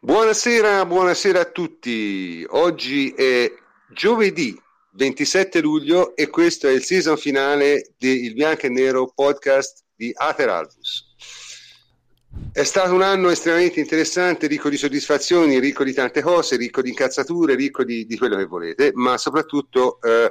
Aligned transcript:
Buonasera, 0.00 0.86
buonasera 0.86 1.40
a 1.40 1.44
tutti. 1.50 2.46
Oggi 2.50 3.10
è 3.10 3.52
giovedì 3.92 4.56
27 4.92 5.60
luglio 5.60 6.14
e 6.14 6.28
questo 6.28 6.68
è 6.68 6.70
il 6.70 6.84
season 6.84 7.16
finale 7.16 7.94
del 7.98 8.32
Bianco 8.32 8.66
e 8.66 8.68
Nero 8.68 9.10
podcast 9.12 9.82
di 9.96 10.12
Ater 10.14 10.50
Albus. 10.50 11.04
È 12.52 12.62
stato 12.62 12.94
un 12.94 13.02
anno 13.02 13.28
estremamente 13.30 13.80
interessante, 13.80 14.46
ricco 14.46 14.68
di 14.68 14.76
soddisfazioni, 14.76 15.58
ricco 15.58 15.82
di 15.82 15.92
tante 15.92 16.22
cose, 16.22 16.56
ricco 16.56 16.80
di 16.80 16.90
incazzature, 16.90 17.56
ricco 17.56 17.82
di, 17.82 18.06
di 18.06 18.16
quello 18.16 18.36
che 18.36 18.46
volete, 18.46 18.92
ma 18.94 19.18
soprattutto 19.18 20.00
eh, 20.00 20.30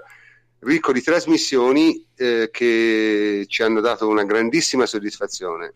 ricco 0.59 0.93
di 0.93 1.01
trasmissioni 1.01 2.07
eh, 2.15 2.47
che 2.53 3.43
ci 3.49 3.63
hanno 3.63 3.81
dato 3.81 4.07
una 4.07 4.23
grandissima 4.23 4.85
soddisfazione 4.85 5.73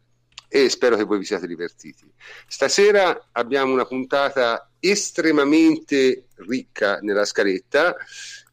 e 0.53 0.67
spero 0.67 0.97
che 0.97 1.05
voi 1.05 1.19
vi 1.19 1.23
siate 1.23 1.47
divertiti. 1.47 2.03
Stasera 2.45 3.29
abbiamo 3.31 3.71
una 3.71 3.85
puntata 3.85 4.69
estremamente 4.81 6.25
ricca 6.45 6.99
nella 6.99 7.23
scaletta. 7.23 7.95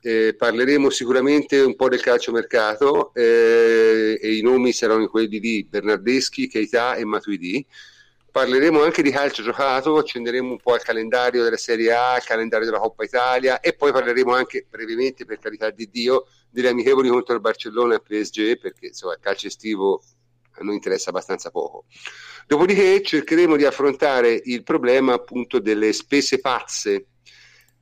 Eh, 0.01 0.37
parleremo 0.39 0.91
sicuramente 0.91 1.61
un 1.61 1.75
po' 1.75 1.89
del 1.89 2.01
calciomercato 2.01 3.13
eh, 3.15 4.17
e 4.23 4.37
i 4.37 4.43
nomi 4.43 4.73
saranno 4.73 5.09
quelli 5.09 5.41
di 5.41 5.67
Bernardeschi, 5.69 6.47
Keita 6.47 6.95
e 6.95 7.05
Matuidi. 7.05 7.67
Parleremo 8.31 8.81
anche 8.81 9.03
di 9.03 9.11
calcio 9.11 9.43
giocato, 9.43 9.97
accenderemo 9.97 10.53
un 10.53 10.59
po' 10.59 10.75
al 10.75 10.83
calendario 10.83 11.43
della 11.43 11.57
Serie 11.57 11.93
A, 11.93 12.13
al 12.13 12.23
calendario 12.23 12.67
della 12.67 12.79
Coppa 12.79 13.03
Italia 13.03 13.59
e 13.59 13.73
poi 13.73 13.91
parleremo 13.91 14.33
anche 14.33 14.67
brevemente, 14.71 15.25
per 15.25 15.41
carità 15.41 15.71
di 15.71 15.91
Dio, 15.91 16.29
delle 16.49 16.69
amichevoli 16.69 17.09
contro 17.09 17.35
il 17.35 17.41
Barcellona 17.41 17.97
e 17.97 18.01
PSG, 18.01 18.57
perché 18.57 18.87
insomma 18.87 19.15
il 19.15 19.21
calcio 19.21 19.49
estivo 19.49 20.01
a 20.61 20.65
noi 20.65 20.75
interessa 20.75 21.11
abbastanza 21.11 21.51
poco. 21.51 21.85
Dopodiché 22.47 23.03
cercheremo 23.03 23.57
di 23.57 23.65
affrontare 23.65 24.41
il 24.45 24.63
problema 24.63 25.15
appunto 25.15 25.59
delle 25.59 25.93
spese 25.93 26.41
pazze 26.41 27.07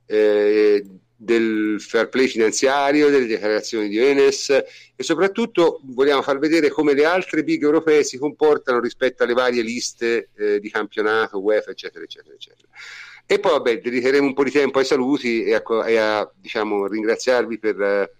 eh, 0.05 0.83
del 1.19 1.77
fair 1.79 2.09
play 2.09 2.27
finanziario, 2.27 3.09
delle 3.09 3.25
dichiarazioni 3.25 3.87
di 3.89 3.97
Enes 3.97 4.49
e 4.49 5.03
soprattutto 5.03 5.81
vogliamo 5.85 6.21
far 6.21 6.37
vedere 6.37 6.69
come 6.69 6.93
le 6.93 7.05
altre 7.05 7.43
big 7.43 7.63
europee 7.63 8.03
si 8.03 8.17
comportano 8.17 8.79
rispetto 8.79 9.23
alle 9.23 9.33
varie 9.33 9.63
liste 9.63 10.29
eh, 10.35 10.59
di 10.59 10.69
campionato, 10.69 11.41
UEFA, 11.41 11.71
eccetera, 11.71 12.03
eccetera, 12.03 12.35
eccetera. 12.35 12.67
E 13.25 13.39
poi 13.39 13.51
vabbè, 13.51 13.79
dedicheremo 13.79 14.25
un 14.25 14.33
po' 14.33 14.43
di 14.43 14.51
tempo 14.51 14.79
ai 14.79 14.85
saluti 14.85 15.43
e 15.43 15.55
a, 15.55 15.63
e 15.85 15.97
a 15.97 16.31
diciamo, 16.35 16.87
ringraziarvi 16.87 17.59
per 17.59 17.81
eh, 17.81 18.11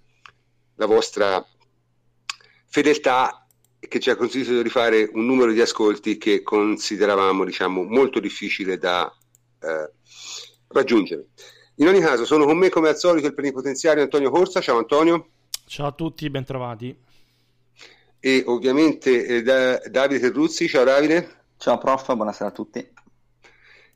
la 0.76 0.86
vostra 0.86 1.46
fedeltà 2.66 3.47
che 3.80 4.00
ci 4.00 4.10
ha 4.10 4.16
consentito 4.16 4.62
di 4.62 4.70
fare 4.70 5.10
un 5.14 5.26
numero 5.26 5.52
di 5.52 5.62
ascolti 5.62 6.18
che 6.18 6.42
consideravamo 6.42 7.46
diciamo, 7.46 7.84
molto 7.84 8.20
difficile 8.20 8.78
da 8.78 9.12
eh, 9.60 9.92
raggiungere. 10.68 11.28
In 11.76 11.88
ogni 11.88 12.00
caso, 12.00 12.26
sono 12.26 12.46
con 12.46 12.58
me 12.58 12.70
come 12.70 12.90
al 12.90 12.98
solito 12.98 13.28
il 13.28 13.34
plenipotenziario 13.34 14.04
Antonio 14.04 14.32
Corsa. 14.32 14.62
Ciao 14.62 14.78
Antonio. 14.78 15.28
Ciao 15.66 15.88
a 15.88 15.92
tutti, 15.92 16.30
bentrovati. 16.30 16.96
E 18.20 18.44
ovviamente 18.48 19.26
eh, 19.26 19.42
da, 19.44 19.78
Davide 19.90 20.20
Terruzzi. 20.20 20.68
Ciao 20.68 20.84
Davide. 20.84 21.36
Ciao 21.58 21.78
prof, 21.78 22.16
buonasera 22.16 22.50
a 22.50 22.54
tutti. 22.54 22.86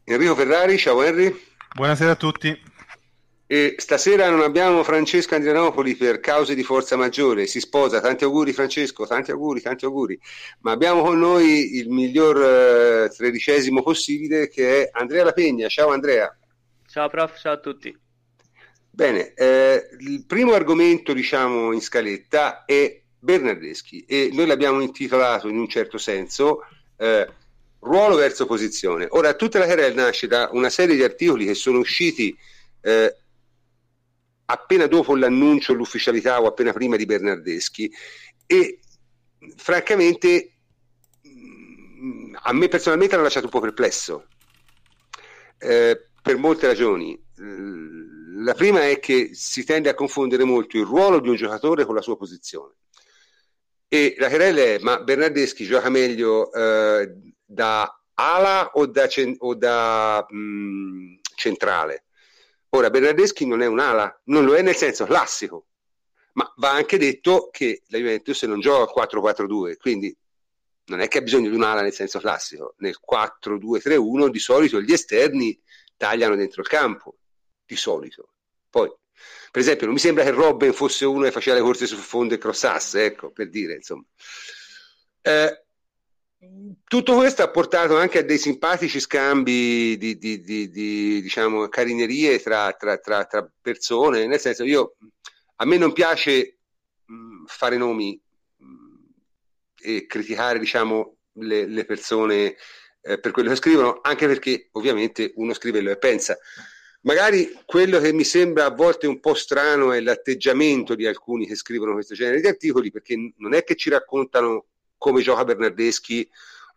Enrico 0.04 0.36
Ferrari. 0.36 0.78
Ciao 0.78 1.02
Henry. 1.02 1.36
Buonasera 1.74 2.12
a 2.12 2.16
tutti. 2.16 2.71
E 3.52 3.76
stasera 3.80 4.30
non 4.30 4.44
abbiamo 4.44 4.82
Francesco 4.82 5.36
Andrianopoli 5.36 5.98
per 5.98 6.22
cause 6.22 6.56
di 6.56 6.64
forza 6.64 6.96
maggiore, 6.96 7.48
si 7.48 7.60
sposa, 7.60 8.00
tanti 8.00 8.24
auguri 8.24 8.54
Francesco, 8.54 9.06
tanti 9.06 9.32
auguri, 9.32 9.60
tanti 9.60 9.84
auguri, 9.84 10.18
ma 10.62 10.72
abbiamo 10.72 11.02
con 11.02 11.20
noi 11.20 11.76
il 11.76 11.90
miglior 11.90 12.42
eh, 12.42 13.10
tredicesimo 13.14 13.84
possibile 13.84 14.48
che 14.48 14.84
è 14.84 14.90
Andrea 14.94 15.26
La 15.26 15.34
Pegna, 15.34 15.68
ciao 15.68 15.90
Andrea. 15.90 16.34
Ciao 16.88 17.10
prof, 17.10 17.38
ciao 17.42 17.52
a 17.52 17.60
tutti. 17.60 17.94
Bene, 18.90 19.34
eh, 19.34 19.90
il 20.00 20.24
primo 20.26 20.54
argomento 20.54 21.12
diciamo 21.12 21.74
in 21.74 21.82
scaletta 21.82 22.64
è 22.64 23.02
Bernardeschi 23.20 24.06
e 24.08 24.30
noi 24.32 24.46
l'abbiamo 24.46 24.80
intitolato 24.80 25.50
in 25.50 25.58
un 25.58 25.68
certo 25.68 25.98
senso 25.98 26.62
eh, 26.96 27.28
ruolo 27.80 28.16
verso 28.16 28.46
posizione. 28.46 29.08
Ora 29.10 29.34
tutta 29.34 29.60
la 29.60 29.66
querela 29.66 29.94
nasce 30.06 30.28
da 30.28 30.48
una 30.54 30.70
serie 30.70 30.96
di 30.96 31.04
articoli 31.04 31.46
che 31.46 31.54
sono 31.54 31.80
usciti 31.80 32.34
eh, 32.84 33.16
appena 34.52 34.88
dopo 34.88 35.16
l'annuncio, 35.16 35.74
l'ufficialità 35.74 36.42
o 36.42 36.48
appena 36.48 36.74
prima 36.74 36.96
di 36.96 37.06
Bernardeschi 37.06 37.92
e 38.46 38.80
francamente 39.56 40.54
mm, 41.28 42.36
a 42.42 42.54
me 42.54 42.68
personalmente 42.68 43.16
l'ha 43.16 43.22
lasciato 43.22 43.46
un 43.46 43.52
po' 43.52 43.60
perplesso 43.60 44.28
eh, 45.58 46.08
per 46.22 46.38
molte 46.38 46.68
ragioni. 46.68 47.20
La 48.44 48.54
prima 48.54 48.88
è 48.88 49.00
che 49.00 49.30
si 49.34 49.64
tende 49.64 49.90
a 49.90 49.94
confondere 49.94 50.44
molto 50.44 50.78
il 50.78 50.86
ruolo 50.86 51.20
di 51.20 51.30
un 51.30 51.36
giocatore 51.36 51.86
con 51.86 51.96
la 51.96 52.02
sua 52.02 52.18
posizione. 52.18 52.76
E 53.88 54.16
la 54.18 54.30
querella 54.30 54.62
è: 54.62 54.80
ma 54.80 55.02
Bernardeschi 55.02 55.66
gioca 55.66 55.90
meglio 55.90 56.52
eh, 56.52 57.14
da 57.46 58.02
ala 58.14 58.72
o 58.74 58.86
da, 58.86 59.08
cen- 59.08 59.36
o 59.40 59.56
da 59.56 60.26
mh, 60.28 60.38
mm, 60.38 61.14
centrale? 61.36 62.06
Ora, 62.74 62.90
Bernardeschi 62.90 63.46
non 63.46 63.62
è 63.62 63.66
un'ala, 63.66 64.22
non 64.26 64.46
lo 64.46 64.56
è 64.56 64.62
nel 64.62 64.76
senso 64.76 65.06
classico, 65.06 65.68
ma 66.34 66.52
va 66.58 66.72
anche 66.72 66.98
detto 66.98 67.50
che 67.52 67.84
la 67.88 67.98
Juventus 67.98 68.44
non 68.44 68.62
gioca 68.62 69.08
4-4-2, 69.08 69.76
quindi 69.78 70.16
non 70.86 71.02
è 71.02 71.08
che 71.08 71.18
ha 71.18 71.22
bisogno 71.22 71.50
di 71.50 71.56
un'ala 71.56 71.82
nel 71.82 71.94
senso 71.94 72.20
classico. 72.20 72.76
Nel 72.78 72.98
4-2-3-1 73.00 74.28
di 74.30 74.40
solito 74.40 74.82
gli 74.82 74.94
esterni 74.94 75.60
tagliano 75.98 76.36
dentro 76.36 76.62
il 76.62 76.68
campo, 76.68 77.18
di 77.66 77.76
solito. 77.76 78.34
Poi, 78.70 78.90
per 79.52 79.62
esempio, 79.62 79.86
non 79.86 79.96
mi 79.96 80.02
sembra 80.02 80.24
che 80.24 80.32
Robben 80.32 80.74
fosse 80.74 81.06
uno 81.06 81.24
che 81.26 81.32
faceva 81.32 81.58
le 81.58 81.64
corse 81.64 81.86
sul 81.88 82.00
fondo 82.00 82.34
e 82.34 82.38
crossasse, 82.38 83.04
ecco, 83.04 83.32
per 83.32 83.50
dire, 83.50 83.76
insomma. 83.76 84.06
Eh, 85.22 85.66
tutto 86.86 87.16
questo 87.16 87.44
ha 87.44 87.50
portato 87.50 87.98
anche 87.98 88.20
a 88.20 88.24
dei 88.24 88.40
simpatici 88.40 89.00
scambi 89.00 89.96
di, 89.98 90.18
di, 90.18 90.42
di, 90.42 90.70
di 90.72 91.22
diciamo, 91.22 91.68
carinerie 91.68 92.40
tra, 92.40 92.74
tra, 92.74 92.98
tra, 92.98 93.26
tra, 93.26 93.52
persone, 93.62 94.26
nel 94.26 94.40
senso 94.40 94.64
io 94.64 94.96
a 95.58 95.66
me 95.66 95.78
non 95.78 95.94
piace 95.94 96.58
mh, 97.06 97.46
fare 97.46 97.78
nomi 97.78 98.20
mh, 98.58 98.66
e 99.82 100.06
criticare 100.08 100.58
diciamo, 100.58 101.18
le, 101.34 101.68
le 101.68 101.86
persone 101.86 102.56
eh, 103.02 103.20
per 103.20 103.32
quello 103.32 103.50
che 103.50 103.56
scrivono, 103.56 104.00
anche 104.02 104.26
perché 104.26 104.70
ovviamente 104.72 105.34
uno 105.36 105.54
scrive 105.54 105.80
quello 105.80 105.94
che 105.94 106.00
pensa. 106.00 106.38
Magari 107.02 107.52
quello 107.66 108.00
che 108.00 108.14
mi 108.14 108.24
sembra 108.24 108.66
a 108.66 108.72
volte 108.72 109.08
un 109.08 109.20
po' 109.20 109.34
strano 109.34 109.92
è 109.92 110.00
l'atteggiamento 110.02 110.94
di 110.96 111.06
alcuni 111.06 111.48
che 111.48 111.56
scrivono 111.56 111.94
questo 111.94 112.16
genere 112.16 112.42
di 112.42 112.48
articoli, 112.48 112.92
perché 112.92 113.34
non 113.38 113.54
è 113.54 113.64
che 113.64 113.76
ci 113.76 113.90
raccontano 113.90 114.66
come 115.02 115.24
gioca 115.24 115.44
Bernardeschi 115.44 116.30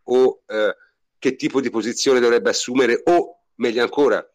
o 0.04 0.40
eh, 0.46 0.74
che 1.18 1.36
tipo 1.36 1.60
di 1.60 1.68
posizione 1.68 2.20
dovrebbe 2.20 2.48
assumere 2.48 3.02
o 3.04 3.40
meglio 3.56 3.82
ancora 3.82 4.26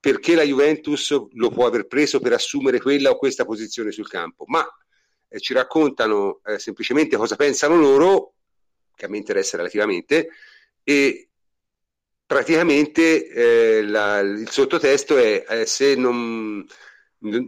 perché 0.00 0.34
la 0.34 0.42
Juventus 0.42 1.10
lo 1.32 1.50
può 1.50 1.66
aver 1.66 1.86
preso 1.86 2.18
per 2.18 2.32
assumere 2.32 2.80
quella 2.80 3.10
o 3.10 3.16
questa 3.16 3.44
posizione 3.44 3.90
sul 3.90 4.08
campo, 4.08 4.44
ma 4.46 4.64
eh, 5.28 5.40
ci 5.40 5.52
raccontano 5.52 6.40
eh, 6.44 6.58
semplicemente 6.60 7.16
cosa 7.16 7.34
pensano 7.34 7.76
loro, 7.76 8.34
che 8.94 9.06
a 9.06 9.08
me 9.08 9.16
interessa 9.16 9.56
relativamente, 9.56 10.28
e 10.84 11.28
praticamente 12.24 13.28
eh, 13.28 13.82
la, 13.82 14.20
il 14.20 14.48
sottotesto 14.48 15.18
è 15.18 15.44
eh, 15.48 15.66
se 15.66 15.96
non, 15.96 16.64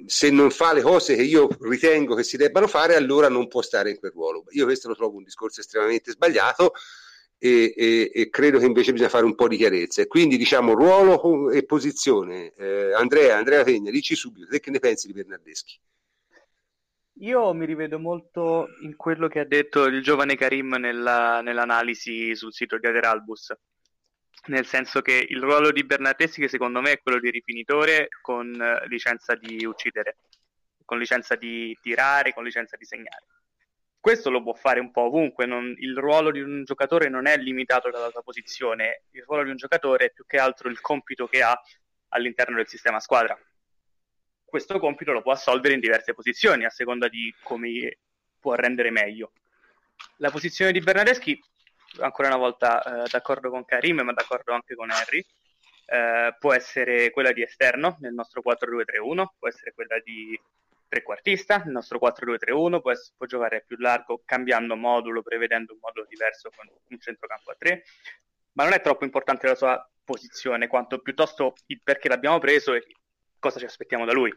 se 0.06 0.30
non 0.30 0.50
fa 0.50 0.72
le 0.72 0.82
cose 0.82 1.14
che 1.14 1.22
io 1.22 1.48
ritengo 1.60 2.14
che 2.14 2.22
si 2.22 2.36
debbano 2.36 2.66
fare, 2.66 2.96
allora 2.96 3.28
non 3.28 3.48
può 3.48 3.62
stare 3.62 3.90
in 3.90 3.98
quel 3.98 4.12
ruolo. 4.12 4.44
Io 4.50 4.64
questo 4.64 4.88
lo 4.88 4.94
trovo 4.94 5.16
un 5.16 5.24
discorso 5.24 5.60
estremamente 5.60 6.12
sbagliato 6.12 6.72
e, 7.38 7.72
e, 7.76 8.10
e 8.12 8.30
credo 8.30 8.58
che 8.58 8.66
invece 8.66 8.92
bisogna 8.92 9.10
fare 9.10 9.24
un 9.24 9.34
po' 9.34 9.48
di 9.48 9.56
chiarezza. 9.56 10.04
quindi 10.06 10.36
diciamo 10.36 10.72
ruolo 10.72 11.50
e 11.50 11.64
posizione. 11.64 12.52
Eh, 12.54 12.92
Andrea, 12.92 13.36
Andrea 13.36 13.62
Pegna, 13.62 13.90
dici 13.90 14.14
subito, 14.14 14.46
te 14.48 14.60
che 14.60 14.70
ne 14.70 14.78
pensi 14.78 15.06
di 15.06 15.12
Bernardeschi? 15.12 15.78
Io 17.20 17.52
mi 17.52 17.66
rivedo 17.66 17.98
molto 17.98 18.68
in 18.82 18.94
quello 18.94 19.26
che 19.26 19.40
ha 19.40 19.44
detto 19.44 19.84
il 19.86 20.02
giovane 20.02 20.36
Karim 20.36 20.76
nella, 20.78 21.40
nell'analisi 21.40 22.34
sul 22.36 22.52
sito 22.52 22.78
di 22.78 22.86
Aderalbus 22.86 23.52
nel 24.46 24.66
senso 24.66 25.02
che 25.02 25.26
il 25.28 25.40
ruolo 25.40 25.70
di 25.70 25.84
Bernardeschi 25.84 26.48
secondo 26.48 26.80
me 26.80 26.92
è 26.92 27.00
quello 27.00 27.18
di 27.18 27.30
rifinitore 27.30 28.08
con 28.20 28.54
eh, 28.60 28.86
licenza 28.88 29.34
di 29.34 29.64
uccidere, 29.64 30.18
con 30.84 30.98
licenza 30.98 31.34
di 31.34 31.76
tirare, 31.80 32.32
con 32.32 32.44
licenza 32.44 32.76
di 32.76 32.84
segnare. 32.84 33.26
Questo 34.00 34.30
lo 34.30 34.42
può 34.42 34.54
fare 34.54 34.80
un 34.80 34.90
po' 34.90 35.02
ovunque, 35.02 35.44
non, 35.44 35.74
il 35.78 35.96
ruolo 35.96 36.30
di 36.30 36.40
un 36.40 36.64
giocatore 36.64 37.08
non 37.08 37.26
è 37.26 37.36
limitato 37.36 37.90
dalla 37.90 38.10
sua 38.10 38.22
posizione, 38.22 39.02
il 39.10 39.24
ruolo 39.26 39.42
di 39.42 39.50
un 39.50 39.56
giocatore 39.56 40.06
è 40.06 40.10
più 40.12 40.24
che 40.24 40.38
altro 40.38 40.68
il 40.68 40.80
compito 40.80 41.26
che 41.26 41.42
ha 41.42 41.60
all'interno 42.10 42.56
del 42.56 42.68
sistema 42.68 43.00
squadra. 43.00 43.38
Questo 44.44 44.78
compito 44.78 45.12
lo 45.12 45.20
può 45.20 45.32
assolvere 45.32 45.74
in 45.74 45.80
diverse 45.80 46.14
posizioni, 46.14 46.64
a 46.64 46.70
seconda 46.70 47.08
di 47.08 47.34
come 47.42 47.98
può 48.38 48.54
rendere 48.54 48.90
meglio. 48.90 49.32
La 50.18 50.30
posizione 50.30 50.72
di 50.72 50.80
Bernardeschi 50.80 51.38
ancora 52.00 52.28
una 52.28 52.36
volta 52.36 52.82
eh, 52.82 53.08
d'accordo 53.10 53.50
con 53.50 53.64
Karim, 53.64 54.00
ma 54.00 54.12
d'accordo 54.12 54.52
anche 54.52 54.74
con 54.74 54.90
Harry. 54.90 55.24
eh, 55.86 56.36
può 56.38 56.52
essere 56.52 57.10
quella 57.10 57.32
di 57.32 57.42
esterno 57.42 57.96
nel 58.00 58.12
nostro 58.12 58.42
4-2-3-1, 58.44 59.26
può 59.38 59.48
essere 59.48 59.72
quella 59.72 59.98
di 60.00 60.38
trequartista, 60.88 61.62
il 61.64 61.70
nostro 61.70 61.98
4-2-3-1 61.98 62.80
può, 62.80 62.92
può, 63.16 63.26
giocare 63.26 63.64
più 63.66 63.76
largo 63.78 64.22
cambiando 64.24 64.76
modulo, 64.76 65.22
prevedendo 65.22 65.74
un 65.74 65.78
modulo 65.80 66.06
diverso 66.08 66.50
con 66.54 66.66
un 66.88 66.98
centrocampo 66.98 67.50
a 67.50 67.56
3, 67.58 67.84
ma 68.52 68.64
non 68.64 68.72
è 68.72 68.80
troppo 68.80 69.04
importante 69.04 69.46
la 69.46 69.54
sua 69.54 69.90
posizione 70.04 70.66
quanto 70.66 71.00
piuttosto 71.00 71.54
il 71.66 71.80
perché 71.82 72.08
l'abbiamo 72.08 72.38
preso 72.38 72.74
e 72.74 72.86
cosa 73.38 73.58
ci 73.58 73.66
aspettiamo 73.66 74.04
da 74.04 74.12
lui. 74.12 74.34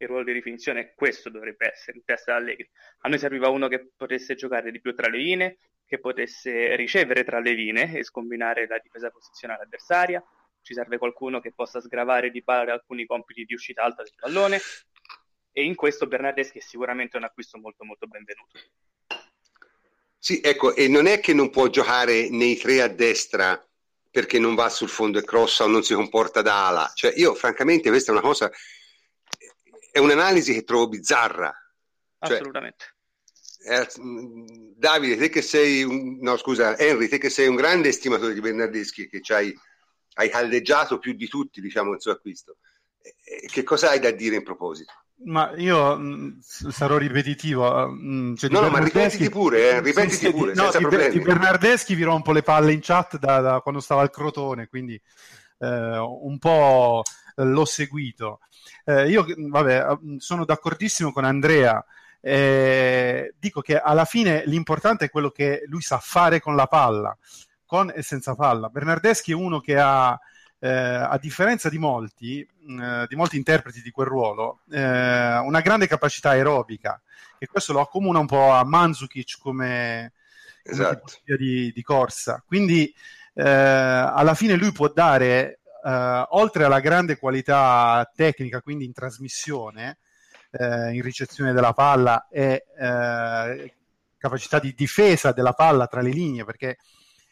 Il 0.00 0.06
ruolo 0.06 0.22
di 0.22 0.32
rifinizione 0.32 0.94
questo 0.94 1.28
dovrebbe 1.28 1.72
essere 1.72 1.98
in 1.98 2.04
testa 2.04 2.32
da 2.32 2.38
Allegri. 2.38 2.70
A 3.00 3.08
noi 3.08 3.18
serviva 3.18 3.48
uno 3.48 3.66
che 3.66 3.90
potesse 3.96 4.36
giocare 4.36 4.70
di 4.70 4.80
più 4.80 4.94
tra 4.94 5.08
le 5.08 5.18
linee, 5.18 5.58
che 5.88 5.98
potesse 5.98 6.76
ricevere 6.76 7.24
tra 7.24 7.40
le 7.40 7.52
linee 7.52 7.98
e 7.98 8.04
scombinare 8.04 8.66
la 8.66 8.78
difesa 8.78 9.10
posizionale 9.10 9.62
avversaria. 9.62 10.22
Ci 10.60 10.74
serve 10.74 10.98
qualcuno 10.98 11.40
che 11.40 11.52
possa 11.52 11.80
sgravare 11.80 12.30
di 12.30 12.44
pari 12.44 12.70
alcuni 12.70 13.06
compiti 13.06 13.44
di 13.46 13.54
uscita 13.54 13.84
alta 13.84 14.02
del 14.02 14.12
pallone, 14.14 14.60
e 15.50 15.64
in 15.64 15.74
questo 15.74 16.06
Bernardeschi 16.06 16.58
è 16.58 16.60
sicuramente 16.60 17.16
un 17.16 17.24
acquisto 17.24 17.58
molto 17.58 17.84
molto 17.84 18.06
benvenuto. 18.06 18.58
Sì, 20.18 20.40
ecco, 20.42 20.74
e 20.74 20.88
non 20.88 21.06
è 21.06 21.20
che 21.20 21.32
non 21.32 21.48
può 21.48 21.68
giocare 21.68 22.28
nei 22.28 22.56
tre 22.58 22.82
a 22.82 22.88
destra 22.88 23.66
perché 24.10 24.38
non 24.38 24.54
va 24.54 24.68
sul 24.68 24.88
fondo 24.88 25.18
e 25.18 25.24
crossa 25.24 25.64
o 25.64 25.68
non 25.68 25.82
si 25.82 25.94
comporta 25.94 26.42
da 26.42 26.66
ala. 26.66 26.92
Cioè, 26.94 27.14
io 27.16 27.34
francamente 27.34 27.88
questa 27.88 28.12
è 28.12 28.14
una 28.14 28.22
cosa, 28.22 28.50
è 29.90 29.98
un'analisi 29.98 30.52
che 30.52 30.64
trovo 30.64 30.88
bizzarra. 30.88 31.50
Cioè, 32.20 32.34
Assolutamente. 32.34 32.96
Eh, 33.68 33.86
Davide, 34.76 35.16
te 35.16 35.28
che 35.28 35.42
sei 35.42 35.82
un, 35.82 36.18
no 36.20 36.36
scusa, 36.36 36.78
Henry, 36.78 37.08
te 37.08 37.18
che 37.18 37.28
sei 37.28 37.48
un 37.48 37.56
grande 37.56 37.88
estimatore 37.88 38.32
di 38.32 38.40
Bernardeschi, 38.40 39.08
che 39.08 39.20
hai, 39.34 39.52
hai 40.14 40.30
caldeggiato 40.30 40.98
più 40.98 41.12
di 41.12 41.28
tutti, 41.28 41.60
diciamo, 41.60 41.92
il 41.92 42.00
suo 42.00 42.12
acquisto, 42.12 42.56
eh, 43.02 43.46
che 43.46 43.62
cosa 43.64 43.90
hai 43.90 44.00
da 44.00 44.10
dire 44.10 44.36
in 44.36 44.44
proposito? 44.44 44.92
Ma 45.24 45.52
io 45.56 45.96
mh, 45.96 46.38
sarò 46.40 46.96
ripetitivo. 46.96 47.88
Mh, 47.88 48.36
cioè 48.36 48.50
no, 48.50 48.60
no, 48.60 48.70
ma 48.70 48.78
ripetiti 48.78 49.28
pure, 49.28 49.70
eh, 49.70 49.80
ripetiti 49.80 50.14
sì, 50.14 50.26
sì, 50.26 50.30
pure, 50.30 50.54
no, 50.54 50.62
senza 50.62 50.78
di, 50.78 50.84
problemi. 50.84 51.18
Di 51.18 51.20
Bernardeschi 51.20 51.94
vi 51.94 52.04
rompo 52.04 52.32
le 52.32 52.42
palle 52.42 52.72
in 52.72 52.80
chat 52.80 53.18
da, 53.18 53.40
da 53.40 53.60
quando 53.60 53.80
stava 53.80 54.00
al 54.00 54.10
Crotone, 54.10 54.68
quindi 54.68 54.94
eh, 55.58 55.98
un 55.98 56.38
po' 56.38 57.02
l'ho 57.34 57.64
seguito. 57.64 58.38
Eh, 58.84 59.08
io, 59.10 59.26
vabbè, 59.36 59.98
sono 60.18 60.44
d'accordissimo 60.44 61.12
con 61.12 61.24
Andrea. 61.24 61.84
Eh, 62.20 63.34
dico 63.38 63.60
che 63.60 63.78
alla 63.78 64.04
fine 64.04 64.42
l'importante 64.46 65.06
è 65.06 65.10
quello 65.10 65.30
che 65.30 65.62
lui 65.66 65.82
sa 65.82 65.98
fare 65.98 66.40
con 66.40 66.56
la 66.56 66.66
palla, 66.66 67.16
con 67.64 67.92
e 67.94 68.02
senza 68.02 68.34
palla. 68.34 68.68
Bernardeschi 68.68 69.32
è 69.32 69.34
uno 69.34 69.60
che 69.60 69.78
ha 69.78 70.18
eh, 70.60 70.68
a 70.68 71.18
differenza 71.18 71.68
di 71.68 71.78
molti, 71.78 72.40
eh, 72.40 73.06
di 73.08 73.16
molti 73.16 73.36
interpreti 73.36 73.80
di 73.82 73.90
quel 73.90 74.08
ruolo, 74.08 74.60
eh, 74.70 75.38
una 75.38 75.60
grande 75.60 75.86
capacità 75.86 76.30
aerobica, 76.30 77.00
e 77.38 77.46
questo 77.46 77.72
lo 77.72 77.80
accomuna 77.80 78.18
un 78.18 78.26
po' 78.26 78.50
a 78.50 78.64
Mandzukic 78.64 79.38
come, 79.38 80.12
esatto. 80.62 81.18
come 81.24 81.38
di, 81.38 81.72
di, 81.72 81.82
corsa. 81.82 82.42
Quindi 82.44 82.92
eh, 83.34 83.48
alla 83.48 84.34
fine 84.34 84.56
lui 84.56 84.72
può 84.72 84.88
dare, 84.88 85.60
eh, 85.84 86.26
oltre 86.30 86.64
alla 86.64 86.80
grande 86.80 87.16
qualità 87.16 88.10
tecnica, 88.14 88.60
quindi 88.60 88.84
in 88.84 88.92
trasmissione, 88.92 89.98
eh, 90.50 90.94
in 90.94 91.02
ricezione 91.02 91.52
della 91.52 91.72
palla 91.72 92.28
e 92.30 92.64
capacità 94.18 94.58
di 94.58 94.74
difesa 94.74 95.32
della 95.32 95.52
palla 95.52 95.86
tra 95.86 96.00
le 96.00 96.10
linee, 96.10 96.44
perché 96.44 96.78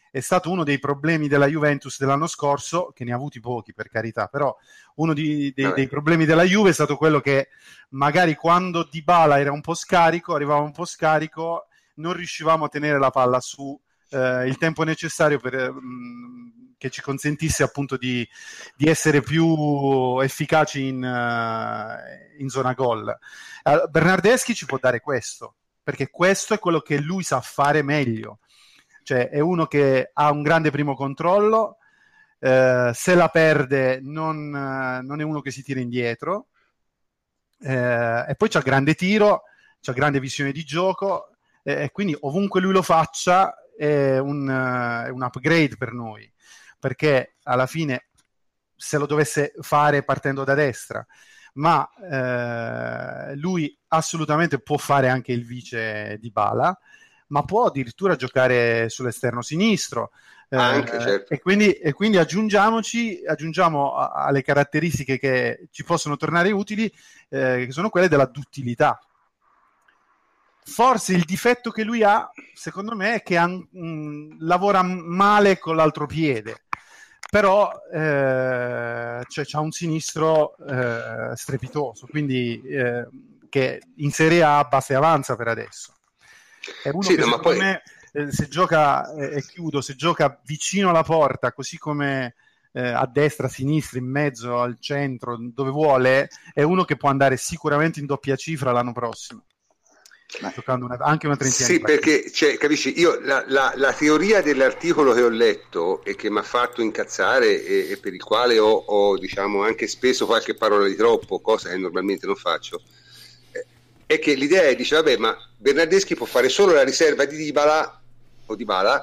è 0.09 0.19
stato 0.19 0.49
uno 0.49 0.63
dei 0.63 0.79
problemi 0.79 1.27
della 1.27 1.47
Juventus 1.47 1.99
dell'anno 1.99 2.27
scorso, 2.27 2.91
che 2.93 3.03
ne 3.03 3.11
ha 3.11 3.15
avuti 3.15 3.39
pochi 3.39 3.73
per 3.73 3.89
carità, 3.89 4.27
però 4.27 4.55
uno 4.95 5.13
di, 5.13 5.51
dei, 5.53 5.73
dei, 5.73 5.87
problemi 5.87 6.25
della 6.25 6.43
Juve 6.43 6.71
è 6.71 6.73
stato 6.73 6.95
quello 6.95 7.19
che 7.19 7.49
magari 7.89 8.35
quando 8.35 8.87
Dybala 8.89 9.39
era 9.39 9.51
un 9.51 9.61
po' 9.61 9.75
scarico, 9.75 10.33
arrivava 10.33 10.61
un 10.61 10.71
po' 10.71 10.85
scarico, 10.85 11.67
non 11.95 12.13
riuscivamo 12.13 12.65
a 12.65 12.69
tenere 12.69 12.97
la 12.97 13.11
palla 13.11 13.39
su 13.39 13.79
eh, 14.09 14.47
il 14.47 14.57
tempo 14.57 14.83
necessario 14.83 15.39
per, 15.39 15.71
mh, 15.71 15.79
mm, 15.79 16.47
che 16.77 16.89
ci 16.89 17.01
consentisse 17.01 17.63
appunto 17.63 17.97
di, 17.97 18.27
di 18.75 18.87
essere 18.87 19.21
più 19.21 20.19
efficaci 20.21 20.87
in, 20.87 21.03
uh, 21.03 22.41
in 22.41 22.49
zona 22.49 22.73
gol. 22.73 23.17
Uh, 23.63 23.89
Bernardeschi 23.89 24.53
ci 24.53 24.65
può 24.65 24.77
dare 24.79 24.99
questo, 24.99 25.55
perché 25.81 26.09
questo 26.09 26.53
è 26.53 26.59
quello 26.59 26.81
che 26.81 26.99
lui 26.99 27.23
sa 27.23 27.41
fare 27.41 27.81
meglio 27.81 28.39
cioè 29.07 29.29
è 29.29 29.39
uno 29.39 29.67
che 29.67 30.09
ha 30.11 30.29
un 30.31 30.41
grande 30.43 30.69
primo 30.69 30.93
controllo, 30.93 31.77
eh, 32.39 32.91
se 32.93 33.15
la 33.15 33.29
perde 33.29 34.01
non, 34.01 34.49
non, 34.49 35.21
è 35.21 35.23
uno 35.23 35.39
che 35.39 35.49
si 35.49 35.63
tira 35.63 35.79
indietro, 35.79 36.47
eh, 37.61 38.25
e 38.27 38.35
poi 38.35 38.49
c'ha 38.49 38.59
grande 38.59 38.95
tiro, 38.95 39.43
c'ha 39.79 39.93
grande 39.93 40.19
visione 40.19 40.51
di 40.51 40.65
gioco, 40.65 41.29
eh, 41.63 41.83
e 41.83 41.91
quindi 41.91 42.17
ovunque 42.19 42.59
lui 42.59 42.73
lo 42.73 42.81
faccia 42.81 43.55
è 43.77 44.17
un, 44.17 44.47
è 45.05 45.09
un 45.09 45.21
upgrade 45.21 45.77
per 45.77 45.93
noi, 45.93 46.31
perché 46.79 47.35
alla 47.43 47.67
fine 47.67 48.07
se 48.75 48.97
lo 48.97 49.05
dovesse 49.05 49.53
fare 49.61 50.03
partendo 50.03 50.43
da 50.43 50.53
destra, 50.53 51.05
ma 51.53 51.89
eh, 52.11 53.35
lui 53.35 53.75
assolutamente 53.87 54.59
può 54.59 54.77
fare 54.77 55.09
anche 55.09 55.31
il 55.31 55.45
vice 55.45 56.17
di 56.19 56.31
Bala 56.31 56.77
ma 57.27 57.43
può 57.43 57.65
addirittura 57.65 58.15
giocare 58.15 58.89
sull'esterno 58.89 59.41
sinistro. 59.41 60.11
Eh, 60.49 60.55
Anche, 60.55 60.99
certo. 60.99 61.33
e, 61.33 61.39
quindi, 61.39 61.71
e, 61.73 61.91
quindi, 61.91 62.17
aggiungiamoci, 62.17 63.23
aggiungiamo 63.25 63.95
alle 63.95 64.41
caratteristiche 64.41 65.17
che 65.19 65.67
ci 65.71 65.83
possono 65.83 66.15
tornare 66.15 66.51
utili, 66.51 66.85
eh, 67.29 67.65
che 67.65 67.71
sono 67.71 67.89
quelle 67.89 68.07
della 68.07 68.25
duttilità. 68.25 68.99
Forse 70.69 71.13
il 71.13 71.23
difetto 71.23 71.71
che 71.71 71.83
lui 71.83 72.03
ha, 72.03 72.29
secondo 72.53 72.95
me, 72.95 73.15
è 73.15 73.23
che 73.23 73.37
ha, 73.37 73.47
mh, 73.47 74.37
lavora 74.39 74.83
male 74.83 75.57
con 75.57 75.75
l'altro 75.75 76.05
piede 76.05 76.63
però 77.29 77.71
eh, 77.91 79.21
cioè, 79.27 79.45
c'ha 79.45 79.59
un 79.59 79.71
sinistro 79.71 80.55
eh, 80.65 81.35
strepitoso, 81.35 82.07
quindi 82.07 82.61
eh, 82.61 83.05
che 83.49 83.81
in 83.97 84.11
Serie 84.11 84.43
A 84.43 84.63
base 84.63 84.95
avanza 84.95 85.35
per 85.35 85.49
adesso. 85.49 85.93
È 86.83 86.89
uno 86.89 87.01
sì, 87.01 87.15
che 87.15 87.25
no, 87.25 87.39
poi... 87.39 87.57
me, 87.57 87.81
eh, 88.13 88.31
se 88.31 88.47
gioca, 88.47 89.13
eh, 89.13 89.37
e 89.37 89.41
chiudo, 89.45 89.81
se 89.81 89.95
gioca 89.95 90.39
vicino 90.45 90.89
alla 90.89 91.03
porta, 91.03 91.51
così 91.51 91.77
come 91.77 92.35
eh, 92.71 92.87
a 92.87 93.05
destra, 93.11 93.47
a 93.47 93.49
sinistra, 93.49 93.99
in 93.99 94.09
mezzo, 94.09 94.61
al 94.61 94.77
centro, 94.79 95.37
dove 95.37 95.69
vuole, 95.69 96.29
è 96.53 96.63
uno 96.63 96.85
che 96.85 96.95
può 96.95 97.09
andare 97.09 97.35
sicuramente 97.35 97.99
in 97.99 98.05
doppia 98.05 98.35
cifra 98.37 98.71
l'anno 98.71 98.93
prossimo. 98.93 99.43
Giocando 100.53 100.85
una, 100.85 100.97
anche 100.99 101.25
una 101.25 101.35
trentina 101.35 101.67
Sì, 101.67 101.79
perché 101.79 102.31
cioè, 102.31 102.57
capisci, 102.57 102.99
io 102.99 103.19
la, 103.21 103.43
la, 103.47 103.73
la, 103.75 103.93
teoria 103.93 104.41
dell'articolo 104.41 105.13
che 105.13 105.21
ho 105.21 105.29
letto 105.29 106.03
e 106.03 106.15
che 106.15 106.29
mi 106.29 106.37
ha 106.37 106.43
fatto 106.43 106.81
incazzare 106.81 107.63
e, 107.63 107.91
e 107.91 107.97
per 107.97 108.13
il 108.13 108.23
quale 108.23 108.59
ho, 108.59 108.71
ho 108.71 109.17
diciamo, 109.17 109.63
anche 109.63 109.87
speso 109.87 110.25
qualche 110.25 110.53
parola 110.53 110.87
di 110.87 110.95
troppo, 110.95 111.39
cosa 111.39 111.69
che 111.69 111.77
normalmente 111.77 112.25
non 112.25 112.35
faccio, 112.35 112.81
è 114.05 114.19
che 114.19 114.35
l'idea 114.35 114.63
è, 114.63 114.75
dice, 114.75 114.95
vabbè, 114.95 115.17
ma 115.17 115.37
Bernardeschi 115.57 116.15
può 116.15 116.25
fare 116.25 116.49
solo 116.49 116.73
la 116.73 116.83
riserva 116.83 117.25
di 117.25 117.35
Dybala 117.35 118.01
o 118.45 118.55
Dybala 118.55 119.01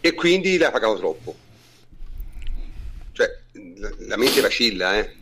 e 0.00 0.14
quindi 0.14 0.56
l'ha 0.56 0.70
pagato 0.70 0.96
troppo. 0.96 1.36
Cioè, 3.12 3.38
la, 3.76 3.90
la 3.98 4.16
mente 4.16 4.40
vacilla, 4.40 4.96
eh. 4.98 5.16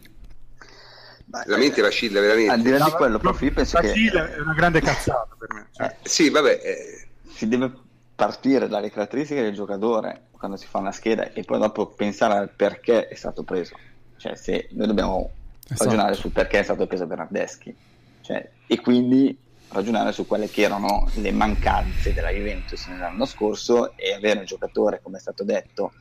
La 1.31 1.57
mente 1.57 1.81
vacilla 1.81 2.21
veramente. 2.21 2.53
Al 2.53 2.61
di 2.61 2.71
là 2.71 2.85
di 2.85 2.91
quello, 2.91 3.19
Profi, 3.19 3.51
penso 3.51 3.81
vacilla 3.81 4.27
che... 4.27 4.35
è 4.35 4.41
una 4.41 4.55
grande 4.55 4.81
cazzata 4.81 5.37
per 5.39 5.53
me. 5.53 5.67
Cioè. 5.73 5.87
Eh, 5.87 6.09
sì, 6.09 6.31
vabbè. 6.31 6.61
Eh... 6.63 7.09
Si 7.33 7.49
deve 7.49 7.73
partire 8.15 8.69
dalle 8.69 8.91
caratteristiche 8.91 9.41
del 9.43 9.55
giocatore 9.55 10.25
quando 10.33 10.57
si 10.57 10.67
fa 10.67 10.79
una 10.79 10.93
scheda 10.93 11.33
e 11.33 11.43
poi 11.43 11.59
dopo 11.59 11.87
pensare 11.87 12.35
al 12.35 12.51
perché 12.51 13.09
è 13.09 13.15
stato 13.15 13.45
preso. 13.45 13.77
Cioè, 14.17 14.35
se 14.35 14.69
noi 14.73 14.87
dobbiamo 14.87 15.31
esatto. 15.65 15.85
ragionare 15.85 16.15
sul 16.15 16.31
perché 16.31 16.59
è 16.59 16.63
stato 16.63 16.87
preso 16.87 17.07
Bernardeschi 17.07 17.75
cioè, 18.21 18.49
e 18.67 18.81
quindi 18.81 19.37
ragionare 19.69 20.13
su 20.13 20.27
quelle 20.27 20.49
che 20.49 20.63
erano 20.63 21.09
le 21.15 21.33
mancanze 21.33 22.13
della 22.13 22.31
Juventus 22.31 22.87
nell'anno 22.87 23.25
scorso 23.25 23.97
e 23.97 24.13
avere 24.13 24.41
un 24.41 24.45
giocatore, 24.45 25.01
come 25.03 25.19
è 25.19 25.21
stato 25.21 25.45
detto, 25.45 25.93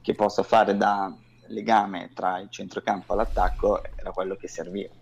che 0.00 0.14
possa 0.14 0.42
fare 0.42 0.76
da 0.76 1.12
legame 1.48 2.10
tra 2.14 2.38
il 2.38 2.48
centrocampo 2.50 3.12
e 3.12 3.16
l'attacco 3.16 3.82
era 3.96 4.10
quello 4.12 4.36
che 4.36 4.48
serviva. 4.48 4.92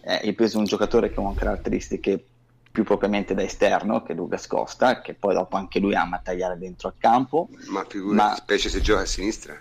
Eh, 0.00 0.20
hai 0.24 0.32
preso 0.32 0.58
un 0.58 0.64
giocatore 0.64 1.12
con 1.12 1.34
caratteristiche 1.34 2.24
più 2.70 2.84
propriamente 2.84 3.34
da 3.34 3.42
esterno, 3.42 4.02
che 4.02 4.12
è 4.12 4.14
Lucas 4.14 4.46
Costa, 4.46 5.00
che 5.00 5.14
poi 5.14 5.34
dopo 5.34 5.56
anche 5.56 5.80
lui 5.80 5.94
ama 5.94 6.20
tagliare 6.22 6.56
dentro 6.58 6.88
al 6.88 6.94
campo. 6.98 7.48
Ma 7.68 7.84
figura, 7.88 8.34
specie 8.36 8.68
se 8.68 8.80
gioca 8.80 9.02
a 9.02 9.06
sinistra. 9.06 9.60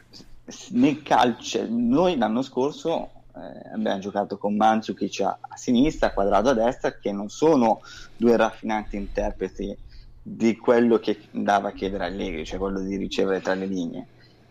Nel 0.69 1.01
calcio, 1.01 1.65
noi 1.67 2.17
l'anno 2.17 2.41
scorso 2.41 3.09
eh, 3.35 3.73
abbiamo 3.73 3.99
giocato 3.99 4.37
con 4.37 4.55
Mandzukic 4.55 5.21
a, 5.21 5.37
a 5.41 5.57
sinistra, 5.57 6.13
Quadrado 6.13 6.51
a 6.51 6.53
destra, 6.53 6.97
che 6.97 7.11
non 7.11 7.29
sono 7.29 7.81
due 8.15 8.37
raffinati 8.37 8.95
interpreti 8.95 9.75
di 10.21 10.57
quello 10.57 10.99
che 10.99 11.19
andava 11.33 11.69
a 11.69 11.71
chiedere 11.71 12.05
Allegri, 12.05 12.45
cioè 12.45 12.59
quello 12.59 12.81
di 12.81 12.97
ricevere 12.97 13.41
tra 13.41 13.53
le 13.53 13.65
linee. 13.65 14.07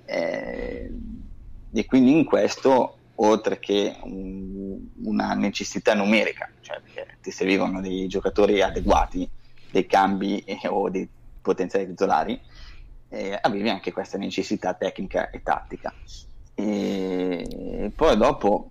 Eh, 0.06 0.90
e 1.73 1.85
quindi 1.85 2.12
in 2.12 2.25
questo, 2.25 2.96
oltre 3.16 3.58
che 3.58 3.96
un, 4.02 4.78
una 5.04 5.35
necessità 5.35 5.94
numerica, 5.94 6.50
cioè 6.61 6.80
perché 6.80 7.16
ti 7.20 7.30
servivano 7.30 7.80
dei 7.80 8.06
giocatori 8.06 8.62
adeguati, 8.62 9.28
dei 9.70 9.87
cambi 9.87 10.38
eh, 10.46 10.58
o 10.68 10.88
dei 10.88 11.08
potenziali 11.40 11.87
titolari, 11.87 12.40
eh, 13.08 13.38
avevi 13.40 13.68
anche 13.68 13.92
questa 13.92 14.18
necessità 14.18 14.75
tecnica 14.75 15.30
e 15.30 15.42
tattica. 15.42 15.92
E 16.54 17.92
poi 17.94 18.16
dopo, 18.16 18.70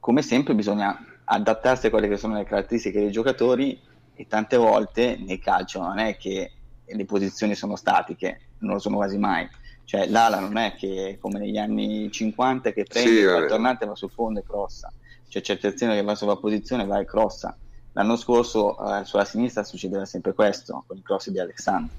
come 0.00 0.22
sempre, 0.22 0.54
bisogna 0.54 0.98
adattarsi 1.24 1.86
a 1.86 1.90
quelle 1.90 2.08
che 2.08 2.16
sono 2.16 2.34
le 2.34 2.44
caratteristiche 2.44 3.00
dei 3.00 3.10
giocatori 3.10 3.78
e 4.14 4.26
tante 4.26 4.56
volte 4.56 5.16
nel 5.20 5.38
calcio 5.38 5.80
non 5.80 5.98
è 5.98 6.16
che 6.16 6.52
le 6.86 7.04
posizioni 7.04 7.54
sono 7.54 7.76
statiche, 7.76 8.40
non 8.58 8.74
lo 8.74 8.78
sono 8.78 8.96
quasi 8.96 9.18
mai. 9.18 9.48
Cioè 9.88 10.06
l'ala 10.06 10.38
non 10.38 10.58
è 10.58 10.74
che 10.74 11.16
come 11.18 11.38
negli 11.38 11.56
anni 11.56 12.12
50 12.12 12.72
che 12.72 12.84
prende 12.84 13.08
sì, 13.10 13.20
il 13.20 13.46
tornante 13.48 13.86
va 13.86 13.94
sul 13.94 14.10
fondo 14.10 14.38
e 14.38 14.42
crossa. 14.42 14.92
C'è 15.26 15.40
certe 15.40 15.68
azioni 15.68 15.94
che 15.94 16.02
va 16.02 16.14
sulla 16.14 16.36
posizione 16.36 16.82
e 16.82 16.86
va 16.86 16.98
e 16.98 17.06
crossa. 17.06 17.56
L'anno 17.92 18.16
scorso 18.16 18.76
eh, 18.76 19.06
sulla 19.06 19.24
sinistra 19.24 19.64
succedeva 19.64 20.04
sempre 20.04 20.34
questo, 20.34 20.84
con 20.86 20.98
i 20.98 21.02
cross 21.02 21.30
di 21.30 21.40
Alexandro. 21.40 21.94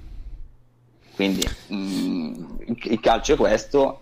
Quindi 1.16 1.44
mh, 1.66 1.74
mm, 1.74 2.44
il 2.66 3.00
calcio 3.00 3.32
è 3.32 3.36
questo, 3.36 4.00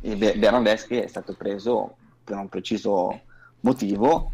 Bernardeschi 0.00 0.96
è 0.96 1.06
stato 1.06 1.34
preso 1.34 1.94
per 2.24 2.38
un 2.38 2.48
preciso 2.48 3.20
motivo, 3.60 4.32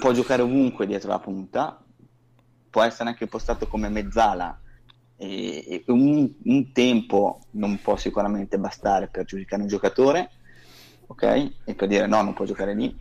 può 0.00 0.12
giocare 0.12 0.42
ovunque 0.42 0.86
dietro 0.86 1.08
la 1.08 1.18
punta, 1.18 1.82
può 2.68 2.82
essere 2.82 3.08
anche 3.08 3.26
postato 3.26 3.66
come 3.68 3.88
mezzala 3.88 4.60
e, 5.22 5.84
un, 5.88 6.30
un, 6.44 6.72
tempo 6.72 7.40
non 7.50 7.78
può 7.82 7.96
sicuramente 7.96 8.58
bastare 8.58 9.08
per 9.08 9.26
giudicare 9.26 9.60
un 9.60 9.68
giocatore, 9.68 10.30
ok? 11.08 11.50
E 11.64 11.74
per 11.74 11.88
dire 11.88 12.06
no, 12.06 12.22
non 12.22 12.32
può 12.32 12.46
giocare 12.46 12.74
lì, 12.74 12.96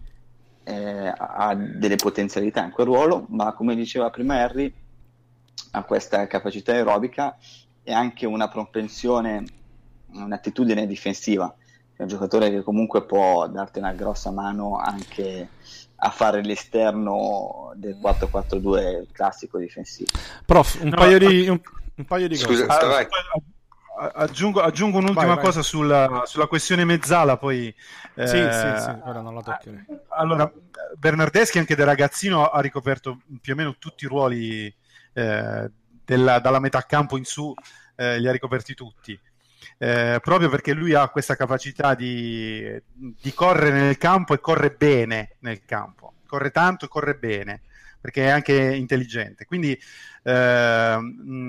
eh, 0.63 1.13
ha 1.15 1.55
delle 1.55 1.95
potenzialità 1.95 2.61
in 2.65 2.71
quel 2.71 2.87
ruolo, 2.87 3.25
ma 3.29 3.53
come 3.53 3.73
diceva 3.73 4.09
prima 4.09 4.35
Harry, 4.35 4.71
ha 5.71 5.83
questa 5.83 6.27
capacità 6.27 6.73
aerobica 6.73 7.37
e 7.83 7.93
anche 7.93 8.25
una 8.25 8.49
propensione, 8.49 9.45
un'attitudine 10.11 10.85
difensiva. 10.87 11.55
È 11.95 12.01
un 12.01 12.09
giocatore 12.09 12.49
che 12.49 12.63
comunque 12.63 13.05
può 13.05 13.47
darti 13.47 13.79
una 13.79 13.93
grossa 13.93 14.31
mano 14.31 14.77
anche 14.77 15.49
a 16.01 16.09
fare 16.09 16.41
l'esterno 16.43 17.71
del 17.75 17.97
4-4-2 18.01 19.05
classico 19.11 19.57
difensivo. 19.57 20.11
Prof, 20.45 20.81
un, 20.81 20.89
no, 20.89 20.95
paio, 20.95 21.17
di, 21.19 21.47
un, 21.47 21.59
un 21.99 22.05
paio 22.05 22.27
di 22.27 22.37
cose. 22.37 22.63
Scusa, 22.63 22.87
vai. 22.87 23.07
Aggiungo, 24.13 24.61
aggiungo, 24.61 24.99
un'ultima 24.99 25.25
vai, 25.25 25.35
vai. 25.35 25.43
cosa 25.43 25.61
sulla, 25.61 26.23
sulla, 26.25 26.47
questione 26.47 26.85
mezzala, 26.85 27.35
poi... 27.35 27.73
Eh, 28.15 28.27
sì, 28.27 28.37
sì, 28.37 28.81
sì, 28.81 28.95
ora 29.03 29.19
non 29.19 29.35
la 29.35 29.41
toccherei. 29.41 29.85
Allora, 30.17 30.49
Bernardeschi 30.95 31.59
anche 31.59 31.75
da 31.75 31.83
ragazzino 31.83 32.45
ha 32.45 32.61
ricoperto 32.61 33.19
più 33.41 33.53
o 33.53 33.55
meno 33.57 33.75
tutti 33.77 34.05
i 34.05 34.07
ruoli 34.07 34.73
eh, 35.13 35.71
della, 36.05 36.39
dalla 36.39 36.59
metà 36.59 36.81
campo 36.83 37.17
in 37.17 37.25
su, 37.25 37.53
eh, 37.97 38.19
li 38.19 38.27
ha 38.29 38.31
ricoperti 38.31 38.73
tutti. 38.73 39.19
Eh, 39.77 40.19
proprio 40.21 40.47
perché 40.47 40.71
lui 40.71 40.93
ha 40.93 41.09
questa 41.09 41.35
capacità 41.35 41.93
di, 41.93 42.81
di, 42.93 43.33
correre 43.33 43.81
nel 43.81 43.97
campo 43.97 44.33
e 44.33 44.39
corre 44.39 44.71
bene 44.71 45.35
nel 45.39 45.65
campo, 45.65 46.13
corre 46.25 46.51
tanto 46.51 46.85
e 46.85 46.87
corre 46.87 47.15
bene 47.15 47.63
perché 47.99 48.25
è 48.25 48.29
anche 48.29 48.53
intelligente. 48.53 49.45
Quindi 49.45 49.79
eh, 50.23 50.99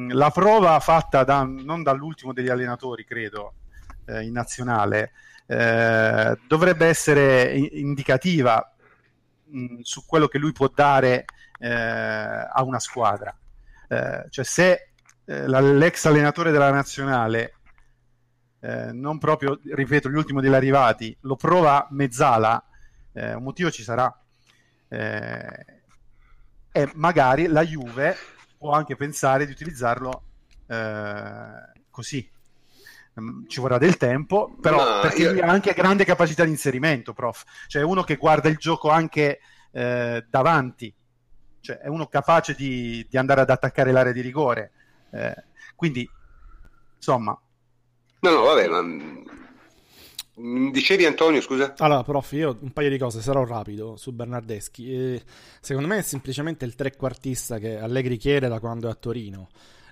la 0.09 0.30
prova 0.30 0.80
fatta 0.80 1.25
da, 1.25 1.42
non 1.45 1.83
dall'ultimo 1.83 2.33
degli 2.33 2.49
allenatori, 2.49 3.04
credo, 3.04 3.54
eh, 4.07 4.23
in 4.23 4.33
nazionale, 4.33 5.12
eh, 5.47 6.38
dovrebbe 6.47 6.87
essere 6.87 7.52
indicativa 7.54 8.75
mh, 9.45 9.80
su 9.80 10.04
quello 10.07 10.28
che 10.28 10.38
lui 10.38 10.52
può 10.52 10.71
dare 10.73 11.25
eh, 11.59 11.69
a 11.71 12.62
una 12.62 12.78
squadra. 12.78 13.37
Eh, 13.88 14.26
cioè 14.30 14.45
se 14.45 14.90
eh, 15.25 15.49
l'ex 15.49 16.04
allenatore 16.04 16.50
della 16.52 16.71
nazionale 16.71 17.54
eh, 18.61 18.92
non 18.92 19.19
proprio, 19.19 19.59
ripeto, 19.64 20.09
l'ultimo 20.09 20.40
degli 20.40 20.52
arrivati, 20.52 21.16
lo 21.23 21.37
prova 21.37 21.87
mezzala, 21.90 22.62
eh, 23.12 23.35
un 23.35 23.42
motivo 23.42 23.71
ci 23.71 23.83
sarà. 23.83 24.14
Eh, 24.88 25.79
e 26.72 26.90
magari 26.94 27.46
la 27.46 27.64
Juve 27.64 28.16
può 28.58 28.72
anche 28.72 28.96
pensare 28.96 29.46
di 29.46 29.52
utilizzarlo 29.52 30.22
eh, 30.66 31.72
così. 31.90 32.30
Mm, 33.20 33.46
ci 33.48 33.60
vorrà 33.60 33.78
del 33.78 33.96
tempo, 33.96 34.54
però 34.60 34.76
no, 34.76 35.00
perché 35.00 35.22
io... 35.22 35.32
lui 35.32 35.40
ha 35.40 35.48
anche 35.48 35.72
grande 35.72 36.04
capacità 36.04 36.44
di 36.44 36.50
inserimento, 36.50 37.12
prof. 37.12 37.44
Cioè 37.66 37.82
uno 37.82 38.02
che 38.02 38.16
guarda 38.16 38.48
il 38.48 38.56
gioco 38.56 38.90
anche 38.90 39.40
eh, 39.72 40.24
davanti, 40.28 40.94
cioè 41.60 41.78
è 41.78 41.88
uno 41.88 42.06
capace 42.06 42.54
di, 42.54 43.06
di 43.08 43.16
andare 43.16 43.40
ad 43.40 43.50
attaccare 43.50 43.92
l'area 43.92 44.12
di 44.12 44.20
rigore. 44.20 44.72
Eh, 45.10 45.44
quindi, 45.74 46.08
insomma, 46.96 47.38
No, 48.22 48.30
no, 48.30 48.42
vabbè, 48.42 48.68
ma 48.68 48.82
Dicevi 50.34 51.04
Antonio, 51.04 51.40
scusa? 51.40 51.75
Allora, 51.78 52.02
prof, 52.02 52.32
io 52.32 52.56
un 52.60 52.72
paio 52.72 52.88
di 52.88 52.99
cose, 52.99 53.20
sarò 53.20 53.44
rapido 53.44 53.96
su 53.96 54.12
Bernardeschi. 54.12 54.92
E 54.92 55.22
secondo 55.60 55.88
me 55.88 55.99
è 55.99 56.02
semplicemente 56.02 56.64
il 56.64 56.75
trequartista 56.75 57.58
che 57.58 57.78
Allegri 57.78 58.16
chiede 58.16 58.49
da 58.49 58.60
quando 58.60 58.88
è 58.88 58.90
a 58.90 58.94
Torino. 58.94 59.49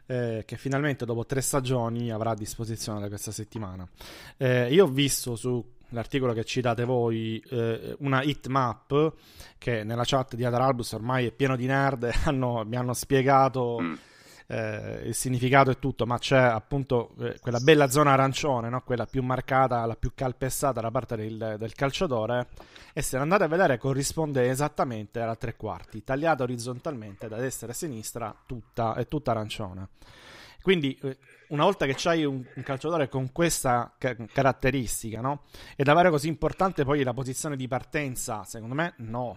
Eh, 0.06 0.44
che 0.46 0.56
finalmente 0.56 1.04
dopo 1.04 1.26
tre 1.26 1.42
stagioni 1.42 2.10
avrà 2.10 2.30
a 2.30 2.34
disposizione 2.34 3.00
da 3.00 3.08
questa 3.08 3.30
settimana. 3.30 3.86
Eh, 4.38 4.72
io 4.72 4.84
ho 4.84 4.88
visto 4.88 5.36
sull'articolo 5.36 6.32
che 6.32 6.44
citate 6.44 6.84
voi 6.84 7.42
eh, 7.50 7.94
una 7.98 8.22
hit 8.22 8.46
map 8.46 9.12
che 9.58 9.84
nella 9.84 10.04
chat 10.06 10.34
di 10.34 10.44
Adaralbus 10.44 10.92
ormai 10.92 11.26
è 11.26 11.30
pieno 11.30 11.56
di 11.56 11.66
nerd 11.66 12.10
hanno, 12.24 12.64
mi 12.64 12.76
hanno 12.76 12.94
spiegato 12.94 13.80
mm 13.80 13.94
eh, 14.50 15.02
il 15.04 15.14
significato 15.14 15.70
è 15.70 15.78
tutto, 15.78 16.06
ma 16.06 16.18
c'è 16.18 16.38
appunto 16.38 17.14
eh, 17.20 17.38
quella 17.38 17.60
bella 17.60 17.88
zona 17.88 18.12
arancione, 18.12 18.70
no? 18.70 18.82
quella 18.82 19.04
più 19.04 19.22
marcata, 19.22 19.84
la 19.84 19.94
più 19.94 20.12
calpestata 20.14 20.80
da 20.80 20.90
parte 20.90 21.16
del, 21.16 21.56
del 21.58 21.74
calciatore. 21.74 22.48
E 22.94 23.02
se 23.02 23.18
andate 23.18 23.44
a 23.44 23.48
vedere, 23.48 23.76
corrisponde 23.76 24.48
esattamente 24.48 25.20
alla 25.20 25.36
tre 25.36 25.54
quarti, 25.54 26.02
tagliata 26.02 26.42
orizzontalmente 26.42 27.28
da 27.28 27.36
destra 27.36 27.70
a 27.70 27.74
sinistra, 27.74 28.34
tutta, 28.46 28.94
è 28.94 29.06
tutta 29.06 29.32
arancione. 29.32 29.88
Quindi, 30.62 30.98
eh, 31.02 31.18
una 31.48 31.64
volta 31.64 31.86
che 31.86 31.94
c'hai 31.96 32.24
un, 32.24 32.44
un 32.54 32.62
calciatore 32.62 33.08
con 33.08 33.32
questa 33.32 33.94
ca- 33.98 34.16
caratteristica, 34.32 35.20
no? 35.20 35.42
Ed 35.76 35.88
avere 35.88 36.10
così 36.10 36.28
importante 36.28 36.84
poi 36.84 37.02
la 37.02 37.14
posizione 37.14 37.56
di 37.56 37.68
partenza, 37.68 38.44
secondo 38.44 38.74
me, 38.74 38.94
no 38.98 39.36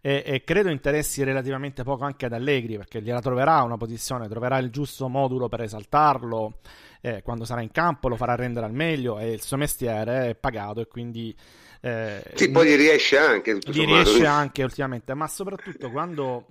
e, 0.00 0.22
e, 0.24 0.44
credo 0.44 0.68
interessi 0.68 1.22
relativamente 1.24 1.82
poco 1.82 2.04
anche 2.04 2.26
ad 2.26 2.32
Allegri 2.32 2.76
perché 2.76 3.02
gliela 3.02 3.20
troverà 3.20 3.62
una 3.62 3.76
posizione, 3.76 4.28
troverà 4.28 4.58
il 4.58 4.70
giusto 4.70 5.08
modulo 5.08 5.48
per 5.48 5.62
esaltarlo 5.62 6.58
eh, 7.00 7.22
quando 7.22 7.44
sarà 7.44 7.60
in 7.60 7.70
campo, 7.70 8.08
lo 8.08 8.16
farà 8.16 8.34
rendere 8.34 8.66
al 8.66 8.72
meglio 8.72 9.18
e 9.18 9.32
il 9.32 9.40
suo 9.40 9.56
mestiere 9.56 10.30
è 10.30 10.34
pagato 10.34 10.80
e 10.80 10.86
quindi... 10.86 11.34
Eh, 11.80 12.22
sì, 12.34 12.50
poi 12.50 12.68
gli 12.68 12.76
riesce 12.76 13.18
anche. 13.18 13.58
Gli 13.58 13.84
riesce 13.84 14.26
anche 14.26 14.62
ultimamente, 14.62 15.14
ma 15.14 15.28
soprattutto 15.28 15.90
quando 15.90 16.46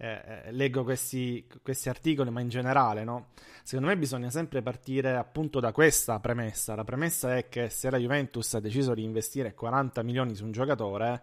eh, 0.00 0.22
eh, 0.46 0.52
leggo 0.52 0.82
questi, 0.82 1.46
questi, 1.62 1.90
articoli, 1.90 2.30
ma 2.30 2.40
in 2.40 2.48
generale, 2.48 3.04
no? 3.04 3.28
Secondo 3.62 3.90
me 3.90 3.98
bisogna 3.98 4.30
sempre 4.30 4.62
partire 4.62 5.16
appunto 5.16 5.60
da 5.60 5.72
questa 5.72 6.18
premessa. 6.20 6.74
La 6.74 6.84
premessa 6.84 7.36
è 7.36 7.48
che 7.48 7.68
se 7.68 7.90
la 7.90 7.98
Juventus 7.98 8.54
ha 8.54 8.60
deciso 8.60 8.94
di 8.94 9.04
investire 9.04 9.52
40 9.52 10.02
milioni 10.02 10.34
su 10.34 10.44
un 10.44 10.52
giocatore, 10.52 11.22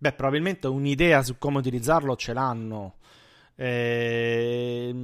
Beh, 0.00 0.12
probabilmente 0.12 0.68
un'idea 0.68 1.24
su 1.24 1.38
come 1.38 1.58
utilizzarlo 1.58 2.14
ce 2.14 2.32
l'hanno. 2.32 2.94
Eh, 3.60 4.94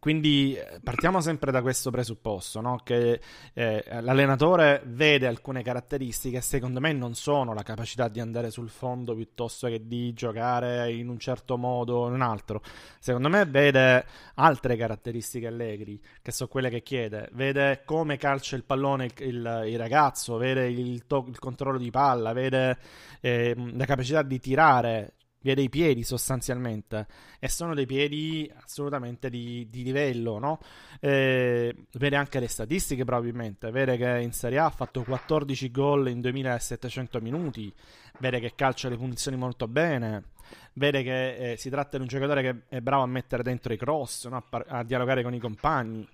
quindi 0.00 0.58
partiamo 0.82 1.20
sempre 1.20 1.52
da 1.52 1.62
questo 1.62 1.92
presupposto, 1.92 2.60
no? 2.60 2.80
che 2.82 3.20
eh, 3.52 3.84
l'allenatore 4.00 4.82
vede 4.86 5.28
alcune 5.28 5.62
caratteristiche, 5.62 6.40
secondo 6.40 6.80
me 6.80 6.92
non 6.92 7.14
sono 7.14 7.54
la 7.54 7.62
capacità 7.62 8.08
di 8.08 8.18
andare 8.18 8.50
sul 8.50 8.68
fondo 8.68 9.14
piuttosto 9.14 9.68
che 9.68 9.86
di 9.86 10.12
giocare 10.12 10.90
in 10.90 11.08
un 11.08 11.20
certo 11.20 11.56
modo 11.56 11.98
o 11.98 12.08
in 12.08 12.14
un 12.14 12.22
altro. 12.22 12.62
Secondo 12.98 13.28
me 13.28 13.44
vede 13.44 14.04
altre 14.34 14.74
caratteristiche 14.74 15.46
Allegri, 15.46 16.00
che 16.20 16.32
sono 16.32 16.48
quelle 16.48 16.70
che 16.70 16.82
chiede, 16.82 17.28
vede 17.34 17.82
come 17.84 18.16
calcia 18.16 18.56
il 18.56 18.64
pallone 18.64 19.04
il, 19.04 19.12
il, 19.18 19.62
il 19.66 19.78
ragazzo, 19.78 20.36
vede 20.36 20.66
il, 20.68 21.06
to- 21.06 21.26
il, 21.28 21.38
controllo 21.38 21.78
di 21.78 21.90
palla, 21.90 22.32
vede 22.32 22.76
eh, 23.20 23.54
la 23.56 23.84
capacità 23.84 24.22
di 24.22 24.40
tirare 24.40 25.12
via 25.44 25.54
dei 25.54 25.68
piedi 25.68 26.02
sostanzialmente. 26.02 27.06
E 27.38 27.48
sono 27.48 27.74
dei 27.74 27.84
piedi 27.84 28.50
assolutamente 28.64 29.28
di, 29.28 29.68
di 29.70 29.82
livello 29.84 30.38
no? 30.38 30.58
eh, 31.00 31.74
vede 31.92 32.16
anche 32.16 32.40
le 32.40 32.48
statistiche 32.48 33.04
probabilmente. 33.04 33.70
Vede 33.70 33.98
che 33.98 34.20
in 34.20 34.32
Serie 34.32 34.58
A 34.58 34.64
ha 34.64 34.70
fatto 34.70 35.02
14 35.02 35.70
gol 35.70 36.08
in 36.08 36.22
2700 36.22 37.20
minuti. 37.20 37.72
Vede 38.18 38.40
che 38.40 38.54
calcia 38.54 38.88
le 38.88 38.96
punizioni 38.96 39.36
molto 39.36 39.68
bene. 39.68 40.32
Vede 40.72 41.02
che 41.02 41.52
eh, 41.52 41.56
si 41.58 41.68
tratta 41.68 41.98
di 41.98 42.02
un 42.02 42.08
giocatore 42.08 42.42
che 42.42 42.76
è 42.76 42.80
bravo 42.80 43.02
a 43.02 43.06
mettere 43.06 43.42
dentro 43.42 43.72
i 43.72 43.76
cross 43.76 44.26
no? 44.26 44.36
a, 44.36 44.40
par- 44.42 44.66
a 44.66 44.82
dialogare 44.82 45.22
con 45.22 45.34
i 45.34 45.38
compagni. 45.38 46.08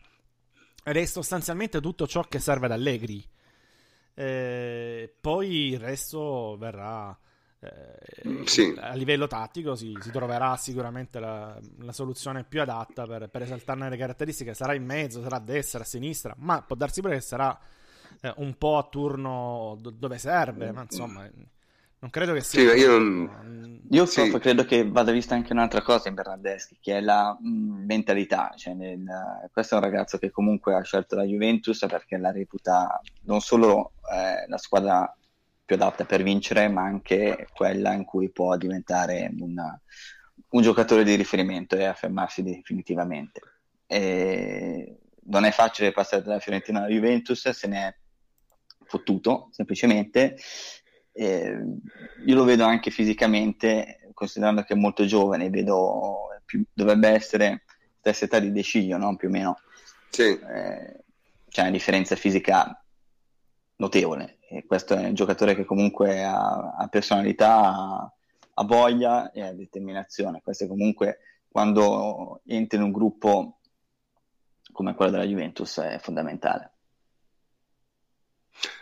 Ed 0.83 0.97
è 0.97 1.05
sostanzialmente 1.05 1.81
tutto 1.81 2.09
ciò 2.09 2.23
che 2.25 2.41
serve 2.41 2.67
ad 2.67 2.73
Allegri. 2.73 3.25
Eh, 4.13 5.15
poi 5.21 5.69
il 5.69 5.79
resto 5.79 6.57
verrà 6.59 7.17
eh, 7.63 8.43
sì. 8.47 8.75
a 8.79 8.95
livello 8.95 9.27
tattico 9.27 9.75
si, 9.75 9.95
si 10.01 10.11
troverà 10.11 10.57
sicuramente 10.57 11.21
la, 11.21 11.59
la, 11.81 11.93
soluzione 11.93 12.43
più 12.43 12.63
adatta 12.63 13.05
per, 13.07 13.29
per 13.29 13.43
esaltarne 13.43 13.91
le 13.91 13.99
caratteristiche. 13.99 14.55
Sarà 14.55 14.73
in 14.73 14.85
mezzo, 14.85 15.21
sarà 15.21 15.37
a 15.37 15.41
destra, 15.41 15.81
a 15.81 15.85
sinistra, 15.85 16.35
ma 16.39 16.63
può 16.63 16.75
darsi 16.75 17.03
pure 17.03 17.17
che 17.17 17.21
sarà 17.21 17.59
eh, 18.23 18.33
un 18.39 18.57
po' 18.57 18.79
a 18.79 18.89
turno 18.91 19.77
do, 19.79 19.91
dove 19.91 20.17
serve. 20.17 20.73
Ma 20.73 20.83
insomma, 20.83 21.29
non 21.99 22.09
credo 22.09 22.33
che 22.33 22.41
sia. 22.41 22.73
Sì, 22.73 22.79
io 22.79 22.99
non... 22.99 23.83
io 23.91 24.07
sì. 24.07 24.31
credo 24.39 24.65
che 24.65 24.89
vada 24.89 25.13
vista 25.13 25.35
anche 25.35 25.53
un'altra 25.53 25.83
cosa 25.83 26.09
in 26.09 26.15
Bernardeschi, 26.15 26.79
che 26.81 26.97
è 26.97 27.01
la 27.03 27.37
mh, 27.39 27.47
mm, 27.47 27.85
mentalità. 27.85 28.55
Cioè 28.57 28.73
nel, 28.73 29.05
questo 29.53 29.75
è 29.75 29.79
un 29.79 29.85
ragazzo 29.85 30.17
che 30.17 30.31
comunque 30.31 30.75
ha 30.75 30.83
scelto 30.83 31.15
la 31.15 31.25
Juventus 31.25 31.85
perché 31.87 32.17
la 32.17 32.33
reputa 32.33 32.99
non 33.25 33.43
solo 33.43 33.93
eh, 34.11 34.49
la 34.49 34.57
squadra 34.57 35.15
più 35.71 35.79
adatta 35.79 36.05
per 36.05 36.25
vincere, 36.25 36.67
ma 36.69 36.83
anche 36.83 37.47
quella 37.55 37.93
in 37.93 38.05
cui 38.05 38.29
può 38.31 38.57
diventare 38.57 39.33
una, 39.39 39.81
un 40.49 40.63
giocatore 40.63 41.05
di 41.05 41.15
riferimento 41.15 41.77
e 41.77 41.85
affermarsi 41.85 42.43
definitivamente. 42.43 43.41
E 43.87 44.97
non 45.27 45.45
è 45.45 45.53
facile 45.53 45.93
passare 45.93 46.23
dalla 46.23 46.41
Fiorentina 46.41 46.81
alla 46.81 46.89
Juventus, 46.89 47.49
se 47.51 47.69
ne 47.69 47.87
è 47.87 47.95
fottuto 48.85 49.51
semplicemente. 49.53 50.37
E 51.13 51.57
io 52.27 52.35
lo 52.35 52.43
vedo 52.43 52.65
anche 52.65 52.91
fisicamente, 52.91 54.11
considerando 54.13 54.65
che 54.65 54.75
è 54.75 54.77
molto 54.77 55.05
giovane, 55.05 55.51
vedo 55.51 56.31
più, 56.45 56.65
dovrebbe 56.73 57.11
essere 57.11 57.63
stessa 58.01 58.25
età 58.25 58.41
di 58.41 58.51
Deciglio, 58.51 58.97
no? 58.97 59.15
più 59.15 59.29
o 59.29 59.31
meno. 59.31 59.61
Sì. 60.09 60.37
Eh, 60.37 61.05
c'è 61.49 61.61
una 61.61 61.71
differenza 61.71 62.17
fisica 62.17 62.85
notevole. 63.77 64.39
E 64.53 64.67
questo 64.67 64.95
è 64.95 65.07
un 65.07 65.15
giocatore 65.15 65.55
che 65.55 65.65
comunque 65.65 66.25
ha, 66.25 66.75
ha 66.77 66.89
personalità, 66.89 68.13
ha, 68.55 68.65
voglia 68.65 69.31
e 69.31 69.43
ha 69.43 69.53
determinazione. 69.53 70.41
Questo 70.43 70.65
è 70.65 70.67
comunque 70.67 71.19
quando 71.49 72.41
entri 72.47 72.77
in 72.77 72.83
un 72.83 72.91
gruppo 72.91 73.61
come 74.73 74.95
quello 74.97 75.13
della 75.13 75.25
Juventus 75.25 75.79
è 75.79 75.99
fondamentale. 76.01 76.73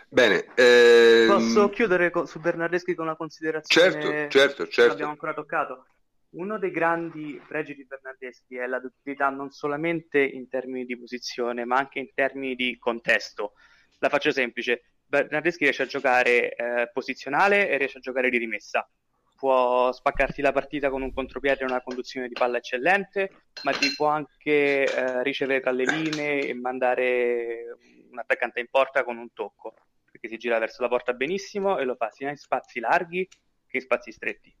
Bene, 0.07 0.47
ehm... 0.55 1.27
posso 1.27 1.69
chiudere 1.69 2.09
con, 2.09 2.25
su 2.25 2.39
Bernardeschi 2.39 2.95
con 2.95 3.05
una 3.05 3.15
considerazione? 3.15 3.91
Certo, 3.91 4.07
certo, 4.39 4.67
certo. 4.67 4.81
Non 4.81 4.91
abbiamo 4.91 5.11
ancora 5.11 5.33
toccato. 5.35 5.85
Uno 6.29 6.57
dei 6.57 6.71
grandi 6.71 7.39
pregi 7.47 7.75
di 7.75 7.85
Bernardeschi 7.85 8.55
è 8.55 8.65
la 8.65 8.79
duttilità 8.79 9.29
non 9.29 9.51
solamente 9.51 10.19
in 10.19 10.49
termini 10.49 10.85
di 10.85 10.97
posizione, 10.97 11.63
ma 11.63 11.77
anche 11.77 11.99
in 11.99 12.09
termini 12.15 12.55
di 12.55 12.75
contesto. 12.79 13.53
La 13.99 14.09
faccio 14.09 14.31
semplice, 14.31 14.81
Bernardeschi 15.09 15.63
riesce 15.63 15.83
a 15.83 15.87
giocare 15.87 16.53
eh, 16.53 16.89
posizionale 16.93 17.67
e 17.67 17.77
riesce 17.77 17.97
a 17.97 18.01
giocare 18.01 18.29
di 18.29 18.37
rimessa. 18.37 18.87
Può 19.35 19.91
spaccarti 19.91 20.41
la 20.41 20.51
partita 20.51 20.91
con 20.91 21.01
un 21.01 21.11
contropiede 21.11 21.61
e 21.61 21.65
una 21.65 21.81
conduzione 21.81 22.27
di 22.27 22.33
palla 22.33 22.57
eccellente, 22.57 23.31
ma 23.63 23.71
ti 23.71 23.91
può 23.95 24.07
anche 24.07 24.83
eh, 24.83 25.23
ricevere 25.23 25.61
tra 25.61 25.71
le 25.71 25.85
linee 25.85 26.47
e 26.47 26.53
mandare 26.53 27.75
un 28.11 28.19
attaccante 28.19 28.59
in 28.59 28.67
porta 28.69 29.03
con 29.03 29.17
un 29.17 29.33
tocco, 29.33 29.73
perché 30.11 30.27
si 30.27 30.37
gira 30.37 30.59
verso 30.59 30.83
la 30.83 30.89
porta 30.89 31.13
benissimo 31.13 31.79
e 31.79 31.85
lo 31.85 31.95
fa 31.95 32.11
sia 32.11 32.29
in 32.29 32.37
spazi 32.37 32.79
larghi 32.79 33.27
che 33.65 33.77
in 33.77 33.81
spazi 33.81 34.11
stretti. 34.11 34.55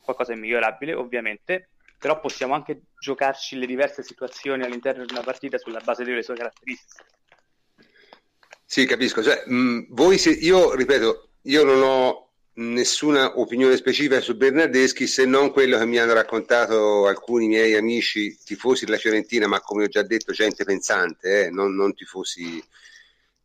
Qualcosa 0.00 0.32
è 0.32 0.36
migliorabile, 0.36 0.94
ovviamente, 0.94 1.70
però 1.96 2.18
possiamo 2.18 2.54
anche 2.54 2.86
giocarci 2.98 3.56
le 3.56 3.66
diverse 3.66 4.02
situazioni 4.02 4.64
all'interno 4.64 5.04
di 5.04 5.12
una 5.12 5.22
partita 5.22 5.58
sulla 5.58 5.80
base 5.80 6.02
delle 6.02 6.22
sue 6.22 6.34
caratteristiche. 6.34 7.15
Sì, 8.66 8.84
capisco. 8.84 9.22
Cioè, 9.22 9.44
mh, 9.46 9.86
voi 9.90 10.18
se, 10.18 10.30
io 10.30 10.74
ripeto, 10.74 11.28
io 11.42 11.64
non 11.64 11.82
ho 11.82 12.26
nessuna 12.58 13.38
opinione 13.38 13.76
specifica 13.76 14.20
su 14.20 14.36
Bernardeschi 14.36 15.06
se 15.06 15.24
non 15.24 15.52
quello 15.52 15.78
che 15.78 15.86
mi 15.86 15.98
hanno 15.98 16.14
raccontato 16.14 17.06
alcuni 17.06 17.48
miei 17.48 17.74
amici 17.74 18.36
tifosi 18.44 18.84
della 18.84 18.96
Fiorentina, 18.98 19.46
ma 19.46 19.60
come 19.60 19.84
ho 19.84 19.88
già 19.88 20.02
detto, 20.02 20.32
gente 20.32 20.64
pensante, 20.64 21.46
eh, 21.46 21.50
non, 21.50 21.74
non, 21.74 21.94
tifosi, 21.94 22.62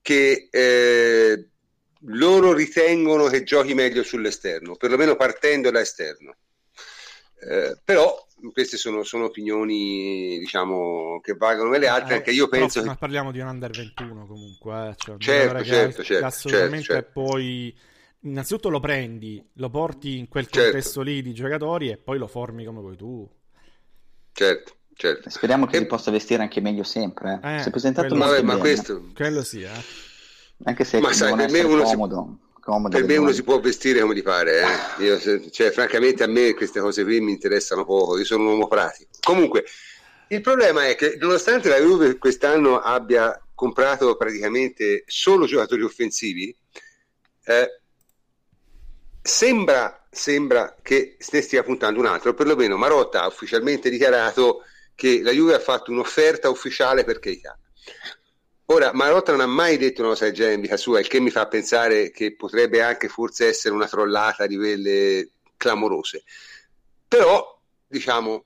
che 0.01 0.47
eh, 0.49 1.47
loro 2.05 2.53
ritengono 2.53 3.27
che 3.27 3.43
giochi 3.43 3.73
meglio 3.73 4.03
sull'esterno, 4.03 4.75
perlomeno 4.75 5.15
partendo 5.15 5.69
da 5.71 5.81
esterno. 5.81 6.35
Eh, 7.43 7.77
però 7.83 8.27
queste 8.51 8.77
sono, 8.77 9.03
sono, 9.03 9.25
opinioni 9.25 10.37
diciamo 10.39 11.19
che 11.21 11.33
valgono 11.33 11.67
come 11.67 11.79
le 11.79 11.87
altre, 11.87 12.13
eh, 12.13 12.17
anche 12.17 12.31
io 12.31 12.47
penso 12.47 12.81
che... 12.81 12.87
ma 12.87 12.95
parliamo 12.95 13.31
di 13.31 13.39
un 13.39 13.47
under 13.47 13.71
21 13.71 14.25
comunque 14.25 14.89
eh. 14.89 14.95
cioè, 14.97 15.15
certo, 15.17 15.63
certo, 15.63 16.03
certo, 16.03 16.25
assolutamente 16.25 16.85
certo, 16.85 17.11
certo. 17.13 17.21
poi 17.29 17.75
innanzitutto 18.21 18.69
lo 18.69 18.79
prendi 18.79 19.43
lo 19.53 19.69
porti 19.69 20.17
in 20.17 20.27
quel 20.27 20.47
certo. 20.47 20.71
contesto 20.71 21.01
lì 21.01 21.21
di 21.21 21.33
giocatori 21.33 21.89
e 21.89 21.97
poi 21.97 22.17
lo 22.17 22.27
formi 22.27 22.65
come 22.65 22.79
vuoi 22.79 22.95
tu 22.95 23.29
certo 24.33 24.73
certo 24.93 25.29
speriamo 25.29 25.65
che 25.65 25.77
e... 25.77 25.79
si 25.79 25.85
possa 25.85 26.11
vestire 26.11 26.41
anche 26.41 26.61
meglio 26.61 26.83
sempre 26.83 27.39
eh. 27.43 27.59
si 27.59 27.67
è 27.67 27.71
presentato 27.71 28.07
quello, 28.07 28.25
molto 28.25 28.43
ma 28.43 28.57
questo... 28.57 29.11
quello 29.13 29.43
sì 29.43 29.61
eh. 29.61 29.69
anche 30.63 30.83
se 30.83 30.99
ma 30.99 31.13
sai, 31.13 31.35
per 31.35 31.49
me 31.49 31.61
uno 31.61 31.83
comodo 31.83 32.37
si 32.39 32.50
comodo. 32.61 32.95
Per 32.95 33.05
me 33.05 33.17
uno 33.17 33.33
si 33.33 33.43
può 33.43 33.59
vestire 33.59 33.99
come 33.99 34.13
ti 34.13 34.21
pare, 34.21 34.61
eh? 34.61 35.03
Io, 35.03 35.19
cioè, 35.49 35.71
francamente 35.71 36.23
a 36.23 36.27
me 36.27 36.53
queste 36.53 36.79
cose 36.79 37.03
qui 37.03 37.19
mi 37.19 37.31
interessano 37.31 37.83
poco, 37.83 38.17
io 38.17 38.23
sono 38.23 38.43
un 38.43 38.49
uomo 38.49 38.67
pratico. 38.67 39.09
Comunque, 39.21 39.65
il 40.29 40.39
problema 40.39 40.87
è 40.87 40.95
che 40.95 41.17
nonostante 41.19 41.67
la 41.67 41.77
Juve 41.77 42.17
quest'anno 42.17 42.79
abbia 42.79 43.37
comprato 43.53 44.15
praticamente 44.15 45.03
solo 45.05 45.45
giocatori 45.45 45.81
offensivi, 45.81 46.55
eh, 47.43 47.81
sembra, 49.21 50.07
sembra 50.09 50.77
che 50.81 51.17
ne 51.31 51.41
stia 51.41 51.63
puntando 51.63 51.99
un 51.99 52.05
altro, 52.05 52.33
perlomeno 52.33 52.77
Marotta 52.77 53.23
ha 53.23 53.27
ufficialmente 53.27 53.89
dichiarato 53.89 54.63
che 54.95 55.21
la 55.21 55.31
Juve 55.31 55.55
ha 55.55 55.59
fatto 55.59 55.91
un'offerta 55.91 56.49
ufficiale 56.49 57.03
per 57.03 57.19
Keita. 57.19 57.57
Ora, 58.71 58.93
Marotta 58.93 59.33
non 59.33 59.41
ha 59.41 59.47
mai 59.47 59.75
detto 59.75 59.99
una 59.99 60.11
cosa 60.11 60.23
del 60.23 60.33
genere 60.33 60.55
in 60.55 60.61
vita 60.61 60.77
sua, 60.77 61.01
il 61.01 61.07
che 61.09 61.19
mi 61.19 61.29
fa 61.29 61.45
pensare 61.45 62.09
che 62.09 62.33
potrebbe 62.37 62.81
anche 62.81 63.09
forse 63.09 63.47
essere 63.47 63.73
una 63.73 63.85
trollata 63.85 64.47
di 64.47 64.55
quelle 64.55 65.31
clamorose. 65.57 66.23
Però, 67.05 67.59
diciamo, 67.85 68.45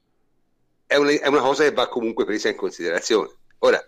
è 0.88 0.96
una, 0.96 1.12
è 1.12 1.28
una 1.28 1.42
cosa 1.42 1.64
che 1.64 1.74
va 1.74 1.88
comunque 1.88 2.26
presa 2.26 2.50
in 2.50 2.56
considerazione. 2.56 3.30
Ora, 3.60 3.80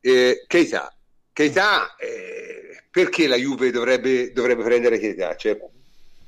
eh, 0.00 0.42
Keita, 0.48 0.92
Keita 1.32 1.94
eh, 1.94 2.82
perché 2.90 3.28
la 3.28 3.36
Juve 3.36 3.70
dovrebbe, 3.70 4.32
dovrebbe 4.32 4.64
prendere 4.64 4.98
Keita? 4.98 5.36
Cioè, 5.36 5.56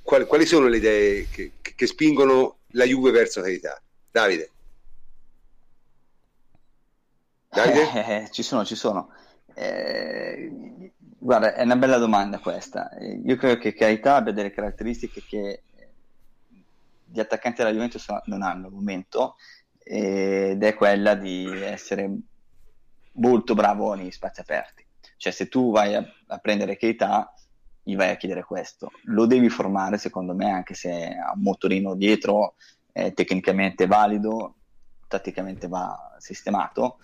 quali, 0.00 0.26
quali, 0.26 0.46
sono 0.46 0.68
le 0.68 0.76
idee 0.76 1.26
che, 1.28 1.54
che 1.60 1.86
spingono 1.88 2.58
la 2.68 2.84
Juve 2.84 3.10
verso 3.10 3.42
Keita? 3.42 3.82
Davide? 4.12 4.48
Davide? 7.48 8.26
Eh, 8.26 8.30
ci 8.30 8.44
sono, 8.44 8.64
ci 8.64 8.76
sono. 8.76 9.10
Eh, 9.58 10.52
guarda, 11.18 11.54
è 11.54 11.62
una 11.62 11.76
bella 11.76 11.96
domanda 11.96 12.38
questa. 12.38 12.90
Io 13.00 13.36
credo 13.36 13.58
che 13.58 13.72
Carità 13.72 14.16
abbia 14.16 14.32
delle 14.32 14.50
caratteristiche 14.50 15.22
che 15.26 15.62
gli 17.06 17.18
attaccanti 17.18 17.62
della 17.62 17.72
Juventus 17.72 18.06
non 18.26 18.42
hanno 18.42 18.66
al 18.66 18.72
momento 18.72 19.36
ed 19.78 20.62
è 20.62 20.74
quella 20.74 21.14
di 21.14 21.46
essere 21.62 22.10
molto 23.12 23.54
bravo 23.54 23.94
negli 23.94 24.10
spazi 24.10 24.40
aperti. 24.40 24.84
Cioè 25.16 25.32
se 25.32 25.48
tu 25.48 25.70
vai 25.70 25.94
a, 25.94 26.04
a 26.26 26.38
prendere 26.38 26.76
Keita 26.76 27.32
gli 27.82 27.96
vai 27.96 28.10
a 28.10 28.16
chiedere 28.16 28.42
questo. 28.42 28.90
Lo 29.04 29.24
devi 29.24 29.48
formare 29.48 29.96
secondo 29.96 30.34
me 30.34 30.50
anche 30.50 30.74
se 30.74 31.16
ha 31.16 31.32
un 31.32 31.40
motorino 31.40 31.94
dietro, 31.94 32.56
è 32.92 33.14
tecnicamente 33.14 33.86
valido, 33.86 34.56
tatticamente 35.08 35.66
va 35.66 36.14
sistemato, 36.18 36.98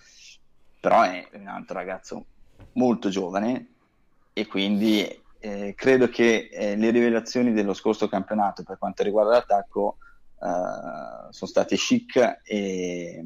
però 0.79 1.01
è 1.01 1.27
un 1.33 1.47
altro 1.47 1.77
ragazzo 1.77 2.25
molto 2.73 3.09
giovane 3.09 3.67
e 4.33 4.47
quindi 4.47 5.21
eh, 5.39 5.73
credo 5.75 6.07
che 6.07 6.49
eh, 6.51 6.75
le 6.75 6.89
rivelazioni 6.89 7.51
dello 7.51 7.73
scorso 7.73 8.07
campionato 8.07 8.63
per 8.63 8.77
quanto 8.77 9.03
riguarda 9.03 9.31
l'attacco 9.31 9.97
eh, 10.41 11.31
sono 11.31 11.49
state 11.49 11.75
chic 11.75 12.39
e, 12.43 13.25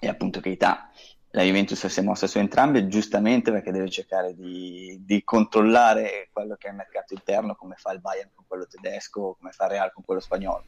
e 0.00 0.08
appunto 0.08 0.40
Keita. 0.40 0.90
La 1.30 1.42
Juventus 1.42 1.86
si 1.86 2.00
è 2.00 2.02
mossa 2.02 2.26
su 2.26 2.38
entrambe 2.38 2.88
giustamente 2.88 3.52
perché 3.52 3.70
deve 3.70 3.90
cercare 3.90 4.34
di, 4.34 5.02
di, 5.04 5.22
controllare 5.22 6.30
quello 6.32 6.56
che 6.56 6.68
è 6.68 6.70
il 6.70 6.76
mercato 6.76 7.12
interno 7.12 7.54
come 7.54 7.74
fa 7.76 7.92
il 7.92 8.00
Bayern 8.00 8.30
con 8.34 8.46
quello 8.48 8.66
tedesco, 8.66 9.36
come 9.38 9.52
fa 9.52 9.64
il 9.64 9.70
Real 9.72 9.92
con 9.92 10.02
quello 10.02 10.20
spagnolo. 10.20 10.64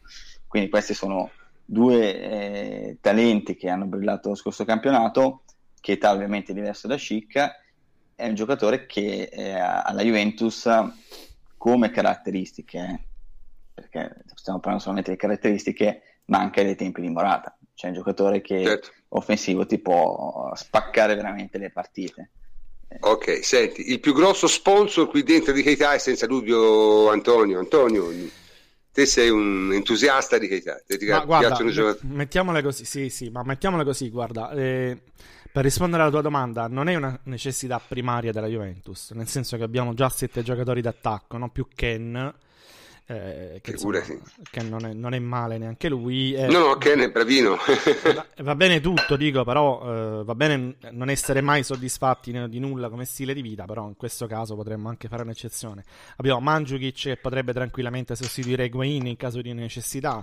Quindi 0.47 0.69
questi 0.69 0.93
sono 0.93 1.31
due 1.65 2.21
eh, 2.21 2.99
talenti 3.01 3.57
che 3.57 3.71
hanno 3.71 3.87
brillato 3.87 4.29
lo 4.29 4.35
scorso 4.35 4.65
campionato 4.65 5.43
che 5.81 5.93
età 5.93 6.13
ovviamente 6.13 6.53
diverso 6.53 6.87
da 6.87 6.97
Chic, 6.97 7.39
è 8.15 8.27
un 8.27 8.35
giocatore 8.35 8.87
che 8.87 9.29
eh, 9.33 9.53
alla 9.53 10.03
Juventus 10.03 10.69
come 11.57 11.91
caratteristiche, 11.91 13.05
perché 13.75 14.25
stiamo 14.35 14.59
parlando 14.59 14.83
solamente 14.83 15.11
di 15.11 15.17
caratteristiche, 15.17 16.03
ma 16.27 16.39
anche 16.39 16.65
dei 16.65 16.77
tempi 16.77 17.01
di 17.01 17.09
Morata. 17.09 17.57
C'è 17.75 17.89
un 17.89 17.95
giocatore 17.95 18.41
che 18.41 18.65
certo. 18.65 18.91
offensivo 19.11 19.67
ti 19.67 19.79
può 19.79 20.53
spaccare 20.55 21.15
veramente 21.15 21.59
le 21.59 21.71
partite. 21.71 22.31
Ok, 23.01 23.45
senti, 23.45 23.93
il 23.93 24.01
più 24.01 24.15
grosso 24.15 24.47
sponsor 24.47 25.09
qui 25.09 25.23
dentro 25.23 25.53
di 25.53 25.63
Keita 25.63 25.93
è 25.93 25.99
senza 25.99 26.27
dubbio 26.27 27.11
Antonio. 27.11 27.59
Antonio, 27.59 28.11
te 28.91 29.07
sei 29.07 29.29
un 29.29 29.71
entusiasta 29.73 30.39
di 30.39 30.49
Keita, 30.49 30.81
ti 30.87 31.07
ma 31.07 31.25
guarda, 31.25 31.57
mettiamole 32.03 32.63
così, 32.63 32.85
sì, 32.85 33.11
sì, 33.11 33.29
ma 33.31 33.43
mettiamole 33.45 33.85
così, 33.85 34.09
guarda, 34.09 34.51
eh, 34.53 35.03
per 35.51 35.65
rispondere 35.65 36.03
alla 36.03 36.11
tua 36.11 36.21
domanda, 36.21 36.69
non 36.69 36.89
è 36.89 36.95
una 36.95 37.19
necessità 37.25 37.81
primaria 37.81 38.33
della 38.33 38.47
Juventus, 38.47 39.11
nel 39.13 39.29
senso 39.29 39.57
che 39.57 39.63
abbiamo 39.63 39.95
già 39.95 40.09
sette 40.09 40.43
giocatori 40.43 40.81
d'attacco, 40.81 41.37
non 41.37 41.51
più 41.51 41.67
Ken, 41.75 42.33
eh, 43.11 43.61
che, 43.63 43.71
insomma, 43.71 44.01
che 44.03 44.63
non, 44.63 44.85
è, 44.85 44.93
non, 44.93 45.15
è, 45.15 45.19
male 45.19 45.57
neanche 45.57 45.89
lui. 45.89 46.35
Eh, 46.35 46.47
no, 46.47 46.59
no, 46.59 46.77
Ken 46.77 47.01
è 47.01 47.11
bravino. 47.11 47.57
va, 48.15 48.27
va, 48.45 48.55
bene 48.55 48.81
tutto, 48.81 49.17
dico, 49.17 49.45
però 49.45 50.21
eh, 50.21 50.25
va 50.25 50.35
bene 50.35 50.77
non 50.91 51.09
essere 51.09 51.41
mai 51.41 51.63
soddisfatti 51.63 52.33
di 52.51 52.59
nulla 52.59 52.91
come 52.91 53.07
stile 53.07 53.33
di 53.33 53.41
vita, 53.41 53.65
però 53.65 53.87
in 53.89 53.97
questo 53.97 54.27
caso 54.27 54.57
potremmo 54.57 54.91
anche 54.91 55.09
fare 55.09 55.23
un'eccezione. 55.23 55.85
Abbiamo 56.17 56.41
Mandzukic 56.41 57.01
che 57.01 57.17
potrebbe 57.17 57.55
tranquillamente 57.55 58.15
sostituire 58.15 58.67
Higuain 58.67 59.07
in 59.07 59.17
caso 59.17 59.41
di 59.41 59.55
necessità. 59.55 60.23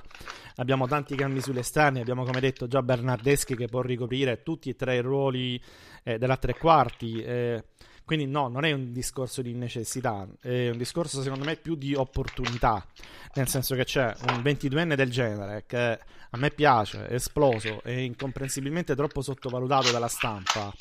Abbiamo 0.57 0.87
tanti 0.87 1.15
cambi 1.15 1.41
sulle 1.41 1.61
esterni, 1.61 2.01
abbiamo 2.01 2.23
come 2.23 2.39
detto 2.39 2.67
già 2.67 2.83
Bernardeschi 2.83 3.55
che 3.55 3.65
può 3.65 3.81
ricoprire 3.81 4.43
tutti 4.43 4.69
e 4.69 4.75
tre 4.75 4.97
i 4.97 5.01
ruoli 5.01 5.59
eh, 6.03 6.19
della 6.19 6.37
tre 6.37 6.53
quarti. 6.53 7.19
Eh, 7.19 7.63
quindi 8.05 8.27
no, 8.27 8.47
non 8.47 8.63
è 8.65 8.71
un 8.71 8.91
discorso 8.91 9.41
di 9.41 9.53
necessità, 9.53 10.27
è 10.39 10.69
un 10.69 10.77
discorso 10.77 11.21
secondo 11.23 11.43
me 11.43 11.55
più 11.55 11.75
di 11.75 11.95
opportunità, 11.95 12.85
nel 13.33 13.47
senso 13.47 13.75
che 13.75 13.83
c'è 13.83 14.13
un 14.29 14.41
22enne 14.43 14.93
del 14.93 15.09
genere 15.09 15.63
che 15.65 15.99
a 16.29 16.37
me 16.37 16.51
piace, 16.51 17.07
è 17.07 17.15
esploso, 17.15 17.81
è 17.81 17.91
incomprensibilmente 17.91 18.95
troppo 18.95 19.21
sottovalutato 19.21 19.91
dalla 19.91 20.07
stampa. 20.07 20.73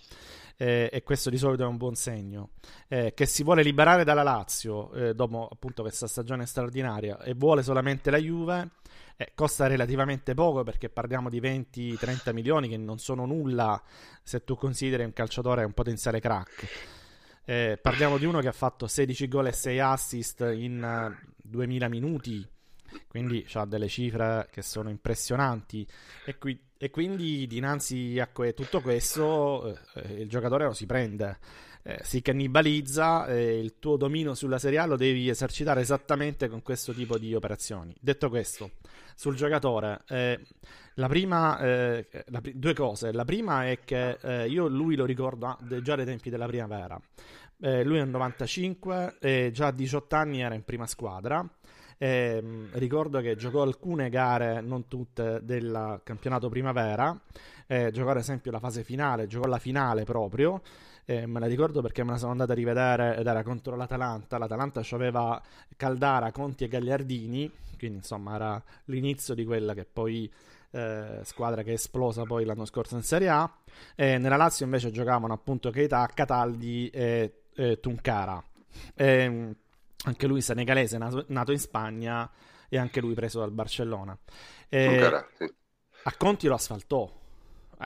Eh, 0.56 0.88
e 0.92 1.02
questo 1.02 1.30
di 1.30 1.36
solito 1.36 1.64
è 1.64 1.66
un 1.66 1.76
buon 1.76 1.96
segno, 1.96 2.50
eh, 2.86 3.12
che 3.12 3.26
si 3.26 3.42
vuole 3.42 3.64
liberare 3.64 4.04
dalla 4.04 4.22
Lazio 4.22 4.92
eh, 4.92 5.12
dopo 5.12 5.48
appunto 5.50 5.82
questa 5.82 6.06
stagione 6.06 6.46
straordinaria 6.46 7.20
e 7.22 7.34
vuole 7.34 7.64
solamente 7.64 8.08
la 8.08 8.18
Juve, 8.18 8.68
eh, 9.16 9.32
costa 9.34 9.66
relativamente 9.66 10.34
poco 10.34 10.62
perché 10.62 10.88
parliamo 10.88 11.28
di 11.28 11.40
20-30 11.40 12.32
milioni 12.32 12.68
che 12.68 12.76
non 12.76 12.98
sono 12.98 13.26
nulla 13.26 13.82
se 14.22 14.44
tu 14.44 14.56
consideri 14.56 15.02
un 15.02 15.12
calciatore 15.12 15.64
un 15.64 15.72
potenziale 15.72 16.20
crack. 16.20 17.02
Eh, 17.46 17.78
parliamo 17.80 18.16
di 18.16 18.24
uno 18.24 18.40
che 18.40 18.48
ha 18.48 18.52
fatto 18.52 18.86
16 18.86 19.28
gol 19.28 19.48
e 19.48 19.52
6 19.52 19.78
assist 19.80 20.40
in 20.54 20.82
uh, 20.82 21.12
eh, 21.12 21.32
2000 21.42 21.88
minuti, 21.88 22.48
quindi 23.06 23.46
ha 23.52 23.66
delle 23.66 23.88
cifre 23.88 24.48
che 24.50 24.62
sono 24.62 24.88
impressionanti. 24.88 25.86
E, 26.24 26.38
qui, 26.38 26.58
e 26.78 26.88
quindi 26.88 27.46
dinanzi 27.46 28.18
a 28.18 28.28
que- 28.28 28.54
tutto 28.54 28.80
questo 28.80 29.78
eh, 29.94 30.22
il 30.22 30.28
giocatore 30.28 30.64
lo 30.64 30.72
si 30.72 30.86
prende. 30.86 31.38
Eh, 31.86 32.00
si 32.02 32.22
cannibalizza 32.22 33.26
e 33.26 33.58
il 33.58 33.78
tuo 33.78 33.98
dominio 33.98 34.34
sulla 34.34 34.58
Serie 34.58 34.78
A 34.78 34.86
lo 34.86 34.96
devi 34.96 35.28
esercitare 35.28 35.82
esattamente 35.82 36.48
con 36.48 36.62
questo 36.62 36.94
tipo 36.94 37.18
di 37.18 37.34
operazioni. 37.34 37.94
Detto 38.00 38.30
questo, 38.30 38.70
sul 39.14 39.36
giocatore, 39.36 40.00
eh, 40.08 40.40
la 40.94 41.08
prima, 41.08 41.58
eh, 41.58 42.06
la, 42.28 42.40
due 42.54 42.72
cose. 42.72 43.12
La 43.12 43.26
prima 43.26 43.68
è 43.68 43.80
che 43.84 44.16
eh, 44.22 44.48
io 44.48 44.66
lui 44.66 44.96
lo 44.96 45.04
ricordo 45.04 45.46
ah, 45.46 45.58
già 45.82 45.94
dai 45.94 46.06
tempi 46.06 46.30
della 46.30 46.46
primavera. 46.46 46.98
Eh, 47.60 47.84
lui 47.84 47.98
è 47.98 48.02
un 48.02 48.10
95 48.10 49.16
e 49.20 49.50
già 49.52 49.66
a 49.66 49.72
18 49.72 50.16
anni 50.16 50.40
era 50.40 50.54
in 50.54 50.64
prima 50.64 50.86
squadra. 50.86 51.46
Eh, 51.98 52.42
ricordo 52.72 53.20
che 53.20 53.36
giocò 53.36 53.62
alcune 53.62 54.08
gare, 54.08 54.60
non 54.60 54.88
tutte, 54.88 55.40
del 55.42 56.00
campionato 56.02 56.48
primavera. 56.48 57.18
Eh, 57.66 57.90
giocò 57.92 58.10
ad 58.10 58.16
esempio 58.18 58.50
la 58.50 58.58
fase 58.58 58.84
finale, 58.84 59.26
giocò 59.26 59.46
la 59.46 59.58
finale 59.58 60.04
proprio. 60.04 60.62
Eh, 61.06 61.26
me 61.26 61.40
la 61.40 61.46
ricordo 61.46 61.82
perché 61.82 62.02
me 62.02 62.12
la 62.12 62.18
sono 62.18 62.32
andata 62.32 62.52
a 62.52 62.54
rivedere 62.54 63.16
ed 63.16 63.26
era 63.26 63.42
contro 63.42 63.76
l'Atalanta. 63.76 64.38
L'Atalanta 64.38 64.82
aveva 64.90 65.40
Caldara, 65.76 66.32
Conti 66.32 66.64
e 66.64 66.68
Gagliardini, 66.68 67.50
quindi 67.78 67.98
insomma 67.98 68.34
era 68.34 68.62
l'inizio 68.86 69.34
di 69.34 69.44
quella 69.44 69.74
che 69.74 69.84
poi 69.84 70.30
eh, 70.70 71.20
squadra 71.22 71.62
che 71.62 71.70
è 71.70 71.74
esplosa 71.74 72.24
poi 72.24 72.44
l'anno 72.44 72.64
scorso 72.64 72.96
in 72.96 73.02
Serie 73.02 73.28
A. 73.28 73.50
E 73.94 74.18
nella 74.18 74.36
Lazio 74.36 74.64
invece 74.64 74.90
giocavano 74.90 75.32
appunto 75.32 75.70
Keita, 75.70 76.08
Cataldi 76.12 76.88
e 76.90 77.44
eh, 77.54 77.80
Tuncara. 77.80 78.42
E, 78.94 79.54
anche 80.06 80.26
lui 80.26 80.40
senegalese, 80.40 80.98
nato, 80.98 81.24
nato, 81.28 81.52
in 81.52 81.58
Spagna 81.58 82.30
e 82.68 82.76
anche 82.76 83.00
lui 83.00 83.14
preso 83.14 83.40
dal 83.40 83.52
Barcellona. 83.52 84.18
E, 84.68 84.86
Tuncara, 84.88 85.26
sì. 85.36 85.54
A 86.04 86.14
Conti 86.16 86.46
lo 86.46 86.54
asfaltò. 86.54 87.22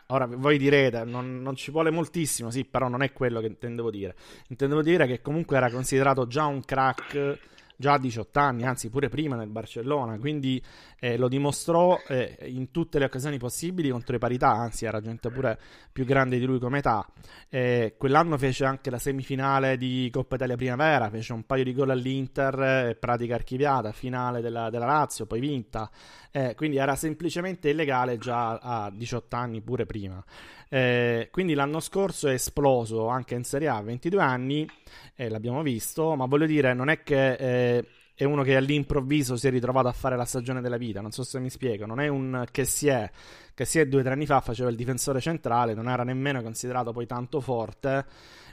Ora 0.07 0.27
voi 0.27 0.59
direte, 0.59 1.05
non, 1.05 1.41
non, 1.43 1.55
ci 1.57 1.71
vuole 1.71 1.91
moltissimo, 1.91 2.51
sì, 2.51 2.65
però 2.65 2.89
non 2.89 3.03
è 3.03 3.13
quello 3.13 3.41
che 3.41 3.47
intendevo 3.47 3.91
dire. 3.91 4.15
Intendevo 4.49 4.83
dire 4.83 5.07
che 5.07 5.21
comunque 5.21 5.57
era 5.57 5.71
considerato 5.71 6.27
già 6.27 6.47
un 6.47 6.65
crack 6.65 7.39
già 7.79 7.93
a 7.93 7.99
18 7.99 8.39
anni, 8.41 8.65
anzi 8.65 8.91
pure 8.91 9.09
prima 9.09 9.37
nel 9.37 9.49
Barcellona, 9.49 10.19
quindi 10.19 10.61
eh, 10.99 11.17
lo 11.17 11.29
dimostrò 11.29 11.97
eh, 12.09 12.37
in 12.47 12.73
tutte 12.73 12.99
le 12.99 13.05
occasioni 13.05 13.39
possibili 13.39 13.89
contro 13.91 14.15
le 14.15 14.19
parità, 14.19 14.51
anzi 14.51 14.85
era 14.85 15.01
gente 15.01 15.31
pure 15.31 15.57
più 15.93 16.05
grande 16.05 16.41
di 16.41 16.45
lui 16.45 16.59
come 16.59 16.79
età. 16.79 17.07
Eh, 17.49 17.95
quell'anno 17.97 18.37
fece 18.37 18.65
anche 18.65 18.91
la 18.91 18.99
semifinale 18.99 19.77
di 19.77 20.09
Coppa 20.13 20.35
Italia 20.35 20.57
Primavera, 20.57 21.09
fece 21.09 21.33
un 21.33 21.47
paio 21.47 21.63
di 21.63 21.73
gol 21.73 21.91
all'Inter, 21.91 22.61
eh, 22.61 22.97
pratica 22.97 23.37
archiviata, 23.37 23.93
finale 23.93 24.41
della, 24.41 24.71
della 24.71 24.87
Lazio, 24.87 25.27
poi 25.27 25.39
vinta, 25.39 25.89
eh, 26.31 26.55
quindi 26.55 26.77
era 26.77 26.97
semplicemente 26.97 27.71
illegale 27.71 28.19
già 28.19 28.59
a 28.59 28.91
18 28.91 29.37
anni 29.37 29.61
pure 29.61 29.87
prima. 29.87 30.23
Eh, 30.69 31.29
quindi 31.31 31.55
l'anno 31.55 31.81
scorso 31.81 32.29
è 32.29 32.35
esploso 32.35 33.09
anche 33.09 33.35
in 33.35 33.45
Serie 33.45 33.69
A 33.69 33.77
a 33.77 33.83
22 33.83 34.21
anni, 34.21 34.69
eh, 35.17 35.29
l'abbiamo 35.29 35.62
visto, 35.62 36.14
ma 36.14 36.27
voglio 36.27 36.47
dire, 36.47 36.75
non 36.75 36.91
è 36.91 37.03
che 37.03 37.33
eh, 37.35 37.85
è 38.14 38.25
uno 38.25 38.43
che 38.43 38.57
all'improvviso 38.57 39.37
si 39.37 39.47
è 39.47 39.51
ritrovato 39.51 39.88
a 39.88 39.93
fare 39.93 40.17
la 40.17 40.25
stagione 40.25 40.61
della 40.61 40.77
vita, 40.77 41.01
non 41.01 41.12
so 41.12 41.23
se 41.23 41.38
mi 41.38 41.51
spiego, 41.51 41.87
non 41.87 42.01
è 42.01 42.09
un 42.09 42.45
che 42.51 42.64
si 42.64 42.88
è, 42.88 43.09
che 43.55 43.64
si 43.64 43.79
è 43.79 43.87
due 43.87 44.01
o 44.01 44.03
tre 44.03 44.12
anni 44.12 44.27
fa 44.27 44.41
faceva 44.41 44.71
il 44.71 44.77
difensore 44.77 45.21
centrale, 45.21 45.73
non 45.73 45.88
era 45.88 46.03
nemmeno 46.03 46.43
considerato 46.43 46.93
poi 46.93 47.07
tanto 47.07 47.41
forte 47.41 48.05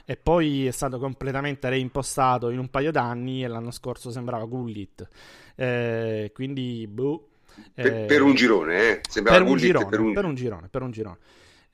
e 0.04 0.16
poi 0.16 0.68
è 0.68 0.70
stato 0.70 1.00
completamente 1.00 1.68
reimpostato 1.68 2.50
in 2.50 2.60
un 2.60 2.70
paio 2.70 2.92
d'anni 2.92 3.42
e 3.42 3.48
l'anno 3.48 3.72
scorso 3.72 4.12
sembrava 4.12 4.44
Gullit. 4.44 5.08
Eh, 5.56 6.30
quindi, 6.32 6.86
boh. 6.86 7.30
Per, 7.74 8.06
per, 8.06 8.22
un 8.22 8.34
girone, 8.34 8.88
eh? 8.88 9.00
Sembrava 9.08 9.38
per 9.38 9.48
un, 9.48 9.56
girone, 9.56 9.86
per 9.86 10.00
un... 10.00 10.12
per 10.12 10.24
un 10.24 10.34
girone, 10.34 10.68
per 10.68 10.82
un 10.82 10.90
girone. 10.90 11.18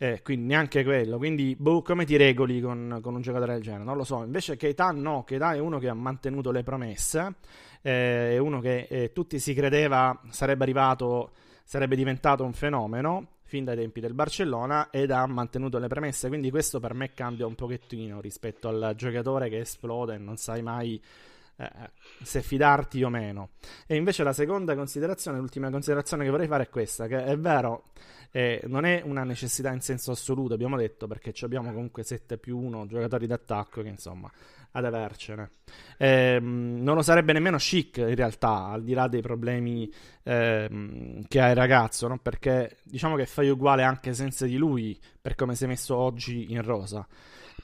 Eh, 0.02 0.20
quindi 0.22 0.46
neanche 0.46 0.82
quello. 0.82 1.16
Quindi, 1.16 1.54
boh, 1.56 1.80
come 1.82 2.04
ti 2.04 2.16
regoli 2.16 2.60
con, 2.60 2.98
con, 3.00 3.14
un 3.14 3.20
giocatore 3.20 3.52
del 3.52 3.62
genere? 3.62 3.84
Non 3.84 3.96
lo 3.96 4.02
so. 4.02 4.24
Invece 4.24 4.56
Keita 4.56 4.90
no, 4.90 5.22
Keita 5.22 5.54
è 5.54 5.60
uno 5.60 5.78
che 5.78 5.88
ha 5.88 5.94
mantenuto 5.94 6.50
le 6.50 6.64
promesse, 6.64 7.34
eh, 7.82 8.32
è 8.32 8.38
uno 8.38 8.60
che 8.60 8.88
eh, 8.90 9.12
tutti 9.12 9.38
si 9.38 9.54
credeva 9.54 10.20
sarebbe 10.30 10.64
arrivato, 10.64 11.30
sarebbe 11.62 11.94
diventato 11.94 12.42
un 12.42 12.52
fenomeno 12.52 13.28
fin 13.52 13.64
dai 13.64 13.76
tempi 13.76 14.00
del 14.00 14.14
Barcellona 14.14 14.88
ed 14.90 15.10
ha 15.10 15.26
mantenuto 15.26 15.78
le 15.78 15.86
premesse. 15.86 16.26
Quindi 16.26 16.50
questo 16.50 16.80
per 16.80 16.94
me 16.94 17.12
cambia 17.12 17.46
un 17.46 17.54
pochettino 17.54 18.20
rispetto 18.20 18.68
al 18.68 18.94
giocatore 18.96 19.48
che 19.48 19.58
esplode 19.58 20.14
e 20.14 20.18
non 20.18 20.36
sai 20.36 20.62
mai 20.62 21.00
eh, 21.56 21.70
se 22.22 22.42
fidarti 22.42 23.02
o 23.02 23.08
meno. 23.08 23.50
E 23.86 23.96
invece 23.96 24.22
la 24.22 24.32
seconda 24.32 24.74
considerazione, 24.74 25.38
l'ultima 25.38 25.70
considerazione 25.70 26.24
che 26.24 26.30
vorrei 26.30 26.46
fare 26.48 26.64
è 26.64 26.68
questa, 26.68 27.06
che 27.06 27.24
è 27.24 27.38
vero, 27.38 27.84
eh, 28.30 28.62
non 28.66 28.84
è 28.84 29.02
una 29.04 29.24
necessità 29.24 29.70
in 29.72 29.80
senso 29.80 30.10
assoluto, 30.12 30.54
abbiamo 30.54 30.76
detto, 30.76 31.06
perché 31.06 31.32
abbiamo 31.42 31.72
comunque 31.72 32.02
7 32.02 32.38
più 32.38 32.58
1 32.58 32.86
giocatori 32.86 33.26
d'attacco 33.26 33.82
che 33.82 33.88
insomma 33.88 34.30
ad 34.72 34.84
avercene. 34.84 35.50
Eh, 35.98 36.38
non 36.40 36.94
lo 36.94 37.02
sarebbe 37.02 37.32
nemmeno 37.32 37.58
chic 37.58 37.98
in 37.98 38.14
realtà, 38.14 38.68
al 38.68 38.82
di 38.82 38.94
là 38.94 39.06
dei 39.08 39.20
problemi 39.20 39.92
eh, 40.22 41.22
che 41.28 41.40
ha 41.40 41.50
il 41.50 41.56
ragazzo, 41.56 42.08
no? 42.08 42.18
perché 42.18 42.78
diciamo 42.82 43.16
che 43.16 43.26
fai 43.26 43.50
uguale 43.50 43.82
anche 43.82 44.14
senza 44.14 44.46
di 44.46 44.56
lui, 44.56 44.98
per 45.20 45.34
come 45.34 45.54
si 45.54 45.64
è 45.64 45.66
messo 45.66 45.96
oggi 45.96 46.52
in 46.52 46.62
rosa. 46.62 47.06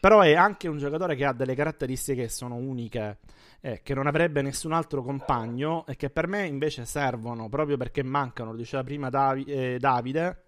Però 0.00 0.20
è 0.20 0.34
anche 0.34 0.68
un 0.68 0.78
giocatore 0.78 1.16
che 1.16 1.24
ha 1.24 1.32
delle 1.32 1.54
caratteristiche 1.54 2.22
che 2.22 2.28
sono 2.28 2.54
uniche 2.54 3.18
eh, 3.60 3.80
che 3.82 3.94
non 3.94 4.06
avrebbe 4.06 4.42
nessun 4.42 4.72
altro 4.72 5.02
compagno 5.02 5.84
e 5.86 5.96
che 5.96 6.10
per 6.10 6.26
me 6.26 6.46
invece 6.46 6.84
servono 6.84 7.48
proprio 7.48 7.76
perché 7.76 8.02
mancano, 8.02 8.52
lo 8.52 8.56
diceva 8.56 8.82
prima 8.82 9.10
Davi- 9.10 9.44
eh, 9.44 9.76
Davide, 9.78 10.44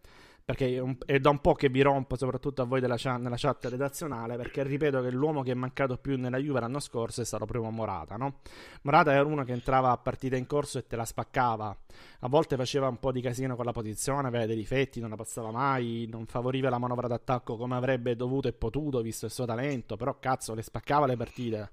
perché 0.50 0.96
è, 1.06 1.20
da 1.20 1.30
un 1.30 1.38
po' 1.38 1.54
che 1.54 1.68
vi 1.68 1.80
rompo, 1.80 2.16
soprattutto 2.16 2.62
a 2.62 2.64
voi 2.64 2.80
chat, 2.80 3.20
nella 3.20 3.36
chat 3.36 3.66
redazionale, 3.66 4.36
perché 4.36 4.64
ripeto 4.64 5.00
che 5.00 5.10
l'uomo 5.10 5.42
che 5.42 5.52
è 5.52 5.54
mancato 5.54 5.96
più 5.96 6.18
nella 6.18 6.38
Juve 6.38 6.58
l'anno 6.58 6.80
scorso 6.80 7.20
è 7.20 7.24
stato 7.24 7.46
proprio 7.46 7.70
Morata, 7.70 8.16
no? 8.16 8.40
Morata 8.82 9.12
era 9.12 9.24
uno 9.24 9.44
che 9.44 9.52
entrava 9.52 9.92
a 9.92 9.96
partita 9.96 10.34
in 10.34 10.46
corso 10.46 10.78
e 10.78 10.86
te 10.88 10.96
la 10.96 11.04
spaccava, 11.04 11.76
a 12.20 12.28
volte 12.28 12.56
faceva 12.56 12.88
un 12.88 12.98
po' 12.98 13.12
di 13.12 13.20
casino 13.20 13.54
con 13.54 13.64
la 13.64 13.70
posizione, 13.70 14.26
aveva 14.26 14.46
dei 14.46 14.56
difetti, 14.56 14.98
non 14.98 15.10
la 15.10 15.16
passava 15.16 15.52
mai, 15.52 16.08
non 16.10 16.26
favoriva 16.26 16.68
la 16.68 16.78
manovra 16.78 17.06
d'attacco 17.06 17.56
come 17.56 17.76
avrebbe 17.76 18.16
dovuto 18.16 18.48
e 18.48 18.52
potuto, 18.52 19.02
visto 19.02 19.26
il 19.26 19.30
suo 19.30 19.44
talento, 19.44 19.96
però 19.96 20.18
cazzo, 20.18 20.54
le 20.54 20.62
spaccava 20.62 21.06
le 21.06 21.16
partite 21.16 21.70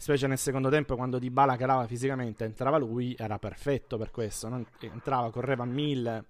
specie 0.00 0.28
nel 0.28 0.38
secondo 0.38 0.68
tempo 0.68 0.94
quando 0.94 1.18
Di 1.18 1.28
Bala 1.28 1.56
calava 1.56 1.84
fisicamente 1.88 2.44
entrava 2.44 2.78
lui 2.78 3.16
era 3.18 3.36
perfetto 3.40 3.96
per 3.96 4.12
questo 4.12 4.48
no? 4.48 4.64
entrava, 4.78 5.32
correva 5.32 5.64
a 5.64 5.66
mille 5.66 6.24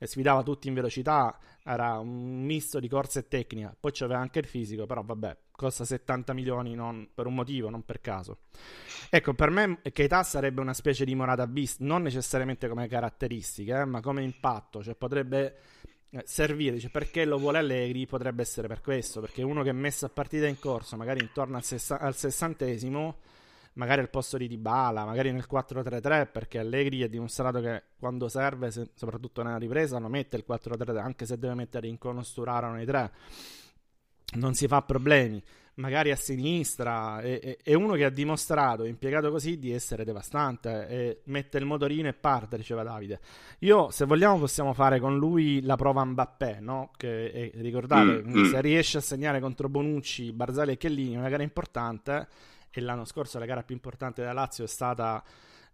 sfidava 0.00 0.42
tutti 0.42 0.68
in 0.68 0.74
velocità, 0.74 1.38
era 1.64 1.98
un 1.98 2.42
misto 2.44 2.80
di 2.80 2.88
corsa 2.88 3.20
e 3.20 3.28
tecnica, 3.28 3.74
poi 3.78 3.92
c'aveva 3.92 4.20
anche 4.20 4.40
il 4.40 4.46
fisico, 4.46 4.86
però 4.86 5.02
vabbè, 5.02 5.36
costa 5.52 5.84
70 5.84 6.32
milioni 6.32 6.74
non, 6.74 7.08
per 7.14 7.26
un 7.26 7.34
motivo, 7.34 7.70
non 7.70 7.84
per 7.84 8.00
caso. 8.00 8.38
Ecco, 9.10 9.34
per 9.34 9.50
me 9.50 9.80
Keita 9.92 10.22
sarebbe 10.22 10.60
una 10.60 10.74
specie 10.74 11.04
di 11.04 11.14
Morata 11.14 11.46
Beast, 11.46 11.80
non 11.80 12.02
necessariamente 12.02 12.68
come 12.68 12.88
caratteristiche, 12.88 13.72
eh, 13.80 13.84
ma 13.84 14.00
come 14.00 14.22
impatto, 14.22 14.82
cioè 14.82 14.94
potrebbe 14.94 15.56
eh, 16.10 16.22
servire, 16.26 16.78
cioè 16.78 16.90
perché 16.90 17.24
lo 17.24 17.38
vuole 17.38 17.58
Allegri 17.58 18.06
potrebbe 18.06 18.42
essere 18.42 18.68
per 18.68 18.80
questo, 18.80 19.20
perché 19.20 19.42
uno 19.42 19.62
che 19.62 19.70
è 19.70 19.74
messo 19.74 20.06
a 20.06 20.08
partita 20.08 20.46
in 20.46 20.58
corso, 20.58 20.96
magari 20.96 21.20
intorno 21.20 21.56
al, 21.56 21.62
sessa- 21.62 21.98
al 21.98 22.14
sessantesimo, 22.14 23.18
magari 23.74 24.00
al 24.00 24.10
posto 24.10 24.36
di 24.36 24.48
Dybala, 24.48 25.04
magari 25.04 25.32
nel 25.32 25.46
4-3-3, 25.50 26.28
perché 26.30 26.58
Allegri 26.58 27.02
ha 27.02 27.08
dimostrato 27.08 27.60
che 27.60 27.82
quando 27.98 28.28
serve, 28.28 28.70
se, 28.70 28.90
soprattutto 28.94 29.42
nella 29.42 29.58
ripresa, 29.58 29.98
non 29.98 30.10
mette 30.10 30.36
il 30.36 30.44
4-3-3, 30.48 30.98
anche 30.98 31.26
se 31.26 31.38
deve 31.38 31.54
mettere 31.54 31.86
in 31.86 31.98
cono 31.98 32.22
Sturaro 32.22 32.72
nei 32.72 32.86
tre, 32.86 33.10
non 34.34 34.54
si 34.54 34.66
fa 34.66 34.82
problemi. 34.82 35.42
Magari 35.74 36.10
a 36.10 36.16
sinistra 36.16 37.22
è, 37.22 37.40
è, 37.40 37.56
è 37.62 37.72
uno 37.72 37.94
che 37.94 38.04
ha 38.04 38.10
dimostrato, 38.10 38.84
impiegato 38.84 39.30
così, 39.30 39.58
di 39.58 39.72
essere 39.72 40.04
devastante. 40.04 40.86
E 40.88 41.20
mette 41.24 41.56
il 41.56 41.64
motorino 41.64 42.08
e 42.08 42.12
parte, 42.12 42.58
diceva 42.58 42.82
Davide. 42.82 43.20
Io, 43.60 43.90
se 43.90 44.04
vogliamo, 44.04 44.38
possiamo 44.38 44.74
fare 44.74 45.00
con 45.00 45.16
lui 45.16 45.62
la 45.62 45.76
prova 45.76 46.04
Mbappé, 46.04 46.58
no? 46.60 46.90
Che 46.94 47.32
è, 47.32 47.50
ricordate, 47.54 48.22
mm, 48.22 48.38
mm. 48.38 48.50
se 48.50 48.60
riesce 48.60 48.98
a 48.98 49.00
segnare 49.00 49.40
contro 49.40 49.70
Bonucci, 49.70 50.32
Barzali 50.32 50.72
e 50.72 50.76
Chellini, 50.76 51.16
una 51.16 51.30
gara 51.30 51.42
importante 51.42 52.28
e 52.72 52.80
l'anno 52.80 53.04
scorso 53.04 53.38
la 53.38 53.46
gara 53.46 53.62
più 53.62 53.74
importante 53.74 54.20
della 54.20 54.32
Lazio 54.32 54.64
è 54.64 54.68
stata 54.68 55.22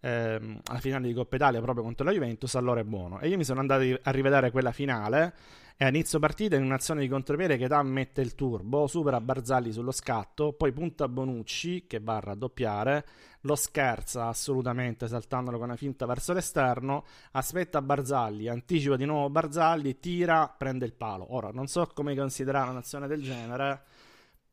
ehm, 0.01 0.61
alla 0.65 0.79
finale 0.79 1.07
di 1.07 1.15
Coppa 1.15 1.37
Italia 1.37 1.61
proprio 1.61 1.85
contro 1.85 2.05
la 2.05 2.13
Juventus, 2.13 2.55
allora 2.55 2.81
è 2.81 2.85
buono. 2.85 3.21
E 3.21 3.29
io 3.29 3.37
mi 3.37 3.45
sono 3.45 3.61
andato 3.61 3.83
a 4.03 4.11
rivedere 4.11 4.51
quella 4.51 4.73
finale 4.73 5.35
e 5.81 5.85
a 5.85 5.89
inizio 5.89 6.19
partita 6.19 6.57
in 6.57 6.65
un'azione 6.65 7.01
di 7.03 7.09
contropiede 7.09 7.57
che 7.57 7.69
da 7.69 7.81
mette 7.85 8.21
il 8.21 8.35
turbo, 8.35 8.89
supera 8.89 9.21
Barzali 9.21 9.71
sullo 9.71 9.93
scatto, 9.93 10.53
poi 10.53 10.73
punta 10.73 11.07
Bonucci 11.07 11.87
che 11.87 12.01
va 12.01 12.17
a 12.17 12.21
raddoppiare, 12.21 13.07
lo 13.43 13.55
scherza 13.55 14.27
assolutamente 14.27 15.07
saltandolo 15.07 15.57
con 15.57 15.69
una 15.69 15.77
finta 15.77 16.05
verso 16.05 16.33
l'esterno, 16.33 17.05
aspetta 17.31 17.81
Barzalli, 17.81 18.49
anticipa 18.49 18.97
di 18.97 19.05
nuovo 19.05 19.31
Barzalli, 19.31 20.01
tira, 20.01 20.49
prende 20.49 20.85
il 20.85 20.95
palo. 20.95 21.33
Ora 21.33 21.51
non 21.53 21.69
so 21.69 21.89
come 21.95 22.17
considerare 22.17 22.71
un'azione 22.71 23.07
del 23.07 23.23
genere 23.23 23.83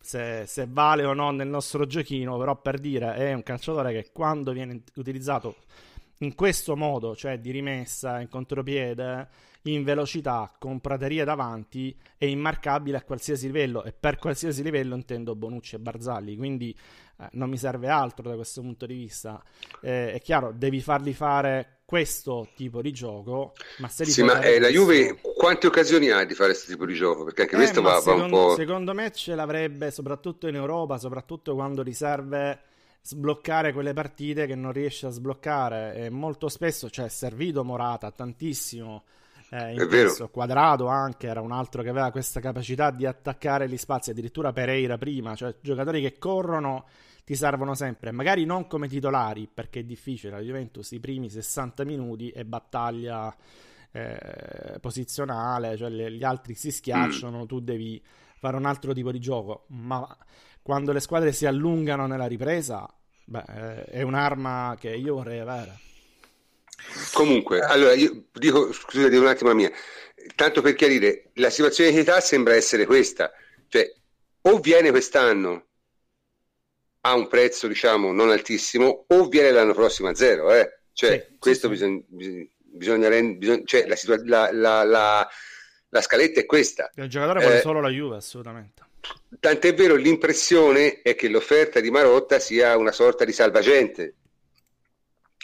se, 0.06 0.46
se, 0.46 0.68
vale 0.70 1.04
o 1.04 1.14
no 1.14 1.32
nel 1.32 1.48
nostro 1.48 1.88
giochino, 1.88 2.38
però 2.38 2.56
per 2.56 2.78
dire 2.78 3.16
è 3.16 3.34
un 3.34 3.42
calciatore 3.42 3.92
che 3.92 4.12
quando 4.14 4.52
viene 4.52 4.84
utilizzato 4.96 5.56
in 6.20 6.36
questo 6.36 6.76
modo, 6.76 7.16
cioè 7.16 7.40
di 7.40 7.52
rimessa 7.52 8.20
in 8.20 8.30
contropiede, 8.30 9.28
in 9.64 9.84
velocità, 9.84 10.52
con 10.58 10.80
praterie 10.80 11.24
davanti, 11.24 11.96
è 12.18 12.26
immarcabile 12.26 12.98
a 12.98 13.04
qualsiasi 13.04 13.48
livello 13.48 13.84
e 13.84 13.94
per 13.94 14.18
qualsiasi 14.18 14.64
livello 14.64 14.96
intendo 14.96 15.36
Bonucci 15.36 15.76
e 15.76 15.80
Barzalli, 15.80 16.36
quindi 16.36 16.76
eh, 17.20 17.28
non 17.32 17.50
mi 17.50 17.58
serve 17.58 17.90
altro 17.90 18.30
da 18.30 18.36
questo 18.36 18.62
punto 18.62 18.86
di 18.86 18.94
vista. 18.94 19.42
Eh, 19.82 20.14
è 20.14 20.22
chiaro, 20.22 20.54
devi 20.56 20.82
farli 20.82 21.14
fare 21.14 21.80
questo 21.86 22.50
tipo 22.56 22.82
di 22.82 22.92
gioco, 22.92 23.54
ma 23.78 23.88
se 23.88 24.06
sì, 24.06 24.24
ma 24.24 24.42
eh, 24.42 24.60
la 24.60 24.70
Juve 24.70 25.20
quante 25.36 25.68
occasioni 25.68 26.10
ha 26.10 26.24
di 26.26 26.34
fare 26.34 26.52
questo 26.52 26.72
tipo 26.72 26.86
di 26.86 26.94
gioco? 26.94 27.24
Perché 27.24 27.44
anche 27.44 27.56
eh, 27.56 27.58
questo 27.58 27.82
va, 27.82 28.00
secondo, 28.00 28.20
va, 28.20 28.26
un 28.26 28.32
po'. 28.32 28.56
Secondo 28.56 28.94
me 28.94 29.12
ce 29.12 29.36
l'avrebbe 29.36 29.92
soprattutto 29.92 30.48
in 30.48 30.56
Europa, 30.56 30.98
soprattutto 30.98 31.54
quando 31.54 31.84
riserve 31.84 32.60
sbloccare 33.06 33.72
quelle 33.72 33.94
partite 33.94 34.48
che 34.48 34.56
non 34.56 34.72
riesce 34.72 35.06
a 35.06 35.10
sbloccare. 35.12 35.96
E 35.96 36.10
molto 36.10 36.50
spesso, 36.50 36.90
cioè, 36.90 37.06
è 37.06 37.10
servito 37.10 37.64
Morata 37.64 38.10
tantissimo. 38.12 39.04
Eh, 39.52 39.74
in 39.74 39.88
questo 39.88 40.30
quadrato 40.30 40.88
anche 40.88 41.28
era 41.28 41.40
un 41.40 41.52
altro 41.52 41.84
che 41.84 41.90
aveva 41.90 42.10
questa 42.10 42.40
capacità 42.40 42.90
di 42.90 43.06
attaccare 43.06 43.70
gli 43.70 43.78
spazi, 43.78 44.10
addirittura 44.10 44.52
Pereira 44.52 44.98
prima, 44.98 45.36
cioè 45.36 45.54
giocatori 45.62 46.02
che 46.02 46.18
corrono 46.18 46.86
ti 47.24 47.36
servono 47.36 47.76
sempre, 47.76 48.12
magari 48.12 48.44
non 48.44 48.66
come 48.66 48.88
titolari, 48.88 49.48
perché 49.52 49.82
è 49.82 49.84
difficile, 49.84 50.32
la 50.32 50.42
Juventus 50.42 50.92
i 50.92 51.00
primi 51.00 51.30
60 51.30 51.84
minuti 51.84 52.30
e 52.30 52.44
battaglia 52.44 53.36
eh, 53.92 54.80
posizionale, 54.82 55.78
cioè 55.78 55.90
le, 55.90 56.12
gli 56.12 56.24
altri 56.24 56.56
si 56.56 56.72
schiacciano, 56.72 57.44
mm. 57.44 57.46
tu 57.46 57.60
devi 57.60 58.02
fare 58.38 58.58
un 58.58 58.66
altro 58.66 58.94
tipo 58.94 59.12
di 59.12 59.20
gioco, 59.20 59.66
ma 59.70 60.06
quando 60.66 60.94
le 60.94 61.00
squadre 61.00 61.32
si 61.32 61.46
allungano 61.46 62.08
nella 62.08 62.26
ripresa, 62.26 62.92
beh, 63.24 63.44
eh, 63.50 63.84
è 63.84 64.02
un'arma 64.02 64.76
che 64.80 64.90
io 64.96 65.14
vorrei 65.14 65.38
avere. 65.38 65.78
Comunque, 67.14 67.60
allora 67.60 67.94
io 67.94 68.24
dico, 68.32 68.74
scusate 68.74 69.16
un 69.16 69.28
attimo 69.28 69.52
la 69.52 69.56
mia, 69.56 69.72
tanto 70.34 70.64
per 70.64 70.74
chiarire, 70.74 71.30
la 71.36 71.52
situazione 71.52 71.92
di 71.92 72.00
età 72.00 72.20
sembra 72.20 72.56
essere 72.56 72.88
questa, 72.88 73.32
cioè 73.68 73.88
o 74.42 74.58
viene 74.58 74.90
quest'anno 74.90 75.68
a 77.02 77.14
un 77.14 77.28
prezzo 77.28 77.68
diciamo 77.68 78.12
non 78.12 78.32
altissimo 78.32 79.06
o 79.08 79.28
viene 79.28 79.52
l'anno 79.52 79.76
prossimo 79.76 80.10
a 80.10 80.16
zero 80.16 80.52
eh? 80.52 80.80
cioè 80.94 81.28
sì, 81.30 81.38
questo 81.38 81.68
sì, 81.68 81.74
bisogna, 81.74 82.02
bisogna, 82.58 83.34
bisogna, 83.36 83.62
cioè 83.66 83.86
la, 83.86 84.52
la, 84.52 84.84
la, 84.84 85.30
la, 85.90 86.02
scaletta 86.02 86.40
è 86.40 86.46
questa. 86.48 86.90
Il 86.96 87.08
giocatore 87.08 87.42
vuole 87.42 87.58
eh, 87.58 87.62
solo 87.62 87.82
la 87.82 87.90
Juve 87.90 88.16
assolutamente 88.16 88.86
tant'è 89.40 89.74
vero 89.74 89.96
l'impressione 89.96 91.02
è 91.02 91.16
che 91.16 91.28
l'offerta 91.30 91.80
di 91.80 91.92
Marotta 91.92 92.40
sia 92.40 92.78
una 92.78 92.92
sorta 92.92 93.26
di 93.26 93.32
salvagente 93.32 94.16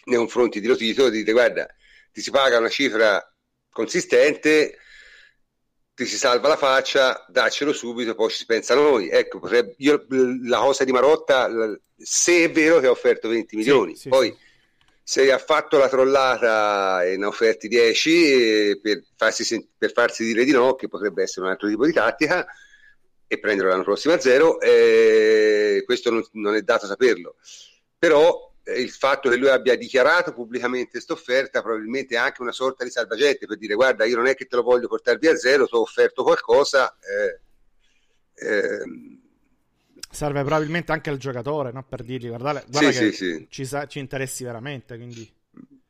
nei 0.06 0.18
confronti 0.18 0.60
di 0.60 0.68
Lotito 0.68 1.10
di 1.10 1.20
dire 1.20 1.32
guarda 1.32 1.68
ti 2.12 2.22
si 2.22 2.32
paga 2.32 2.58
una 2.58 2.70
cifra 2.70 3.24
consistente 3.70 4.78
ti 5.94 6.06
si 6.06 6.18
salva 6.18 6.48
la 6.48 6.58
faccia, 6.58 7.26
daccelo 7.30 7.74
subito, 7.74 8.16
poi 8.16 8.30
ci 8.32 8.46
pensa 8.46 8.74
noi. 8.74 9.10
Ecco, 9.10 9.40
potrebbe, 9.40 9.76
io, 9.78 10.06
la 10.46 10.60
cosa 10.60 10.84
di 10.84 10.92
Marotta, 10.92 11.50
se 11.96 12.46
è 12.46 12.52
vero 12.52 12.80
che 12.80 12.88
ha 12.88 12.92
offerto 12.92 13.28
20 13.28 13.56
milioni, 13.56 13.94
sì, 13.94 14.02
sì, 14.02 14.10
poi 14.10 14.36
se 15.04 15.32
ha 15.32 15.38
fatto 15.38 15.78
la 15.78 15.90
trollata 15.90 17.04
e 17.04 17.18
ne 17.18 17.26
ha 17.26 17.28
offerti 17.28 17.68
10 17.68 18.80
per 18.82 19.04
farsi, 19.16 19.70
per 19.78 19.92
farsi 19.92 20.24
dire 20.24 20.44
di 20.44 20.52
no, 20.52 20.76
che 20.76 20.88
potrebbe 20.88 21.24
essere 21.24 21.46
un 21.46 21.52
altro 21.52 21.68
tipo 21.68 21.86
di 21.86 21.94
tattica, 21.94 22.48
e 23.32 23.40
prenderlo 23.40 23.72
l'anno 23.72 23.84
prossimo 23.84 24.14
a 24.14 24.20
zero, 24.20 24.60
eh, 24.60 25.84
questo 25.86 26.12
non, 26.12 26.22
non 26.34 26.54
è 26.54 26.62
dato 26.64 26.86
saperlo. 26.86 27.38
Però 27.98 28.54
il 28.76 28.90
fatto 28.90 29.30
che 29.30 29.38
lui 29.38 29.48
abbia 29.48 29.78
dichiarato 29.78 30.34
pubblicamente 30.34 30.92
questa 30.92 31.14
offerta 31.14 31.62
probabilmente 31.62 32.16
è 32.16 32.18
anche 32.18 32.42
una 32.42 32.52
sorta 32.52 32.84
di 32.84 32.90
salvagente 32.90 33.48
per 33.48 33.58
dire 33.58 33.74
guarda 33.74 34.04
io 34.04 34.18
non 34.18 34.28
è 34.28 34.36
che 34.36 34.46
te 34.46 34.58
lo 34.58 34.62
voglio 34.62 34.88
portare 34.88 35.18
via 35.18 35.32
a 35.32 35.36
zero 35.36 35.66
ti 35.66 35.76
ho 35.76 35.80
offerto 35.80 36.22
qualcosa 36.22 36.96
eh, 37.00 38.46
eh, 38.46 38.84
serve 40.12 40.42
probabilmente 40.42 40.92
anche 40.92 41.10
al 41.10 41.18
giocatore 41.18 41.72
no? 41.72 41.84
per 41.84 42.04
dirgli 42.04 42.28
guarda, 42.28 42.64
guarda 42.68 42.92
sì, 42.92 43.00
che 43.00 43.12
sì, 43.12 43.48
sì. 43.50 43.66
Ci, 43.66 43.88
ci, 43.88 44.00
interessi 44.00 44.44
veramente 44.44 44.96
quindi 44.96 45.28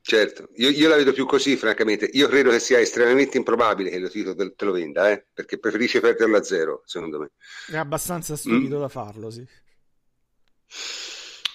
certo 0.01 0.49
io, 0.55 0.69
io, 0.69 0.89
la 0.89 0.95
vedo 0.95 1.13
più 1.13 1.25
così 1.25 1.55
francamente 1.55 2.09
io 2.13 2.27
credo 2.27 2.49
che 2.49 2.59
sia 2.59 2.79
estremamente 2.79 3.37
improbabile 3.37 3.89
che 3.89 3.99
lo 3.99 4.09
Tito 4.09 4.35
te, 4.35 4.53
te 4.55 4.65
lo 4.65 4.71
venda 4.71 5.11
eh? 5.11 5.25
perché 5.31 5.59
preferisce 5.59 5.99
perderlo 5.99 6.37
a 6.37 6.43
zero 6.43 6.81
secondo 6.85 7.19
me 7.19 7.31
è 7.69 7.77
abbastanza 7.77 8.35
stupido 8.35 8.77
mm. 8.77 8.81
da 8.81 8.89
farlo 8.89 9.29
sì 9.29 9.45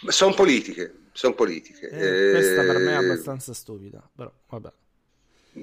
sono 0.09 0.35
politiche 0.35 1.05
sono 1.17 1.35
politiche. 1.35 1.89
Eh, 1.89 2.31
questa 2.33 2.63
per 2.63 2.77
me 2.77 2.91
è 2.91 3.01
eh, 3.01 3.05
abbastanza 3.05 3.55
stupida, 3.55 4.07
però 4.15 4.31
vabbè. 4.49 4.71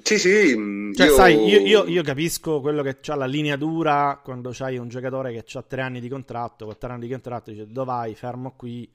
Sì, 0.02 0.18
sì. 0.18 0.58
Mm, 0.58 0.94
cioè, 0.94 1.06
io... 1.06 1.14
sai, 1.14 1.46
io, 1.46 1.60
io, 1.60 1.86
io, 1.86 2.02
capisco 2.02 2.60
quello 2.60 2.82
che 2.82 3.00
c'ha 3.00 3.14
la 3.14 3.28
linea 3.28 3.56
dura 3.56 4.20
quando 4.24 4.50
c'hai 4.52 4.78
un 4.78 4.90
giocatore 4.90 5.32
che 5.32 5.46
ha 5.56 5.62
tre 5.62 5.82
anni 5.82 6.00
di 6.00 6.10
contratto, 6.10 6.66
quattro 6.66 6.92
anni 6.92 7.06
di 7.06 7.12
contratto, 7.12 7.52
dice 7.52 7.68
dove 7.68 7.86
vai, 7.86 8.16
fermo 8.16 8.56
qui, 8.56 8.92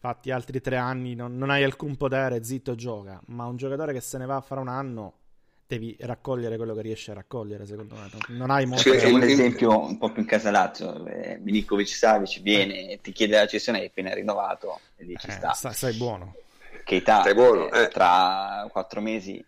fatti 0.00 0.30
altri 0.30 0.62
tre 0.62 0.76
anni, 0.76 1.14
non, 1.14 1.36
non 1.36 1.50
hai 1.50 1.62
alcun 1.62 1.94
potere, 1.96 2.42
zitto, 2.42 2.74
gioca. 2.74 3.20
Ma 3.26 3.44
un 3.44 3.56
giocatore 3.56 3.92
che 3.92 4.00
se 4.00 4.16
ne 4.16 4.24
va 4.24 4.36
a 4.36 4.40
fare 4.40 4.62
un 4.62 4.68
anno, 4.68 5.18
devi 5.66 5.94
raccogliere 6.00 6.56
quello 6.56 6.74
che 6.74 6.80
riesci 6.80 7.10
a 7.10 7.14
raccogliere, 7.14 7.66
secondo 7.66 7.94
me. 7.94 8.08
Non 8.36 8.50
hai 8.50 8.64
molto... 8.64 8.90
C'è 8.90 9.10
un 9.10 9.22
esempio 9.22 9.78
un 9.78 9.98
po' 9.98 10.10
più 10.10 10.22
incasalato, 10.22 11.06
eh, 11.06 11.38
Milinkovic 11.42 11.88
Savic 11.88 12.40
viene, 12.40 12.92
eh. 12.92 13.00
ti 13.02 13.12
chiede 13.12 13.36
la 13.36 13.46
cessione, 13.46 13.80
hai 13.80 13.86
appena 13.86 14.14
rinnovato 14.14 14.80
e 14.96 15.04
dici 15.04 15.26
eh, 15.28 15.32
sta. 15.32 15.52
Stai, 15.52 15.74
stai 15.74 15.92
buono. 15.92 16.34
Keita, 16.82 17.20
stai 17.20 17.34
buono, 17.34 17.70
eh, 17.70 17.88
tra 17.88 18.66
quattro 18.72 19.02
mesi 19.02 19.44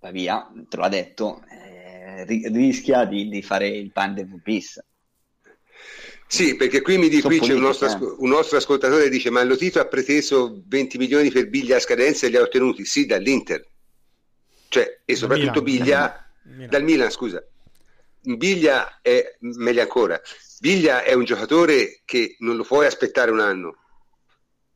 va 0.00 0.10
via, 0.10 0.50
te 0.68 0.76
l'ha 0.76 0.88
detto, 0.88 1.42
eh, 1.48 2.24
rischia 2.24 3.04
di, 3.04 3.28
di, 3.28 3.40
fare 3.40 3.68
il 3.68 3.92
pan 3.92 4.14
de 4.14 4.24
VPs. 4.24 4.84
Sì, 6.32 6.56
perché 6.56 6.80
qui 6.80 6.96
mi 6.96 7.08
dice, 7.08 7.26
qui 7.26 7.40
c'è 7.40 7.52
un 7.52 7.60
nostro, 7.60 7.88
asco- 7.88 8.16
un 8.20 8.30
nostro, 8.30 8.56
ascoltatore 8.56 9.04
che 9.04 9.10
dice 9.10 9.28
ma 9.28 9.42
lo 9.44 9.56
Tito 9.56 9.80
ha 9.80 9.86
preteso 9.86 10.62
20 10.66 10.96
milioni 10.96 11.30
per 11.30 11.48
biglia 11.48 11.76
a 11.76 11.80
scadenza 11.80 12.26
e 12.26 12.30
li 12.30 12.36
ha 12.36 12.40
ottenuti? 12.40 12.86
Sì, 12.86 13.04
dall'Inter 13.04 13.66
cioè, 14.72 15.00
e 15.04 15.16
soprattutto 15.16 15.60
Milan, 15.60 15.84
Biglia, 15.84 16.32
Milan. 16.44 16.68
dal 16.70 16.82
Milan, 16.82 17.10
scusa. 17.10 17.44
Biglia 18.22 19.00
è 19.02 19.36
meglio 19.40 19.82
ancora. 19.82 20.18
Biglia 20.60 21.02
è 21.02 21.12
un 21.12 21.24
giocatore 21.24 22.00
che 22.06 22.36
non 22.38 22.56
lo 22.56 22.64
puoi 22.64 22.86
aspettare 22.86 23.30
un 23.30 23.40
anno, 23.40 23.76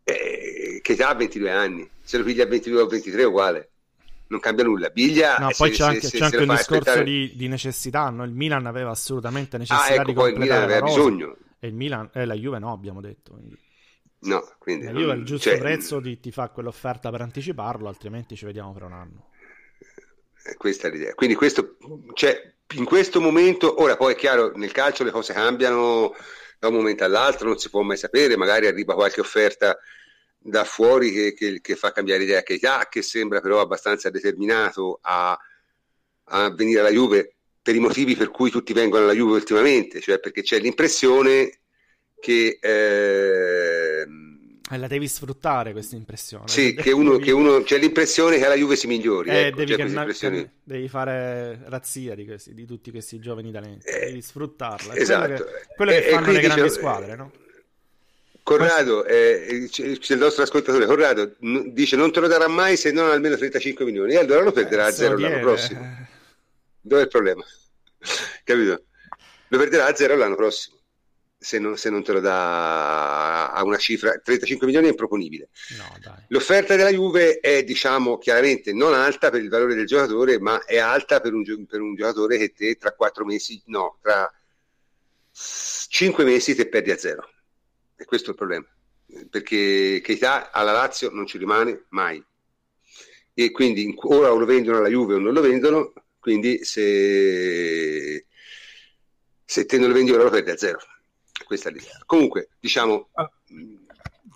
eh, 0.04 0.80
che 0.82 0.96
ha 1.02 1.14
22 1.14 1.50
anni, 1.50 1.88
se 2.02 2.18
lo 2.18 2.24
piglia 2.24 2.44
a 2.44 2.46
22 2.46 2.82
o 2.82 2.86
23 2.86 3.22
è 3.22 3.24
uguale. 3.24 3.70
non 4.26 4.38
cambia 4.40 4.64
nulla. 4.64 4.90
Biglia, 4.90 5.38
no, 5.38 5.48
poi 5.56 5.70
c'è 5.70 5.84
anche, 5.84 6.08
se, 6.08 6.18
c'è 6.18 6.24
anche 6.24 6.36
il 6.36 6.46
discorso 6.46 6.74
aspettare... 6.74 7.04
di, 7.04 7.32
di, 7.34 7.48
necessità. 7.48 8.10
No? 8.10 8.22
Il 8.24 8.32
Milan 8.32 8.66
aveva 8.66 8.90
assolutamente 8.90 9.56
necessità 9.56 9.94
ah, 9.94 9.94
ecco, 9.94 10.04
di 10.04 10.12
poi 10.12 10.32
il 10.32 10.38
Milan 10.38 10.62
aveva 10.62 10.82
bisogno. 10.82 11.36
E 11.66 11.68
il 11.68 11.74
Milan, 11.74 12.09
eh, 12.12 12.24
la 12.24 12.35
Juve 12.35 12.61
no, 12.61 12.72
abbiamo 12.72 13.00
detto. 13.00 13.33
Quindi. 13.33 13.59
No, 14.20 14.55
quindi 14.59 14.87
la 14.87 14.92
Juve 14.92 15.14
il 15.14 15.24
giusto 15.24 15.50
cioè... 15.50 15.59
prezzo 15.59 16.00
ti, 16.00 16.20
ti 16.20 16.31
fa 16.31 16.48
quell'offerta 16.48 17.11
per 17.11 17.20
anticiparlo, 17.22 17.88
altrimenti 17.88 18.37
ci 18.37 18.44
vediamo 18.44 18.72
fra 18.72 18.87
un 18.87 18.92
anno. 18.92 19.31
Eh, 20.44 20.55
questa 20.55 20.87
è 20.87 20.90
l'idea. 20.92 21.14
Quindi 21.14 21.35
questo, 21.35 21.76
cioè, 22.14 22.55
in 22.74 22.85
questo 22.85 23.20
momento, 23.20 23.83
ora 23.83 23.96
poi 23.96 24.12
è 24.12 24.16
chiaro, 24.16 24.52
nel 24.55 24.70
calcio 24.70 25.02
le 25.02 25.11
cose 25.11 25.33
cambiano 25.33 26.14
da 26.59 26.68
un 26.68 26.74
momento 26.74 27.05
all'altro, 27.05 27.48
non 27.48 27.59
si 27.59 27.68
può 27.68 27.83
mai 27.83 27.96
sapere, 27.96 28.37
magari 28.37 28.68
arriva 28.68 28.94
qualche 28.94 29.20
offerta 29.20 29.76
da 30.38 30.62
fuori 30.62 31.11
che, 31.11 31.35
che, 31.35 31.61
che 31.61 31.74
fa 31.74 31.90
cambiare 31.90 32.22
idea 32.22 32.38
a 32.38 32.42
Keita, 32.42 32.87
che 32.88 33.02
sembra 33.02 33.40
però 33.40 33.61
abbastanza 33.61 34.09
determinato 34.11 35.00
a, 35.02 35.37
a, 36.24 36.50
venire 36.55 36.81
alla 36.81 36.90
Juve 36.90 37.36
per 37.66 37.74
i 37.74 37.81
motivi 37.81 38.14
per 38.14 38.31
cui 38.31 38.48
tutti 38.48 38.72
vengono 38.72 39.02
alla 39.02 39.12
Juve 39.12 39.38
ultimamente, 39.38 40.00
cioè 40.00 40.20
perché 40.20 40.42
c'è 40.42 40.61
l'impressione 40.61 41.50
che... 42.20 42.61
Eh, 42.61 44.07
eh, 44.70 44.79
la 44.79 44.87
devi 44.87 45.09
sfruttare 45.09 45.72
questa 45.72 45.96
impressione. 45.96 46.46
Sì, 46.46 46.74
che 46.79 46.92
uno, 46.92 47.18
che 47.18 47.33
uno, 47.33 47.62
c'è 47.62 47.79
l'impressione 47.79 48.38
che 48.38 48.46
la 48.46 48.55
Juve 48.55 48.76
si 48.76 48.87
migliori. 48.87 49.31
Eh, 49.31 49.46
ecco, 49.46 49.64
devi, 49.64 49.74
canna- 49.74 50.07
devi, 50.62 50.87
fare 50.87 51.59
razzia 51.64 52.14
di, 52.14 52.24
questi, 52.24 52.55
di, 52.55 52.66
tutti 52.66 52.92
questi 52.92 53.18
giovani 53.18 53.50
talenti, 53.50 53.88
eh, 53.88 54.07
devi 54.07 54.22
sfruttarla. 54.22 54.94
Esatto. 54.94 55.26
Quello 55.26 55.42
che, 55.44 55.74
quello 55.74 55.90
che 55.90 56.02
fanno 56.02 56.31
le 56.31 56.40
grandi 56.40 56.62
dice, 56.62 56.74
squadre, 56.74 57.16
no? 57.16 57.33
Corrado, 58.44 59.05
eh, 59.07 59.66
c'è 59.68 59.85
il 59.87 60.18
nostro 60.18 60.44
ascoltatore, 60.44 60.87
Corrado 60.87 61.35
n- 61.40 61.72
dice 61.72 61.96
non 61.96 62.12
te 62.12 62.20
lo 62.20 62.29
darà 62.29 62.46
mai 62.46 62.76
se 62.76 62.92
non 62.92 63.11
almeno 63.11 63.37
35 63.37 63.85
milioni 63.85 64.12
e 64.12 64.18
allora 64.18 64.42
lo 64.42 64.52
perderà 64.52 64.85
a 64.85 64.92
zero 64.92 65.18
l'anno 65.18 65.40
prossimo. 65.40 66.05
Dove 66.87 67.03
è 67.03 67.05
il 67.05 67.11
problema? 67.11 67.44
Capito? 68.44 68.85
Lo 69.49 69.59
perderà 69.59 69.87
a 69.87 69.94
zero 69.94 70.16
l'anno 70.16 70.37
prossimo 70.37 70.75
se 71.38 71.59
non, 71.59 71.77
se 71.77 71.90
non, 71.90 72.03
te 72.03 72.12
lo 72.12 72.20
dà 72.20 73.53
a 73.53 73.62
una 73.62 73.77
cifra 73.77 74.18
35 74.18 74.66
milioni 74.66 74.87
è 74.87 74.90
improponibile 74.90 75.51
no, 75.77 76.14
l'offerta 76.29 76.77
della 76.77 76.90
Juve 76.90 77.40
è 77.40 77.62
diciamo 77.62 78.16
chiaramente 78.16 78.72
non 78.72 78.94
alta 78.94 79.29
per 79.29 79.42
il 79.42 79.51
valore 79.51 79.75
del 79.75 79.85
giocatore 79.85 80.40
ma 80.40 80.64
è 80.64 80.79
alta 80.79 81.20
per 81.20 81.35
un, 81.35 81.44
per 81.66 81.81
un 81.83 81.94
giocatore 81.94 82.38
che 82.38 82.53
te 82.53 82.77
tra 82.77 82.92
4 82.92 83.27
mesi 83.27 83.62
no 83.66 83.99
tra 84.01 84.33
5 85.31 86.25
mesi 86.25 86.55
te 86.55 86.68
perdi 86.68 86.90
a 86.90 86.96
zero 86.96 87.29
e 87.99 88.05
questo 88.05 88.29
è 88.29 88.31
il 88.31 88.37
problema, 88.37 88.66
perché 89.31 90.01
Keita 90.03 90.53
alla 90.53 90.72
Lazio 90.72 91.11
non 91.11 91.27
ci 91.27 91.38
rimane 91.38 91.87
mai. 91.88 92.22
E 93.33 93.51
quindi 93.51 93.94
ora 94.03 94.29
lo 94.29 94.44
vendono 94.44 94.79
alla 94.79 94.88
Juve 94.88 95.14
o 95.14 95.18
non 95.18 95.33
lo 95.33 95.40
vendono, 95.40 95.92
quindi 96.26 96.64
se, 96.64 98.26
se 99.44 99.64
te 99.64 99.78
non 99.78 99.86
lo 99.86 99.94
vendi 99.94 100.10
ora 100.10 100.24
lo 100.24 100.30
perdi 100.30 100.50
a 100.50 100.56
zero. 100.56 100.80
Questa 101.44 101.68
è 101.68 101.72
l'idea. 101.72 102.00
Comunque, 102.04 102.48
diciamo... 102.58 103.10
Ah. 103.12 103.30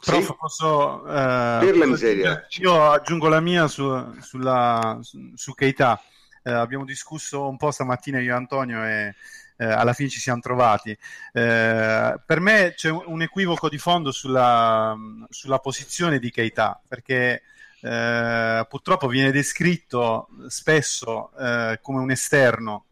Prof, 0.01 0.25
sì? 0.25 0.35
posso... 0.39 1.05
Eh, 1.05 1.59
per 1.65 1.77
la 1.77 1.87
miseria. 1.87 2.47
Io 2.61 2.93
aggiungo 2.93 3.27
la 3.27 3.41
mia 3.41 3.67
su, 3.67 3.91
sulla, 4.21 5.01
su, 5.03 5.33
su 5.35 5.53
Keita. 5.53 6.01
Eh, 6.45 6.53
abbiamo 6.53 6.85
discusso 6.85 7.49
un 7.49 7.57
po' 7.57 7.73
stamattina 7.73 8.21
io 8.21 8.35
e 8.35 8.37
Antonio 8.37 8.85
e 8.85 9.17
eh, 9.57 9.65
alla 9.65 9.93
fine 9.93 10.11
ci 10.11 10.21
siamo 10.21 10.41
trovati. 10.41 10.97
Eh, 11.33 12.21
per 12.25 12.39
me 12.39 12.75
c'è 12.77 12.89
un 12.91 13.21
equivoco 13.21 13.69
di 13.69 13.79
fondo 13.79 14.13
sulla, 14.13 14.97
sulla 15.29 15.59
posizione 15.59 16.21
di 16.21 16.31
Keita, 16.31 16.81
perché 16.87 17.43
eh, 17.83 18.67
purtroppo 18.69 19.07
viene 19.09 19.31
descritto 19.31 20.29
spesso 20.49 21.33
eh, 21.39 21.79
come 21.81 22.01
un 22.01 22.11
esterno. 22.11 22.87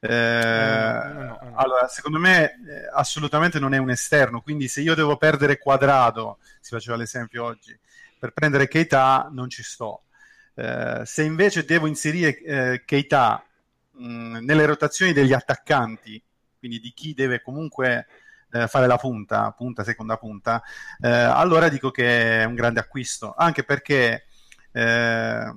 Eh, 0.00 0.08
no, 0.08 1.12
no, 1.12 1.24
no, 1.24 1.52
allora, 1.56 1.88
secondo 1.88 2.18
me 2.18 2.44
eh, 2.44 2.88
assolutamente 2.92 3.58
non 3.58 3.72
è 3.72 3.78
un 3.78 3.90
esterno, 3.90 4.42
quindi 4.42 4.68
se 4.68 4.82
io 4.82 4.94
devo 4.94 5.16
perdere 5.16 5.58
quadrato, 5.58 6.38
si 6.60 6.70
faceva 6.70 6.96
l'esempio 6.96 7.44
oggi, 7.44 7.78
per 8.18 8.32
prendere 8.32 8.68
Keita 8.68 9.28
non 9.32 9.48
ci 9.48 9.62
sto. 9.62 10.02
se 10.54 11.22
invece 11.22 11.64
devo 11.64 11.86
inserire 11.86 12.82
Keita 12.84 13.44
mh, 13.92 14.38
nelle 14.44 14.66
rotazioni 14.66 15.12
degli 15.12 15.32
attaccanti, 15.32 16.22
quindi 16.58 16.80
di 16.80 16.92
chi 16.92 17.14
deve 17.14 17.40
comunque 17.40 18.06
eh, 18.54 18.68
fare 18.68 18.86
la 18.86 18.96
punta, 18.96 19.50
punta, 19.50 19.82
seconda 19.82 20.16
punta, 20.16 20.62
eh, 21.00 21.08
allora 21.08 21.68
dico 21.68 21.90
che 21.90 22.42
è 22.42 22.44
un 22.44 22.54
grande 22.54 22.78
acquisto, 22.78 23.34
anche 23.36 23.64
perché 23.64 24.26
eh, 24.70 25.54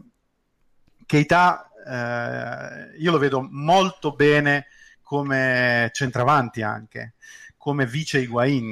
Keita 1.06 1.72
eh, 1.88 2.98
io 2.98 3.12
lo 3.12 3.20
vedo 3.20 3.48
molto 3.50 4.14
bene 4.14 4.66
come 5.04 5.92
centravanti 5.94 6.64
anche, 6.64 7.14
come 7.56 7.86
vice 7.86 8.20
Higuain. 8.20 8.70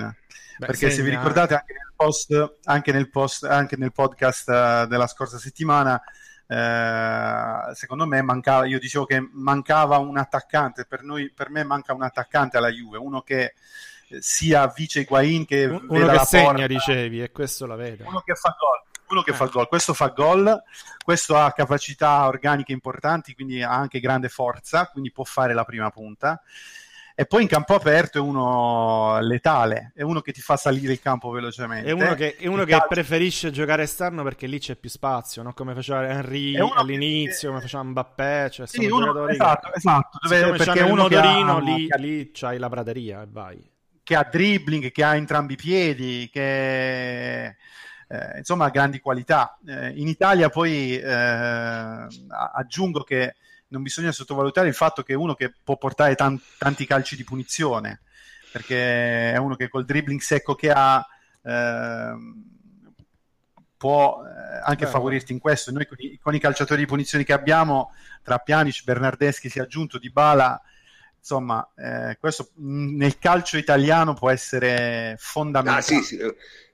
Beh, 0.58 0.66
perché 0.66 0.90
segna... 0.90 0.94
se 0.94 1.02
vi 1.04 1.10
ricordate 1.10 1.54
anche 1.54 1.74
nel 1.74 1.94
post, 1.96 2.58
anche 2.64 2.92
nel, 2.92 3.10
post, 3.10 3.44
anche 3.44 3.78
nel 3.78 3.92
podcast 3.92 4.48
uh, 4.48 4.88
della 4.88 5.08
scorsa 5.08 5.38
settimana 5.38 6.02
eh, 6.48 7.74
secondo 7.74 8.06
me 8.06 8.22
mancava, 8.22 8.66
io 8.66 8.80
dicevo 8.80 9.06
che 9.06 9.28
mancava 9.32 9.98
un 9.98 10.18
attaccante, 10.18 10.86
per, 10.86 11.04
noi, 11.04 11.32
per 11.32 11.50
me 11.50 11.64
manca 11.64 11.94
un 11.94 12.04
attaccante 12.04 12.58
alla 12.58 12.70
Juve, 12.70 12.98
uno 12.98 13.22
che 13.22 13.44
eh, 13.44 13.54
sia 14.22 14.72
vice 14.76 15.02
Higuain 15.02 15.46
che 15.46 15.66
uno 15.66 16.08
che 16.08 16.20
segna 16.26 16.52
porta, 16.52 16.68
dicevi 16.68 17.22
e 17.22 17.32
questo 17.32 17.66
la 17.66 17.76
vede 17.76 18.04
uno 18.04 18.22
che 18.22 18.36
fa 18.36 18.56
gol 18.58 18.84
uno 19.08 19.22
che 19.22 19.32
eh. 19.32 19.34
fa 19.34 19.46
gol 19.46 19.68
questo 19.68 19.94
fa 19.94 20.08
gol 20.08 20.64
questo 21.04 21.38
ha 21.38 21.52
capacità 21.52 22.26
organiche 22.26 22.72
importanti 22.72 23.34
quindi 23.34 23.62
ha 23.62 23.72
anche 23.72 24.00
grande 24.00 24.30
forza 24.30 24.88
quindi 24.88 25.12
può 25.12 25.24
fare 25.24 25.54
la 25.54 25.64
prima 25.64 25.90
punta 25.90 26.42
e 27.18 27.26
poi 27.26 27.44
in 27.44 27.48
campo 27.48 27.76
aperto 27.76 28.18
è 28.18 28.22
uno 28.22 29.22
letale, 29.22 29.94
è 29.96 30.02
uno 30.02 30.20
che 30.20 30.34
ti 30.34 30.42
fa 30.42 30.58
salire 30.58 30.92
il 30.92 31.00
campo 31.00 31.30
velocemente. 31.30 31.88
È 31.88 31.94
uno 31.94 32.14
che, 32.14 32.36
è 32.36 32.46
uno 32.46 32.66
che 32.66 32.78
preferisce 32.90 33.52
giocare 33.52 33.84
esterno 33.84 34.22
perché 34.22 34.48
lì 34.48 34.60
c'è 34.60 34.76
più 34.76 34.90
spazio, 34.90 35.42
no? 35.42 35.54
come 35.54 35.74
faceva 35.74 36.06
Henry 36.06 36.58
all'inizio, 36.58 37.40
che... 37.40 37.48
come 37.48 37.62
faceva 37.62 37.84
Mbappé. 37.84 38.50
Cioè 38.52 38.68
sì, 38.68 38.86
uno... 38.88 39.30
esatto, 39.30 39.74
esatto. 39.74 40.18
Dove, 40.22 40.58
perché 40.58 40.82
uno 40.82 41.04
modorino, 41.04 41.56
ha... 41.56 41.62
lì, 41.62 41.88
lì 42.00 42.32
c'hai 42.34 42.58
la 42.58 42.68
prateria 42.68 43.22
e 43.22 43.28
vai. 43.30 43.75
Che 44.06 44.16
ha 44.16 44.24
dribbling, 44.24 44.92
che 44.92 45.04
ha 45.04 45.16
entrambi 45.16 45.54
i 45.54 45.58
piedi, 45.58 46.30
che... 46.32 47.56
Eh, 48.08 48.38
insomma 48.38 48.66
ha 48.66 48.70
grandi 48.70 49.00
qualità. 49.00 49.58
Eh, 49.66 49.94
in 49.96 50.08
Italia 50.08 50.50
poi 50.50 50.96
eh, 50.96 52.08
aggiungo 52.54 53.02
che 53.02 53.36
non 53.70 53.82
bisogna 53.82 54.12
sottovalutare 54.12 54.68
il 54.68 54.76
fatto 54.76 55.02
che 55.02 55.14
è 55.14 55.16
uno 55.16 55.34
che 55.34 55.52
può 55.64 55.76
portare 55.78 56.14
tan- 56.14 56.40
tanti 56.60 56.86
calci 56.86 57.16
di 57.16 57.24
punizione, 57.24 58.02
perché 58.52 59.34
è 59.34 59.38
uno 59.38 59.56
che 59.56 59.70
col 59.70 59.86
dribbling 59.86 60.20
secco 60.20 60.54
che 60.54 60.70
ha 60.72 61.04
eh, 61.42 62.14
può 63.78 64.22
eh, 64.24 64.62
anche 64.64 64.86
Beh, 64.86 64.92
favorirti 64.92 65.32
in 65.32 65.40
questo. 65.40 65.72
Noi 65.72 65.88
con 65.88 65.98
i, 66.00 66.20
con 66.22 66.36
i, 66.36 66.40
calciatori 66.40 66.82
di 66.82 66.88
punizioni 66.88 67.24
che 67.24 67.34
abbiamo, 67.34 67.92
tra 68.24 68.38
Pjanic, 68.38 68.84
Bernardeschi 68.84 69.50
si 69.50 69.60
è 69.60 69.62
aggiunto, 69.62 69.98
Di 69.98 70.10
Bala, 70.10 70.62
insomma, 71.26 71.68
eh, 71.76 72.18
questo 72.20 72.50
nel 72.58 73.18
calcio 73.18 73.58
italiano 73.58 74.14
può 74.14 74.30
essere 74.30 75.16
fondamentale. 75.18 75.80
Ah, 75.80 75.82
sì, 75.82 76.02
sì 76.04 76.18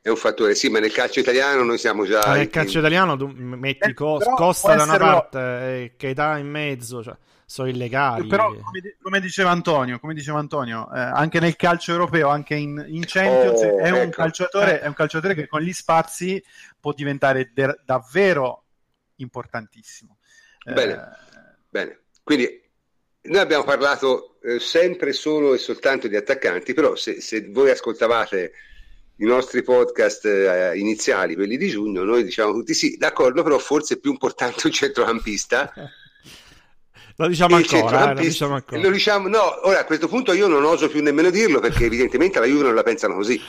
è 0.03 0.09
un 0.09 0.15
fattore, 0.15 0.55
sì, 0.55 0.67
ma 0.67 0.79
nel 0.79 0.91
calcio 0.91 1.19
italiano 1.19 1.63
noi 1.63 1.77
siamo 1.77 2.05
già. 2.05 2.23
Ma 2.25 2.33
nel 2.33 2.49
calcio 2.49 2.79
in... 2.79 2.79
italiano 2.79 3.15
tu 3.15 3.27
metti 3.27 3.91
eh, 3.91 3.93
Cos- 3.93 4.25
Costa 4.35 4.75
da 4.75 4.83
una 4.83 4.97
parte 4.97 5.39
e 5.39 5.93
Keita 5.95 6.37
in 6.37 6.49
mezzo, 6.49 7.03
cioè, 7.03 7.15
sono 7.45 7.69
illegali. 7.69 8.27
Però, 8.27 8.47
come, 8.47 8.97
come, 8.99 9.19
diceva 9.21 9.51
Antonio, 9.51 9.99
come 9.99 10.15
diceva 10.15 10.39
Antonio 10.39 10.91
eh, 10.91 10.99
anche 10.99 11.39
nel 11.39 11.55
calcio 11.55 11.91
europeo, 11.91 12.29
anche 12.29 12.55
in, 12.55 12.83
in 12.87 13.03
Champions, 13.05 13.61
oh, 13.61 13.77
è, 13.77 13.89
un 13.91 13.97
ecco. 13.97 14.21
calciatore, 14.21 14.81
è, 14.81 14.87
un 14.87 14.93
calciatore, 14.95 15.35
che 15.35 15.47
con 15.47 15.61
gli 15.61 15.71
spazi 15.71 16.43
può 16.79 16.93
diventare 16.93 17.51
de- 17.53 17.79
davvero 17.85 18.63
importantissimo. 19.17 20.17
Bene, 20.65 20.93
eh... 20.93 21.55
bene. 21.69 21.99
Quindi 22.23 22.59
noi 23.23 23.39
abbiamo 23.39 23.63
parlato 23.63 24.30
eh, 24.43 24.59
sempre 24.59 25.13
solo 25.13 25.53
e 25.53 25.57
soltanto 25.57 26.07
di 26.07 26.15
attaccanti, 26.15 26.73
però 26.73 26.95
se, 26.95 27.21
se 27.21 27.47
voi 27.49 27.69
ascoltavate 27.69 28.51
i 29.17 29.25
nostri 29.25 29.61
podcast 29.61 30.25
eh, 30.25 30.77
iniziali, 30.77 31.35
quelli 31.35 31.57
di 31.57 31.69
giugno, 31.69 32.03
noi 32.03 32.23
diciamo 32.23 32.51
tutti 32.51 32.73
sì, 32.73 32.97
d'accordo, 32.97 33.43
però 33.43 33.59
forse 33.59 33.95
è 33.95 33.97
più 33.97 34.11
importante 34.11 34.65
un 34.65 34.73
centrocampista. 34.73 35.71
lo 37.15 37.27
diciamo 37.27 37.55
ancora, 37.55 38.11
eh, 38.11 38.15
lo 38.15 38.21
diciamo 38.21 38.55
ancora. 38.55 38.81
Lo 38.81 38.89
diciamo, 38.89 39.27
no, 39.27 39.67
ora 39.67 39.81
a 39.81 39.85
questo 39.85 40.07
punto 40.07 40.33
io 40.33 40.47
non 40.47 40.63
oso 40.63 40.89
più 40.89 41.03
nemmeno 41.03 41.29
dirlo 41.29 41.59
perché 41.59 41.85
evidentemente 41.85 42.39
la 42.39 42.47
Juve 42.47 42.63
non 42.63 42.75
la 42.75 42.83
pensano 42.83 43.13
così. 43.13 43.39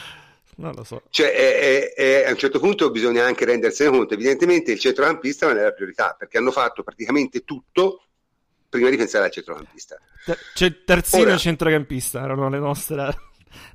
Non 0.56 0.74
lo 0.74 0.84
so. 0.84 1.02
Cioè, 1.08 1.32
è, 1.32 1.56
è, 1.58 1.94
è, 1.94 2.26
a 2.26 2.30
un 2.30 2.36
certo 2.36 2.60
punto 2.60 2.90
bisogna 2.90 3.24
anche 3.24 3.46
rendersene 3.46 3.88
conto. 3.88 4.12
Evidentemente 4.12 4.72
il 4.72 4.78
centrocampista 4.78 5.46
non 5.46 5.56
è 5.56 5.62
la 5.62 5.72
priorità 5.72 6.14
perché 6.18 6.36
hanno 6.36 6.50
fatto 6.50 6.82
praticamente 6.82 7.44
tutto 7.44 8.02
prima 8.72 8.88
di 8.88 8.96
pensare 8.96 9.26
al 9.26 9.30
centrocampista. 9.30 9.98
C'è 10.54 10.82
terzino 10.84 11.22
Ora, 11.22 11.34
e 11.34 11.38
centrocampista 11.38 12.22
erano 12.22 12.48
le 12.48 12.58
nostre 12.58 13.14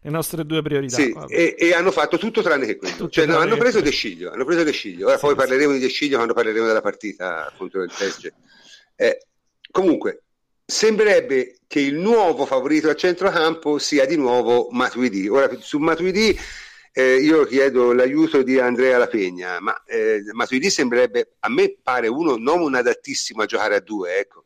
le 0.01 0.09
nostre 0.09 0.43
due 0.43 0.63
priorità. 0.63 0.95
Sì, 0.95 1.15
e, 1.27 1.55
e, 1.55 1.73
hanno 1.73 1.91
fatto 1.91 2.17
tutto 2.17 2.41
tranne 2.41 2.65
che 2.65 2.77
quello. 2.77 3.07
Cioè, 3.07 3.27
no, 3.27 3.37
hanno 3.37 3.57
preso 3.57 3.79
De 3.79 3.91
Sciglio, 3.91 4.31
hanno 4.31 4.43
preso 4.43 4.63
De 4.63 4.71
Sciglio. 4.71 5.05
Ora 5.05 5.17
sì, 5.17 5.21
poi 5.21 5.31
sì. 5.31 5.35
parleremo 5.35 5.73
di 5.73 5.79
De 5.79 5.87
Sciglio 5.87 6.15
quando 6.15 6.33
parleremo 6.33 6.65
della 6.65 6.81
partita 6.81 7.53
contro 7.55 7.83
il 7.83 7.91
PSG. 7.95 8.33
Eh, 8.95 9.25
comunque, 9.69 10.23
sembrerebbe 10.65 11.59
che 11.67 11.79
il 11.79 11.95
nuovo 11.95 12.47
favorito 12.47 12.89
al 12.89 12.95
centrocampo 12.95 13.77
sia 13.77 14.05
di 14.05 14.17
nuovo 14.17 14.69
Matuidi. 14.71 15.27
Ora, 15.27 15.47
su 15.59 15.77
Matuidi 15.77 16.35
eh, 16.97 17.17
io 17.17 17.45
chiedo 17.45 17.93
l'aiuto 17.93 18.41
di 18.41 18.57
Andrea 18.57 18.97
Lapegna, 18.97 19.59
ma 19.59 19.83
eh, 19.85 20.23
Matuidi 20.31 20.71
sembrerebbe, 20.71 21.35
a 21.41 21.49
me 21.49 21.77
pare 21.79 22.07
uno 22.07 22.37
non 22.37 22.61
un 22.61 22.73
adattissimo 22.73 23.43
a 23.43 23.45
giocare 23.45 23.75
a 23.75 23.81
due, 23.81 24.17
ecco. 24.17 24.45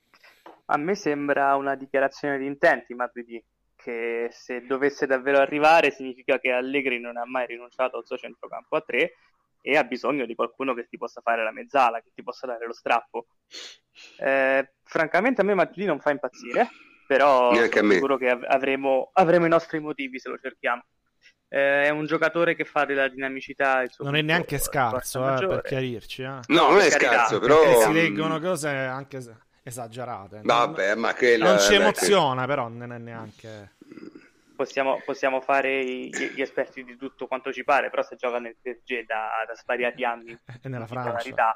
A 0.71 0.77
me 0.77 0.95
sembra 0.95 1.55
una 1.55 1.75
dichiarazione 1.75 2.37
di 2.37 2.45
intenti 2.45 2.93
Matuidi, 2.93 3.43
che 3.75 4.29
se 4.31 4.65
dovesse 4.65 5.05
davvero 5.05 5.39
arrivare 5.39 5.91
significa 5.91 6.39
che 6.39 6.51
Allegri 6.51 6.99
non 6.99 7.17
ha 7.17 7.25
mai 7.25 7.45
rinunciato 7.45 7.97
al 7.97 8.05
suo 8.05 8.17
centrocampo 8.17 8.77
a 8.77 8.81
tre 8.81 9.15
e 9.59 9.77
ha 9.77 9.83
bisogno 9.83 10.25
di 10.25 10.33
qualcuno 10.33 10.73
che 10.73 10.87
ti 10.87 10.97
possa 10.97 11.21
fare 11.21 11.43
la 11.43 11.51
mezzala, 11.51 12.01
che 12.01 12.11
ti 12.13 12.23
possa 12.23 12.47
dare 12.47 12.65
lo 12.65 12.73
strappo. 12.73 13.27
Eh, 14.17 14.73
francamente 14.83 15.41
a 15.41 15.43
me 15.43 15.53
Matuidi 15.55 15.85
non 15.85 15.99
fa 15.99 16.11
impazzire, 16.11 16.69
però 17.05 17.53
sono 17.53 17.91
sicuro 17.91 18.17
che 18.17 18.29
avremo, 18.29 19.09
avremo 19.13 19.45
i 19.45 19.49
nostri 19.49 19.79
motivi 19.79 20.19
se 20.19 20.29
lo 20.29 20.37
cerchiamo 20.37 20.83
eh, 21.53 21.83
è 21.83 21.89
un 21.89 22.05
giocatore 22.05 22.55
che 22.55 22.63
fa 22.63 22.85
della 22.85 23.09
dinamicità. 23.09 23.83
non 23.99 24.15
è 24.15 24.21
neanche 24.21 24.57
scarso, 24.57 25.35
eh, 25.35 25.45
per 25.45 25.61
chiarirci. 25.63 26.21
Eh. 26.21 26.39
No, 26.47 26.69
non 26.69 26.79
è 26.79 26.89
scarso, 26.89 27.39
però... 27.39 27.81
si 27.81 27.91
leggono 27.91 28.39
cose 28.39 28.69
anche 28.69 29.19
esagerate. 29.63 30.41
Vabbè, 30.43 30.95
ma 30.95 31.13
quella... 31.13 31.45
Non 31.45 31.59
ci 31.59 31.75
emoziona, 31.75 32.45
però 32.45 32.67
non 32.67 32.91
è 32.91 32.97
neanche... 32.97 33.75
Possiamo, 34.55 35.01
possiamo 35.03 35.41
fare 35.41 35.83
gli, 35.83 36.39
esperti 36.39 36.83
di 36.83 36.95
tutto 36.95 37.25
quanto 37.25 37.51
ci 37.51 37.63
pare, 37.63 37.89
però 37.89 38.03
se 38.03 38.15
gioca 38.15 38.37
nel 38.37 38.57
PSG 38.61 39.05
da, 39.05 39.29
da 39.47 39.55
svariati 39.55 40.03
anni 40.03 40.37
e 40.61 40.69
nella 40.69 40.85
Francia. 40.85 41.55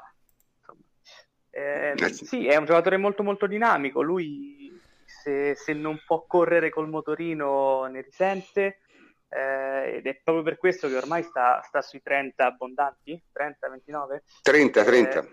Eh, 1.50 1.94
sì, 2.12 2.46
è 2.46 2.56
un 2.56 2.64
giocatore 2.64 2.96
molto 2.96 3.22
molto 3.22 3.46
dinamico. 3.46 4.02
Lui 4.02 4.78
se, 5.04 5.54
se 5.54 5.72
non 5.72 6.02
può 6.04 6.24
correre 6.26 6.68
col 6.68 6.88
motorino 6.88 7.84
ne 7.86 8.02
risente 8.02 8.80
eh, 9.28 9.96
ed 9.96 10.06
è 10.06 10.20
proprio 10.22 10.44
per 10.44 10.58
questo 10.58 10.88
che 10.88 10.96
ormai 10.96 11.22
sta, 11.22 11.60
sta 11.62 11.82
sui 11.82 12.02
30 12.02 12.44
abbondanti, 12.44 13.20
30, 13.32 13.68
29? 13.68 14.22
30, 14.42 14.84
30. 14.84 15.20
Eh, 15.20 15.28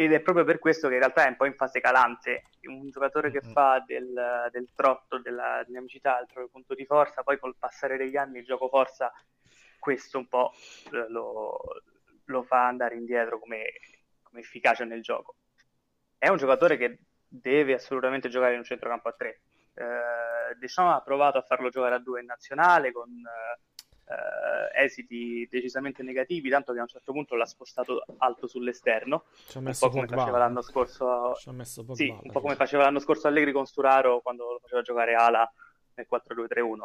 ed 0.00 0.14
è 0.14 0.20
proprio 0.20 0.44
per 0.46 0.58
questo 0.58 0.88
che 0.88 0.94
in 0.94 1.00
realtà 1.00 1.26
è 1.26 1.28
un 1.28 1.36
po' 1.36 1.44
in 1.44 1.54
fase 1.54 1.78
calante. 1.78 2.44
Un 2.62 2.88
giocatore 2.88 3.30
che 3.30 3.42
fa 3.42 3.84
del, 3.86 4.48
del, 4.50 4.70
trotto, 4.74 5.18
della 5.18 5.62
dinamicità, 5.66 6.18
il 6.20 6.24
proprio 6.24 6.48
punto 6.48 6.74
di 6.74 6.86
forza, 6.86 7.22
poi 7.22 7.38
col 7.38 7.56
passare 7.58 7.98
degli 7.98 8.16
anni 8.16 8.38
il 8.38 8.46
gioco 8.46 8.68
forza, 8.68 9.12
questo 9.78 10.16
un 10.16 10.26
po' 10.26 10.52
lo, 11.08 11.58
lo 12.24 12.42
fa 12.44 12.66
andare 12.66 12.94
indietro 12.94 13.38
come, 13.38 13.64
come 14.22 14.40
efficacia 14.40 14.84
nel 14.84 15.02
gioco. 15.02 15.36
È 16.16 16.28
un 16.28 16.38
giocatore 16.38 16.78
che 16.78 17.00
deve 17.28 17.74
assolutamente 17.74 18.30
giocare 18.30 18.52
in 18.52 18.60
un 18.60 18.64
centrocampo 18.64 19.08
a 19.08 19.12
tre 19.12 19.42
eh, 19.74 20.56
Deschamps 20.58 20.96
ha 20.96 21.02
provato 21.02 21.36
a 21.36 21.42
farlo 21.42 21.68
giocare 21.68 21.96
a 21.96 22.00
due 22.00 22.20
in 22.20 22.26
nazionale 22.26 22.90
con 22.90 23.10
eh, 23.10 23.58
esiti 24.74 25.46
decisamente 25.50 26.02
negativi, 26.02 26.48
tanto 26.48 26.72
che 26.72 26.78
a 26.78 26.82
un 26.82 26.88
certo 26.88 27.12
punto 27.12 27.34
l'ha 27.34 27.46
spostato 27.46 28.04
alto 28.18 28.46
sull'esterno, 28.46 29.24
un 29.54 29.72
po' 29.78 29.90
come 29.90 30.06
faceva 30.06 30.38
l'anno 30.38 30.62
scorso, 30.62 31.34
sì, 31.92 32.08
un 32.08 32.30
po' 32.32 32.40
come 32.40 32.56
faceva 32.56 32.84
l'anno 32.84 33.00
scorso 33.00 33.28
Allegri 33.28 33.52
con 33.52 33.66
Sturaro 33.66 34.20
quando 34.20 34.52
lo 34.52 34.58
faceva 34.60 34.82
giocare 34.82 35.14
ala 35.14 35.50
nel 35.94 36.06
4-2-3-1 36.10 36.84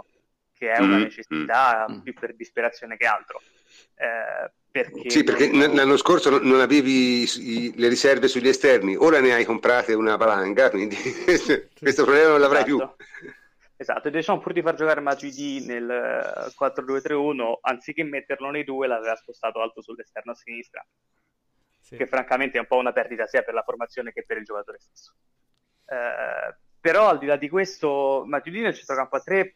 che 0.58 0.72
è 0.72 0.80
una 0.80 0.96
mm-hmm. 0.96 1.04
necessità 1.04 1.86
mm. 1.90 2.00
più 2.00 2.14
per 2.14 2.34
disperazione 2.34 2.96
che 2.98 3.06
altro. 3.06 3.42
Eh, 3.96 4.52
perché 4.72 5.10
sì, 5.10 5.24
perché 5.24 5.50
non... 5.50 5.74
l'anno 5.74 5.98
scorso 5.98 6.38
non 6.40 6.60
avevi 6.60 7.24
i, 7.24 7.74
le 7.76 7.88
riserve 7.88 8.28
sugli 8.28 8.48
esterni, 8.48 8.96
ora 8.96 9.20
ne 9.20 9.34
hai 9.34 9.46
comprate 9.46 9.94
una 9.94 10.16
valanga, 10.16 10.70
quindi 10.70 10.96
questo 11.80 12.04
problema 12.04 12.30
non 12.30 12.40
l'avrai 12.40 12.64
esatto. 12.64 12.96
più. 12.98 13.34
Esatto, 13.78 14.08
e 14.08 14.12
diciamo 14.12 14.40
pur 14.40 14.54
di 14.54 14.62
far 14.62 14.76
giocare 14.76 15.02
Matuidi 15.02 15.66
nel 15.66 15.86
4-2-3-1, 16.58 17.58
anziché 17.62 18.04
metterlo 18.04 18.50
nei 18.50 18.64
due, 18.64 18.88
l'aveva 18.88 19.16
spostato 19.16 19.62
alto 19.62 19.82
sull'esterno 19.82 20.32
a 20.32 20.36
sinistra, 20.36 20.86
sì. 21.82 21.98
che 21.98 22.08
francamente 22.08 22.58
è 22.58 22.62
un 22.62 22.68
po' 22.68 22.78
una 22.78 22.94
perdita 22.94 23.28
sia 23.28 23.44
per 23.44 23.54
la 23.54 23.64
formazione 23.64 24.14
che 24.14 24.24
per 24.26 24.38
il 24.38 24.46
giocatore 24.46 24.80
stesso. 24.80 25.16
Eh, 25.88 26.56
però 26.80 27.10
al 27.10 27.18
di 27.18 27.26
là 27.26 27.36
di 27.36 27.50
questo, 27.50 28.24
Matuidi 28.26 28.62
nel 28.62 28.74
centrocampo 28.74 29.18
a 29.18 29.20
3 29.20 29.56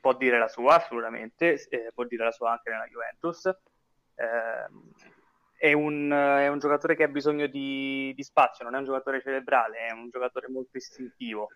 può 0.00 0.14
dire 0.14 0.38
la 0.38 0.48
sua 0.48 0.76
assolutamente, 0.76 1.66
eh, 1.68 1.90
può 1.92 2.04
dire 2.04 2.24
la 2.24 2.32
sua 2.32 2.52
anche 2.52 2.70
nella 2.70 2.86
Juventus. 2.86 3.46
Eh, 3.46 4.68
è, 5.58 5.72
un, 5.72 6.08
è, 6.10 6.46
un, 6.46 6.60
giocatore 6.60 6.94
che 6.94 7.02
ha 7.02 7.08
bisogno 7.08 7.48
di, 7.48 8.12
di, 8.14 8.22
spazio, 8.22 8.64
non 8.64 8.76
è 8.76 8.78
un 8.78 8.84
giocatore 8.84 9.20
cerebrale, 9.20 9.78
è 9.88 9.90
un 9.90 10.08
giocatore 10.08 10.48
molto 10.48 10.76
istintivo. 10.76 11.48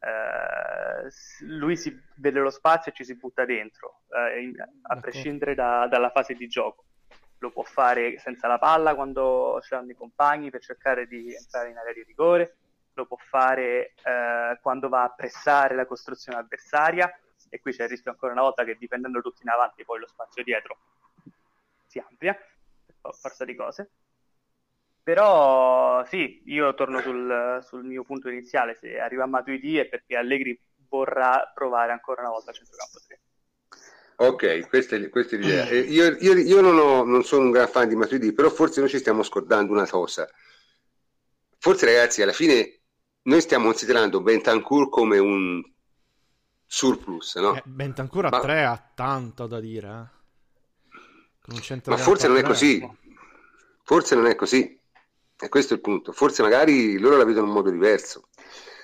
Eh, 0.00 1.46
lui 1.46 1.76
si 1.76 1.94
vede 2.16 2.40
lo 2.40 2.48
spazio 2.48 2.90
e 2.90 2.94
ci 2.94 3.04
si 3.04 3.16
butta 3.16 3.44
dentro, 3.44 4.04
eh, 4.08 4.50
a 4.82 4.96
prescindere 4.98 5.54
da, 5.54 5.86
dalla 5.88 6.08
fase 6.08 6.32
di 6.32 6.48
gioco. 6.48 6.86
Lo 7.38 7.50
può 7.50 7.62
fare 7.62 8.18
senza 8.18 8.48
la 8.48 8.58
palla 8.58 8.94
quando 8.94 9.58
c'hanno 9.60 9.90
i 9.90 9.94
compagni 9.94 10.50
per 10.50 10.62
cercare 10.62 11.06
di 11.06 11.34
entrare 11.34 11.68
in 11.68 11.76
area 11.76 11.92
di 11.92 12.04
rigore, 12.04 12.56
lo 12.94 13.04
può 13.04 13.18
fare 13.18 13.92
eh, 14.02 14.58
quando 14.62 14.88
va 14.88 15.02
a 15.02 15.10
pressare 15.10 15.74
la 15.74 15.84
costruzione 15.84 16.38
avversaria, 16.38 17.14
e 17.50 17.60
qui 17.60 17.72
c'è 17.72 17.82
il 17.82 17.90
rischio 17.90 18.10
ancora 18.10 18.32
una 18.32 18.42
volta 18.42 18.64
che 18.64 18.76
dipendendo 18.78 19.20
tutti 19.20 19.42
in 19.42 19.50
avanti 19.50 19.84
poi 19.84 19.98
lo 19.98 20.06
spazio 20.06 20.44
dietro 20.44 20.78
si 21.90 21.98
amplia 21.98 22.38
forza 23.00 23.44
di 23.44 23.54
cose 23.54 23.90
però 25.02 26.04
sì, 26.04 26.42
io 26.46 26.74
torno 26.74 27.00
sul, 27.00 27.60
sul 27.66 27.84
mio 27.84 28.04
punto 28.04 28.28
iniziale 28.28 28.74
se 28.74 28.98
arriva 28.98 29.24
a 29.24 29.26
Matuidi 29.26 29.78
è 29.78 29.86
perché 29.86 30.16
Allegri 30.16 30.58
vorrà 30.88 31.50
provare 31.54 31.92
ancora 31.92 32.20
una 32.22 32.30
volta 32.30 32.50
a 32.50 32.54
centrocampo 32.54 32.98
3 33.06 33.20
Ok, 34.20 34.68
questa 34.68 34.96
è, 34.96 35.08
questa 35.08 35.36
è 35.36 35.38
l'idea. 35.38 35.66
Eh, 35.66 35.78
io, 35.78 36.14
io, 36.18 36.34
io 36.34 36.60
non, 36.60 36.78
ho, 36.78 37.04
non, 37.04 37.24
sono 37.24 37.44
un 37.44 37.50
gran 37.50 37.68
fan 37.68 37.88
di 37.88 37.96
Matuidi, 37.96 38.34
però 38.34 38.50
forse 38.50 38.80
noi 38.80 38.90
ci 38.90 38.98
stiamo 38.98 39.22
scordando 39.22 39.72
una 39.72 39.88
cosa. 39.88 40.28
Forse 41.56 41.86
ragazzi, 41.86 42.20
alla 42.20 42.32
fine 42.32 42.80
noi 43.22 43.40
stiamo 43.40 43.64
considerando 43.64 44.20
Bentancur 44.20 44.90
come 44.90 45.16
un 45.16 45.62
surplus, 46.66 47.36
no? 47.36 47.56
Eh, 47.56 47.62
Bentancur 47.64 48.26
a 48.26 48.28
Ma... 48.28 48.40
3 48.40 48.64
ha 48.64 48.90
tanto 48.94 49.46
da 49.46 49.58
dire, 49.58 49.88
eh? 49.88 50.19
Ma 51.86 51.96
forse 51.96 52.28
non 52.28 52.36
è 52.36 52.42
così. 52.42 52.88
Forse 53.82 54.14
non 54.14 54.26
è 54.26 54.34
così. 54.34 54.78
E 55.42 55.48
questo 55.48 55.74
è 55.74 55.76
il 55.76 55.82
punto. 55.82 56.12
Forse 56.12 56.42
magari 56.42 56.98
loro 56.98 57.16
la 57.16 57.24
vedono 57.24 57.46
in 57.46 57.52
modo 57.52 57.70
diverso. 57.70 58.28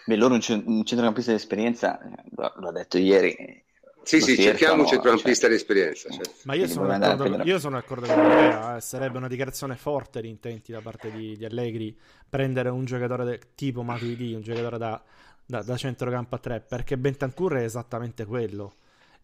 Beh, 0.06 0.16
loro 0.16 0.34
un, 0.34 0.40
centrocampista 0.40 1.30
di 1.30 1.36
esperienza, 1.36 1.98
l'ho 2.34 2.72
detto 2.72 2.98
ieri. 2.98 3.64
Sì, 4.02 4.20
sì, 4.20 4.36
cerchiamo 4.40 4.82
un 4.82 4.88
centrocampista 4.88 5.46
cioè, 5.46 5.50
di 5.50 5.56
esperienza. 5.56 6.08
Certo. 6.08 6.30
Ma 6.44 6.54
io 6.54 6.68
sono, 6.68 6.86
d'accordo, 6.96 7.42
io 7.42 7.58
sono, 7.58 7.74
d'accordo, 7.74 8.06
con 8.06 8.18
Andrea, 8.20 8.76
eh, 8.76 8.80
sarebbe 8.80 9.18
una 9.18 9.26
dichiarazione 9.26 9.74
forte 9.74 10.20
di 10.20 10.28
intenti 10.28 10.70
da 10.70 10.80
parte 10.80 11.10
di, 11.10 11.36
di 11.36 11.44
Allegri 11.44 11.98
prendere 12.28 12.68
un 12.68 12.84
giocatore 12.84 13.24
de, 13.24 13.40
tipo 13.56 13.82
Matuidi, 13.82 14.34
un 14.34 14.42
giocatore 14.42 14.78
da 14.78 15.02
da, 15.46 15.62
da 15.62 15.76
centrocampo 15.76 16.34
a 16.34 16.38
3 16.38 16.60
perché 16.60 16.98
Bentancur 16.98 17.54
è 17.54 17.62
esattamente 17.62 18.24
quello 18.24 18.74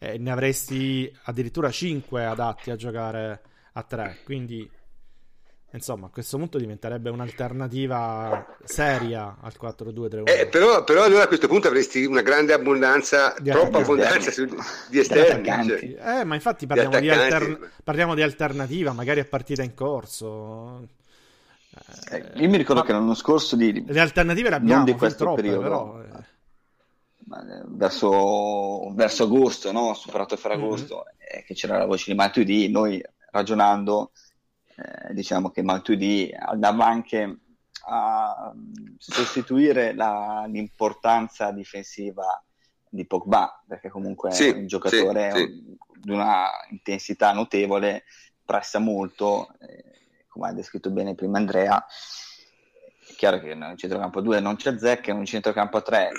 e 0.02 0.18
ne 0.18 0.32
avresti 0.32 1.16
addirittura 1.24 1.70
5 1.70 2.24
adatti 2.24 2.72
a 2.72 2.76
giocare 2.76 3.40
a 3.74 3.82
3 3.84 4.18
quindi 4.24 4.68
insomma 5.74 6.06
a 6.06 6.10
questo 6.10 6.38
punto 6.38 6.58
diventerebbe 6.58 7.08
un'alternativa 7.08 8.56
seria 8.64 9.36
al 9.40 9.54
4-2-3-1 9.58 10.22
eh, 10.24 10.46
però, 10.48 10.82
però, 10.82 11.04
allora 11.04 11.22
a 11.22 11.26
questo 11.28 11.46
punto 11.46 11.68
avresti 11.68 12.04
una 12.04 12.20
grande 12.20 12.52
abbondanza 12.52 13.32
di 13.38 13.50
troppa 13.50 13.78
abbondanza 13.78 14.32
su, 14.32 14.44
di 14.90 14.98
esterni 14.98 15.68
cioè. 15.68 16.18
eh, 16.18 16.24
ma 16.24 16.34
infatti 16.34 16.66
parliamo 16.66 16.98
di, 16.98 17.08
alter... 17.08 17.70
parliamo 17.84 18.14
di 18.16 18.22
alternativa 18.22 18.92
magari 18.92 19.20
a 19.20 19.24
partita 19.24 19.62
in 19.62 19.74
corso. 19.74 20.88
Eh, 22.10 22.32
io 22.34 22.50
mi 22.50 22.58
ricordo 22.58 22.82
ma... 22.82 22.86
che 22.86 22.92
l'anno 22.92 23.14
scorso 23.14 23.56
di... 23.56 23.82
Le 23.86 24.00
alternative 24.00 24.50
le 24.50 24.56
abbiamo, 24.56 24.84
non 24.84 24.84
di 24.84 24.92
questo 24.92 25.24
troppe, 25.24 25.40
periodo, 25.40 25.62
però... 25.62 26.02
Eh. 26.02 26.31
Verso, 27.66 28.92
verso, 28.94 29.24
agosto, 29.24 29.72
no? 29.72 29.94
superato 29.94 30.36
Ferragosto, 30.36 31.04
mm-hmm. 31.06 31.38
eh, 31.38 31.44
che 31.44 31.54
c'era 31.54 31.78
la 31.78 31.86
voce 31.86 32.10
di 32.10 32.16
Matuidi, 32.16 32.70
noi 32.70 33.02
ragionando 33.30 34.12
eh, 34.76 35.14
diciamo 35.14 35.50
che 35.50 35.62
Matuidi 35.62 36.30
andava 36.36 36.86
anche 36.86 37.38
a 37.84 38.52
sostituire 38.98 39.94
la, 39.94 40.44
l'importanza 40.46 41.50
difensiva 41.50 42.42
di 42.88 43.06
Pogba, 43.06 43.62
perché 43.66 43.88
comunque 43.88 44.32
sì, 44.32 44.48
è 44.48 44.52
un 44.52 44.66
giocatore 44.66 45.32
sì, 45.32 45.38
sì. 45.38 45.76
di 46.00 46.10
una 46.10 46.48
intensità 46.70 47.32
notevole, 47.32 48.04
pressa 48.44 48.78
molto, 48.78 49.48
eh, 49.60 50.24
come 50.28 50.48
ha 50.48 50.52
descritto 50.52 50.90
bene 50.90 51.14
prima 51.14 51.38
Andrea, 51.38 51.84
è 53.08 53.12
chiaro 53.14 53.40
che 53.40 53.54
nel 53.54 53.76
centrocampo 53.76 54.20
2 54.20 54.40
non 54.40 54.56
c'è 54.56 54.78
Zecca, 54.78 55.10
in 55.10 55.18
un 55.18 55.24
centrocampo 55.24 55.82
3 55.82 56.10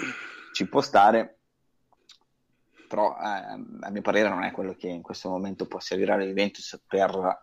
ci 0.53 0.69
può 0.69 0.81
stare, 0.81 1.39
però 2.87 3.15
eh, 3.17 3.81
a 3.81 3.89
mio 3.89 4.01
parere 4.01 4.29
non 4.29 4.43
è 4.43 4.51
quello 4.51 4.75
che 4.75 4.87
in 4.87 5.01
questo 5.01 5.29
momento 5.29 5.65
può 5.65 5.79
servire 5.79 6.13
alla 6.13 6.23
Juventus 6.23 6.81
per... 6.87 7.41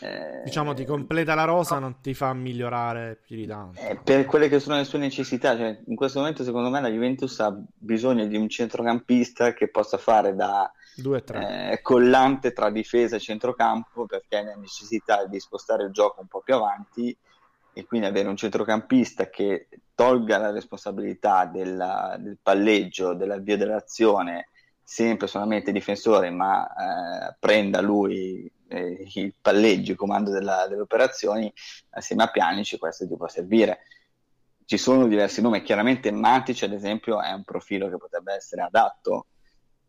Eh, 0.00 0.42
diciamo 0.44 0.74
ti 0.74 0.84
completa 0.84 1.34
la 1.34 1.44
rosa, 1.44 1.74
no. 1.74 1.80
non 1.80 2.00
ti 2.00 2.14
fa 2.14 2.32
migliorare 2.32 3.20
più 3.24 3.36
di 3.36 3.46
tanto. 3.46 3.80
Eh, 3.80 3.98
per 4.02 4.24
quelle 4.26 4.48
che 4.48 4.60
sono 4.60 4.76
le 4.76 4.84
sue 4.84 4.98
necessità, 4.98 5.56
cioè, 5.56 5.80
in 5.86 5.94
questo 5.94 6.20
momento 6.20 6.42
secondo 6.42 6.70
me 6.70 6.80
la 6.80 6.90
Juventus 6.90 7.38
ha 7.40 7.54
bisogno 7.74 8.26
di 8.26 8.36
un 8.36 8.48
centrocampista 8.48 9.52
che 9.52 9.68
possa 9.70 9.98
fare 9.98 10.34
da 10.34 10.70
eh, 11.32 11.80
collante 11.82 12.52
tra 12.52 12.70
difesa 12.70 13.16
e 13.16 13.20
centrocampo 13.20 14.06
perché 14.06 14.38
ha 14.38 14.56
necessità 14.56 15.26
di 15.26 15.38
spostare 15.38 15.84
il 15.84 15.92
gioco 15.92 16.20
un 16.20 16.26
po' 16.26 16.40
più 16.40 16.54
avanti 16.54 17.16
e 17.78 17.84
quindi 17.84 18.08
avere 18.08 18.26
un 18.26 18.36
centrocampista 18.36 19.30
che 19.30 19.68
tolga 19.94 20.36
la 20.36 20.50
responsabilità 20.50 21.44
della, 21.44 22.16
del 22.18 22.36
palleggio, 22.42 23.14
dell'avvio 23.14 23.56
dell'azione 23.56 24.48
sempre 24.82 25.28
solamente 25.28 25.70
difensore, 25.70 26.30
ma 26.30 26.66
eh, 26.66 27.36
prenda 27.38 27.80
lui 27.80 28.50
eh, 28.66 29.06
il 29.14 29.32
palleggio, 29.40 29.92
il 29.92 29.96
comando 29.96 30.32
della, 30.32 30.66
delle 30.66 30.80
operazioni 30.80 31.52
assieme 31.90 32.24
a 32.24 32.30
Pianici, 32.30 32.78
questo 32.78 33.06
ti 33.06 33.14
può 33.14 33.28
servire. 33.28 33.78
Ci 34.64 34.76
sono 34.76 35.06
diversi 35.06 35.40
nomi, 35.40 35.62
chiaramente 35.62 36.10
Matic 36.10 36.64
ad 36.64 36.72
esempio 36.72 37.22
è 37.22 37.30
un 37.30 37.44
profilo 37.44 37.88
che 37.88 37.96
potrebbe 37.96 38.34
essere 38.34 38.62
adatto, 38.62 39.26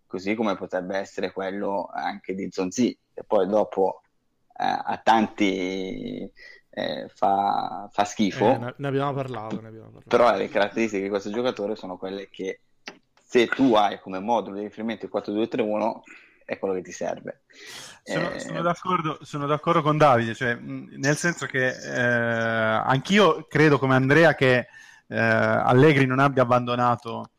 così 0.05 0.35
come 0.35 0.55
potrebbe 0.55 0.95
essere 0.95 1.31
quello 1.31 1.89
anche 1.91 2.35
di 2.35 2.49
Zonzi, 2.51 2.95
che 3.15 3.23
poi 3.23 3.47
dopo 3.47 4.03
eh, 4.59 4.63
a 4.63 5.01
tanti 5.03 6.31
eh, 6.79 7.09
fa, 7.13 7.89
fa, 7.91 8.05
schifo. 8.05 8.51
Eh, 8.51 8.73
ne, 8.77 8.87
abbiamo 8.87 9.13
parlato, 9.13 9.59
ne 9.61 9.67
abbiamo 9.67 9.89
parlato. 9.89 10.07
Però 10.07 10.35
le 10.35 10.49
caratteristiche 10.49 11.03
di 11.03 11.09
questo 11.09 11.31
giocatore 11.31 11.75
sono 11.75 11.97
quelle 11.97 12.29
che 12.29 12.61
se 13.21 13.47
tu 13.47 13.75
hai 13.75 13.99
come 13.99 14.19
modulo 14.19 14.57
di 14.57 14.63
riferimento 14.63 15.05
il 15.05 15.11
4-2-3-1 15.13 15.99
è 16.45 16.57
quello 16.57 16.73
che 16.73 16.81
ti 16.81 16.91
serve. 16.91 17.41
Sono, 18.03 18.31
eh... 18.31 18.39
sono, 18.39 18.61
d'accordo, 18.61 19.19
sono 19.21 19.45
d'accordo, 19.45 19.81
con 19.83 19.97
Davide, 19.97 20.33
cioè, 20.33 20.55
nel 20.55 21.15
senso 21.15 21.45
che 21.45 21.67
eh, 21.67 22.01
anch'io 22.01 23.45
credo 23.47 23.77
come 23.77 23.93
Andrea 23.93 24.33
che 24.33 24.67
eh, 25.07 25.17
Allegri 25.17 26.07
non 26.07 26.17
abbia 26.17 26.41
abbandonato 26.41 27.29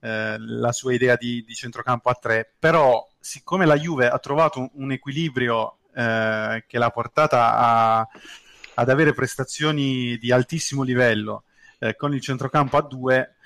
eh, 0.00 0.36
la 0.38 0.70
sua 0.70 0.94
idea 0.94 1.16
di, 1.16 1.42
di, 1.44 1.54
centrocampo 1.54 2.08
a 2.08 2.14
tre, 2.14 2.52
però 2.58 3.04
siccome 3.18 3.66
la 3.66 3.76
Juve 3.76 4.08
ha 4.08 4.18
trovato 4.18 4.60
un, 4.60 4.70
un 4.74 4.92
equilibrio 4.92 5.78
eh, 5.94 6.64
che 6.66 6.78
l'ha 6.78 6.90
portata 6.90 7.56
a, 7.58 8.08
ad 8.74 8.88
avere 8.88 9.12
prestazioni 9.12 10.16
di 10.18 10.32
altissimo 10.32 10.82
livello 10.82 11.44
eh, 11.78 11.96
con 11.96 12.14
il 12.14 12.20
centrocampo 12.20 12.76
a 12.76 12.82
due, 12.82 13.36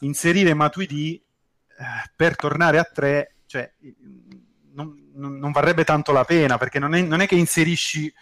inserire 0.00 0.54
Matuidi 0.54 1.14
eh, 1.14 2.10
per 2.14 2.36
tornare 2.36 2.78
a 2.78 2.84
tre, 2.84 3.36
cioè, 3.46 3.70
non, 4.72 5.10
non, 5.14 5.52
varrebbe 5.52 5.84
tanto 5.84 6.12
la 6.12 6.24
pena, 6.24 6.58
perché 6.58 6.78
non 6.78 6.94
è, 6.94 7.00
non 7.02 7.20
è, 7.20 7.26
che 7.26 7.36
inserisci 7.36 8.12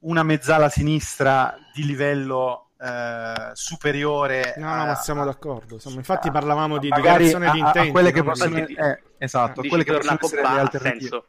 una 0.00 0.22
mezzala 0.22 0.68
sinistra 0.68 1.56
di 1.74 1.84
livello 1.84 2.70
eh, 2.78 3.50
superiore. 3.54 4.54
No, 4.58 4.74
no, 4.74 4.86
ma 4.86 4.94
siamo 4.96 5.24
d'accordo. 5.24 5.74
Insomma, 5.74 5.96
infatti 5.96 6.30
parlavamo 6.30 6.78
di 6.78 6.90
dichiarazione 6.90 7.50
di 7.50 7.58
intenti. 7.58 7.88
A 7.88 7.92
quelle 7.92 8.12
che 8.12 8.22
possono, 8.22 8.56
eh, 8.58 9.02
esatto, 9.18 9.60
a 9.60 9.66
quelle 9.66 9.84
che 9.84 9.92
possono 9.92 10.18
essere 10.20 10.42
le 10.42 10.60
alternative. 10.60 11.24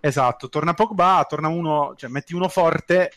Esatto, 0.00 0.48
torna 0.48 0.72
Pogba, 0.72 1.26
torna 1.28 1.48
uno, 1.48 1.94
cioè 1.96 2.08
metti 2.08 2.34
uno 2.34 2.48
forte 2.48 3.08
eh, 3.08 3.12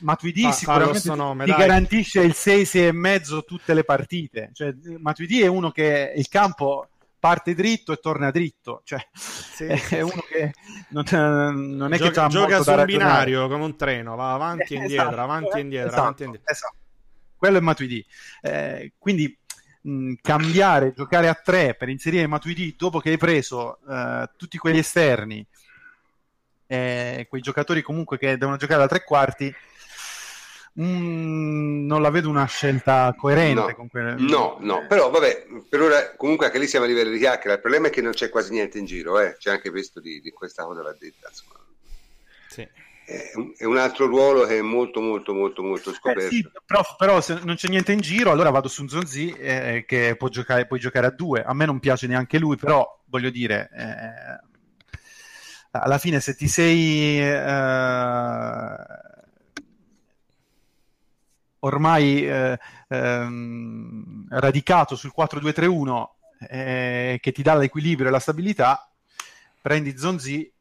Matuidi 0.00 0.42
Fa, 0.42 0.52
sicuramente 0.52 1.14
nome, 1.14 1.44
ti, 1.44 1.52
garantisce 1.52 2.20
il 2.20 2.34
6-6,5 2.36 3.44
tutte 3.44 3.74
le 3.74 3.84
partite. 3.84 4.50
Cioè, 4.52 4.74
Matuidi 4.98 5.42
è 5.42 5.46
uno 5.46 5.70
che 5.70 6.12
il 6.16 6.28
campo 6.28 6.88
parte 7.18 7.54
dritto 7.54 7.92
e 7.92 7.96
torna 7.96 8.30
dritto. 8.30 8.82
Cioè, 8.84 9.06
sì. 9.12 9.64
è 9.94 10.00
uno 10.00 10.24
che 10.28 10.52
non, 10.88 11.76
non 11.76 11.92
è 11.92 11.98
gioca, 11.98 12.24
che 12.24 12.28
gioca 12.28 12.62
su 12.62 12.70
un 12.70 12.84
binario 12.84 13.48
come 13.48 13.64
un 13.64 13.76
treno, 13.76 14.16
va 14.16 14.32
avanti 14.32 14.74
e 14.74 14.76
indietro, 14.78 15.08
esatto, 15.08 15.20
avanti 15.20 15.56
e 15.56 15.60
indietro, 15.60 15.88
esatto, 15.88 16.02
avanti 16.02 16.22
e 16.22 16.24
indietro. 16.26 16.52
Esatto. 16.52 16.74
Quello 17.36 17.58
è 17.58 17.60
Matuidi. 17.60 18.06
Eh, 18.42 18.92
quindi 18.98 19.38
mh, 19.82 20.14
cambiare, 20.20 20.92
giocare 20.94 21.28
a 21.28 21.34
tre 21.34 21.74
per 21.74 21.88
inserire 21.88 22.26
Matuidi 22.26 22.74
dopo 22.76 23.00
che 23.00 23.10
hai 23.10 23.18
preso 23.18 23.78
eh, 23.88 24.30
tutti 24.36 24.58
quegli 24.58 24.78
esterni, 24.78 25.46
eh, 26.66 27.26
quei 27.28 27.40
giocatori 27.40 27.82
comunque 27.82 28.18
che 28.18 28.36
devono 28.36 28.56
giocare 28.56 28.80
da 28.80 28.88
tre 28.88 29.04
quarti, 29.04 29.54
Mm, 30.78 31.86
non 31.86 32.02
la 32.02 32.10
vedo 32.10 32.28
una 32.28 32.44
scelta 32.44 33.14
coerente 33.16 33.60
no, 33.60 33.74
con 33.74 33.88
quelle... 33.88 34.14
No, 34.18 34.58
no, 34.60 34.86
però 34.86 35.08
vabbè, 35.08 35.46
per 35.68 35.80
ora 35.80 36.14
comunque 36.16 36.46
anche 36.46 36.58
lì 36.58 36.66
siamo 36.66 36.84
a 36.84 36.88
livello 36.88 37.10
di 37.10 37.18
chiacchiera. 37.18 37.54
Il 37.54 37.60
problema 37.60 37.86
è 37.86 37.90
che 37.90 38.02
non 38.02 38.12
c'è 38.12 38.28
quasi 38.28 38.52
niente 38.52 38.78
in 38.78 38.84
giro, 38.84 39.18
eh. 39.18 39.36
c'è 39.38 39.50
anche 39.50 39.70
questo 39.70 40.00
di, 40.00 40.20
di 40.20 40.30
questa 40.32 40.64
cosa 40.64 40.82
l'ha 40.82 40.94
detta. 40.98 41.28
Insomma. 41.28 41.54
Sì. 42.48 42.68
È, 43.06 43.30
un, 43.36 43.52
è, 43.56 43.64
un, 43.64 43.78
altro 43.78 44.06
ruolo 44.06 44.44
che 44.44 44.58
è 44.58 44.62
molto, 44.62 45.00
molto, 45.00 45.32
molto, 45.32 45.62
molto 45.62 45.94
scoperto. 45.94 46.26
Eh 46.26 46.30
sì, 46.30 46.46
però, 46.66 46.82
però, 46.98 47.20
se 47.22 47.38
non 47.44 47.54
c'è 47.54 47.68
niente 47.68 47.92
in 47.92 48.00
giro, 48.00 48.30
allora 48.30 48.50
vado 48.50 48.68
su 48.68 48.86
Zonzi 48.86 49.30
eh, 49.30 49.84
che 49.86 50.16
può 50.18 50.28
giocare, 50.28 50.66
puoi 50.66 50.80
giocare 50.80 51.06
a 51.06 51.10
due. 51.10 51.42
A 51.42 51.54
me 51.54 51.64
non 51.64 51.80
piace 51.80 52.06
neanche 52.06 52.38
lui, 52.38 52.56
però 52.56 53.02
voglio 53.06 53.30
dire, 53.30 53.70
eh, 53.72 54.44
alla 55.70 55.98
fine 55.98 56.20
se 56.20 56.34
ti 56.34 56.48
sei 56.48 57.20
eh, 57.20 57.36
ormai 61.60 62.26
eh, 62.26 62.58
ehm, 62.88 64.26
radicato 64.30 64.96
sul 64.96 65.12
4-2-3-1 65.16 66.06
eh, 66.48 67.18
che 67.20 67.32
ti 67.32 67.42
dà 67.42 67.54
l'equilibrio 67.54 68.08
e 68.08 68.10
la 68.10 68.18
stabilità, 68.18 68.90
prendi 69.60 69.96
Zonzi 69.96 70.52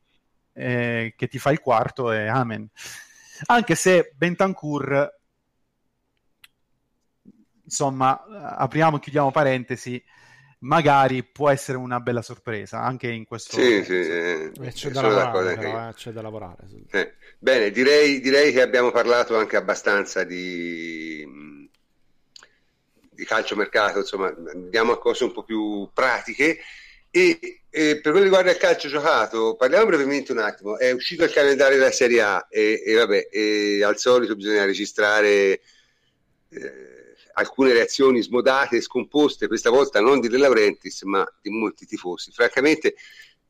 eh, 0.54 1.14
che 1.18 1.28
ti 1.28 1.38
fa 1.38 1.52
il 1.52 1.60
quarto 1.60 2.12
e 2.12 2.28
amen. 2.28 2.68
Anche 3.48 3.76
se 3.76 4.14
Bentancur, 4.16 5.14
insomma, 7.64 8.24
apriamo 8.56 8.98
e 8.98 9.00
chiudiamo 9.00 9.32
parentesi, 9.32 10.02
magari 10.66 11.24
può 11.24 11.50
essere 11.50 11.78
una 11.78 12.00
bella 12.00 12.22
sorpresa 12.22 12.82
anche 12.82 13.08
in 13.08 13.26
questo 13.26 13.56
sì, 13.56 13.84
sì, 13.84 13.94
eh, 13.94 14.52
c'è, 14.74 14.90
da 14.90 15.02
lavorare, 15.02 15.58
però, 15.58 15.90
eh, 15.90 15.94
c'è 15.94 16.12
da 16.12 16.22
lavorare 16.22 16.58
eh. 16.90 17.14
bene 17.38 17.70
direi, 17.70 18.20
direi, 18.20 18.52
che 18.52 18.62
abbiamo 18.62 18.92
parlato 18.92 19.38
anche 19.38 19.58
abbastanza 19.58 20.24
di, 20.24 21.70
di 23.12 23.26
calciomercato 23.26 24.00
insomma 24.00 24.34
andiamo 24.52 24.94
a 24.94 24.98
cose 24.98 25.24
un 25.24 25.32
po' 25.32 25.44
più 25.44 25.90
pratiche. 25.94 26.60
E, 27.12 27.62
e, 27.70 28.02
per 28.02 28.12
quello 28.12 28.18
che 28.18 28.24
riguarda 28.24 28.52
il 28.52 28.58
calcio 28.58 28.90
giocato 28.90 29.56
parliamo 29.56 29.86
brevemente 29.86 30.34
un 30.34 30.40
attimo. 30.40 30.78
È 30.78 30.92
uscito 30.92 31.24
il 31.24 31.32
calendario 31.32 31.78
della 31.78 31.92
Serie 31.92 32.22
A 32.22 32.46
e, 32.50 32.84
e 32.86 32.94
vabbè 32.94 33.30
e 33.32 33.82
al 33.86 33.98
solito 33.98 34.36
bisogna 34.36 34.66
registrare 34.66 35.62
eh, 36.50 36.95
alcune 37.36 37.74
reazioni 37.74 38.22
smodate 38.22 38.78
e 38.78 38.82
scomposte, 38.82 39.48
questa 39.48 39.70
volta 39.70 40.00
non 40.00 40.20
di 40.20 40.28
De 40.28 40.38
Laurentiis, 40.38 41.04
ma 41.04 41.26
di 41.42 41.50
molti 41.50 41.86
tifosi. 41.86 42.32
Francamente, 42.32 42.96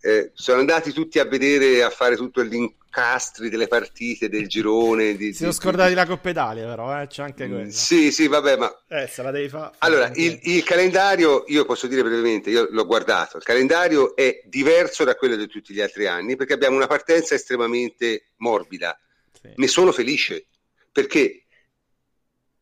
eh, 0.02 0.32
sono 0.34 0.60
andati 0.60 0.92
tutti 0.92 1.20
a 1.20 1.26
vedere, 1.26 1.84
a 1.84 1.90
fare 1.90 2.16
tutto 2.16 2.44
gli 2.44 2.54
incastri 2.54 3.50
delle 3.50 3.68
partite, 3.68 4.30
del 4.30 4.48
girone. 4.48 5.16
Di, 5.16 5.34
si 5.34 5.40
sono 5.40 5.52
scordati 5.52 5.90
di... 5.90 5.96
la 5.96 6.06
Coppa 6.06 6.30
Italia, 6.30 6.66
però, 6.68 7.02
eh? 7.02 7.08
c'è 7.08 7.24
anche 7.24 7.48
quello. 7.48 7.70
Sì, 7.72 8.12
sì, 8.12 8.28
vabbè, 8.28 8.58
ma. 8.58 8.84
Eh, 8.88 9.08
se 9.08 9.22
la 9.22 9.32
devi 9.32 9.50
fare. 9.50 9.76
Allora, 9.80 10.12
il, 10.16 10.40
il, 10.44 10.64
calendario, 10.64 11.44
io 11.48 11.66
posso 11.66 11.88
dire 11.88 12.04
brevemente, 12.04 12.50
io 12.50 12.68
l'ho 12.70 12.86
guardato, 12.86 13.38
il 13.38 13.44
calendario 13.44 14.16
è 14.16 14.42
diverso 14.46 15.04
da 15.04 15.16
quello 15.16 15.36
di 15.36 15.48
tutti 15.48 15.74
gli 15.74 15.82
altri 15.82 16.08
anni 16.08 16.36
perché 16.36 16.54
abbiamo 16.54 16.76
una 16.76 16.88
partenza 16.88 17.36
estremamente 17.36 18.32
morbida. 18.38 19.00
Sì. 19.40 19.54
Ne 19.56 19.68
sono 19.68 19.92
felice 19.92 20.48
perché 20.92 21.45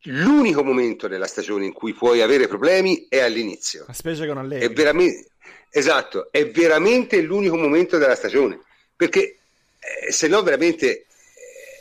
l'unico 0.03 0.63
momento 0.63 1.07
della 1.07 1.27
stagione 1.27 1.65
in 1.65 1.73
cui 1.73 1.93
puoi 1.93 2.21
avere 2.21 2.47
problemi 2.47 3.05
è 3.07 3.19
all'inizio. 3.19 3.85
A 3.87 3.93
specie 3.93 4.27
con 4.27 4.37
Allegri. 4.37 4.65
È 4.65 4.71
veramente, 4.71 5.29
esatto, 5.69 6.29
è 6.31 6.49
veramente 6.49 7.21
l'unico 7.21 7.57
momento 7.57 7.97
della 7.97 8.15
stagione, 8.15 8.59
perché 8.95 9.37
eh, 9.79 10.11
se 10.11 10.27
no 10.27 10.41
veramente 10.41 10.87
eh, 10.89 11.05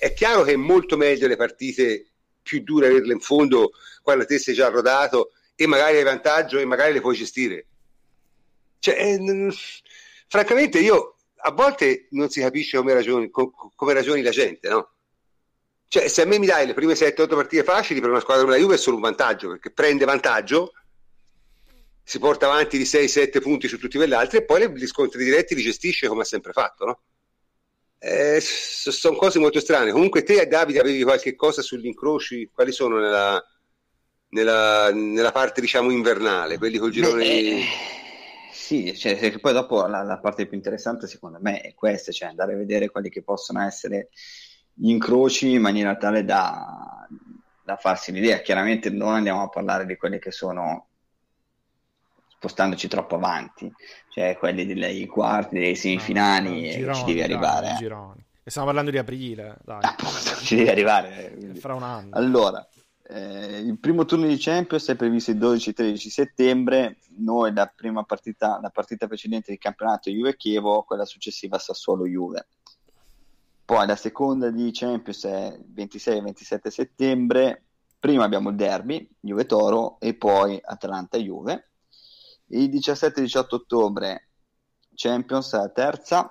è 0.00 0.12
chiaro 0.12 0.42
che 0.42 0.52
è 0.52 0.56
molto 0.56 0.96
meglio 0.96 1.26
le 1.26 1.36
partite 1.36 2.06
più 2.42 2.62
dure 2.62 2.88
averle 2.88 3.12
in 3.12 3.20
fondo 3.20 3.72
quando 4.02 4.24
te 4.24 4.38
sei 4.38 4.54
già 4.54 4.68
rodato 4.68 5.32
e 5.54 5.66
magari 5.66 5.96
hai 5.96 6.02
vantaggio 6.02 6.58
e 6.58 6.64
magari 6.64 6.92
le 6.92 7.00
puoi 7.00 7.16
gestire. 7.16 7.66
Cioè, 8.78 8.94
eh, 8.94 9.54
francamente 10.26 10.80
io 10.80 11.16
a 11.44 11.50
volte 11.50 12.06
non 12.10 12.30
si 12.30 12.40
capisce 12.40 12.76
come 12.76 12.94
ragioni, 12.94 13.30
co- 13.30 13.52
come 13.74 13.92
ragioni 13.92 14.22
la 14.22 14.30
gente, 14.30 14.68
no? 14.68 14.90
Cioè, 15.92 16.08
se 16.08 16.22
a 16.22 16.24
me 16.24 16.38
mi 16.38 16.46
dai 16.46 16.64
le 16.64 16.72
prime 16.72 16.94
7-8 16.94 17.28
partite 17.34 17.64
facili 17.64 18.00
per 18.00 18.08
una 18.08 18.20
squadra 18.20 18.44
come 18.44 18.56
la 18.56 18.62
Juve 18.62 18.76
è 18.76 18.78
solo 18.78 18.96
un 18.96 19.02
vantaggio, 19.02 19.48
perché 19.48 19.70
prende 19.72 20.06
vantaggio, 20.06 20.72
si 22.02 22.18
porta 22.18 22.46
avanti 22.46 22.78
di 22.78 22.84
6-7 22.84 23.42
punti 23.42 23.68
su 23.68 23.78
tutti 23.78 23.98
quegli 23.98 24.14
altri 24.14 24.38
e 24.38 24.44
poi 24.46 24.70
gli 24.70 24.86
scontri 24.86 25.22
diretti 25.22 25.54
li 25.54 25.60
gestisce 25.60 26.08
come 26.08 26.22
ha 26.22 26.24
sempre 26.24 26.52
fatto, 26.52 26.86
no? 26.86 27.00
Eh, 27.98 28.40
sono 28.40 29.16
cose 29.16 29.38
molto 29.38 29.60
strane. 29.60 29.92
Comunque 29.92 30.22
te, 30.22 30.46
Davide, 30.46 30.80
avevi 30.80 31.02
qualche 31.02 31.34
cosa 31.34 31.60
sugli 31.60 31.84
incroci? 31.84 32.48
Quali 32.50 32.72
sono 32.72 32.98
nella, 32.98 33.44
nella, 34.30 34.90
nella 34.94 35.30
parte, 35.30 35.60
diciamo, 35.60 35.90
invernale? 35.90 36.56
Quelli 36.56 36.78
col 36.78 36.90
girone... 36.90 37.22
Beh, 37.22 37.64
Sì, 38.50 38.96
cioè, 38.96 39.38
poi 39.40 39.52
dopo 39.52 39.86
la, 39.86 40.02
la, 40.02 40.18
parte 40.18 40.46
più 40.46 40.56
interessante 40.56 41.06
secondo 41.06 41.36
me 41.38 41.60
è 41.60 41.74
questa, 41.74 42.12
cioè 42.12 42.30
andare 42.30 42.54
a 42.54 42.56
vedere 42.56 42.88
quelli 42.88 43.10
che 43.10 43.22
possono 43.22 43.62
essere 43.62 44.08
gli 44.74 44.90
incroci 44.90 45.52
in 45.52 45.60
maniera 45.60 45.96
tale 45.96 46.24
da, 46.24 47.06
da 47.62 47.76
farsi 47.76 48.12
l'idea. 48.12 48.40
Chiaramente 48.40 48.90
non 48.90 49.14
andiamo 49.14 49.42
a 49.42 49.48
parlare 49.48 49.86
di 49.86 49.96
quelli 49.96 50.18
che 50.18 50.30
sono 50.30 50.88
spostandoci 52.42 52.88
troppo 52.88 53.14
avanti, 53.14 53.72
cioè 54.10 54.36
quelli 54.36 54.66
dei 54.66 55.06
quarti, 55.06 55.58
dei 55.58 55.76
semifinali, 55.76 56.48
no, 56.48 56.66
no, 56.66 56.72
gironi, 56.72 56.98
ci 56.98 57.04
devi 57.04 57.22
arrivare. 57.22 57.66
Dai, 57.68 57.76
gironi. 57.76 58.24
E 58.42 58.50
stiamo 58.50 58.66
parlando 58.66 58.90
di 58.90 58.98
aprile, 58.98 59.58
dai. 59.62 59.78
Appunto, 59.82 60.40
ci 60.42 60.56
devi 60.56 60.68
arrivare. 60.68 61.34
Quindi. 61.36 61.60
Fra 61.60 61.74
un 61.74 61.84
anno. 61.84 62.08
Allora, 62.16 62.66
eh, 63.04 63.58
il 63.58 63.78
primo 63.78 64.04
turno 64.04 64.26
di 64.26 64.36
Champions 64.38 64.88
è 64.88 64.96
previsto 64.96 65.30
il 65.30 65.38
12-13 65.38 65.96
settembre. 66.08 66.98
Noi 67.18 67.52
la 67.54 67.72
prima 67.72 68.02
partita, 68.02 68.58
la 68.60 68.70
partita 68.70 69.06
precedente 69.06 69.52
di 69.52 69.58
campionato 69.58 70.10
Juve-Chievo, 70.10 70.82
quella 70.82 71.04
successiva 71.04 71.58
Sassuolo-Juve. 71.58 72.48
Poi 73.72 73.86
la 73.86 73.96
seconda 73.96 74.50
di 74.50 74.68
Champions 74.70 75.24
è 75.24 75.58
26-27 75.74 76.68
settembre. 76.68 77.64
Prima 77.98 78.22
abbiamo 78.22 78.50
il 78.50 78.54
derby, 78.54 79.08
Juve-Toro, 79.18 79.98
e 79.98 80.12
poi 80.12 80.60
Atalanta-Juve. 80.62 81.70
Il 82.48 82.68
17-18 82.68 83.46
ottobre 83.48 84.28
Champions 84.94 85.54
la 85.54 85.70
terza, 85.70 86.30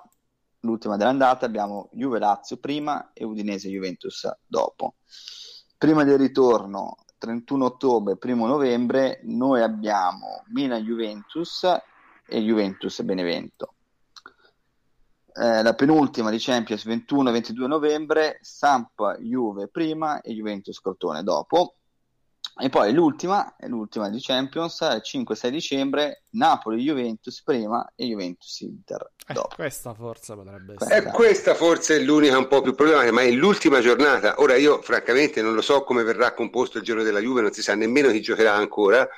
l'ultima 0.60 0.96
dell'andata, 0.96 1.44
abbiamo 1.44 1.88
Juve-Lazio 1.94 2.58
prima 2.58 3.10
e 3.12 3.24
Udinese-Juventus 3.24 4.30
dopo. 4.46 4.94
Prima 5.76 6.04
del 6.04 6.18
ritorno, 6.18 6.94
31 7.18 7.64
ottobre, 7.64 8.18
1 8.22 8.46
novembre, 8.46 9.18
noi 9.24 9.62
abbiamo 9.62 10.44
Milan-Juventus 10.52 11.64
e 12.24 12.38
Juventus-Benevento 12.40 13.74
eh, 15.34 15.62
la 15.62 15.74
penultima 15.74 16.30
di 16.30 16.38
Champions 16.38 16.84
21-22 16.86 17.66
novembre, 17.66 18.38
Samp 18.42 19.18
Juve 19.20 19.68
prima 19.68 20.20
e 20.20 20.32
Juventus 20.32 20.80
Crotone 20.80 21.22
dopo. 21.22 21.76
E 22.60 22.68
poi 22.68 22.92
l'ultima, 22.92 23.54
l'ultima 23.60 24.10
di 24.10 24.20
Champions, 24.20 24.82
5-6 24.82 25.48
dicembre, 25.48 26.24
Napoli-Juventus 26.30 27.42
prima 27.42 27.90
e 27.96 28.04
Juventus-Inter 28.04 29.10
eh, 29.26 29.32
dopo. 29.32 29.52
Eh, 29.52 29.56
questa 29.56 29.94
forza 29.94 30.34
potrebbe 30.34 30.74
essere. 30.74 30.96
Eh, 30.96 31.10
questa 31.12 31.54
forse 31.54 31.96
è 31.96 32.00
l'unica 32.00 32.36
un 32.36 32.48
po' 32.48 32.60
più 32.60 32.74
problematica, 32.74 33.12
ma 33.12 33.22
è 33.22 33.30
l'ultima 33.30 33.80
giornata. 33.80 34.34
Ora 34.38 34.56
io 34.56 34.82
francamente 34.82 35.40
non 35.40 35.54
lo 35.54 35.62
so 35.62 35.82
come 35.82 36.02
verrà 36.02 36.34
composto 36.34 36.76
il 36.76 36.84
giorno 36.84 37.02
della 37.02 37.20
Juve, 37.20 37.40
non 37.40 37.52
si 37.52 37.62
sa 37.62 37.74
nemmeno 37.74 38.10
chi 38.10 38.20
giocherà 38.20 38.52
ancora. 38.52 39.08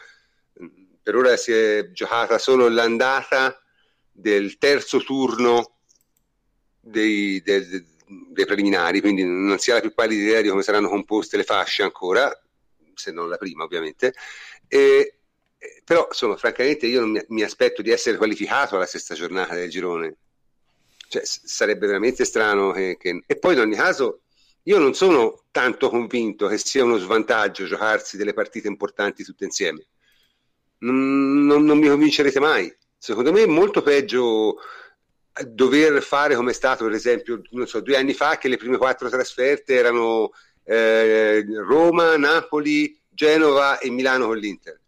Per 1.03 1.17
ora 1.17 1.37
si 1.37 1.51
è 1.51 1.91
giocata 1.91 2.39
solo 2.39 2.69
l'andata 2.69 3.59
del 4.13 4.59
terzo 4.59 4.99
turno 4.99 5.74
dei, 6.85 7.41
dei, 7.43 7.85
dei, 8.31 8.47
preliminari, 8.47 9.01
quindi 9.01 9.25
non 9.25 9.59
si 9.59 9.71
ha 9.71 9.75
la 9.75 9.81
più 9.81 9.95
pallida 9.95 10.23
idea 10.23 10.41
di 10.43 10.49
come 10.49 10.63
saranno 10.63 10.89
composte 10.89 11.37
le 11.37 11.45
fasce 11.45 11.83
ancora, 11.83 12.31
se 12.95 13.11
non 13.11 13.29
la 13.29 13.37
prima 13.37 13.65
ovviamente. 13.65 14.15
E, 14.69 15.19
però 15.85 16.07
insomma, 16.09 16.37
francamente 16.37 16.87
io 16.87 17.07
mi, 17.07 17.23
mi, 17.29 17.43
aspetto 17.43 17.83
di 17.83 17.91
essere 17.91 18.17
qualificato 18.17 18.77
alla 18.77 18.87
sesta 18.87 19.15
giornata 19.15 19.55
del 19.55 19.71
girone. 19.71 20.17
Cioè, 21.09 21.23
sarebbe 21.25 21.87
veramente 21.87 22.25
strano 22.25 22.73
che, 22.73 22.97
che... 22.99 23.23
E 23.27 23.37
poi 23.39 23.55
in 23.55 23.61
ogni 23.61 23.77
caso 23.77 24.23
io 24.65 24.79
non 24.79 24.95
sono 24.95 25.45
tanto 25.51 25.89
convinto 25.89 26.47
che 26.49 26.59
sia 26.59 26.85
uno 26.85 26.99
svantaggio 26.99 27.67
giocarsi 27.67 28.17
delle 28.17 28.33
partite 28.33 28.69
importanti 28.69 29.23
tutte 29.23 29.45
insieme. 29.45 29.87
Non, 30.79 31.45
non, 31.45 31.65
non 31.65 31.79
mi 31.79 31.89
convincerete 31.89 32.41
mai. 32.41 32.75
Secondo 32.97 33.33
me 33.33 33.43
è 33.43 33.47
molto 33.47 33.83
peggio 33.83 34.57
dover 35.43 36.01
fare 36.03 36.37
come 36.37 36.53
è 36.53 36.55
stato 36.55 36.85
per 36.85 36.93
esempio 36.93 37.43
non 37.51 37.67
so, 37.67 37.81
due 37.81 37.97
anni 37.97 38.15
fa 38.15 38.39
che 38.39 38.49
le 38.49 38.57
prime 38.57 38.77
quattro 38.77 39.09
trasferte 39.09 39.75
erano 39.75 40.31
eh, 40.63 41.45
Roma, 41.67 42.17
Napoli, 42.17 42.97
Genova 43.09 43.79
e 43.79 43.91
Milano 43.91 44.27
con 44.27 44.37
l'Inter. 44.37 44.81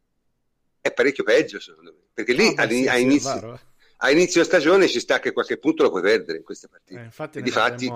È 0.81 0.93
parecchio 0.93 1.25
peggio 1.25 1.59
secondo 1.59 1.93
me 1.93 2.05
perché 2.15 2.33
lì 2.33 2.55
no, 2.55 2.63
a, 2.63 2.69
sì, 2.69 2.87
a, 2.87 2.97
inizio, 2.97 3.55
eh. 3.55 3.59
a, 3.99 4.11
inizio, 4.11 4.45
stagione 4.45 4.89
ci 4.89 5.01
sta 5.01 5.19
che 5.19 5.31
a 5.31 5.33
qualche 5.33 5.59
punto 5.59 5.83
lo 5.83 5.91
puoi 5.91 6.03
perdere 6.03 6.39
in 6.39 6.45
queste 6.45 6.69
partite 6.69 7.01
eh, 7.01 7.05
infatti, 7.05 7.43
difatti, 7.43 7.93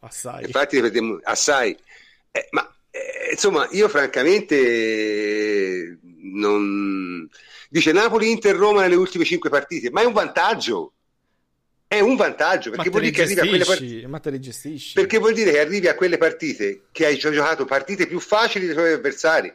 assai. 0.00 0.44
infatti 0.44 0.82
assai. 1.22 1.76
Eh, 2.32 2.48
ma 2.50 2.68
eh, 2.90 3.30
insomma 3.30 3.66
io 3.70 3.88
francamente 3.88 5.98
non 6.02 7.28
dice 7.70 7.92
Napoli, 7.92 8.30
Inter, 8.30 8.56
Roma 8.56 8.82
nelle 8.82 8.96
ultime 8.96 9.24
cinque 9.24 9.50
partite 9.50 9.90
ma 9.90 10.02
è 10.02 10.04
un 10.04 10.12
vantaggio 10.12 10.94
è 11.92 12.00
un 12.00 12.16
vantaggio 12.16 12.70
perché 12.70 12.88
vuol 12.88 13.02
dire 13.02 13.12
che 13.14 13.22
arrivi 13.22 13.40
a 13.40 13.46
quelle 13.46 13.64
partite. 13.66 14.06
Ma 14.06 14.18
te 14.18 14.30
li 14.30 14.40
gestisci. 14.40 14.94
Perché 14.94 15.18
vuol 15.18 15.34
dire 15.34 15.50
che 15.50 15.60
arrivi 15.60 15.88
a 15.88 15.94
quelle 15.94 16.16
partite 16.16 16.84
che 16.90 17.04
hai 17.04 17.18
giocato 17.18 17.66
partite 17.66 18.06
più 18.06 18.18
facili 18.18 18.64
dei 18.64 18.74
tuoi 18.74 18.92
avversari. 18.92 19.54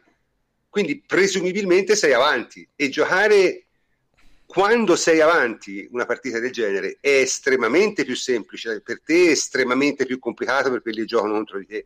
Quindi 0.69 1.01
presumibilmente 1.01 1.95
sei 1.95 2.13
avanti 2.13 2.67
e 2.75 2.89
giocare 2.89 3.65
quando 4.45 4.95
sei 4.95 5.19
avanti 5.19 5.87
una 5.89 6.05
partita 6.05 6.39
del 6.39 6.51
genere 6.51 6.97
è 7.01 7.09
estremamente 7.09 8.05
più 8.05 8.15
semplice 8.15 8.81
per 8.81 9.01
te, 9.01 9.31
estremamente 9.31 10.05
più 10.05 10.19
complicato 10.19 10.69
per 10.69 10.83
quelli 10.83 10.99
che 10.99 11.05
giocano 11.05 11.33
contro 11.33 11.57
di 11.57 11.65
te. 11.65 11.85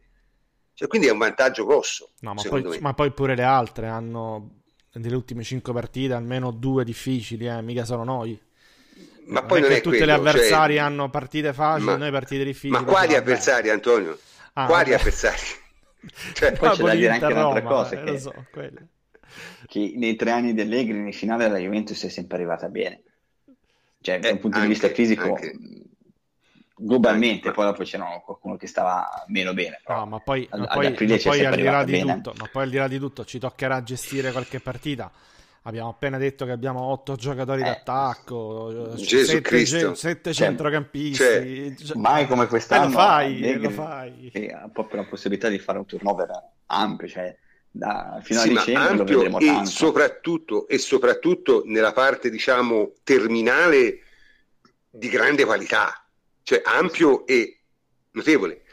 Cioè, 0.74 0.90
quindi 0.90 1.08
è 1.08 1.12
un 1.12 1.18
vantaggio 1.18 1.66
grosso. 1.66 2.10
No, 2.20 2.34
ma, 2.34 2.42
poi, 2.42 2.80
ma, 2.82 2.94
poi, 2.94 3.12
pure 3.14 3.36
le 3.36 3.44
altre 3.44 3.88
hanno 3.88 4.64
nelle 4.96 5.16
ultime 5.16 5.44
cinque 5.44 5.72
partite 5.72 6.14
almeno 6.14 6.52
due 6.52 6.84
difficili, 6.84 7.48
eh? 7.48 7.62
mica 7.62 7.86
sono 7.86 8.04
noi 8.04 8.38
ma 9.26 9.44
poi 9.44 9.62
non 9.62 9.72
è, 9.72 9.76
che 9.76 9.82
tutte 9.82 9.98
quello, 9.98 10.12
le 10.12 10.18
avversari 10.18 10.74
cioè... 10.76 10.84
hanno 10.84 11.10
partite 11.10 11.54
facili, 11.54 11.86
ma, 11.86 11.98
noi 11.98 12.12
partite 12.12 12.44
difficili. 12.44 12.72
Ma 12.72 12.84
quali 12.84 13.16
avversari, 13.16 13.70
Antonio? 13.70 14.18
Ah, 14.54 14.66
quali 14.66 14.92
vabbè. 14.92 15.02
avversari? 15.02 15.38
cioè, 16.34 16.52
poi 16.54 16.70
c'è 16.72 16.84
da 16.84 16.96
dire 16.96 17.10
anche 17.10 17.28
Roma, 17.28 17.40
un'altra 17.40 17.62
cosa, 17.62 18.02
eh, 18.02 18.04
che, 18.04 18.20
so, 18.20 18.34
che, 19.68 19.94
nei 19.96 20.16
tre 20.16 20.32
anni 20.32 20.54
dell'Egri 20.54 20.98
in 20.98 21.14
finale 21.14 21.48
la 21.48 21.58
Juventus 21.58 22.04
è 22.04 22.10
sempre 22.10 22.38
arrivata 22.38 22.68
bene. 22.70 23.04
Cioè, 24.02 24.16
eh, 24.16 24.20
da 24.20 24.32
un 24.32 24.40
punto 24.40 24.58
anche, 24.58 24.68
di 24.68 24.74
vista 24.74 24.90
fisico, 24.90 25.36
anche. 25.36 25.58
globalmente, 26.76 27.48
anche. 27.48 27.52
poi 27.52 27.66
dopo 27.66 27.84
c'era 27.84 28.06
qualcuno 28.26 28.58
che 28.58 28.68
stava 28.68 29.08
meno 29.28 29.54
bene. 29.54 29.82
No, 29.88 30.06
ma 30.06 30.20
poi, 30.20 30.48
ma 30.52 30.66
poi, 30.68 30.90
ma 30.90 31.18
poi 31.22 31.46
al 31.46 31.56
di 31.56 31.64
là 31.64 31.84
di 31.84 32.00
tutto, 32.00 32.34
ma 32.38 32.50
poi 32.52 32.64
al 32.64 32.70
di 32.70 32.78
là 32.78 32.88
di 32.88 32.98
tutto 32.98 33.24
ci 33.26 33.38
toccherà 33.38 33.84
gestire 33.84 34.32
qualche 34.32 34.60
partita 34.60 35.12
Abbiamo 35.64 35.90
appena 35.90 36.18
detto 36.18 36.46
che 36.46 36.52
abbiamo 36.52 36.82
otto 36.82 37.16
giocatori 37.16 37.62
eh. 37.62 37.66
d'attacco, 37.66 38.98
sette, 38.98 39.64
ge- 39.64 39.94
sette 39.94 40.34
cioè, 40.34 40.48
centrocampisti. 40.48 41.24
Cioè, 41.24 41.74
cioè, 41.76 41.98
mai 41.98 42.26
come 42.26 42.48
quest'anno. 42.48 42.86
E 42.86 42.88
lo 42.88 42.94
fai, 42.94 43.60
lo 43.60 43.70
fai. 43.70 44.32
E 44.34 44.52
ha 44.52 44.70
proprio 44.74 45.02
la 45.02 45.08
possibilità 45.08 45.50
di 45.50 45.60
fare 45.60 45.78
un 45.78 45.86
turnover 45.86 46.30
ampio, 46.66 47.08
cioè 47.08 47.38
da, 47.70 48.20
fino 48.24 48.40
sì, 48.40 48.50
a 48.50 48.52
dicembre 48.52 48.96
lo 48.96 49.04
vedremo 49.04 49.40
e 49.40 49.46
tanto. 49.46 49.70
Soprattutto, 49.70 50.68
e 50.68 50.80
soprattutto 50.80 51.62
nella 51.66 51.94
parte, 51.94 52.32
diciamo, 52.32 52.94
terminale 53.04 54.00
di 54.90 55.10
grande 55.10 55.46
qualità, 55.46 56.04
cioè 56.42 56.64
ampio 56.66 57.28
e 57.28 57.60
notevole. 58.14 58.64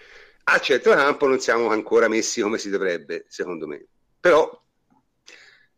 A 0.44 0.58
centrocampo 0.58 1.28
non 1.28 1.38
siamo 1.38 1.68
ancora 1.68 2.08
messi 2.08 2.40
come 2.40 2.56
si 2.56 2.70
dovrebbe, 2.70 3.26
secondo 3.28 3.66
me. 3.66 3.84
Però 4.18 4.50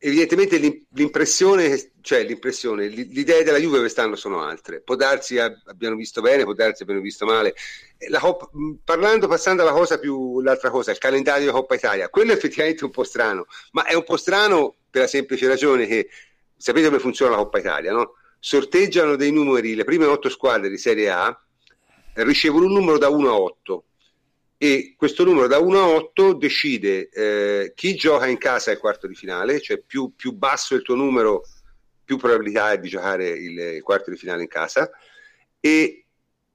evidentemente 0.02 0.86
l'impressione, 0.92 1.92
cioè 2.00 2.24
l'impressione, 2.24 2.88
le 2.88 3.02
idee 3.02 3.44
della 3.44 3.58
Juve 3.58 3.80
quest'anno 3.80 4.16
sono 4.16 4.42
altre. 4.42 4.80
Può 4.80 4.96
darsi 4.96 5.38
abbiano 5.38 5.94
visto 5.94 6.22
bene, 6.22 6.44
può 6.44 6.54
darsi 6.54 6.82
abbiano 6.82 7.02
visto 7.02 7.26
male. 7.26 7.54
Coppa, 8.18 8.48
parlando, 8.82 9.28
passando 9.28 9.60
alla 9.60 9.72
cosa 9.72 9.98
più, 9.98 10.40
l'altra 10.40 10.70
cosa, 10.70 10.90
il 10.90 10.98
calendario 10.98 11.46
di 11.46 11.52
Coppa 11.52 11.74
Italia, 11.74 12.08
quello 12.08 12.32
è 12.32 12.34
effettivamente 12.34 12.84
un 12.84 12.90
po' 12.90 13.04
strano, 13.04 13.44
ma 13.72 13.84
è 13.84 13.92
un 13.94 14.04
po' 14.04 14.16
strano 14.16 14.74
per 14.88 15.02
la 15.02 15.06
semplice 15.06 15.46
ragione 15.46 15.86
che 15.86 16.08
sapete 16.56 16.86
come 16.86 16.98
funziona 16.98 17.32
la 17.32 17.42
Coppa 17.42 17.58
Italia, 17.58 17.92
no? 17.92 18.14
Sorteggiano 18.38 19.16
dei 19.16 19.32
numeri, 19.32 19.74
le 19.74 19.84
prime 19.84 20.06
otto 20.06 20.30
squadre 20.30 20.70
di 20.70 20.78
Serie 20.78 21.10
A 21.10 21.38
ricevono 22.14 22.64
un 22.64 22.72
numero 22.72 22.96
da 22.96 23.10
1 23.10 23.28
a 23.28 23.34
8 23.34 23.84
e 24.62 24.92
questo 24.94 25.24
numero 25.24 25.46
da 25.46 25.58
1 25.58 25.78
a 25.78 25.88
8 25.88 26.34
decide 26.34 27.08
eh, 27.08 27.72
chi 27.74 27.94
gioca 27.94 28.26
in 28.26 28.36
casa 28.36 28.70
al 28.70 28.76
quarto 28.76 29.06
di 29.06 29.14
finale, 29.14 29.58
cioè 29.58 29.78
più, 29.78 30.12
più, 30.14 30.32
basso 30.32 30.74
il 30.74 30.82
tuo 30.82 30.96
numero, 30.96 31.46
più 32.04 32.18
probabilità 32.18 32.72
è 32.72 32.78
di 32.78 32.90
giocare 32.90 33.30
il, 33.30 33.58
il 33.58 33.82
quarto 33.82 34.10
di 34.10 34.18
finale 34.18 34.42
in 34.42 34.48
casa, 34.48 34.90
e, 35.58 36.04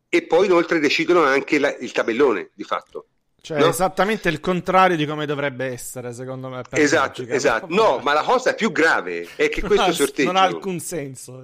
e 0.08 0.28
poi 0.28 0.46
inoltre 0.46 0.78
decidono 0.78 1.24
anche 1.24 1.58
la, 1.58 1.76
il 1.78 1.92
tabellone 1.92 2.52
di 2.54 2.64
fatto. 2.64 3.08
Cioè, 3.42 3.58
no? 3.58 3.70
esattamente 3.70 4.30
il 4.30 4.40
contrario 4.40 4.98
di 4.98 5.08
come 5.08 5.26
dovrebbe 5.26 5.66
essere, 5.66 6.14
secondo 6.14 6.48
me. 6.48 6.62
esatto, 6.74 7.22
logica. 7.22 7.36
esatto. 7.36 7.66
No, 7.70 7.98
ma 8.04 8.14
la 8.14 8.22
cosa 8.22 8.54
più 8.54 8.72
grave 8.72 9.30
è 9.36 9.50
che 9.50 9.62
questo 9.66 9.92
sorteggio... 9.94 10.32
Non 10.32 10.40
ha 10.40 10.46
alcun 10.46 10.80
senso. 10.80 11.44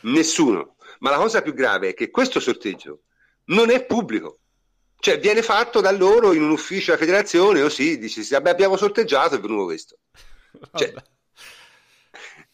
Nessuno. 0.00 0.76
Ma 0.98 1.12
la 1.12 1.16
cosa 1.16 1.40
più 1.40 1.54
grave 1.54 1.88
è 1.88 1.94
che 1.94 2.10
questo 2.10 2.40
sorteggio 2.40 3.04
non 3.44 3.70
è 3.70 3.86
pubblico. 3.86 4.40
Cioè, 5.04 5.18
viene 5.18 5.42
fatto 5.42 5.82
da 5.82 5.90
loro 5.90 6.32
in 6.32 6.42
un 6.42 6.48
ufficio 6.48 6.92
della 6.92 6.96
federazione, 6.96 7.60
o 7.60 7.68
sì, 7.68 7.98
dici, 7.98 8.24
sì, 8.24 8.32
vabbè, 8.32 8.48
abbiamo 8.48 8.78
sorteggiato, 8.78 9.34
è 9.34 9.38
venuto 9.38 9.64
questo. 9.64 9.98
Cioè, 10.72 10.94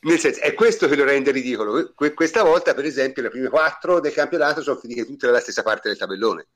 Nel 0.00 0.18
senso, 0.18 0.40
è 0.40 0.52
questo 0.54 0.88
che 0.88 0.96
lo 0.96 1.04
rende 1.04 1.30
ridicolo. 1.30 1.92
Que- 1.94 2.12
questa 2.12 2.42
volta, 2.42 2.74
per 2.74 2.86
esempio, 2.86 3.22
le 3.22 3.28
prime 3.28 3.48
quattro 3.48 4.00
del 4.00 4.12
campionato 4.12 4.62
sono 4.62 4.80
finite 4.80 5.06
tutte 5.06 5.26
dalla 5.26 5.38
stessa 5.38 5.62
parte 5.62 5.90
del 5.90 5.96
tabellone. 5.96 6.48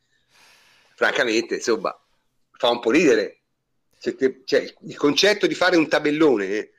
Francamente, 0.97 1.55
insomma, 1.55 1.97
fa 2.51 2.71
un 2.71 2.81
po' 2.81 2.91
ridere. 2.91 3.43
Cioè, 4.01 4.75
il 4.81 4.97
concetto 4.97 5.47
di 5.47 5.55
fare 5.55 5.77
un 5.77 5.87
tabellone 5.87 6.47
eh, 6.47 6.73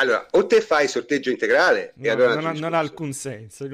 allora, 0.00 0.26
o 0.30 0.46
te 0.46 0.62
fai 0.62 0.88
sorteggio 0.88 1.28
integrale 1.28 1.92
no, 1.96 2.10
allora 2.10 2.34
non, 2.34 2.46
ha, 2.46 2.52
non, 2.52 2.72
ha, 2.72 2.78
alcun 2.78 3.12
senso. 3.12 3.68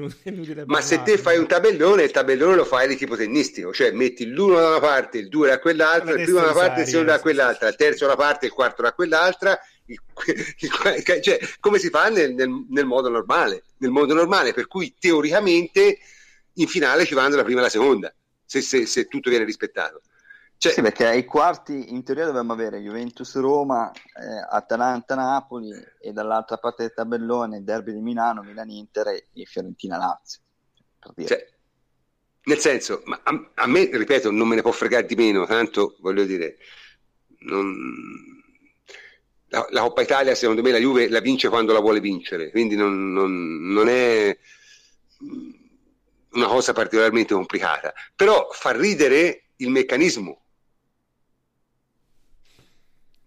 Ma 0.65 0.81
se 0.81 1.01
te 1.01 1.17
fai 1.17 1.37
un 1.37 1.47
tabellone, 1.47 2.03
il 2.03 2.11
tabellone 2.11 2.55
lo 2.55 2.65
fai 2.65 2.89
di 2.89 2.97
tipo 2.97 3.15
tennistico, 3.15 3.71
cioè 3.71 3.91
metti 3.91 4.27
l'uno 4.27 4.59
da 4.59 4.67
una 4.67 4.79
parte, 4.79 5.19
il 5.19 5.29
due 5.29 5.47
da 5.47 5.59
quell'altra, 5.59 6.11
il 6.15 6.23
primo 6.23 6.39
da 6.39 6.47
una 6.47 6.53
parte, 6.53 6.81
il 6.81 6.87
secondo 6.87 7.11
da 7.11 7.21
quell'altra, 7.21 7.69
il 7.69 7.75
terzo 7.77 8.05
da 8.05 8.13
una 8.13 8.21
parte, 8.21 8.45
il 8.45 8.51
quarto 8.51 8.81
da 8.81 8.91
quell'altra. 8.91 9.57
Il, 9.85 9.97
il, 10.59 11.21
cioè, 11.21 11.39
come 11.61 11.79
si 11.79 11.89
fa 11.89 12.09
nel, 12.09 12.33
nel, 12.33 12.65
nel, 12.71 12.85
modo 12.85 13.07
normale, 13.07 13.63
nel 13.77 13.91
modo 13.91 14.13
normale, 14.13 14.51
per 14.53 14.67
cui 14.67 14.93
teoricamente 14.99 15.97
in 16.55 16.67
finale 16.67 17.05
ci 17.05 17.13
vanno 17.13 17.37
la 17.37 17.43
prima 17.45 17.61
e 17.61 17.63
la 17.63 17.69
seconda, 17.69 18.13
se, 18.43 18.59
se, 18.59 18.85
se 18.85 19.05
tutto 19.05 19.29
viene 19.29 19.45
rispettato. 19.45 20.01
Cioè, 20.59 20.71
sì, 20.71 20.81
perché 20.81 21.05
ai 21.05 21.23
quarti 21.23 21.93
in 21.93 22.03
teoria 22.03 22.25
dovremmo 22.25 22.53
avere 22.53 22.79
Juventus-Roma, 22.79 23.91
eh, 23.91 24.47
Atalanta-Napoli 24.49 25.71
e 26.01 26.11
dall'altra 26.11 26.57
parte 26.57 26.83
del 26.83 26.93
tabellone 26.95 27.63
Derby 27.63 27.93
di 27.93 28.01
Milano, 28.01 28.41
Milan-Inter 28.41 29.07
e 29.07 29.45
Fiorentina-Lazio. 29.45 30.41
Cioè, 31.25 31.47
nel 32.45 32.57
senso, 32.57 33.01
ma 33.05 33.19
a, 33.23 33.51
a, 33.53 33.67
me, 33.67 33.87
ripeto, 33.91 34.31
non 34.31 34.47
me 34.47 34.55
ne 34.55 34.63
può 34.63 34.71
fregare 34.71 35.05
di 35.05 35.15
meno, 35.15 35.45
tanto 35.45 35.95
voglio 35.99 36.23
dire, 36.23 36.57
non... 37.41 37.75
la, 39.49 39.67
la, 39.69 39.81
Coppa 39.81 40.01
Italia 40.01 40.33
secondo 40.33 40.63
me 40.63 40.71
la 40.71 40.79
Juve 40.79 41.07
la 41.07 41.19
vince 41.19 41.49
quando 41.49 41.71
la 41.71 41.79
vuole 41.79 41.99
vincere, 41.99 42.49
quindi 42.49 42.75
non, 42.75 43.13
non, 43.13 43.71
non 43.71 43.89
è 43.89 44.35
una 46.31 46.47
cosa 46.47 46.73
particolarmente 46.73 47.35
complicata, 47.35 47.93
però 48.15 48.49
fa 48.51 48.71
ridere 48.71 49.49
il 49.57 49.69
meccanismo 49.69 50.46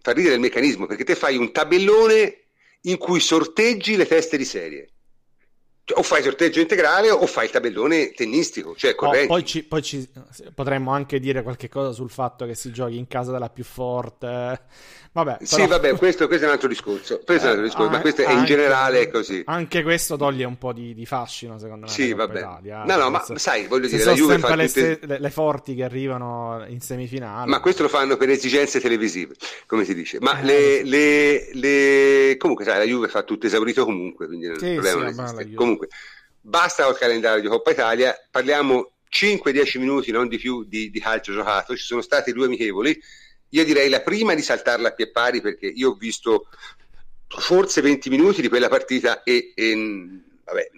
fa 0.01 0.11
ridere 0.13 0.35
il 0.35 0.41
meccanismo 0.41 0.85
perché 0.85 1.03
te 1.03 1.15
fai 1.15 1.37
un 1.37 1.51
tabellone 1.51 2.45
in 2.81 2.97
cui 2.97 3.19
sorteggi 3.19 3.95
le 3.95 4.07
teste 4.07 4.37
di 4.37 4.45
serie. 4.45 4.90
Cioè, 5.83 5.97
o 5.97 6.03
fai 6.03 6.21
sorteggio 6.21 6.59
integrale 6.59 7.09
o 7.09 7.25
fai 7.25 7.45
il 7.45 7.51
tabellone 7.51 8.11
tennistico, 8.11 8.75
cioè 8.75 8.95
corrente. 8.95 9.25
Oh, 9.25 9.35
poi, 9.35 9.45
ci, 9.45 9.63
poi 9.63 9.81
ci, 9.81 10.07
potremmo 10.53 10.91
anche 10.91 11.19
dire 11.19 11.41
qualche 11.41 11.69
cosa 11.69 11.91
sul 11.91 12.09
fatto 12.09 12.45
che 12.45 12.55
si 12.55 12.71
giochi 12.71 12.97
in 12.97 13.07
casa 13.07 13.31
della 13.31 13.49
più 13.49 13.63
forte. 13.63 14.61
Vabbè, 15.13 15.39
però... 15.39 15.45
Sì, 15.45 15.67
vabbè, 15.67 15.97
questo, 15.97 16.27
questo, 16.27 16.45
è 16.45 16.47
un 16.47 16.53
altro 16.53 16.69
discorso. 16.69 17.19
Questo 17.25 17.47
eh, 17.47 17.49
è 17.49 17.53
un 17.53 17.59
altro 17.59 17.63
discorso, 17.63 17.89
eh, 17.89 17.95
ma 17.95 17.99
questo 17.99 18.21
è 18.21 18.31
in 18.31 18.45
generale 18.45 19.11
così. 19.11 19.43
Anche 19.45 19.83
questo 19.83 20.15
toglie 20.15 20.45
un 20.45 20.57
po' 20.57 20.71
di, 20.71 20.93
di 20.93 21.05
fascino, 21.05 21.59
secondo 21.59 21.87
me. 21.87 21.91
Sì, 21.91 22.13
vabbè. 22.13 22.39
Italia, 22.39 22.83
no, 22.85 22.95
no, 22.95 23.09
ma 23.09 23.21
se, 23.21 23.37
sai, 23.37 23.67
voglio 23.67 23.87
dire, 23.87 24.05
la 24.05 24.13
Juve 24.13 24.39
fa 24.39 24.55
le, 24.55 24.67
tutte... 24.67 24.99
le, 25.01 25.19
le, 25.19 25.29
forti 25.29 25.75
che 25.75 25.83
arrivano 25.83 26.63
in 26.67 26.79
semifinale. 26.79 27.49
Ma 27.49 27.59
questo 27.59 27.83
lo 27.83 27.89
fanno 27.89 28.15
per 28.15 28.29
esigenze 28.29 28.79
televisive, 28.79 29.35
come 29.65 29.83
si 29.83 29.93
dice. 29.93 30.17
Ma 30.21 30.39
eh, 30.39 30.83
le, 30.85 31.49
le, 31.55 32.37
Comunque, 32.37 32.63
sai, 32.63 32.77
la 32.77 32.85
Juve 32.85 33.09
fa 33.09 33.23
tutto 33.23 33.47
esaurito 33.47 33.83
comunque, 33.83 34.27
quindi 34.27 34.47
non 34.47 34.57
sì, 34.59 34.75
problema 34.75 35.09
sì, 35.09 35.15
non 35.15 35.53
Comunque, 35.55 35.70
basta 36.39 36.85
col 36.85 36.97
calendario 36.97 37.41
di 37.41 37.47
Coppa 37.47 37.71
Italia, 37.71 38.15
parliamo 38.29 38.93
5-10 39.09 39.79
minuti, 39.79 40.11
non 40.11 40.27
di 40.27 40.37
più, 40.37 40.63
di, 40.63 40.89
di 40.89 40.99
calcio 40.99 41.33
giocato. 41.33 41.75
Ci 41.75 41.83
sono 41.83 42.01
stati 42.01 42.31
due 42.31 42.45
amichevoli 42.45 42.99
io 43.53 43.65
direi 43.65 43.89
la 43.89 44.01
prima 44.01 44.33
di 44.33 44.41
saltarla 44.41 44.89
a 44.89 44.91
pie 44.91 45.11
pari 45.11 45.41
perché 45.41 45.67
io 45.67 45.91
ho 45.91 45.95
visto 45.95 46.47
forse 47.27 47.81
20 47.81 48.09
minuti 48.09 48.41
di 48.41 48.49
quella 48.49 48.69
partita 48.69 49.23
e, 49.23 49.51
e 49.55 49.75
vabbè, 50.43 50.69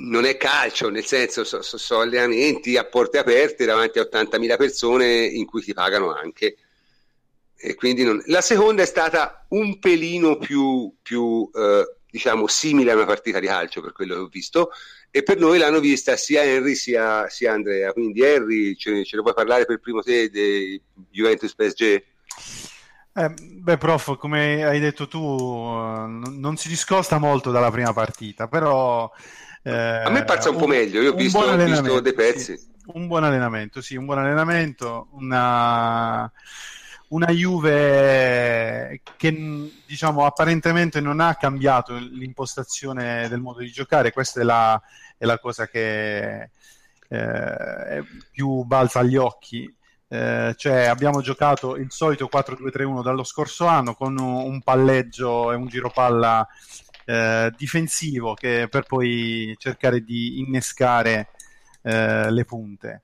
non 0.00 0.24
è 0.24 0.36
calcio, 0.36 0.88
nel 0.88 1.04
senso 1.04 1.44
sono 1.44 1.62
so, 1.62 1.76
so 1.76 2.00
allenamenti 2.00 2.76
a 2.76 2.84
porte 2.84 3.18
aperte 3.18 3.64
davanti 3.64 3.98
a 3.98 4.08
80.000 4.10 4.56
persone 4.56 5.24
in 5.24 5.44
cui 5.44 5.62
ti 5.62 5.74
pagano 5.74 6.12
anche. 6.12 6.56
E 7.54 7.74
quindi 7.74 8.02
non... 8.02 8.22
La 8.26 8.40
seconda 8.40 8.82
è 8.82 8.86
stata 8.86 9.44
un 9.50 9.78
pelino 9.78 10.38
più, 10.38 10.92
più 11.02 11.48
eh, 11.54 11.96
diciamo 12.12 12.46
simile 12.46 12.92
a 12.92 12.94
una 12.94 13.06
partita 13.06 13.40
di 13.40 13.46
calcio 13.46 13.80
per 13.80 13.92
quello 13.92 14.14
che 14.14 14.20
ho 14.20 14.28
visto, 14.28 14.70
e 15.10 15.22
per 15.22 15.38
noi 15.38 15.58
l'hanno 15.58 15.80
vista 15.80 16.14
sia 16.16 16.42
Henry 16.42 16.74
sia, 16.74 17.26
sia 17.28 17.52
Andrea. 17.54 17.92
Quindi 17.92 18.22
Henry, 18.22 18.76
ce, 18.76 19.02
ce 19.02 19.16
ne 19.16 19.22
puoi 19.22 19.34
parlare 19.34 19.64
per 19.64 19.80
primo 19.80 20.02
te 20.02 20.28
di 20.28 20.80
Juventus 21.10 21.54
PSG? 21.54 21.82
Eh, 23.14 23.28
beh, 23.28 23.78
prof, 23.78 24.16
come 24.18 24.62
hai 24.64 24.78
detto 24.78 25.08
tu, 25.08 25.20
n- 25.20 26.38
non 26.38 26.56
si 26.56 26.68
discosta 26.68 27.18
molto 27.18 27.50
dalla 27.50 27.70
prima 27.70 27.94
partita, 27.94 28.46
però... 28.46 29.10
Eh, 29.62 29.70
a 29.70 30.10
me 30.10 30.20
è 30.20 30.24
parsa 30.24 30.50
un, 30.50 30.56
un 30.56 30.60
po' 30.62 30.66
meglio, 30.66 31.00
io 31.00 31.12
ho 31.12 31.14
visto, 31.14 31.38
ho 31.38 31.56
visto 31.56 32.00
dei 32.00 32.14
pezzi. 32.14 32.58
Sì. 32.58 32.70
Un 32.84 33.06
buon 33.06 33.24
allenamento, 33.24 33.80
sì, 33.80 33.96
un 33.96 34.04
buon 34.04 34.18
allenamento, 34.18 35.08
una 35.12 36.30
una 37.12 37.28
Juve 37.28 39.00
che 39.16 39.70
diciamo 39.86 40.24
apparentemente 40.24 41.00
non 41.00 41.20
ha 41.20 41.34
cambiato 41.34 41.94
l'impostazione 41.96 43.28
del 43.28 43.40
modo 43.40 43.60
di 43.60 43.70
giocare, 43.70 44.12
questa 44.12 44.40
è 44.40 44.44
la, 44.44 44.80
è 45.16 45.24
la 45.24 45.38
cosa 45.38 45.68
che 45.68 46.50
eh, 47.08 48.04
più 48.30 48.64
balza 48.64 49.00
agli 49.00 49.16
occhi. 49.16 49.72
Eh, 50.08 50.54
cioè 50.56 50.84
abbiamo 50.84 51.22
giocato 51.22 51.76
il 51.76 51.90
solito 51.90 52.28
4-2-3-1 52.30 53.02
dallo 53.02 53.24
scorso 53.24 53.66
anno 53.66 53.94
con 53.94 54.18
un 54.18 54.60
palleggio 54.60 55.52
e 55.52 55.54
un 55.54 55.68
giro 55.68 55.90
palla 55.90 56.46
eh, 57.06 57.50
difensivo 57.56 58.34
che 58.34 58.68
per 58.70 58.84
poi 58.84 59.54
cercare 59.58 60.00
di 60.00 60.40
innescare 60.40 61.28
eh, 61.82 62.30
le 62.30 62.44
punte. 62.44 63.02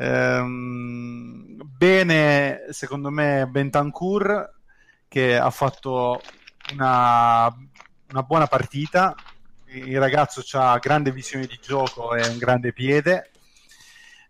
Ehm, 0.00 1.56
bene, 1.64 2.66
secondo 2.70 3.10
me, 3.10 3.46
Bentancur 3.48 4.54
che 5.08 5.36
ha 5.36 5.50
fatto 5.50 6.20
una, 6.72 7.46
una 8.10 8.22
buona 8.22 8.46
partita. 8.46 9.14
Il 9.66 9.98
ragazzo 9.98 10.42
ha 10.58 10.78
grande 10.78 11.10
visione 11.12 11.46
di 11.46 11.58
gioco 11.60 12.14
e 12.14 12.26
un 12.28 12.38
grande 12.38 12.72
piede. 12.72 13.30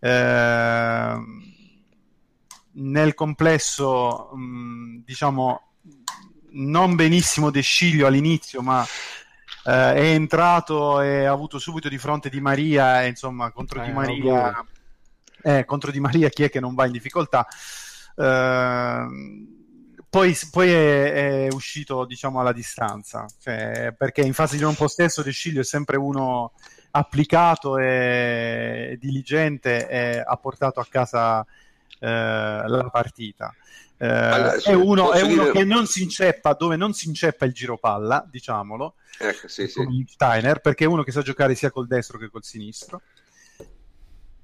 Ehm, 0.00 1.56
nel 2.72 3.14
complesso, 3.14 4.30
mh, 4.34 4.40
mm, 4.40 4.96
diciamo, 5.04 5.72
non 6.52 6.94
benissimo 6.94 7.50
De 7.50 7.60
Sciglio 7.60 8.06
all'inizio, 8.06 8.62
ma 8.62 8.82
eh, 8.84 9.94
è 9.94 10.04
entrato 10.12 11.00
e 11.02 11.24
ha 11.24 11.32
avuto 11.32 11.58
subito 11.58 11.88
di 11.88 11.98
fronte 11.98 12.30
Di 12.30 12.40
Maria, 12.40 13.02
e, 13.02 13.08
insomma, 13.08 13.50
contro 13.50 13.82
eh, 13.82 13.86
Di 13.86 13.92
Maria 13.92 14.64
eh, 15.42 15.64
contro 15.64 15.90
Di 15.90 16.00
Maria 16.00 16.28
chi 16.28 16.44
è 16.44 16.50
che 16.50 16.60
non 16.60 16.74
va 16.74 16.86
in 16.86 16.92
difficoltà. 16.92 17.46
Eh, 18.14 19.06
poi, 20.10 20.36
poi 20.50 20.70
è, 20.70 21.46
è, 21.46 21.48
uscito 21.52 22.04
diciamo 22.06 22.40
alla 22.40 22.52
distanza 22.52 23.26
cioè, 23.40 23.94
perché 23.96 24.22
in 24.22 24.32
fase 24.32 24.56
di 24.56 24.62
non 24.62 24.74
possesso 24.74 25.22
De 25.22 25.30
Sciglio 25.30 25.60
è 25.60 25.64
sempre 25.64 25.98
uno 25.98 26.52
applicato 26.92 27.76
e 27.76 28.96
diligente 28.98 29.86
e 29.88 30.22
ha 30.24 30.36
portato 30.36 30.80
a 30.80 30.86
casa 30.88 31.44
eh, 32.00 32.06
la 32.66 32.88
partita 32.90 33.54
eh, 33.98 34.06
allora, 34.06 34.54
è 34.54 34.72
uno, 34.72 35.12
è 35.12 35.20
uno 35.20 35.42
dire... 35.42 35.52
che 35.52 35.64
non 35.64 35.86
si 35.86 36.02
inceppa 36.02 36.54
dove 36.54 36.76
non 36.76 36.94
si 36.94 37.08
inceppa 37.08 37.44
il 37.44 37.52
giro 37.52 37.76
palla 37.76 38.26
diciamolo 38.30 38.94
ecco, 39.18 39.48
sì, 39.48 39.68
sì. 39.68 40.06
Steiner 40.08 40.60
perché 40.60 40.84
è 40.84 40.88
uno 40.88 41.02
che 41.02 41.12
sa 41.12 41.20
giocare 41.20 41.54
sia 41.54 41.70
col 41.70 41.86
destro 41.86 42.16
che 42.16 42.30
col 42.30 42.44
sinistro 42.44 43.02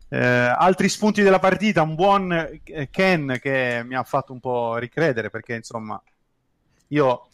eh, 0.09 0.19
altri 0.19 0.89
spunti 0.89 1.23
della 1.23 1.39
partita, 1.39 1.83
un 1.83 1.95
buon 1.95 2.33
eh, 2.33 2.89
Ken 2.91 3.39
che 3.41 3.83
mi 3.85 3.95
ha 3.95 4.03
fatto 4.03 4.33
un 4.33 4.41
po' 4.41 4.77
ricredere 4.77 5.31
perché 5.31 5.55
insomma 5.55 6.01
io 6.89 7.29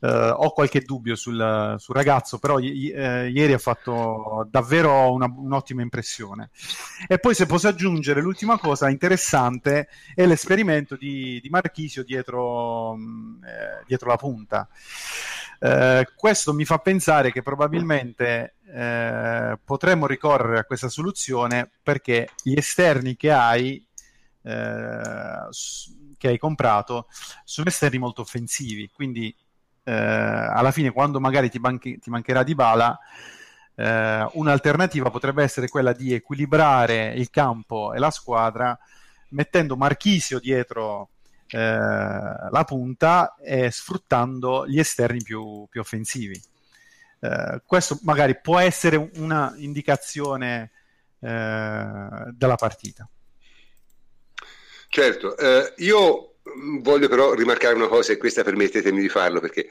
eh, 0.00 0.08
ho 0.08 0.50
qualche 0.52 0.80
dubbio 0.80 1.14
sul, 1.14 1.76
sul 1.78 1.94
ragazzo, 1.94 2.38
però 2.38 2.58
i, 2.58 2.90
eh, 2.90 3.28
ieri 3.28 3.52
ha 3.52 3.58
fatto 3.58 4.46
davvero 4.50 5.12
una, 5.12 5.32
un'ottima 5.34 5.82
impressione. 5.82 6.50
E 7.06 7.18
poi 7.18 7.34
se 7.34 7.46
posso 7.46 7.68
aggiungere 7.68 8.20
l'ultima 8.20 8.58
cosa 8.58 8.88
interessante 8.88 9.88
è 10.14 10.26
l'esperimento 10.26 10.96
di, 10.96 11.38
di 11.42 11.48
Marchisio 11.50 12.02
dietro, 12.02 12.94
mm, 12.96 13.44
eh, 13.44 13.84
dietro 13.86 14.08
la 14.08 14.16
punta. 14.16 14.68
Eh, 15.62 16.08
questo 16.16 16.54
mi 16.54 16.64
fa 16.64 16.78
pensare 16.78 17.30
che 17.30 17.42
probabilmente 17.42 18.54
eh, 18.66 19.58
potremmo 19.62 20.06
ricorrere 20.06 20.60
a 20.60 20.64
questa 20.64 20.88
soluzione 20.88 21.70
perché 21.82 22.30
gli 22.42 22.56
esterni 22.56 23.14
che 23.14 23.30
hai, 23.30 23.86
eh, 24.42 25.48
che 26.16 26.28
hai 26.28 26.38
comprato 26.38 27.08
sono 27.44 27.68
esterni 27.68 27.98
molto 27.98 28.22
offensivi, 28.22 28.88
quindi 28.90 29.34
eh, 29.84 29.92
alla 29.92 30.70
fine 30.70 30.92
quando 30.92 31.20
magari 31.20 31.50
ti, 31.50 31.58
manchi, 31.58 31.98
ti 31.98 32.08
mancherà 32.08 32.42
di 32.42 32.54
bala, 32.54 32.98
eh, 33.74 34.26
un'alternativa 34.32 35.10
potrebbe 35.10 35.42
essere 35.42 35.68
quella 35.68 35.92
di 35.92 36.14
equilibrare 36.14 37.12
il 37.14 37.28
campo 37.28 37.92
e 37.92 37.98
la 37.98 38.10
squadra 38.10 38.78
mettendo 39.30 39.76
Marchisio 39.76 40.38
dietro 40.38 41.10
eh, 41.50 41.58
la 41.58 42.64
punta 42.66 43.36
e 43.42 43.70
sfruttando 43.70 44.66
gli 44.66 44.78
esterni 44.78 45.22
più, 45.22 45.66
più 45.68 45.80
offensivi. 45.80 46.40
Eh, 47.20 47.62
questo 47.66 47.98
magari 48.02 48.38
può 48.40 48.58
essere 48.58 49.10
una 49.16 49.52
indicazione 49.56 50.70
eh, 51.20 51.86
della 52.32 52.56
partita. 52.56 53.08
Certo, 54.88 55.36
eh, 55.36 55.74
io 55.78 56.36
voglio 56.80 57.08
però 57.08 57.34
rimarcare 57.34 57.74
una 57.74 57.88
cosa 57.88 58.12
e 58.12 58.16
questa 58.16 58.42
permettetemi 58.42 59.00
di 59.00 59.08
farlo 59.08 59.38
perché 59.38 59.68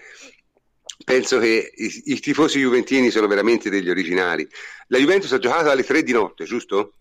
penso 1.04 1.40
che 1.40 1.72
i, 1.76 2.02
i, 2.06 2.20
tifosi 2.20 2.60
juventini 2.60 3.10
sono 3.10 3.28
veramente 3.28 3.70
degli 3.70 3.90
originali. 3.90 4.48
La 4.88 4.98
Juventus 4.98 5.32
ha 5.34 5.40
giocato 5.40 5.70
alle 5.70 5.84
3 5.84 6.04
di 6.04 6.12
notte, 6.12 6.46
giusto? 6.46 6.94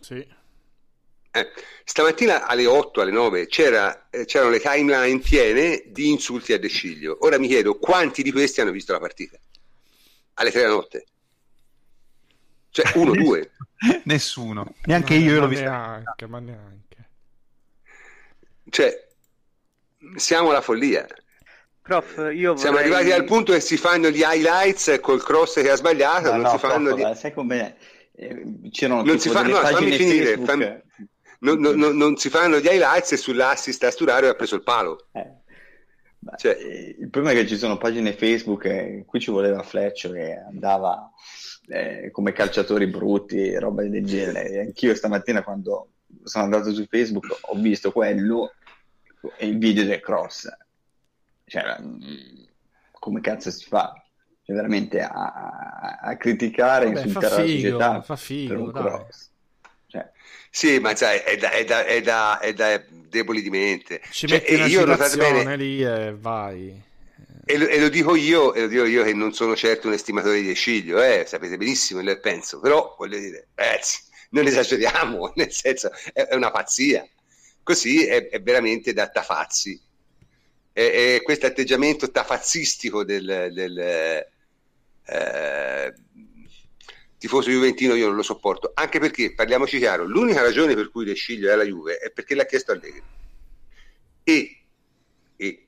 Sì. 0.00 0.26
Eh, 1.36 1.48
stamattina 1.84 2.46
alle 2.46 2.64
8, 2.66 3.02
alle 3.02 3.10
9 3.10 3.46
c'era, 3.46 4.08
eh, 4.08 4.24
c'erano 4.24 4.50
le 4.50 4.60
timeline 4.60 5.20
piene 5.20 5.82
di 5.86 6.08
insulti 6.10 6.52
a 6.54 6.58
De 6.58 6.68
Sciglio. 6.68 7.18
Ora 7.20 7.38
mi 7.38 7.46
chiedo 7.46 7.78
quanti 7.78 8.22
di 8.22 8.32
questi 8.32 8.60
hanno 8.62 8.70
visto 8.70 8.92
la 8.92 8.98
partita? 9.00 9.38
Alle 10.34 10.50
3 10.50 10.62
di 10.62 10.68
notte. 10.68 11.04
Cioè, 12.70 12.92
uno, 12.96 13.12
due. 13.16 13.50
Nessuno. 14.04 14.74
Neanche 14.84 15.14
io, 15.14 15.32
io 15.34 15.40
l'ho 15.40 15.48
visto. 15.48 15.64
Neanche, 15.64 16.26
ma 16.26 16.38
neanche. 16.38 17.08
Cioè, 18.70 19.08
siamo 20.16 20.50
alla 20.50 20.60
follia. 20.62 21.06
Prof, 21.82 22.30
io 22.32 22.56
Siamo 22.56 22.78
vorrei... 22.78 22.92
arrivati 22.92 23.12
al 23.12 23.24
punto 23.24 23.52
che 23.52 23.60
si 23.60 23.76
fanno 23.76 24.08
gli 24.08 24.22
highlights 24.22 24.98
col 25.00 25.22
cross 25.22 25.60
che 25.60 25.70
ha 25.70 25.76
sbagliato, 25.76 26.28
No, 26.30 26.32
non 26.32 26.40
no, 26.40 26.50
si 26.50 26.58
fanno 26.58 26.94
prof, 26.94 27.12
gli... 27.12 27.14
sai 27.16 27.32
com'è? 27.32 27.76
Eh, 28.12 28.44
c'erano 28.72 29.02
Non 29.02 29.18
si 29.20 29.28
fa- 29.28 29.42
no, 29.42 29.54
fammi 29.56 29.72
pagine 29.74 29.96
finire, 29.96 30.24
Facebook, 30.24 30.48
fammi- 30.48 30.82
non, 31.40 31.60
non- 31.60 31.76
non- 31.76 31.96
non 31.96 32.16
si 32.16 32.28
fanno 32.30 32.58
gli 32.58 32.66
highlights 32.66 33.12
e 33.12 33.16
sull'assist 33.16 33.82
a 33.84 33.90
Sturaro 33.90 34.28
ha 34.28 34.34
preso 34.34 34.54
il 34.56 34.62
palo. 34.62 35.06
eh, 35.12 35.32
Cioè- 36.36 36.56
eh, 36.58 36.96
il 36.98 37.08
problema 37.10 37.38
è 37.38 37.40
che 37.42 37.46
ci 37.48 37.56
sono 37.56 37.76
pagine 37.78 38.12
Facebook 38.12 38.64
e 38.64 39.04
qui 39.06 39.20
ci 39.20 39.30
voleva 39.30 39.62
Fleccio 39.62 40.10
che 40.10 40.34
andava 40.36 41.10
eh, 41.68 42.10
come 42.12 42.32
calciatori 42.32 42.86
brutti 42.86 43.54
roba 43.58 43.82
del 43.82 44.04
genere. 44.04 44.48
E 44.50 44.58
anch'io 44.60 44.94
stamattina 44.94 45.42
quando 45.42 45.90
sono 46.24 46.44
andato 46.44 46.72
su 46.72 46.84
Facebook 46.88 47.26
ho 47.40 47.54
visto 47.56 47.92
quello 47.92 48.52
e 49.36 49.46
il 49.46 49.58
video 49.58 49.84
del 49.84 50.00
cross. 50.00 50.48
Cioè, 51.44 51.76
mm, 51.80 52.44
come 52.92 53.20
cazzo 53.20 53.50
si 53.50 53.66
fa? 53.66 53.92
Cioè, 54.42 54.54
veramente 54.54 55.00
a, 55.00 55.98
a- 56.00 56.16
criticare 56.16 56.86
Vabbè, 56.86 57.00
insultare 57.04 57.34
fa 57.34 57.40
la 57.40 57.46
figo, 57.46 57.60
società 57.68 58.02
fa 58.02 58.16
figo, 58.16 58.52
per 58.52 58.62
un 58.62 58.70
dai. 58.72 58.82
cross. 58.82 59.30
Cioè, 60.58 60.70
Sì, 60.70 60.78
ma 60.80 60.96
sai, 60.96 61.18
è 61.20 61.36
da, 61.36 61.50
è 61.50 61.64
da- 61.64 61.84
è 61.84 62.00
da- 62.00 62.38
è 62.38 62.52
da 62.54 62.82
deboli 62.88 63.42
di 63.42 63.50
mente. 63.50 64.00
Ci 64.08 64.26
Cioè, 64.26 64.28
metti 64.28 64.54
una 64.54 64.64
e 64.64 64.68
io 64.68 64.84
bene, 65.14 65.56
lì 65.56 65.82
e 65.82 66.14
vai. 66.16 66.82
e 67.44 67.58
lo, 67.58 67.66
e 67.68 67.78
lo 67.78 67.88
dico 67.88 68.16
io, 68.16 68.52
e 68.54 68.62
lo 68.62 68.66
dico 68.66 68.84
io 68.84 69.04
che 69.04 69.12
non 69.14 69.32
sono 69.32 69.54
certo 69.54 69.86
un 69.86 69.92
estimatore 69.94 70.40
di 70.42 70.52
Sciglio, 70.54 71.00
eh, 71.02 71.24
sapete 71.26 71.56
benissimo 71.56 72.00
quello 72.00 72.14
che 72.14 72.20
penso, 72.20 72.58
però 72.60 72.94
voglio 72.98 73.18
dire, 73.18 73.48
ragazzi, 73.54 74.00
non 74.30 74.46
esageriamo, 74.46 75.32
nel 75.36 75.52
senso, 75.52 75.90
è, 76.12 76.22
è 76.22 76.34
una 76.34 76.50
pazzia. 76.50 77.06
Così 77.62 78.06
è, 78.06 78.28
è 78.28 78.40
veramente 78.42 78.92
da 78.92 79.08
tafazzi. 79.08 79.80
E, 80.72 81.14
e 81.16 81.22
questo 81.22 81.46
atteggiamento 81.46 82.10
tafazzistico 82.10 83.04
del, 83.04 83.50
del, 83.52 83.78
eh, 83.78 84.30
tifoso 87.26 87.50
juventino 87.50 87.94
io 87.94 88.06
non 88.06 88.14
lo 88.16 88.22
sopporto, 88.22 88.70
anche 88.74 89.00
perché, 89.00 89.34
parliamoci 89.34 89.78
chiaro, 89.78 90.04
l'unica 90.04 90.42
ragione 90.42 90.74
per 90.74 90.90
cui 90.90 91.04
De 91.04 91.14
Sciglio 91.14 91.48
è 91.48 91.52
alla 91.52 91.64
Juve 91.64 91.98
è 91.98 92.10
perché 92.10 92.34
l'ha 92.36 92.46
chiesto 92.46 92.70
Allegri. 92.72 93.02
E, 94.22 94.56
e 95.36 95.66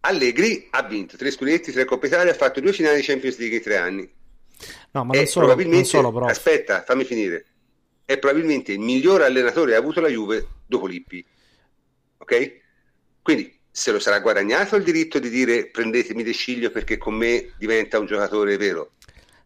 Allegri 0.00 0.68
ha 0.70 0.82
vinto 0.82 1.16
tre 1.16 1.30
scudetti, 1.30 1.72
tre 1.72 1.84
Coppe 1.84 2.06
Italia, 2.06 2.32
ha 2.32 2.36
fatto 2.36 2.60
due 2.60 2.72
finali 2.72 2.96
di 2.96 3.02
Champions 3.02 3.38
League 3.38 3.58
in 3.58 3.62
tre 3.62 3.76
anni. 3.76 4.10
No, 4.92 5.04
ma 5.04 5.12
È 5.12 5.16
non 5.18 5.26
solo, 5.26 5.54
non 5.54 5.84
solo 5.84 6.10
prof. 6.10 6.30
aspetta, 6.30 6.82
fammi 6.82 7.04
finire. 7.04 7.44
È 8.04 8.18
probabilmente 8.18 8.72
il 8.72 8.80
miglior 8.80 9.22
allenatore 9.22 9.72
che 9.72 9.76
ha 9.76 9.80
avuto 9.80 10.00
la 10.00 10.08
Juve 10.08 10.46
dopo 10.66 10.86
Lippi. 10.86 11.24
Ok? 12.18 12.60
Quindi 13.20 13.54
se 13.70 13.92
lo 13.92 13.98
sarà 13.98 14.20
guadagnato 14.20 14.76
il 14.76 14.84
diritto 14.84 15.18
di 15.18 15.28
dire 15.28 15.66
prendetemi 15.66 16.22
De 16.22 16.32
Sciglio 16.32 16.70
perché 16.70 16.96
con 16.96 17.14
me 17.14 17.52
diventa 17.58 17.98
un 17.98 18.06
giocatore 18.06 18.56
vero. 18.56 18.92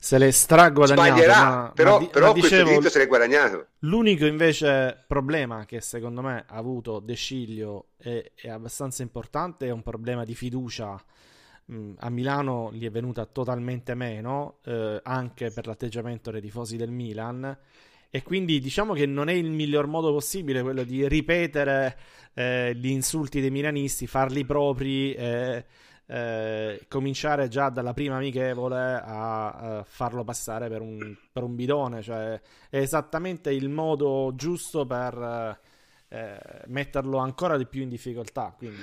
Se 0.02 0.16
l'è 0.16 0.30
straguadagnato. 0.30 1.08
Sbaglierà, 1.10 1.44
ma- 1.44 1.72
però, 1.74 1.92
ma 1.92 1.98
di- 1.98 2.06
però 2.10 2.26
ma 2.28 2.32
questo 2.32 2.48
dicevo, 2.48 2.68
diritto 2.70 2.88
se 2.88 2.98
l'è 3.00 3.06
guadagnato. 3.06 3.66
L'unico 3.80 4.24
invece 4.24 5.04
problema 5.06 5.66
che 5.66 5.82
secondo 5.82 6.22
me 6.22 6.44
ha 6.48 6.56
avuto 6.56 7.00
De 7.00 7.14
Sciglio 7.14 7.88
è, 7.98 8.30
è 8.34 8.48
abbastanza 8.48 9.02
importante, 9.02 9.66
è 9.66 9.70
un 9.70 9.82
problema 9.82 10.24
di 10.24 10.34
fiducia. 10.34 10.98
Mm, 11.70 11.92
A 11.98 12.08
Milano 12.08 12.70
gli 12.72 12.86
è 12.86 12.90
venuta 12.90 13.26
totalmente 13.26 13.94
meno, 13.94 14.60
eh, 14.64 15.00
anche 15.02 15.50
per 15.50 15.66
l'atteggiamento 15.66 16.30
dei 16.30 16.40
tifosi 16.40 16.78
del 16.78 16.90
Milan. 16.90 17.56
E 18.12 18.22
quindi 18.22 18.58
diciamo 18.58 18.94
che 18.94 19.04
non 19.06 19.28
è 19.28 19.32
il 19.34 19.50
miglior 19.50 19.86
modo 19.86 20.12
possibile 20.12 20.62
quello 20.62 20.82
di 20.82 21.06
ripetere 21.06 21.96
eh, 22.34 22.74
gli 22.74 22.88
insulti 22.88 23.40
dei 23.40 23.50
milanisti, 23.50 24.06
farli 24.06 24.44
propri 24.46 25.12
e 25.12 25.64
eh, 26.12 26.86
cominciare 26.88 27.46
già 27.46 27.68
dalla 27.68 27.94
prima 27.94 28.16
amichevole 28.16 29.00
a, 29.04 29.78
eh, 29.78 29.84
farlo 29.86 30.24
passare 30.24 30.68
per 30.68 30.80
un, 30.80 31.16
per 31.32 31.44
un 31.44 31.54
bidone. 31.54 32.02
Cioè, 32.02 32.40
è 32.68 32.76
esattamente 32.78 33.52
il 33.52 33.68
modo 33.68 34.32
giusto 34.34 34.84
per 34.84 35.58
eh, 36.08 36.38
metterlo 36.66 37.18
ancora 37.18 37.56
di 37.56 37.66
più 37.66 37.82
in 37.82 37.88
difficoltà. 37.88 38.52
Quindi 38.58 38.82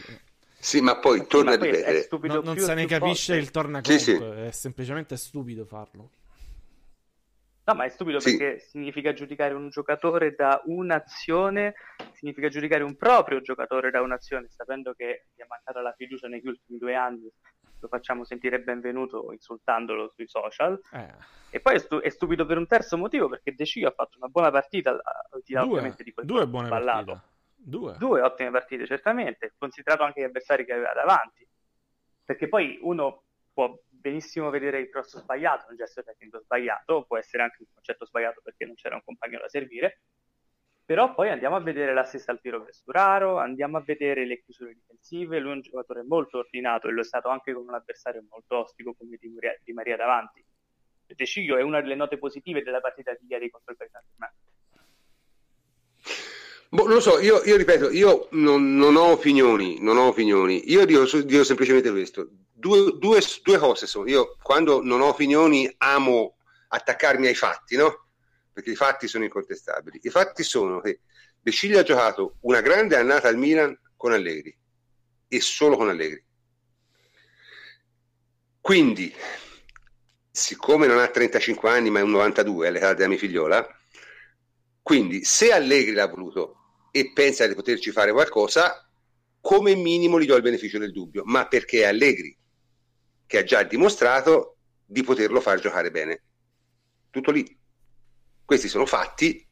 Sì, 0.57 0.79
ma 0.79 0.97
poi 0.99 1.27
torna 1.27 1.51
a 1.51 1.55
ripetere. 1.55 2.07
non, 2.21 2.41
non 2.45 2.55
più 2.55 2.63
se 2.63 2.73
ne 2.73 2.85
capisce 2.85 3.33
volte. 3.33 3.45
il 3.45 3.51
tornaconto, 3.51 3.99
Sì, 3.99 3.99
sì. 3.99 4.15
è 4.15 4.51
semplicemente 4.51 5.17
stupido 5.17 5.65
farlo. 5.65 6.09
No, 7.67 7.73
ma 7.73 7.83
è 7.83 7.89
stupido 7.89 8.19
Sì. 8.21 8.37
perché 8.37 8.59
significa 8.59 9.11
giudicare 9.11 9.53
un 9.53 9.67
giocatore 9.69 10.33
da 10.33 10.61
un'azione, 10.65 11.73
significa 12.13 12.47
giudicare 12.47 12.81
un 12.83 12.95
proprio 12.95 13.41
giocatore 13.41 13.91
da 13.91 14.01
un'azione, 14.01 14.47
sapendo 14.49 14.93
che 14.93 15.25
gli 15.35 15.41
è 15.41 15.45
mancata 15.47 15.81
la 15.81 15.91
fiducia 15.91 16.29
negli 16.29 16.47
ultimi 16.47 16.77
due 16.77 16.95
anni, 16.95 17.29
lo 17.79 17.87
facciamo 17.89 18.23
sentire 18.23 18.61
benvenuto 18.61 19.33
insultandolo 19.33 20.13
sui 20.15 20.27
social. 20.29 20.79
Eh, 20.93 21.35
E 21.49 21.59
poi 21.59 21.75
è, 21.75 21.79
stu- 21.79 21.99
è 21.99 22.09
stupido 22.09 22.45
per 22.45 22.57
un 22.57 22.67
terzo 22.67 22.97
motivo, 22.97 23.27
perché 23.27 23.53
De 23.53 23.65
Sciglio 23.65 23.89
ha 23.89 23.93
fatto 23.93 24.17
una 24.17 24.27
buona 24.29 24.49
partita, 24.49 24.91
al 24.91 25.41
di 25.43 25.53
là 25.53 25.63
ovviamente 25.63 26.03
di 26.03 26.13
quel 26.13 26.25
due 26.25 26.47
buone 26.47 26.67
sballato. 26.67 27.05
partite. 27.05 27.35
Due. 27.55 27.95
Due 27.97 28.21
ottime 28.21 28.51
partite, 28.51 28.85
certamente, 28.85 29.53
considerato 29.57 30.03
anche 30.03 30.21
gli 30.21 30.23
avversari 30.23 30.63
che 30.63 30.71
aveva 30.71 30.93
davanti. 30.93 31.45
Perché 32.23 32.47
poi 32.47 32.79
uno 32.81 33.23
può 33.53 33.77
benissimo 33.99 34.49
vedere 34.49 34.79
il 34.79 34.89
cross 34.89 35.17
sbagliato, 35.19 35.69
un 35.69 35.75
gesto 35.75 36.03
tecnico 36.03 36.39
sbagliato, 36.39 37.03
può 37.05 37.17
essere 37.17 37.43
anche 37.43 37.57
un 37.59 37.67
concetto 37.73 38.05
sbagliato 38.05 38.41
perché 38.43 38.65
non 38.65 38.75
c'era 38.75 38.95
un 38.95 39.03
compagno 39.03 39.39
da 39.39 39.49
servire, 39.49 40.01
però 40.87 41.13
poi 41.13 41.29
andiamo 41.29 41.57
a 41.57 41.59
vedere 41.59 41.93
l'assist 41.93 42.29
al 42.29 42.39
tiro 42.39 42.63
per 42.63 42.73
Sturaro, 42.73 43.39
andiamo 43.39 43.77
a 43.77 43.81
vedere 43.81 44.25
le 44.25 44.41
chiusure 44.41 44.73
difensive, 44.73 45.37
lui 45.39 45.51
è 45.51 45.55
un 45.55 45.61
giocatore 45.61 46.03
molto 46.03 46.37
ordinato 46.37 46.87
e 46.87 46.91
lo 46.91 47.01
è 47.01 47.03
stato 47.03 47.27
anche 47.27 47.51
con 47.51 47.67
un 47.67 47.73
avversario 47.73 48.23
molto 48.29 48.59
ostico 48.59 48.93
come 48.93 49.17
Di 49.19 49.27
Maria, 49.27 49.59
Di 49.61 49.73
Maria 49.73 49.97
davanti. 49.97 50.41
De 51.05 51.25
Sciglio 51.25 51.57
è 51.57 51.61
una 51.61 51.81
delle 51.81 51.95
note 51.95 52.17
positive 52.17 52.63
della 52.63 52.79
partita 52.79 53.13
di 53.19 53.25
ieri 53.27 53.49
contro 53.49 53.73
il 53.73 53.77
Paris 53.77 53.91
Saint-Germain. 53.91 54.33
Boh, 56.69 56.83
non 56.83 56.95
lo 56.95 56.99
so, 56.99 57.19
io, 57.19 57.41
io 57.43 57.55
ripeto, 57.55 57.89
io 57.91 58.27
non, 58.31 58.75
non 58.75 58.95
ho 58.97 59.11
opinioni, 59.11 59.77
non 59.81 59.97
ho 59.97 60.07
opinioni. 60.07 60.69
Io 60.69 60.85
dico, 60.85 61.05
dico 61.21 61.43
semplicemente 61.43 61.91
questo. 61.91 62.27
Due, 62.51 62.97
due- 62.97 63.21
due 63.43 63.57
cose 63.57 63.87
sono. 63.87 64.07
Io 64.09 64.35
quando 64.41 64.83
non 64.83 65.01
ho 65.01 65.07
opinioni 65.07 65.73
amo 65.77 66.37
attaccarmi 66.67 67.27
ai 67.27 67.35
fatti, 67.35 67.77
no? 67.77 68.07
Perché 68.51 68.71
i 68.71 68.75
fatti 68.75 69.07
sono 69.07 69.23
incontestabili. 69.23 69.99
I 70.03 70.09
fatti 70.09 70.43
sono 70.43 70.81
che 70.81 70.99
De 71.39 71.51
Sciglio 71.51 71.79
ha 71.79 71.83
giocato 71.83 72.35
una 72.41 72.59
grande 72.59 72.97
annata 72.97 73.29
al 73.29 73.37
Milan 73.37 73.77
con 73.95 74.11
Allegri 74.11 74.55
e 75.29 75.39
solo 75.39 75.77
con 75.77 75.87
Allegri. 75.87 76.21
Quindi, 78.59 79.13
siccome 80.29 80.87
non 80.87 80.99
ha 80.99 81.07
35 81.07 81.69
anni 81.69 81.89
ma 81.89 81.99
è 81.99 82.01
un 82.01 82.11
92 82.11 82.67
all'età 82.67 82.93
della 82.93 83.07
mia 83.07 83.17
figliola, 83.17 83.65
quindi 84.81 85.23
se 85.23 85.53
Allegri 85.53 85.93
l'ha 85.93 86.07
voluto 86.07 86.56
e 86.99 87.11
pensa 87.13 87.45
di 87.47 87.53
poterci 87.53 87.91
fare 87.91 88.11
qualcosa, 88.11 88.87
come 89.39 89.75
minimo 89.75 90.19
gli 90.19 90.25
do 90.25 90.35
il 90.35 90.41
beneficio 90.41 90.77
del 90.79 90.91
dubbio, 90.91 91.23
ma 91.25 91.47
perché 91.47 91.81
è 91.81 91.85
Allegri 91.85 92.35
che 93.25 93.37
ha 93.37 93.43
già 93.43 93.63
dimostrato 93.63 94.57
di 94.85 95.03
poterlo 95.03 95.39
far 95.41 95.59
giocare 95.59 95.91
bene. 95.91 96.21
Tutto 97.09 97.31
lì. 97.31 97.45
Questi 98.45 98.67
sono 98.67 98.85
fatti 98.85 99.45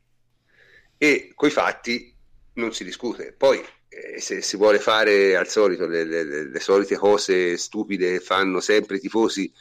e 0.98 1.32
coi 1.36 1.50
fatti 1.50 2.14
non 2.54 2.74
si 2.74 2.84
discute. 2.84 3.34
Poi 3.34 3.62
eh, 3.90 4.20
se 4.20 4.42
si 4.42 4.56
vuole 4.58 4.80
fare 4.80 5.36
al 5.36 5.48
solito 5.48 5.86
le, 5.88 6.04
le- 6.06 6.24
le- 6.46 6.60
solite 6.60 6.96
cose 6.96 7.58
stupide 7.58 8.14
che 8.14 8.20
fanno 8.22 8.60
sempre 8.62 8.96
i 8.96 9.00
tifosi 9.00 9.52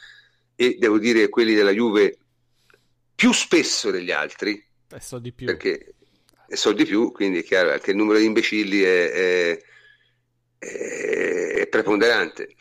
e 0.55 0.77
devo 0.79 0.97
dire 0.97 1.27
quelli 1.29 1.53
della 1.53 1.71
Juve 1.71 2.17
più 3.13 3.31
spesso 3.33 3.91
degli 3.91 4.11
altri, 4.11 4.63
E 4.89 4.99
so 5.01 5.19
di 5.19 5.31
più. 5.33 5.45
perché 5.45 5.93
so 6.49 6.71
di 6.73 6.85
più, 6.85 7.11
quindi 7.11 7.39
è 7.39 7.43
chiaro 7.43 7.77
che 7.79 7.91
il 7.91 7.97
numero 7.97 8.19
di 8.19 8.25
imbecilli 8.25 8.81
è, 8.81 9.11
è- 9.11 9.59
è 10.59 11.67
preponderante. 11.67 12.55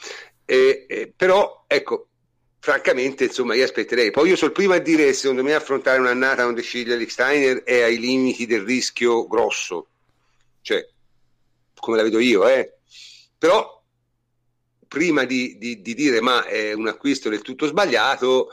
E, 0.45 0.87
e, 0.89 1.13
però, 1.15 1.65
ecco, 1.67 2.09
francamente, 2.59 3.25
insomma, 3.25 3.55
io 3.55 3.65
aspetterei. 3.65 4.11
Poi 4.11 4.29
io 4.29 4.37
sono 4.37 4.51
il 4.51 4.57
primo 4.57 4.75
a 4.75 4.79
dire 4.79 5.13
secondo 5.13 5.43
me 5.43 5.55
affrontare 5.55 5.99
un'annata 5.99 6.45
con 6.45 6.55
De 6.55 6.63
Sciglia 6.63 6.99
Steiner 7.09 7.63
è 7.63 7.83
ai 7.83 7.99
limiti 7.99 8.47
del 8.47 8.63
rischio 8.63 9.27
grosso. 9.27 9.89
Cioè, 10.61 10.87
come 11.75 11.97
la 11.97 12.03
vedo 12.03 12.19
io, 12.19 12.47
eh. 12.49 12.79
Però, 13.39 13.83
prima 14.89 15.25
di, 15.25 15.57
di, 15.59 15.81
di 15.81 15.95
dire 15.95 16.21
ma 16.21 16.45
è 16.45 16.73
un 16.73 16.89
acquisto 16.89 17.29
del 17.29 17.43
tutto 17.43 17.67
sbagliato, 17.67 18.51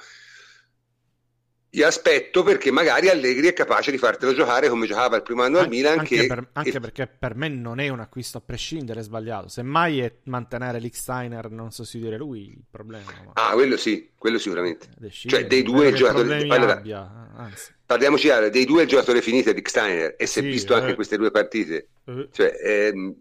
aspetto 1.84 2.44
perché 2.44 2.70
magari 2.70 3.08
Allegri 3.08 3.48
è 3.48 3.54
capace 3.54 3.92
di 3.92 3.98
fartelo 3.98 4.34
giocare 4.34 4.68
come 4.68 4.88
giocava 4.88 5.16
il 5.16 5.22
primo 5.22 5.44
anno 5.44 5.60
al 5.60 5.70
Milan. 5.70 6.00
Anche, 6.00 6.18
che, 6.18 6.28
per, 6.28 6.50
anche 6.52 6.72
che... 6.72 6.80
perché 6.82 7.08
per 7.08 7.36
me 7.36 7.48
non 7.48 7.80
è 7.80 7.88
un 7.88 8.02
acquisto 8.02 8.40
a 8.40 8.42
prescindere 8.42 9.02
sbagliato. 9.02 9.48
Semmai 9.48 10.02
è 10.02 10.14
mantenere 10.24 10.82
l'X-Steiner 10.82 11.50
non 11.50 11.72
sostituire 11.72 12.18
lui 12.18 12.50
il 12.50 12.64
problema. 12.70 13.06
Ma... 13.24 13.32
Ah, 13.36 13.54
quello 13.54 13.78
sì, 13.78 14.10
quello 14.18 14.38
sicuramente. 14.38 14.90
Decide, 14.98 15.34
cioè, 15.34 15.48
dei 15.48 15.64
due 15.64 15.94
giocatori. 15.94 16.50
Allora, 16.50 16.74
abbia, 16.74 17.32
anzi. 17.38 17.74
Parliamoci 17.86 18.26
chiaro, 18.26 18.50
dei 18.50 18.66
due 18.66 18.86
giocatori 18.86 19.22
finiti 19.22 19.50
è 19.50 19.62
Steiner 19.64 20.16
e 20.18 20.26
si 20.26 20.40
è 20.40 20.42
sì, 20.42 20.50
visto 20.50 20.74
eh... 20.74 20.80
anche 20.80 20.96
queste 20.96 21.16
due 21.16 21.32
partite. 21.32 21.88
Eh... 22.04 22.28
Cioè, 22.34 22.54
ehm... 22.62 23.16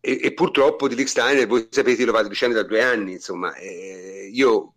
e, 0.00 0.20
e, 0.24 0.32
purtroppo 0.32 0.88
di 0.88 0.96
Lick 0.96 1.08
Steiner, 1.08 1.46
voi 1.46 1.68
sapete, 1.70 2.04
lo 2.04 2.10
vado 2.10 2.26
dicendo 2.26 2.56
da 2.56 2.64
due 2.64 2.82
anni, 2.82 3.12
insomma, 3.12 3.54
eh, 3.54 4.28
io 4.32 4.72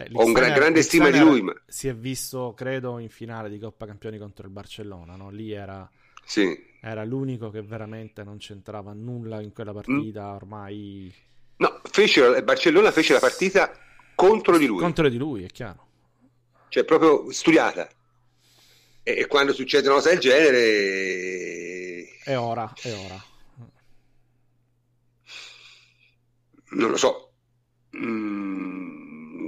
Beh, 0.00 0.08
Ho 0.14 0.24
un 0.24 0.32
gran, 0.32 0.54
grande 0.54 0.82
stima 0.82 1.10
di 1.10 1.18
lui. 1.18 1.42
Ma... 1.42 1.54
Si 1.66 1.88
è 1.88 1.94
visto, 1.94 2.54
credo, 2.56 2.98
in 2.98 3.10
finale 3.10 3.50
di 3.50 3.58
Coppa 3.58 3.84
Campioni 3.86 4.18
contro 4.18 4.46
il 4.46 4.52
Barcellona. 4.52 5.16
No? 5.16 5.30
Lì 5.30 5.52
era, 5.52 5.88
sì. 6.24 6.56
era 6.80 7.04
l'unico 7.04 7.50
che 7.50 7.60
veramente 7.62 8.24
non 8.24 8.38
c'entrava 8.38 8.92
nulla 8.94 9.42
in 9.42 9.52
quella 9.52 9.72
partita. 9.72 10.30
Mm. 10.30 10.34
Ormai. 10.34 11.14
No, 11.56 11.80
fece, 11.90 12.24
il 12.24 12.42
Barcellona 12.42 12.90
fece 12.90 13.12
la 13.12 13.18
partita 13.18 13.72
contro 14.14 14.56
di 14.56 14.66
lui. 14.66 14.78
Contro 14.78 15.08
di 15.08 15.18
lui, 15.18 15.44
è 15.44 15.48
chiaro. 15.48 15.88
Cioè, 16.68 16.84
proprio 16.84 17.30
studiata. 17.30 17.86
E, 19.02 19.18
e 19.18 19.26
quando 19.26 19.52
succede 19.52 19.88
una 19.88 19.96
cosa 19.96 20.10
del 20.10 20.18
genere. 20.18 22.06
È 22.24 22.36
ora, 22.38 22.72
è 22.80 22.94
ora. 22.94 23.24
Non 26.72 26.90
lo 26.90 26.96
so. 26.96 27.32
Mm 27.96 28.99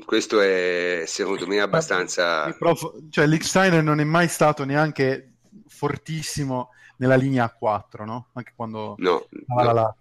questo 0.04 0.40
è 0.40 1.04
secondo 1.06 1.46
me 1.46 1.60
abbastanza... 1.60 2.50
Prof... 2.58 3.08
Cioè, 3.10 3.26
Licksteiner 3.26 3.82
non 3.82 4.00
è 4.00 4.04
mai 4.04 4.28
stato 4.28 4.64
neanche 4.64 5.32
fortissimo 5.66 6.70
nella 6.96 7.16
linea 7.16 7.48
4, 7.50 8.04
no? 8.04 8.28
Anche 8.32 8.52
quando 8.54 8.94
no, 8.98 9.26
no. 9.46 9.72
La. 9.72 9.96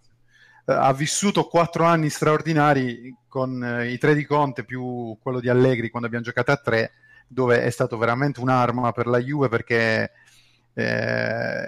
Eh, 0.65 0.73
ha 0.73 0.93
vissuto 0.93 1.47
quattro 1.47 1.85
anni 1.85 2.09
straordinari 2.09 3.15
con 3.27 3.63
eh, 3.63 3.91
i 3.91 3.97
tre 3.97 4.13
di 4.13 4.25
Conte 4.25 4.63
più 4.63 5.17
quello 5.21 5.39
di 5.39 5.49
Allegri 5.49 5.89
quando 5.89 6.07
abbiamo 6.07 6.25
giocato 6.25 6.51
a 6.51 6.57
tre, 6.57 6.93
dove 7.27 7.63
è 7.63 7.69
stato 7.69 7.97
veramente 7.97 8.39
un'arma 8.39 8.91
per 8.91 9.07
la 9.07 9.19
Juve 9.19 9.49
perché 9.49 10.11
eh, 10.73 11.63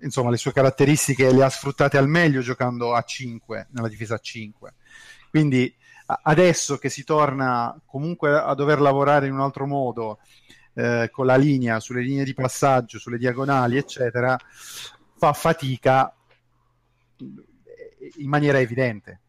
insomma 0.00 0.30
le 0.30 0.36
sue 0.36 0.52
caratteristiche 0.52 1.32
le 1.32 1.44
ha 1.44 1.50
sfruttate 1.50 1.98
al 1.98 2.08
meglio 2.08 2.40
giocando 2.40 2.94
a 2.94 3.02
5 3.02 3.68
nella 3.72 3.88
difesa 3.88 4.14
a 4.14 4.18
5. 4.18 4.74
Quindi 5.30 5.74
adesso 6.22 6.78
che 6.78 6.88
si 6.88 7.04
torna 7.04 7.78
comunque 7.84 8.38
a 8.38 8.54
dover 8.54 8.80
lavorare 8.80 9.26
in 9.26 9.34
un 9.34 9.40
altro 9.40 9.66
modo, 9.66 10.20
eh, 10.74 11.08
con 11.12 11.26
la 11.26 11.36
linea, 11.36 11.80
sulle 11.80 12.02
linee 12.02 12.24
di 12.24 12.34
passaggio, 12.34 12.98
sulle 12.98 13.18
diagonali, 13.18 13.76
eccetera, 13.76 14.36
fa 15.16 15.32
fatica 15.32 16.14
in 17.18 18.28
maniera 18.28 18.58
evidente. 18.58 19.20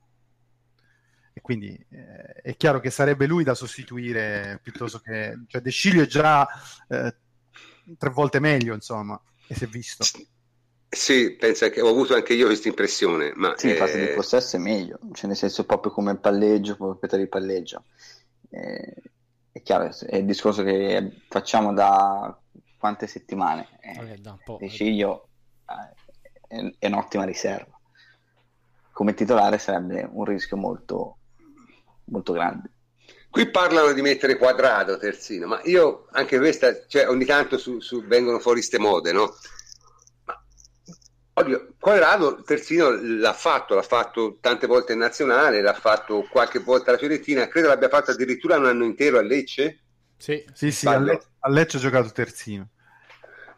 E 1.34 1.41
quindi 1.41 1.73
eh, 1.89 2.41
è 2.41 2.55
chiaro 2.55 2.80
che 2.80 2.91
sarebbe 2.91 3.25
lui 3.25 3.43
da 3.43 3.55
sostituire 3.55 4.59
piuttosto 4.61 4.99
che... 4.99 5.43
Cioè 5.47 5.61
De 5.61 5.71
Sciglio 5.71 6.03
è 6.03 6.07
già 6.07 6.47
eh, 6.88 7.15
tre 7.97 8.09
volte 8.09 8.39
meglio, 8.39 8.73
insomma, 8.73 9.19
e 9.47 9.55
si 9.55 9.63
è 9.65 9.67
visto. 9.67 10.05
Sì, 10.91 11.35
penso 11.35 11.69
che 11.69 11.81
ho 11.81 11.89
avuto 11.89 12.15
anche 12.15 12.33
io 12.33 12.47
questa 12.47 12.67
impressione. 12.67 13.31
Ma 13.35 13.53
sì, 13.55 13.69
in 13.69 13.75
fase 13.75 14.07
di 14.07 14.13
possesso 14.13 14.55
è 14.55 14.59
meglio, 14.59 14.97
cioè 15.13 15.27
nel 15.27 15.37
senso 15.37 15.63
proprio 15.63 15.91
come 15.91 16.17
palleggio, 16.17 16.77
come 16.77 16.91
proprietà 16.91 17.17
di 17.17 17.27
palleggio. 17.27 17.83
Eh, 18.49 18.95
è 19.51 19.61
chiaro, 19.61 19.91
è 20.07 20.15
il 20.15 20.25
discorso 20.25 20.63
che 20.63 21.21
facciamo 21.29 21.73
da 21.73 22.35
quante 22.79 23.05
settimane. 23.05 23.67
Eh, 23.81 24.17
da 24.17 24.31
un 24.31 24.39
po'. 24.43 24.57
Deciglio 24.59 25.27
eh, 25.67 26.55
è, 26.55 26.75
è 26.79 26.87
un'ottima 26.87 27.23
riserva. 27.23 27.79
Come 28.91 29.13
titolare 29.13 29.59
sarebbe 29.59 30.09
un 30.11 30.25
rischio 30.25 30.57
molto, 30.57 31.17
molto 32.05 32.33
grande. 32.33 32.71
Qui 33.29 33.51
parlano 33.51 33.93
di 33.93 34.01
mettere 34.01 34.37
quadrato 34.37 34.97
terzino, 34.97 35.45
ma 35.45 35.61
io 35.65 36.07
anche 36.11 36.39
questa, 36.39 36.87
cioè 36.87 37.07
ogni 37.07 37.25
tanto 37.25 37.59
su, 37.59 37.79
su 37.79 38.03
vengono 38.05 38.39
fuori 38.39 38.63
ste 38.63 38.79
mode, 38.79 39.11
no? 39.11 39.35
Oddio, 41.39 41.75
Quadrado 41.79 42.41
terzino 42.43 42.89
l'ha 42.89 43.31
fatto, 43.31 43.73
l'ha 43.73 43.81
fatto 43.81 44.39
tante 44.41 44.67
volte 44.67 44.91
in 44.91 44.99
nazionale, 44.99 45.61
l'ha 45.61 45.73
fatto 45.73 46.27
qualche 46.29 46.59
volta 46.59 46.89
alla 46.89 46.99
Fiorentina, 46.99 47.47
credo 47.47 47.69
l'abbia 47.69 47.87
fatto 47.87 48.11
addirittura 48.11 48.57
un 48.57 48.65
anno 48.65 48.83
intero 48.83 49.17
a 49.17 49.21
Lecce. 49.21 49.79
Sì, 50.17 50.43
sì, 50.53 50.69
sì 50.73 50.85
a, 50.87 50.99
Le- 50.99 51.21
a, 51.39 51.49
Lecce 51.49 51.77
ha 51.77 51.79
giocato 51.79 52.11
terzino. 52.11 52.67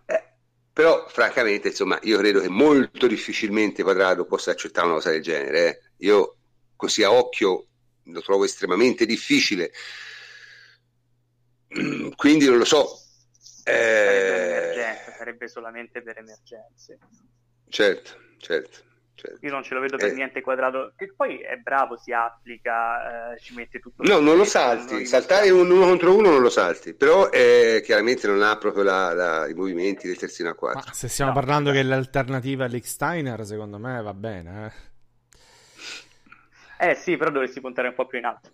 Eh, 0.06 0.24
però, 0.72 1.08
francamente, 1.08 1.70
insomma, 1.70 1.98
io 2.04 2.20
credo 2.20 2.40
che 2.40 2.50
molto 2.50 3.08
difficilmente 3.08 3.82
Quadrado 3.82 4.26
possa 4.26 4.52
accettare 4.52 4.86
una 4.86 4.98
cosa 4.98 5.10
del 5.10 5.24
genere. 5.24 5.68
Eh. 5.68 5.82
Io, 6.06 6.36
così 6.76 7.02
a 7.02 7.12
occhio, 7.12 7.66
lo 8.04 8.22
trovo 8.22 8.44
estremamente 8.44 9.08
difficile. 9.08 9.72
Quindi 12.16 12.46
non 12.46 12.60
lo 12.60 12.66
so. 12.66 13.00
Eh... 13.64 14.70
Sarebbe 15.18 15.48
solamente 15.48 16.04
per 16.04 16.20
emergenze. 16.20 17.00
Certo, 17.72 18.12
certo. 18.38 18.90
Certo. 19.22 19.46
Io 19.46 19.52
non 19.52 19.62
ce 19.62 19.76
lo 19.76 19.82
vedo 19.82 19.98
per 19.98 20.10
eh. 20.10 20.14
niente 20.14 20.42
quadrato, 20.42 20.94
che 20.96 21.14
poi 21.16 21.38
è 21.42 21.56
bravo, 21.58 21.96
si 21.96 22.12
applica, 22.12 23.34
eh, 23.34 23.40
ci 23.40 23.54
mette 23.54 23.80
tutto. 23.80 24.02
No, 24.02 24.20
non 24.20 24.36
lo 24.36 24.46
salti, 24.46 24.96
non 24.96 25.06
saltare 25.06 25.52
un 25.52 25.70
uno 25.70 25.86
contro 25.86 26.18
uno 26.18 26.32
non 26.32 26.42
lo 26.42 26.50
salti, 26.50 26.96
però 26.96 27.30
eh, 27.30 27.84
chiaramente 27.86 28.26
non 28.26 28.42
ha 28.42 28.58
proprio 28.58 28.82
la, 28.82 29.14
la, 29.14 29.48
i 29.48 29.54
movimenti 29.54 30.08
del 30.08 30.18
terzino 30.18 30.50
a 30.50 30.56
4. 30.56 30.82
Ma 30.88 30.94
se 30.94 31.08
stiamo 31.08 31.34
no, 31.34 31.40
parlando 31.40 31.72
che 31.72 31.84
l'alternativa 31.84 32.66
è 32.66 32.68
l'X-Steiner, 32.68 33.46
secondo 33.46 33.78
me 33.78 34.02
va 34.02 34.14
bene. 34.16 34.74
Eh. 36.80 36.90
eh 36.90 36.96
sì, 36.96 37.16
però 37.16 37.30
dovresti 37.30 37.62
puntare 37.62 37.90
un 37.90 37.94
po' 37.94 38.08
più 38.08 38.18
in 38.18 38.26
alto. 38.26 38.50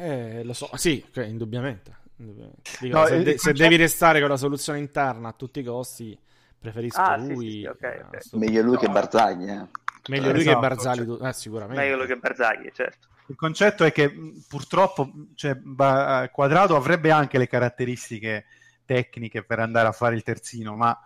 Eh, 0.00 0.42
lo 0.44 0.54
so, 0.54 0.70
sì, 0.76 1.04
okay, 1.06 1.28
indubbiamente. 1.28 1.98
Dico, 2.16 2.98
no, 2.98 3.06
se, 3.06 3.22
de- 3.22 3.36
se 3.36 3.52
devi 3.52 3.76
restare 3.76 4.20
con 4.20 4.30
la 4.30 4.38
soluzione 4.38 4.78
interna 4.78 5.28
a 5.28 5.32
tutti 5.32 5.60
i 5.60 5.64
costi 5.64 6.18
preferisco 6.60 7.00
ah, 7.00 7.16
lui. 7.16 7.50
Sì, 7.50 7.58
sì, 7.60 7.66
okay, 7.66 8.00
okay. 8.00 8.20
Eh, 8.20 8.36
Meglio 8.36 8.62
lui 8.62 8.74
no. 8.74 8.78
che 8.78 8.88
Barzagli. 8.88 9.48
Eh. 9.48 9.66
Meglio 10.08 10.28
eh, 10.28 10.32
lui 10.32 10.40
esatto, 10.40 10.60
che 10.60 10.68
Barzagli, 10.68 11.06
cioè... 11.06 11.28
eh, 11.28 11.32
sicuramente. 11.32 11.82
Meglio 11.82 11.96
lui 11.96 12.06
che 12.06 12.16
Barzagli, 12.16 12.70
certo. 12.72 13.08
Il 13.26 13.36
concetto 13.36 13.84
è 13.84 13.92
che 13.92 14.12
purtroppo 14.48 15.10
cioè, 15.36 15.56
Quadrado 16.32 16.74
avrebbe 16.74 17.12
anche 17.12 17.38
le 17.38 17.46
caratteristiche 17.46 18.46
tecniche 18.84 19.44
per 19.44 19.60
andare 19.60 19.86
a 19.86 19.92
fare 19.92 20.16
il 20.16 20.24
terzino, 20.24 20.74
ma 20.74 20.98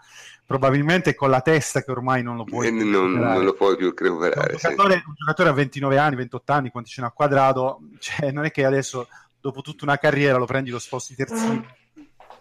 probabilmente 0.47 1.15
con 1.15 1.29
la 1.29 1.43
testa 1.43 1.83
che 1.83 1.91
ormai 1.91 2.23
non 2.23 2.37
lo 2.37 2.45
puoi 2.45 2.71
più 2.71 2.91
non, 2.91 3.13
non, 3.13 3.45
lo 3.45 3.53
puoi 3.53 3.77
più 3.77 3.93
recuperare. 3.95 4.53
Un 4.53 4.59
giocatore, 4.59 4.95
sì. 4.95 5.03
un 5.07 5.15
giocatore, 5.19 5.49
a 5.51 5.53
29 5.53 5.99
anni, 5.99 6.17
28 6.17 6.53
anni, 6.53 6.71
quanti 6.71 6.91
ce 6.91 7.03
n'ha 7.03 7.11
quadrado, 7.11 7.81
cioè, 8.01 8.31
non 8.31 8.47
è 8.47 8.51
che 8.51 8.65
adesso 8.65 9.07
dopo 9.39 9.61
tutta 9.61 9.85
una 9.85 9.99
carriera 9.99 10.39
lo 10.39 10.47
prendi 10.47 10.71
lo 10.71 10.79
sposti 10.79 11.15
terzino 11.15 11.63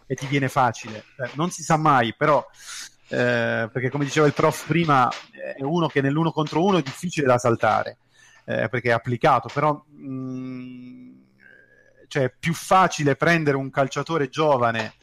e 0.05 0.16
ti 0.16 0.28
viene 0.28 0.47
facile. 0.47 1.03
Eh, 1.18 1.32
non 1.34 1.51
si 1.51 1.61
sa 1.61 1.76
mai, 1.76 2.16
però 2.16 2.45
eh, 3.14 3.70
perché 3.72 3.91
come 3.91 4.05
diceva 4.05 4.26
il 4.26 4.34
prof 4.34 4.66
prima, 4.66 5.07
è 5.55 5.61
uno 5.61 5.88
che 5.88 6.01
nell'uno 6.01 6.32
contro 6.32 6.64
uno 6.64 6.80
è 6.80 6.82
difficile 6.82 7.28
da 7.28 7.38
saltare, 7.38 7.97
eh, 8.45 8.68
perché 8.70 8.89
è 8.89 8.93
applicato, 8.93 9.49
però 9.53 9.84
mh, 9.88 10.07
mm, 10.07 11.11
cioè, 12.07 12.24
è 12.24 12.34
più 12.38 12.55
facile 12.55 13.16
prendere 13.16 13.55
un 13.55 13.70
calciatore 13.70 14.30
giovane 14.30 14.93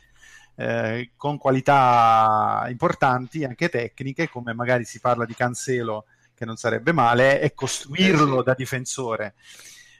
eh, 0.56 1.12
con 1.16 1.38
qualità 1.38 2.66
importanti, 2.68 3.44
anche 3.44 3.68
tecniche, 3.68 4.28
come 4.28 4.54
magari 4.54 4.84
si 4.84 4.98
parla 4.98 5.24
di 5.24 5.34
Cancelo, 5.34 6.06
che 6.34 6.44
non 6.44 6.56
sarebbe 6.56 6.92
male, 6.92 7.40
e 7.40 7.54
costruirlo 7.54 8.42
da 8.42 8.54
difensore. 8.54 9.34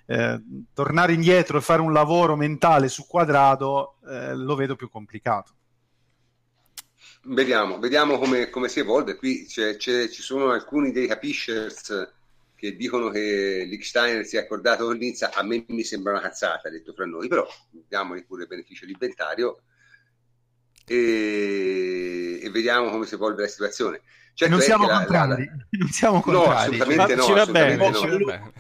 Eh, 0.06 0.42
tornare 0.74 1.12
indietro 1.12 1.58
e 1.58 1.61
fare 1.61 1.80
un 1.80 1.92
lavoro 1.92 2.34
mentale 2.34 2.88
su 2.88 3.06
quadrato 3.06 3.98
eh, 4.08 4.34
lo 4.34 4.56
vedo 4.56 4.74
più 4.74 4.90
complicato. 4.90 5.52
Vediamo, 7.22 7.78
vediamo 7.78 8.18
come, 8.18 8.48
come, 8.48 8.68
si 8.68 8.80
evolve. 8.80 9.16
Qui 9.16 9.46
c'è, 9.46 9.76
c'è, 9.76 10.08
ci 10.08 10.22
sono 10.22 10.50
alcuni 10.50 10.90
dei 10.90 11.06
capishers 11.06 12.12
che 12.54 12.76
dicono 12.76 13.08
che 13.10 13.64
Lichsteiner 13.66 14.24
si 14.24 14.36
è 14.36 14.40
accordato 14.40 14.86
con 14.86 14.96
l'Inza. 14.96 15.32
A 15.32 15.42
me 15.42 15.64
mi 15.68 15.84
sembra 15.84 16.12
una 16.12 16.20
cazzata, 16.22 16.70
detto 16.70 16.92
fra 16.92 17.06
noi, 17.06 17.28
però 17.28 17.46
diamogli 17.70 18.24
pure 18.24 18.42
il 18.42 18.48
beneficio 18.48 18.84
dell'inventario. 18.84 19.62
e, 20.86 22.40
e 22.42 22.50
vediamo 22.50 22.90
come 22.90 23.06
si 23.06 23.14
evolve 23.14 23.42
la 23.42 23.48
situazione. 23.48 24.00
Certo 24.34 24.54
non, 24.54 24.62
siamo 24.62 24.86
la, 24.86 25.04
la, 25.06 25.26
la... 25.26 25.36
non 25.36 25.88
siamo 25.88 26.20
contrari, 26.20 26.76
no, 26.78 26.84
assolutamente 26.84 27.14
no, 27.14 27.22
ci 27.24 27.32
va 27.32 27.46
bene, 27.46 27.76
no. 27.76 28.52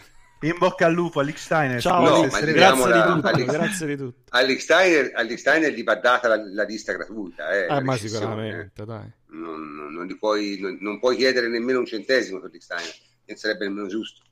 In 0.42 0.56
bocca 0.56 0.86
al 0.86 0.94
lupo, 0.94 1.20
Alex 1.20 1.36
Steiner. 1.36 1.80
Ciao, 1.82 2.02
no, 2.02 2.14
Alex, 2.14 2.40
grazie, 2.52 2.88
la, 2.88 3.06
di 3.06 3.14
tutto, 3.14 3.26
Alex, 3.28 3.46
grazie 3.46 3.86
di 3.86 3.96
tutto. 3.96 4.22
Alex 4.30 4.62
Steiner, 4.62 5.10
Alex 5.14 5.38
Steiner 5.38 5.72
gli 5.72 5.84
va 5.84 5.94
data 5.96 6.28
la, 6.28 6.42
la 6.42 6.64
lista 6.64 6.92
gratuita. 6.94 7.50
Eh, 7.50 7.66
ah, 7.66 7.82
ma 7.82 7.96
sicuramente, 7.96 8.82
eh. 8.82 8.86
dai. 8.86 9.12
Non, 9.32 9.74
non, 9.74 9.92
non, 9.92 10.18
puoi, 10.18 10.58
non, 10.58 10.78
non, 10.80 10.98
puoi, 10.98 11.16
chiedere 11.16 11.48
nemmeno 11.48 11.80
un 11.80 11.86
centesimo 11.86 12.40
per 12.40 12.48
Alex 12.48 12.62
Steiner, 12.62 12.94
non 13.26 13.36
sarebbe 13.36 13.66
nemmeno 13.66 13.86
giusto. 13.86 14.22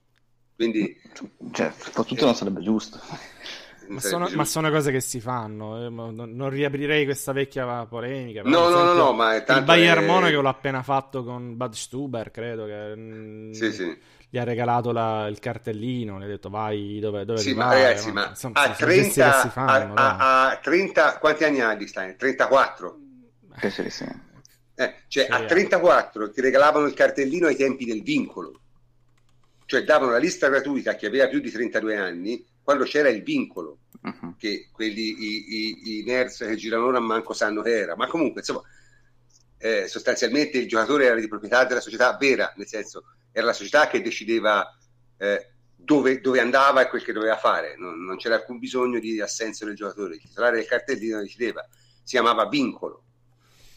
Quindi, 0.57 0.99
cioè, 1.53 1.73
soprattutto 1.77 2.23
eh, 2.23 2.25
non 2.25 2.35
sarebbe 2.35 2.63
giusto. 2.63 2.99
Ma 3.89 4.01
sono, 4.01 4.29
ma 4.33 4.45
sono, 4.45 4.71
cose 4.71 4.91
che 4.93 5.01
si 5.01 5.21
fanno. 5.21 5.87
Eh, 5.87 5.89
non, 5.89 6.15
non, 6.15 6.51
riaprirei 6.51 7.05
questa 7.05 7.33
vecchia 7.33 7.87
polemica. 7.87 8.43
No, 8.45 8.69
no, 8.69 8.83
no, 8.83 8.93
no, 8.93 9.13
ma 9.13 9.35
il 9.35 9.63
Bayern 9.65 10.03
è... 10.03 10.07
Monaco 10.07 10.41
l'ha 10.41 10.51
appena 10.51 10.83
fatto 10.83 11.25
con 11.25 11.57
Bud 11.57 11.73
Stuber, 11.73 12.31
credo 12.31 12.67
che 12.67 12.97
mm, 12.97 13.53
sì, 13.53 13.73
sì. 13.73 13.99
gli 14.29 14.39
ha 14.39 14.45
regalato 14.45 14.93
la, 14.93 15.27
il 15.27 15.39
cartellino. 15.39 16.19
Gli 16.19 16.25
ha 16.25 16.27
detto 16.27 16.51
vai 16.51 16.99
dove, 17.01 17.25
dove 17.25 17.39
sì, 17.41 17.55
ma 17.55 17.73
ragazzi, 17.73 18.09
no? 18.09 18.15
ma 18.15 18.29
Insomma, 18.29 18.61
a, 18.61 18.71
30, 18.71 19.49
fanno, 19.49 19.95
a, 19.95 20.17
a, 20.17 20.51
a, 20.51 20.57
30, 20.57 21.19
quanti 21.19 21.45
anni 21.45 21.61
ha 21.61 21.75
di 21.75 21.87
Stein? 21.87 22.17
34? 22.17 22.99
Eh, 23.61 23.71
sì, 23.71 23.91
sì. 23.91 24.05
Eh, 24.75 24.95
cioè 25.09 25.25
sì, 25.25 25.31
a 25.31 25.45
34 25.45 26.31
ti 26.31 26.41
regalavano 26.41 26.87
il 26.87 26.95
cartellino 26.95 27.47
ai 27.47 27.57
tempi 27.57 27.85
del 27.85 28.03
vincolo. 28.03 28.61
Cioè 29.65 29.83
davano 29.83 30.13
la 30.13 30.19
lista 30.19 30.49
gratuita 30.49 30.93
a 30.93 30.95
chi 30.95 31.07
aveva 31.07 31.27
più 31.29 31.41
di 31.41 31.51
32 31.51 31.97
anni 31.97 32.47
quando 32.69 32.85
c'era 32.85 33.09
il 33.09 33.23
vincolo, 33.23 33.79
uh-huh. 34.03 34.37
che 34.37 34.69
quelli, 34.71 35.01
i, 35.01 35.45
i, 35.49 36.01
i, 36.01 36.05
nerds 36.05 36.37
che 36.37 36.55
girano 36.57 36.85
ora 36.85 37.01
manco 37.01 37.33
sanno 37.33 37.63
che 37.63 37.75
era, 37.75 37.97
ma 37.97 38.07
comunque 38.07 38.41
insomma, 38.41 38.61
eh, 39.57 39.89
sostanzialmente 39.89 40.59
il 40.59 40.69
giocatore 40.69 41.07
era 41.07 41.19
di 41.19 41.29
proprietà 41.29 41.65
della 41.65 41.81
società 41.81 42.15
vera, 42.21 42.53
nel 42.57 42.67
senso 42.67 43.05
era 43.33 43.47
la 43.47 43.55
società 43.55 43.87
che 43.87 44.03
decideva 44.03 44.71
eh, 45.17 45.51
dove, 45.75 46.21
dove, 46.21 46.41
andava 46.41 46.83
e 46.83 46.91
quel 46.91 47.03
che 47.03 47.15
doveva 47.15 47.39
fare, 47.39 47.75
non, 47.79 48.05
non, 48.05 48.19
c'era 48.19 48.35
alcun 48.35 48.59
bisogno 48.59 48.99
di 48.99 49.19
assenso 49.19 49.65
del 49.65 49.75
giocatore, 49.75 50.17
il 50.17 50.21
titolare 50.21 50.57
del 50.57 50.67
cartellino 50.67 51.21
decideva, 51.21 51.67
si 51.71 52.17
chiamava 52.17 52.49
vincolo. 52.49 53.05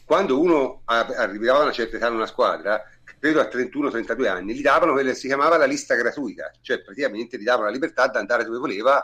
Quando 0.04 0.38
uno 0.38 0.82
arrivava 0.84 1.60
a 1.60 1.62
una 1.62 1.72
certa 1.72 1.96
età 1.96 2.08
in 2.08 2.16
una 2.16 2.26
squadra, 2.26 2.84
credo 3.18 3.40
a 3.40 3.44
31-32 3.44 4.28
anni, 4.28 4.54
gli 4.54 4.62
davano 4.62 4.92
quella 4.92 5.10
che 5.10 5.16
si 5.16 5.26
chiamava 5.26 5.56
la 5.56 5.64
lista 5.64 5.94
gratuita, 5.94 6.50
cioè 6.60 6.82
praticamente 6.82 7.38
gli 7.38 7.44
davano 7.44 7.66
la 7.66 7.72
libertà 7.72 8.08
di 8.08 8.18
andare 8.18 8.44
dove 8.44 8.58
voleva 8.58 8.96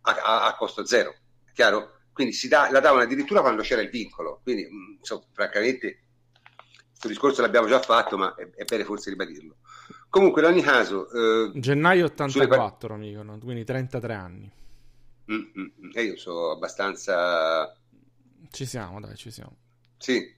a, 0.00 0.10
a, 0.10 0.46
a 0.46 0.54
costo 0.54 0.84
zero, 0.84 1.14
chiaro? 1.52 1.96
Quindi 2.12 2.32
si 2.32 2.48
da, 2.48 2.68
la 2.70 2.80
davano 2.80 3.02
addirittura 3.02 3.40
quando 3.40 3.62
c'era 3.62 3.80
il 3.80 3.90
vincolo, 3.90 4.40
quindi 4.42 4.64
mm, 4.64 4.96
insomma, 4.98 5.22
francamente 5.32 6.02
questo 6.98 7.08
discorso 7.08 7.42
l'abbiamo 7.42 7.68
già 7.68 7.80
fatto, 7.80 8.18
ma 8.18 8.34
è, 8.34 8.50
è 8.50 8.64
bene 8.64 8.84
forse 8.84 9.10
ribadirlo. 9.10 9.58
Comunque, 10.10 10.42
in 10.42 10.48
ogni 10.48 10.62
caso... 10.62 11.08
Eh, 11.10 11.52
Gennaio 11.54 12.06
84, 12.06 12.94
sulle... 12.94 12.94
amico, 12.94 13.38
quindi 13.44 13.64
33 13.64 14.14
anni. 14.14 14.50
Mm, 15.30 15.36
mm, 15.36 15.62
mm, 15.62 15.90
e 15.94 16.02
io 16.02 16.16
so 16.16 16.50
abbastanza... 16.50 17.72
Ci 18.50 18.66
siamo, 18.66 18.98
dai, 18.98 19.14
ci 19.14 19.30
siamo. 19.30 19.56
Sì, 19.96 20.37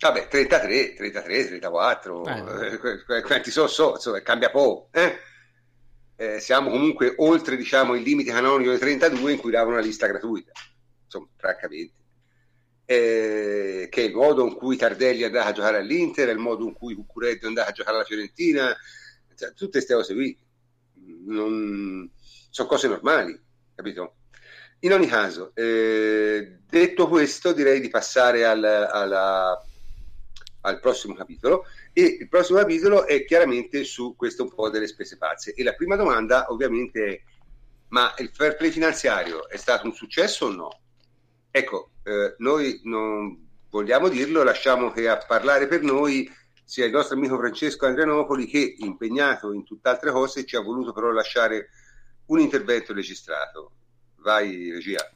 Vabbè, 0.00 0.28
33, 0.28 0.94
33, 0.94 1.46
34, 1.46 2.24
eh. 2.24 3.20
quanti 3.20 3.50
so, 3.50 3.66
so, 3.66 3.92
insomma, 3.96 4.22
cambia 4.22 4.50
poco. 4.50 4.88
Eh? 4.92 5.18
Eh, 6.16 6.40
siamo 6.40 6.70
comunque 6.70 7.12
oltre 7.18 7.54
diciamo, 7.54 7.94
il 7.94 8.02
limite 8.02 8.32
canonico 8.32 8.70
dei 8.70 8.78
32 8.78 9.32
in 9.32 9.38
cui 9.38 9.50
davano 9.50 9.72
una 9.72 9.84
lista 9.84 10.06
gratuita, 10.06 10.52
insomma, 11.04 11.28
francamente. 11.36 11.98
Eh, 12.86 13.88
che 13.90 14.00
è 14.00 14.06
il 14.06 14.14
modo 14.14 14.46
in 14.46 14.54
cui 14.54 14.78
Tardelli 14.78 15.20
è 15.20 15.26
andato 15.26 15.48
a 15.48 15.52
giocare 15.52 15.76
all'Inter, 15.76 16.28
è 16.28 16.32
il 16.32 16.38
modo 16.38 16.64
in 16.64 16.72
cui 16.72 16.94
Cuccuretto 16.94 17.44
è 17.44 17.48
andato 17.48 17.68
a 17.68 17.72
giocare 17.72 17.96
alla 17.96 18.06
Fiorentina, 18.06 18.74
cioè, 19.36 19.52
tutte 19.52 19.72
queste 19.72 19.94
cose 19.94 20.14
qui 20.14 20.34
non... 21.26 22.10
sono 22.48 22.68
cose 22.68 22.88
normali, 22.88 23.38
capito? 23.74 24.14
In 24.80 24.94
ogni 24.94 25.06
caso, 25.06 25.52
eh, 25.54 26.60
detto 26.66 27.06
questo, 27.06 27.52
direi 27.52 27.80
di 27.80 27.90
passare 27.90 28.46
al, 28.46 28.64
alla 28.64 29.62
al 30.62 30.80
prossimo 30.80 31.14
capitolo 31.14 31.64
e 31.92 32.18
il 32.20 32.28
prossimo 32.28 32.58
capitolo 32.58 33.06
è 33.06 33.24
chiaramente 33.24 33.84
su 33.84 34.14
questo 34.16 34.42
un 34.44 34.54
po' 34.54 34.68
delle 34.68 34.86
spese 34.86 35.16
pazze 35.16 35.54
e 35.54 35.62
la 35.62 35.72
prima 35.72 35.96
domanda 35.96 36.46
ovviamente 36.50 37.06
è 37.06 37.20
ma 37.90 38.12
il 38.18 38.30
fair 38.32 38.56
play 38.56 38.70
finanziario 38.70 39.48
è 39.48 39.56
stato 39.56 39.86
un 39.86 39.92
successo 39.92 40.46
o 40.46 40.50
no? 40.50 40.80
Ecco, 41.50 41.90
eh, 42.04 42.34
noi 42.38 42.80
non 42.84 43.48
vogliamo 43.68 44.08
dirlo, 44.08 44.42
lasciamo 44.42 44.90
che 44.90 45.08
a 45.08 45.18
parlare 45.18 45.66
per 45.66 45.82
noi 45.82 46.30
sia 46.64 46.84
il 46.84 46.92
nostro 46.92 47.16
amico 47.16 47.36
Francesco 47.36 47.86
Andrianopoli 47.86 48.46
che 48.46 48.76
impegnato 48.78 49.52
in 49.52 49.64
tutt'altre 49.64 50.12
cose 50.12 50.44
ci 50.44 50.54
ha 50.54 50.60
voluto 50.60 50.92
però 50.92 51.10
lasciare 51.10 51.70
un 52.26 52.38
intervento 52.38 52.92
registrato. 52.92 53.72
Vai 54.18 54.70
regia. 54.70 55.10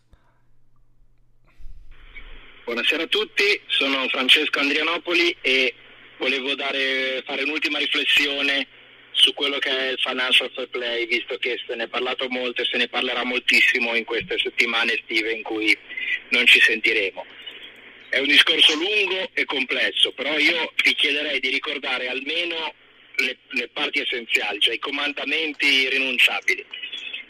Buonasera 2.65 3.03
a 3.03 3.09
tutti, 3.09 3.61
sono 3.67 4.09
Francesco 4.09 4.59
Andrianopoli 4.59 5.37
e 5.43 5.75
volevo 6.17 6.55
dare, 6.55 7.23
fare 7.27 7.43
un'ultima 7.43 7.77
riflessione 7.77 8.67
su 9.11 9.35
quello 9.35 9.59
che 9.59 9.69
è 9.69 9.91
il 9.91 9.99
financial 9.99 10.51
fair 10.51 10.69
play, 10.71 11.07
visto 11.07 11.37
che 11.37 11.61
se 11.67 11.75
ne 11.75 11.85
è 11.85 11.89
parlato 11.89 12.27
molto 12.31 12.63
e 12.63 12.65
se 12.65 12.79
ne 12.79 12.89
parlerà 12.89 13.23
moltissimo 13.23 13.95
in 13.95 14.05
queste 14.05 14.39
settimane 14.39 14.95
estive 14.95 15.33
in 15.33 15.43
cui 15.43 15.77
non 16.31 16.47
ci 16.47 16.59
sentiremo. 16.59 17.27
È 18.09 18.19
un 18.21 18.29
discorso 18.29 18.73
lungo 18.77 19.29
e 19.35 19.45
complesso, 19.45 20.13
però 20.13 20.39
io 20.39 20.73
vi 20.83 20.95
chiederei 20.95 21.41
di 21.41 21.51
ricordare 21.51 22.09
almeno 22.09 22.73
le, 23.17 23.37
le 23.47 23.69
parti 23.75 24.01
essenziali, 24.01 24.59
cioè 24.61 24.77
i 24.77 24.79
comandamenti 24.79 25.67
irrinunciabili. 25.67 26.65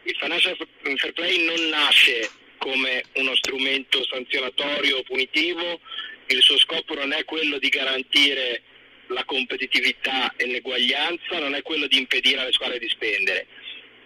Il 0.05 0.17
financial 0.17 0.57
fair 0.81 1.13
play 1.13 1.45
non 1.45 1.71
nasce 1.71 2.31
come 2.65 3.05
uno 3.17 3.37
strumento 3.37 4.03
sanzionatorio 4.07 4.97
o 4.97 5.03
punitivo, 5.03 5.81
il 6.29 6.41
suo 6.41 6.57
scopo 6.57 6.95
non 6.95 7.13
è 7.13 7.23
quello 7.27 7.59
di 7.59 7.69
garantire 7.69 8.63
la 9.09 9.23
competitività 9.27 10.33
e 10.35 10.47
l'eguaglianza, 10.47 11.39
non 11.41 11.55
è 11.55 11.61
quello 11.61 11.87
di 11.87 11.99
impedire 11.99 12.41
alle 12.41 12.53
squadre 12.53 12.79
di 12.79 12.89
spendere. 12.89 13.47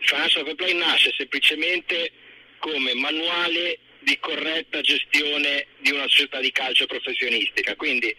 Il 0.00 0.06
Financial 0.08 0.42
Fair 0.42 0.56
Play 0.56 0.74
nasce 0.74 1.14
semplicemente 1.16 2.10
come 2.58 2.94
manuale 2.94 3.78
di 4.00 4.18
corretta 4.18 4.80
gestione 4.80 5.68
di 5.78 5.92
una 5.92 6.08
società 6.08 6.40
di 6.40 6.50
calcio 6.50 6.86
professionistica, 6.86 7.76
quindi 7.76 8.12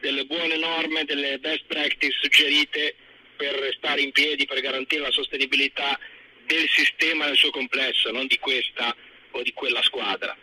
delle 0.00 0.24
buone 0.24 0.56
norme, 0.56 1.04
delle 1.04 1.38
best 1.38 1.64
practice 1.66 2.16
suggerite 2.18 2.94
per 3.36 3.52
restare 3.56 4.00
in 4.00 4.12
piedi, 4.12 4.46
per 4.46 4.58
garantire 4.62 5.02
la 5.02 5.10
sostenibilità 5.10 5.98
del 6.46 6.66
sistema 6.70 7.26
nel 7.26 7.36
suo 7.36 7.50
complesso, 7.50 8.10
non 8.10 8.26
di 8.26 8.38
questa 8.38 8.96
o 9.32 9.42
di 9.42 9.52
quella 9.52 9.82
squadra 9.82 10.36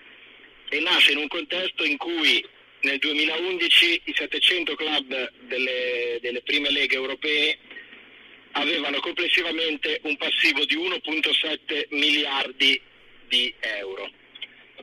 e 0.69 0.79
nasce 0.79 1.11
in 1.11 1.17
un 1.17 1.27
contesto 1.27 1.83
in 1.83 1.97
cui 1.97 2.45
nel 2.81 2.97
2011 2.99 4.01
i 4.05 4.13
700 4.15 4.75
club 4.75 5.31
delle, 5.41 6.19
delle 6.21 6.41
prime 6.41 6.69
leghe 6.71 6.95
europee 6.95 7.57
avevano 8.51 8.99
complessivamente 8.99 9.99
un 10.03 10.15
passivo 10.17 10.63
di 10.65 10.75
1.7 10.75 11.87
miliardi 11.89 12.79
di 13.27 13.53
euro. 13.59 14.09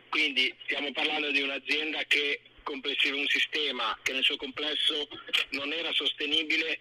Quindi 0.09 0.53
stiamo 0.65 0.93
parlando 0.93 1.31
di 1.31 1.41
un'azienda 1.41 2.03
che 2.07 2.41
complessiva 2.63 3.17
un 3.17 3.27
sistema 3.29 3.97
che 4.03 4.13
nel 4.13 4.25
suo 4.25 4.37
complesso 4.37 5.09
non 5.51 5.73
era 5.73 5.93
sostenibile 5.93 6.79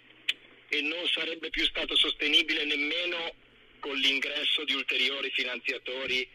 e 0.69 0.81
non 0.81 1.07
sarebbe 1.07 1.49
più 1.49 1.63
stato 1.65 1.95
sostenibile 1.95 2.65
nemmeno 2.65 3.33
con 3.79 3.95
l'ingresso 3.95 4.63
di 4.63 4.73
ulteriori 4.73 5.29
finanziatori 5.31 6.27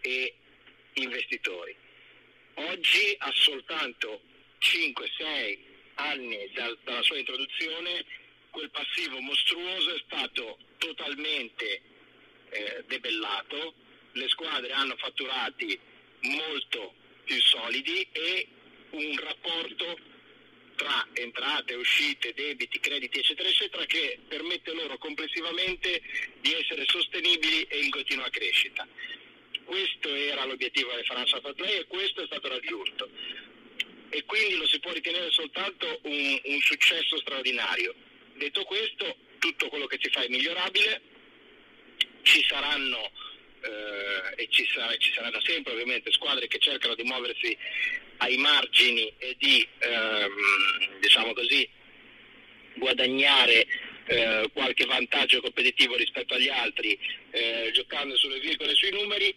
e 0.00 0.34
investitori. 0.94 1.74
Oggi, 2.54 3.14
a 3.18 3.30
soltanto 3.34 4.20
5-6 4.60 5.58
anni 5.94 6.50
dal, 6.54 6.76
dalla 6.84 7.02
sua 7.02 7.18
introduzione, 7.18 8.04
quel 8.50 8.70
passivo 8.70 9.20
mostruoso 9.20 9.94
è 9.94 10.02
stato 10.06 10.58
totalmente 10.78 11.80
eh, 12.50 12.84
debellato, 12.86 13.74
le 14.12 14.28
squadre 14.28 14.72
hanno 14.72 14.96
fatturati 14.96 15.78
molto 16.22 16.94
più 17.24 17.40
solidi 17.40 18.06
e 18.10 18.46
un 18.90 19.16
rapporto 19.22 19.98
tra 20.74 21.06
entrate, 21.12 21.74
uscite, 21.74 22.32
debiti, 22.34 22.78
crediti, 22.78 23.18
eccetera, 23.18 23.48
eccetera, 23.48 23.84
che 23.84 24.18
permette 24.28 24.72
loro 24.72 24.96
complessivamente 24.96 26.00
di 26.40 26.54
essere 26.54 26.84
sostenibili 26.86 27.64
e 27.64 27.80
in 27.80 27.90
continua 27.90 28.28
crescita 28.30 28.86
questo 29.68 30.08
era 30.14 30.46
l'obiettivo 30.46 30.90
del 30.94 31.04
Fair 31.04 31.54
Play 31.54 31.80
e 31.80 31.86
questo 31.86 32.22
è 32.22 32.26
stato 32.26 32.48
raggiunto. 32.48 33.10
E 34.08 34.24
quindi 34.24 34.56
lo 34.56 34.66
si 34.66 34.80
può 34.80 34.90
ritenere 34.92 35.30
soltanto 35.30 36.00
un, 36.04 36.40
un 36.42 36.60
successo 36.60 37.18
straordinario. 37.18 37.94
Detto 38.34 38.64
questo, 38.64 39.14
tutto 39.38 39.68
quello 39.68 39.86
che 39.86 39.98
si 40.00 40.08
fa 40.10 40.22
è 40.22 40.28
migliorabile, 40.28 41.02
ci 42.22 42.42
saranno 42.48 43.10
eh, 43.60 44.42
e 44.42 44.48
ci, 44.48 44.66
sarà, 44.72 44.96
ci, 44.96 45.12
saranno 45.12 45.40
sempre 45.42 45.72
ovviamente 45.72 46.12
squadre 46.12 46.48
che 46.48 46.58
cercano 46.58 46.94
di 46.94 47.02
muoversi 47.02 47.56
ai 48.18 48.38
margini 48.38 49.12
e 49.18 49.36
di 49.38 49.66
ehm, 49.80 50.98
diciamo 51.00 51.34
così 51.34 51.68
guadagnare 52.74 53.66
eh, 54.06 54.50
qualche 54.52 54.86
vantaggio 54.86 55.40
competitivo 55.40 55.96
rispetto 55.96 56.34
agli 56.34 56.48
altri 56.48 56.98
eh, 57.30 57.70
giocando 57.74 58.16
sulle 58.16 58.40
virgole 58.40 58.72
e 58.72 58.74
sui 58.74 58.90
numeri 58.90 59.34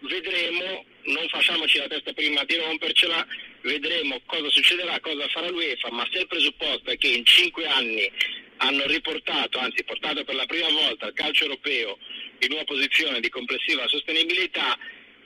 vedremo 0.00 0.84
non 1.04 1.28
facciamoci 1.28 1.78
la 1.78 1.86
testa 1.86 2.12
prima 2.12 2.42
di 2.44 2.56
rompercela 2.56 3.26
vedremo 3.62 4.20
cosa 4.26 4.48
succederà, 4.50 4.98
cosa 5.00 5.28
farà 5.28 5.48
l'UEFA 5.48 5.90
ma 5.90 6.06
se 6.12 6.20
il 6.20 6.26
presupposto 6.26 6.90
è 6.90 6.96
che 6.96 7.08
in 7.08 7.24
cinque 7.24 7.66
anni 7.66 8.10
hanno 8.58 8.86
riportato, 8.86 9.58
anzi 9.58 9.84
portato 9.84 10.24
per 10.24 10.34
la 10.34 10.46
prima 10.46 10.68
volta 10.68 11.06
il 11.06 11.12
calcio 11.12 11.44
europeo 11.44 11.98
in 12.40 12.52
una 12.52 12.64
posizione 12.64 13.20
di 13.20 13.28
complessiva 13.28 13.86
sostenibilità, 13.88 14.78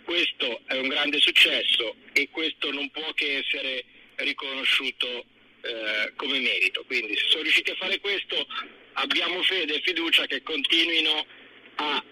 questo 0.04 0.60
è 0.66 0.76
un 0.76 0.88
grande 0.88 1.20
successo 1.20 1.94
e 2.12 2.28
questo 2.30 2.72
non 2.72 2.90
può 2.90 3.12
che 3.12 3.38
essere 3.38 3.84
riconosciuto 4.16 5.24
eh, 5.62 6.12
come 6.16 6.38
merito. 6.40 6.84
Quindi 6.86 7.16
se 7.16 7.28
sono 7.28 7.42
riusciti 7.42 7.70
a 7.70 7.76
fare 7.76 8.00
questo 8.00 8.46
abbiamo 8.94 9.42
fede 9.42 9.74
e 9.74 9.82
fiducia 9.82 10.26
che 10.26 10.42
continuino 10.42 11.26
a 11.76 12.04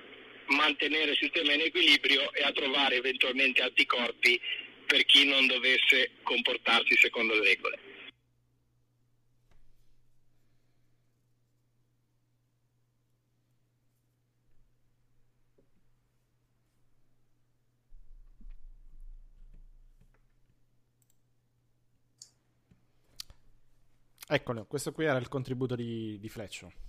mantenere 0.48 1.12
il 1.12 1.16
sistema 1.16 1.52
in 1.52 1.60
equilibrio 1.62 2.32
e 2.32 2.42
a 2.42 2.52
trovare 2.52 2.96
eventualmente 2.96 3.62
anticorpi 3.62 4.40
per 4.86 5.04
chi 5.04 5.26
non 5.26 5.46
dovesse 5.46 6.12
comportarsi 6.22 6.96
secondo 6.96 7.34
le 7.34 7.42
regole. 7.42 7.78
Eccolo, 24.30 24.66
questo 24.66 24.92
qui 24.92 25.06
era 25.06 25.16
il 25.16 25.28
contributo 25.28 25.74
di, 25.74 26.18
di 26.18 26.28
Fleccio. 26.28 26.87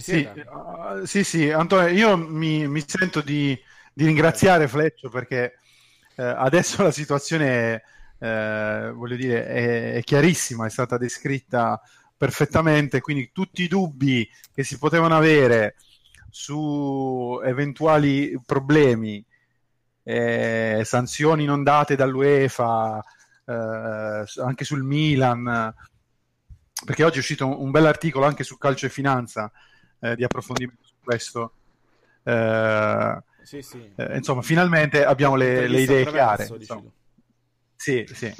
Sì, 0.00 0.28
uh, 0.46 1.04
sì, 1.04 1.24
sì, 1.24 1.50
Antonio, 1.50 1.88
io 1.88 2.16
mi, 2.16 2.66
mi 2.68 2.82
sento 2.86 3.20
di, 3.20 3.58
di, 3.92 4.04
ringraziare 4.04 4.68
Fleccio 4.68 5.08
perché 5.08 5.58
uh, 6.16 6.22
adesso 6.22 6.82
la 6.82 6.90
situazione, 6.90 7.82
uh, 8.18 8.92
voglio 8.92 9.16
dire, 9.16 9.46
è, 9.46 9.92
è, 9.94 10.02
chiarissima, 10.02 10.66
è 10.66 10.70
stata 10.70 10.96
descritta 10.96 11.80
perfettamente, 12.16 13.00
quindi 13.00 13.30
tutti 13.32 13.62
i 13.62 13.68
dubbi 13.68 14.28
che 14.52 14.64
si 14.64 14.78
potevano 14.78 15.16
avere 15.16 15.76
su 16.30 17.40
eventuali 17.44 18.38
problemi 18.44 19.24
eh, 20.08 20.82
sanzioni 20.84 21.44
non 21.44 21.62
date 21.62 21.94
dall'UEFA, 21.94 23.04
eh, 23.44 24.24
anche 24.42 24.64
sul 24.64 24.82
Milan, 24.82 25.74
perché 26.84 27.04
oggi 27.04 27.16
è 27.16 27.18
uscito 27.18 27.46
un, 27.46 27.56
un 27.58 27.70
bell'articolo 27.70 28.24
anche 28.24 28.42
su 28.42 28.56
calcio 28.56 28.86
e 28.86 28.90
finanza 28.90 29.52
eh, 30.00 30.16
di 30.16 30.24
approfondimento 30.24 30.84
su 30.84 30.94
questo. 31.02 31.52
Eh, 32.22 33.22
sì, 33.42 33.62
sì. 33.62 33.92
Eh, 33.96 34.16
insomma, 34.16 34.42
finalmente 34.42 35.04
abbiamo 35.04 35.36
le, 35.36 35.68
le 35.68 35.80
idee 35.80 36.06
chiare. 36.06 36.46
Sì, 37.76 38.04
sì. 38.12 38.34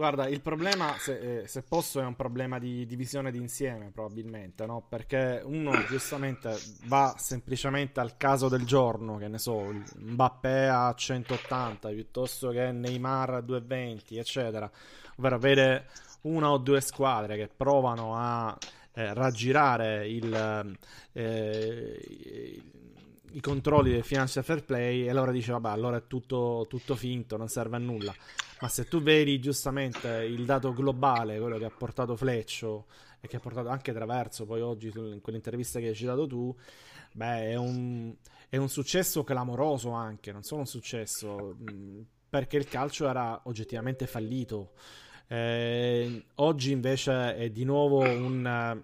Guarda, 0.00 0.28
il 0.28 0.40
problema, 0.40 0.94
se, 0.98 1.40
eh, 1.42 1.46
se, 1.46 1.62
posso, 1.62 2.00
è 2.00 2.04
un 2.04 2.16
problema 2.16 2.58
di 2.58 2.86
divisione 2.86 3.30
d'insieme, 3.30 3.90
probabilmente, 3.90 4.64
no? 4.64 4.86
Perché 4.88 5.42
uno 5.44 5.72
giustamente 5.88 6.56
va 6.84 7.14
semplicemente 7.18 8.00
al 8.00 8.16
caso 8.16 8.48
del 8.48 8.64
giorno, 8.64 9.18
che 9.18 9.28
ne 9.28 9.36
so, 9.36 9.70
Mbappé 9.96 10.68
a 10.68 10.94
180 10.94 11.90
piuttosto 11.90 12.48
che 12.48 12.72
Neymar 12.72 13.34
a 13.34 13.40
220, 13.42 14.16
eccetera. 14.16 14.70
Ovvero 15.16 15.38
vede 15.38 15.86
una 16.22 16.50
o 16.50 16.56
due 16.56 16.80
squadre 16.80 17.36
che 17.36 17.50
provano 17.54 18.16
a 18.16 18.56
eh, 19.00 19.14
raggirare 19.14 20.08
il, 20.08 20.76
eh, 21.12 22.62
i 23.32 23.40
controlli 23.40 23.92
del 23.92 24.04
financial 24.04 24.44
fair 24.44 24.64
play 24.64 25.04
e 25.04 25.10
allora 25.10 25.32
dice 25.32 25.52
vabbè 25.52 25.70
allora 25.70 25.96
è 25.96 26.06
tutto, 26.06 26.66
tutto 26.68 26.94
finto 26.96 27.36
non 27.36 27.48
serve 27.48 27.76
a 27.76 27.78
nulla. 27.78 28.14
Ma 28.60 28.68
se 28.68 28.86
tu 28.88 29.00
vedi 29.00 29.40
giustamente 29.40 30.08
il 30.24 30.44
dato 30.44 30.74
globale 30.74 31.38
quello 31.38 31.56
che 31.56 31.64
ha 31.64 31.70
portato 31.70 32.14
Fleccio 32.14 32.86
e 33.20 33.28
che 33.28 33.36
ha 33.36 33.40
portato 33.40 33.68
anche 33.68 33.92
Traverso 33.92 34.44
poi 34.44 34.60
oggi 34.60 34.92
in 34.94 35.20
quell'intervista 35.22 35.80
che 35.80 35.88
hai 35.88 35.94
citato 35.94 36.26
tu 36.26 36.54
beh 37.12 37.50
è 37.50 37.56
un, 37.56 38.14
è 38.48 38.56
un 38.56 38.68
successo 38.68 39.24
clamoroso 39.24 39.90
anche 39.90 40.30
non 40.32 40.42
solo 40.42 40.60
un 40.60 40.66
successo 40.66 41.56
perché 42.30 42.56
il 42.56 42.68
calcio 42.68 43.08
era 43.08 43.40
oggettivamente 43.44 44.06
fallito. 44.06 44.72
Eh, 45.26 46.24
oggi 46.36 46.70
invece 46.70 47.36
è 47.36 47.50
di 47.50 47.64
nuovo 47.64 48.00
un 48.00 48.82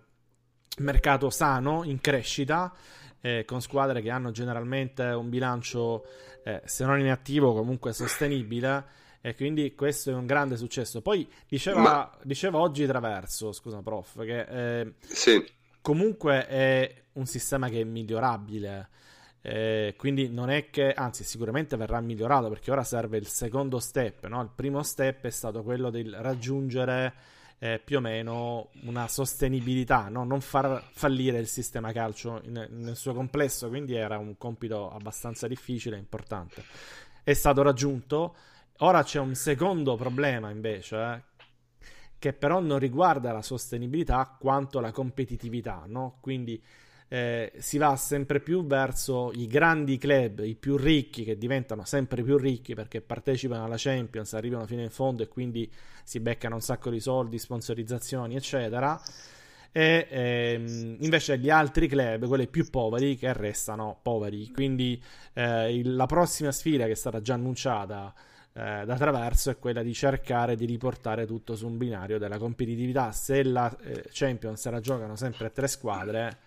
mercato 0.76 1.30
sano 1.30 1.84
in 1.84 2.00
crescita 2.00 2.72
eh, 3.20 3.44
con 3.44 3.60
squadre 3.60 4.02
che 4.02 4.10
hanno 4.10 4.30
generalmente 4.30 5.02
un 5.02 5.28
bilancio, 5.28 6.04
eh, 6.44 6.62
se 6.64 6.84
non 6.84 7.00
in 7.00 7.10
attivo, 7.10 7.54
comunque 7.54 7.92
sostenibile. 7.92 9.04
E 9.20 9.34
quindi 9.34 9.74
questo 9.74 10.10
è 10.10 10.14
un 10.14 10.26
grande 10.26 10.56
successo. 10.56 11.02
Poi 11.02 11.28
diceva, 11.48 11.80
Ma... 11.80 12.18
diceva 12.22 12.58
oggi 12.58 12.86
Traverso, 12.86 13.50
scusa, 13.50 13.82
prof, 13.82 14.22
che 14.24 14.80
eh, 14.80 14.92
sì. 15.00 15.44
comunque 15.80 16.46
è 16.46 17.02
un 17.14 17.26
sistema 17.26 17.68
che 17.68 17.80
è 17.80 17.84
migliorabile. 17.84 18.88
Eh, 19.42 19.94
quindi 19.96 20.28
non 20.28 20.48
è 20.48 20.70
che, 20.70 20.92
anzi, 20.92 21.24
sicuramente 21.24 21.76
verrà 21.76 22.00
migliorato 22.00 22.48
perché 22.48 22.70
ora 22.70 22.84
serve 22.84 23.16
il 23.16 23.26
secondo 23.26 23.80
step. 23.80 24.26
No? 24.26 24.40
Il 24.42 24.50
primo 24.54 24.84
step 24.84 25.24
è 25.24 25.30
stato 25.30 25.64
quello 25.64 25.90
di 25.90 26.08
raggiungere 26.08 27.12
eh, 27.58 27.80
più 27.82 27.98
o 27.98 28.00
meno 28.00 28.70
una 28.82 29.08
sostenibilità, 29.08 30.08
no? 30.08 30.24
non 30.24 30.40
far 30.40 30.82
fallire 30.92 31.38
il 31.38 31.46
sistema 31.46 31.92
calcio 31.92 32.40
in, 32.44 32.66
nel 32.70 32.96
suo 32.96 33.14
complesso, 33.14 33.68
quindi 33.68 33.94
era 33.94 34.18
un 34.18 34.36
compito 34.36 34.90
abbastanza 34.90 35.46
difficile 35.48 35.96
e 35.96 36.00
importante. 36.00 36.64
È 37.22 37.32
stato 37.32 37.62
raggiunto, 37.62 38.36
ora 38.78 39.02
c'è 39.02 39.18
un 39.18 39.34
secondo 39.34 39.96
problema 39.96 40.50
invece, 40.50 40.96
eh, 40.96 41.22
che 42.18 42.32
però 42.32 42.60
non 42.60 42.78
riguarda 42.78 43.32
la 43.32 43.42
sostenibilità 43.42 44.36
quanto 44.38 44.80
la 44.80 44.92
competitività, 44.92 45.84
no? 45.86 46.18
quindi 46.20 46.62
eh, 47.08 47.52
si 47.58 47.78
va 47.78 47.94
sempre 47.96 48.40
più 48.40 48.66
verso 48.66 49.30
i 49.34 49.46
grandi 49.46 49.96
club, 49.98 50.40
i 50.40 50.54
più 50.54 50.76
ricchi, 50.76 51.24
che 51.24 51.38
diventano 51.38 51.84
sempre 51.84 52.22
più 52.22 52.36
ricchi 52.36 52.74
perché 52.74 53.00
partecipano 53.00 53.64
alla 53.64 53.76
Champions, 53.78 54.32
arrivano 54.34 54.66
fino 54.66 54.82
in 54.82 54.90
fondo 54.90 55.22
e 55.22 55.28
quindi 55.28 55.70
si 56.02 56.20
beccano 56.20 56.56
un 56.56 56.60
sacco 56.60 56.90
di 56.90 57.00
soldi, 57.00 57.38
sponsorizzazioni, 57.38 58.34
eccetera. 58.34 59.00
E 59.70 60.06
ehm, 60.10 60.96
invece 61.00 61.38
gli 61.38 61.50
altri 61.50 61.86
club, 61.86 62.26
quelli 62.26 62.48
più 62.48 62.68
poveri, 62.70 63.16
che 63.16 63.32
restano 63.32 63.98
poveri. 64.02 64.50
Quindi 64.50 65.00
eh, 65.34 65.82
la 65.84 66.06
prossima 66.06 66.50
sfida 66.50 66.86
che 66.86 66.92
è 66.92 66.94
stata 66.96 67.20
già 67.20 67.34
annunciata 67.34 68.14
eh, 68.52 68.84
da 68.86 68.96
Traverso 68.96 69.50
è 69.50 69.58
quella 69.58 69.82
di 69.82 69.92
cercare 69.92 70.56
di 70.56 70.64
riportare 70.64 71.26
tutto 71.26 71.54
su 71.54 71.66
un 71.66 71.76
binario 71.76 72.18
della 72.18 72.38
competitività. 72.38 73.12
Se 73.12 73.42
la 73.42 73.74
eh, 73.82 74.04
Champions 74.10 74.68
la 74.70 74.80
giocano 74.80 75.14
sempre 75.14 75.52
tre 75.52 75.68
squadre, 75.68 76.38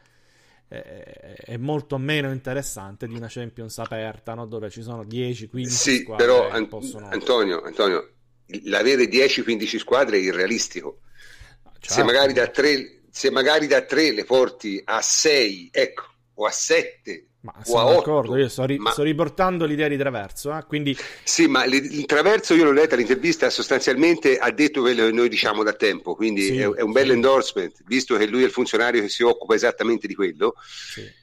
è 0.69 1.57
molto 1.57 1.97
meno 1.97 2.31
interessante 2.31 3.07
di 3.07 3.15
una 3.15 3.25
Champions 3.27 3.79
aperta, 3.79 4.35
no? 4.35 4.45
dove 4.45 4.69
ci 4.69 4.83
sono 4.83 5.03
10-15 5.03 5.65
sì, 5.65 5.97
squadre. 5.97 6.25
Però 6.25 6.49
An- 6.49 6.67
possono... 6.67 7.09
Antonio, 7.09 7.61
Antonio, 7.63 8.11
l'avere 8.63 9.05
10-15 9.05 9.77
squadre 9.77 10.17
è 10.17 10.21
irrealistico. 10.21 10.99
Certo. 11.63 11.93
Se, 11.93 12.03
magari 12.03 12.33
da 12.33 12.47
tre, 12.47 13.01
se 13.09 13.31
magari 13.31 13.65
da 13.65 13.81
3 13.81 14.13
le 14.13 14.25
porti 14.25 14.79
a 14.83 15.01
6, 15.01 15.69
ecco, 15.71 16.03
o 16.35 16.45
a 16.45 16.51
7, 16.51 17.28
ma 17.41 17.55
sono 17.63 17.93
d'accordo, 17.93 18.35
io 18.35 18.49
sto, 18.49 18.65
ri- 18.65 18.77
ma... 18.77 18.91
sto, 18.91 19.03
riportando 19.03 19.65
l'idea 19.65 19.87
di 19.87 19.95
Traverso, 19.95 20.55
eh? 20.55 20.65
quindi... 20.65 20.97
Sì, 21.23 21.47
ma 21.47 21.63
il 21.63 22.05
Traverso 22.05 22.53
io 22.53 22.65
l'ho 22.65 22.73
letta 22.73 22.97
l'intervista, 22.97 23.49
sostanzialmente 23.49 24.37
ha 24.37 24.51
detto 24.51 24.81
quello 24.81 25.05
che 25.05 25.11
noi 25.11 25.29
diciamo 25.29 25.63
da 25.63 25.73
tempo, 25.73 26.15
quindi 26.15 26.41
sì, 26.41 26.57
è, 26.57 26.63
è, 26.63 26.81
un 26.81 26.87
sì. 26.87 26.99
bel 26.99 27.11
endorsement, 27.11 27.83
visto 27.85 28.17
che 28.17 28.27
lui 28.27 28.41
è 28.41 28.45
il 28.45 28.51
funzionario 28.51 29.01
che 29.01 29.07
si 29.07 29.23
occupa 29.23 29.55
esattamente 29.55 30.05
di 30.05 30.15
quello. 30.15 30.55
Sì. 30.65 31.17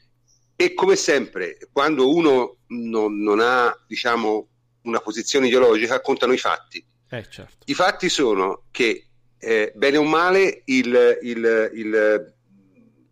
E 0.57 0.73
come 0.73 0.97
sempre, 0.97 1.59
quando 1.71 2.11
uno 2.11 2.57
non, 2.69 3.21
non, 3.21 3.41
ha, 3.41 3.79
diciamo, 3.87 4.49
una 4.85 5.01
posizione 5.01 5.49
ideologica, 5.49 6.01
contano 6.01 6.33
i 6.33 6.39
fatti. 6.39 6.83
Eh, 7.11 7.27
certo. 7.29 7.59
I 7.67 7.75
fatti 7.75 8.09
sono 8.09 8.63
che, 8.71 9.09
eh, 9.39 9.71
bene 9.75 9.99
o 9.99 10.03
male, 10.03 10.63
il, 10.65 11.19
il, 11.21 11.71
il 11.75 12.35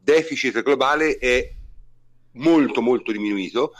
deficit 0.01 0.62
globale 0.62 1.18
è 1.18 1.53
molto 2.35 2.81
molto 2.81 3.12
diminuito 3.12 3.73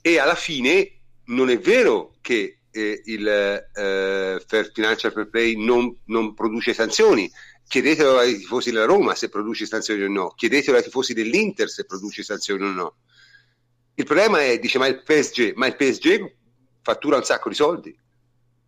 e 0.00 0.18
alla 0.18 0.34
fine 0.34 1.00
non 1.26 1.50
è 1.50 1.58
vero 1.58 2.14
che 2.20 2.60
eh, 2.70 3.02
il 3.04 3.26
eh, 3.26 4.42
Fair 4.46 4.70
Financial 4.72 5.12
Fair 5.12 5.28
Play 5.28 5.62
non, 5.62 5.94
non, 6.06 6.34
produce 6.34 6.72
sanzioni. 6.72 7.30
Chiedetelo 7.66 8.18
ai 8.18 8.38
tifosi 8.38 8.70
della 8.70 8.86
Roma 8.86 9.14
se 9.14 9.28
produce 9.28 9.66
sanzioni 9.66 10.02
o 10.02 10.08
no, 10.08 10.32
chiedetelo 10.34 10.76
ai 10.76 10.82
tifosi 10.82 11.12
dell'Inter 11.12 11.68
se 11.68 11.84
produce 11.84 12.22
sanzioni 12.22 12.64
o 12.64 12.70
no. 12.70 12.96
Il 13.94 14.04
problema 14.04 14.42
è, 14.42 14.58
dice, 14.58 14.78
ma 14.78 14.86
il 14.86 15.02
PSG, 15.02 15.52
ma 15.56 15.66
il 15.66 15.76
PSG 15.76 16.34
fattura 16.80 17.16
un 17.16 17.24
sacco 17.24 17.50
di 17.50 17.54
soldi, 17.54 17.98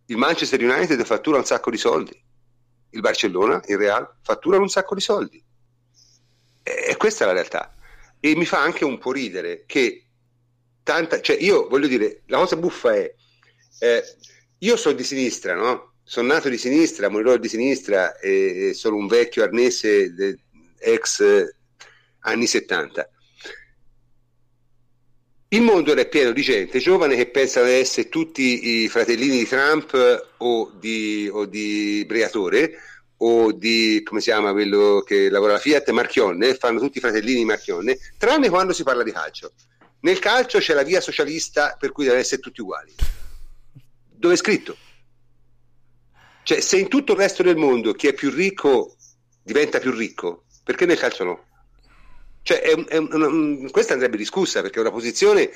il 0.05 0.17
Manchester 0.17 0.61
United 0.61 1.03
fattura 1.03 1.37
un 1.37 1.45
sacco 1.45 1.71
di 1.71 1.77
soldi, 1.77 2.23
il 2.91 2.99
Barcellona, 2.99 3.61
il 3.65 3.77
Real 3.77 4.17
fatturano 4.21 4.63
un 4.63 4.69
sacco 4.69 4.93
di 4.93 5.01
soldi. 5.01 5.43
E 6.61 6.95
questa 6.97 7.23
è 7.23 7.27
la 7.27 7.33
realtà. 7.33 7.73
E 8.21 8.35
mi 8.35 8.45
fa 8.45 8.61
anche 8.61 8.85
un 8.85 8.99
po' 8.99 9.11
ridere 9.11 9.63
che 9.65 10.05
tanta, 10.83 11.19
cioè 11.21 11.37
io 11.37 11.67
voglio 11.67 11.87
dire, 11.87 12.21
la 12.27 12.37
cosa 12.37 12.55
buffa 12.55 12.95
è, 12.95 13.13
eh, 13.79 14.03
io 14.59 14.77
sono 14.77 14.95
di 14.95 15.03
sinistra, 15.03 15.55
no? 15.55 15.95
Sono 16.03 16.27
nato 16.27 16.47
di 16.47 16.57
sinistra, 16.57 17.09
morirò 17.09 17.35
di 17.37 17.49
sinistra 17.49 18.17
e, 18.19 18.69
e 18.69 18.73
sono 18.73 18.95
un 18.95 19.07
vecchio 19.07 19.43
arnese 19.43 20.13
de, 20.13 20.37
ex 20.77 21.19
eh, 21.21 21.55
anni 22.19 22.45
70. 22.45 23.09
Il 25.49 25.61
mondo 25.63 25.93
è 25.93 26.07
pieno 26.07 26.31
di 26.31 26.41
gente 26.41 26.79
giovane 26.79 27.15
che 27.15 27.29
pensa 27.29 27.61
di 27.63 27.71
essere 27.71 28.07
tutti 28.07 28.83
i 28.83 28.87
fratellini 28.87 29.39
di 29.39 29.47
Trump 29.47 30.29
o 30.37 30.71
di, 30.79 31.27
o 31.29 31.45
di 31.45 32.05
Briatore 32.07 32.77
o 33.23 33.51
di, 33.51 34.01
come 34.03 34.19
si 34.19 34.29
chiama 34.29 34.51
quello 34.51 35.03
che 35.05 35.29
lavora 35.29 35.53
alla 35.53 35.61
Fiat, 35.61 35.89
Marchionne, 35.91 36.55
fanno 36.55 36.79
tutti 36.79 36.97
i 36.97 37.01
fratellini 37.01 37.45
Marchionne, 37.45 37.97
tranne 38.17 38.49
quando 38.49 38.73
si 38.73 38.83
parla 38.83 39.03
di 39.03 39.11
calcio. 39.11 39.53
Nel 40.01 40.19
calcio 40.19 40.57
c'è 40.57 40.73
la 40.73 40.83
via 40.83 41.01
socialista 41.01 41.75
per 41.79 41.91
cui 41.91 42.03
devono 42.05 42.21
essere 42.21 42.41
tutti 42.41 42.61
uguali. 42.61 42.93
Dove 44.09 44.33
è 44.33 44.37
scritto? 44.37 44.75
Cioè, 46.43 46.59
se 46.59 46.77
in 46.77 46.87
tutto 46.87 47.11
il 47.11 47.19
resto 47.19 47.43
del 47.43 47.57
mondo 47.57 47.93
chi 47.93 48.07
è 48.07 48.13
più 48.13 48.31
ricco 48.31 48.95
diventa 49.43 49.79
più 49.79 49.91
ricco, 49.91 50.45
perché 50.63 50.87
nel 50.87 50.97
calcio 50.97 51.23
no? 51.23 51.45
Cioè, 52.41 52.59
è, 52.61 52.73
è 52.85 52.97
una, 52.97 53.69
questa 53.69 53.93
andrebbe 53.93 54.17
discussa 54.17 54.61
perché 54.61 54.79
è 54.79 54.81
una 54.81 54.89
posizione 54.89 55.51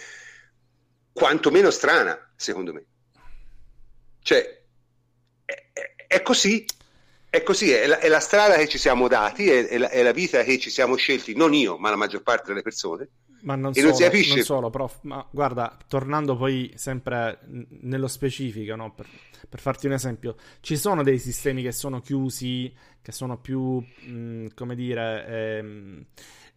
quantomeno 1.12 1.72
strana, 1.72 2.32
secondo 2.36 2.74
me. 2.74 2.86
Cioè, 4.22 4.64
è, 5.46 5.96
è 6.08 6.22
così, 6.22 6.64
è 7.36 7.44
così, 7.44 7.72
è 7.72 7.88
la, 7.88 7.99
è 7.99 8.07
la, 8.07 8.20
strada 8.20 8.56
che 8.56 8.68
ci 8.68 8.78
siamo 8.78 9.07
dati, 9.07 9.49
è, 9.49 9.78
la, 9.78 9.90
è 9.90 10.02
la 10.02 10.12
vita 10.12 10.44
che 10.44 10.57
ci 10.60 10.70
siamo 10.70 10.95
scelti, 10.95 11.36
non 11.36 11.53
io, 11.53 11.78
ma 11.78 11.90
la 11.90 11.95
maggior 11.95 12.24
parte 12.24 12.48
delle 12.48 12.62
persone 12.62 13.10
ma 13.45 13.56
non, 13.56 13.74
solo, 13.74 13.95
non, 13.98 14.12
non 14.28 14.44
solo, 14.44 14.70
prof, 14.72 14.99
ma 15.02 15.26
guarda, 15.30 15.78
tornando 15.88 16.36
poi 16.36 16.74
sempre 16.76 17.40
nello 17.82 18.07
specifico, 18.07 18.76
no? 18.76 18.91
per, 18.94 19.06
per, 19.48 19.60
farti 19.60 19.86
un 19.86 19.94
esempio, 19.94 20.36
ci 20.62 20.76
sono 20.76 21.03
dei 21.03 21.20
sistemi 21.20 21.62
che 21.62 21.72
sono 21.72 22.02
chiusi, 22.02 22.74
che 23.03 23.12
sono 23.12 23.38
più, 23.38 23.78
mh, 23.78 24.48
come 24.56 24.74
dire, 24.74 25.28
ehm, 25.28 26.06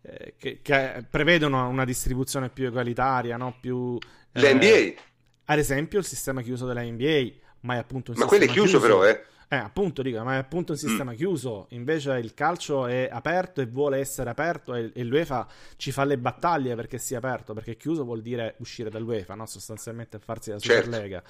eh, 0.00 0.34
che, 0.38 0.60
che, 0.62 1.04
prevedono 1.08 1.68
una 1.68 1.84
distribuzione 1.84 2.48
più 2.48 2.66
egualitaria, 2.66 3.36
no? 3.36 3.56
più... 3.60 3.98
Eh, 4.32 4.54
NBA? 4.54 5.00
Ad 5.44 5.58
esempio 5.58 5.98
il 5.98 6.06
sistema 6.06 6.40
chiuso 6.40 6.66
della 6.66 6.82
NBA, 6.82 7.32
ma 7.60 7.74
è 7.74 7.78
appunto 7.78 8.12
un 8.12 8.18
ma 8.18 8.24
quello 8.24 8.44
è 8.44 8.46
chiuso, 8.46 8.78
chiuso 8.78 8.80
però, 8.80 9.06
eh? 9.06 9.24
Eh, 9.50 9.56
appunto, 9.56 10.02
dico, 10.02 10.22
ma 10.22 10.34
è 10.34 10.36
appunto 10.36 10.72
un 10.72 10.78
sistema 10.78 11.12
mm. 11.12 11.14
chiuso. 11.14 11.66
Invece 11.70 12.18
il 12.18 12.34
calcio 12.34 12.86
è 12.86 13.08
aperto 13.10 13.62
e 13.62 13.66
vuole 13.66 13.98
essere 13.98 14.28
aperto 14.28 14.74
e, 14.74 14.90
e, 14.94 15.02
l'UEFA 15.04 15.46
ci 15.76 15.90
fa 15.90 16.04
le 16.04 16.18
battaglie 16.18 16.74
perché 16.74 16.98
sia 16.98 17.16
aperto, 17.16 17.54
perché 17.54 17.76
chiuso 17.76 18.04
vuol 18.04 18.20
dire 18.20 18.56
uscire 18.58 18.90
dall'UEFA, 18.90 19.34
no? 19.34 19.46
sostanzialmente 19.46 20.18
farsi 20.18 20.50
la 20.50 20.58
certo. 20.58 20.84
Superlega. 20.84 21.22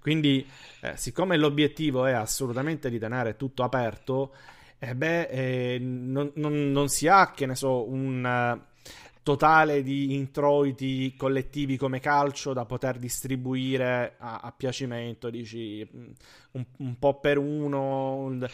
Quindi, 0.00 0.46
eh, 0.82 0.96
siccome 0.98 1.38
l'obiettivo 1.38 2.04
è 2.04 2.12
assolutamente 2.12 2.90
di 2.90 2.98
tenere 2.98 3.36
tutto 3.36 3.62
aperto, 3.62 4.34
eh 4.78 4.94
beh, 4.94 5.22
eh, 5.28 5.78
non, 5.78 6.30
non, 6.34 6.72
non, 6.72 6.88
si 6.88 7.08
ha, 7.08 7.30
che 7.30 7.46
ne 7.46 7.54
so, 7.54 7.88
un 7.88 8.60
totale 9.22 9.82
di 9.82 10.14
introiti 10.14 11.14
collettivi 11.16 11.76
come 11.76 12.00
calcio 12.00 12.52
da 12.52 12.64
poter 12.64 12.98
distribuire 12.98 14.16
a, 14.18 14.40
a 14.42 14.52
piacimento, 14.52 15.30
dici 15.30 15.86
mm, 15.88 16.10
un, 16.52 16.64
un, 16.78 16.98
po' 16.98 17.20
per 17.20 17.38
uno, 17.38 18.16
un, 18.16 18.46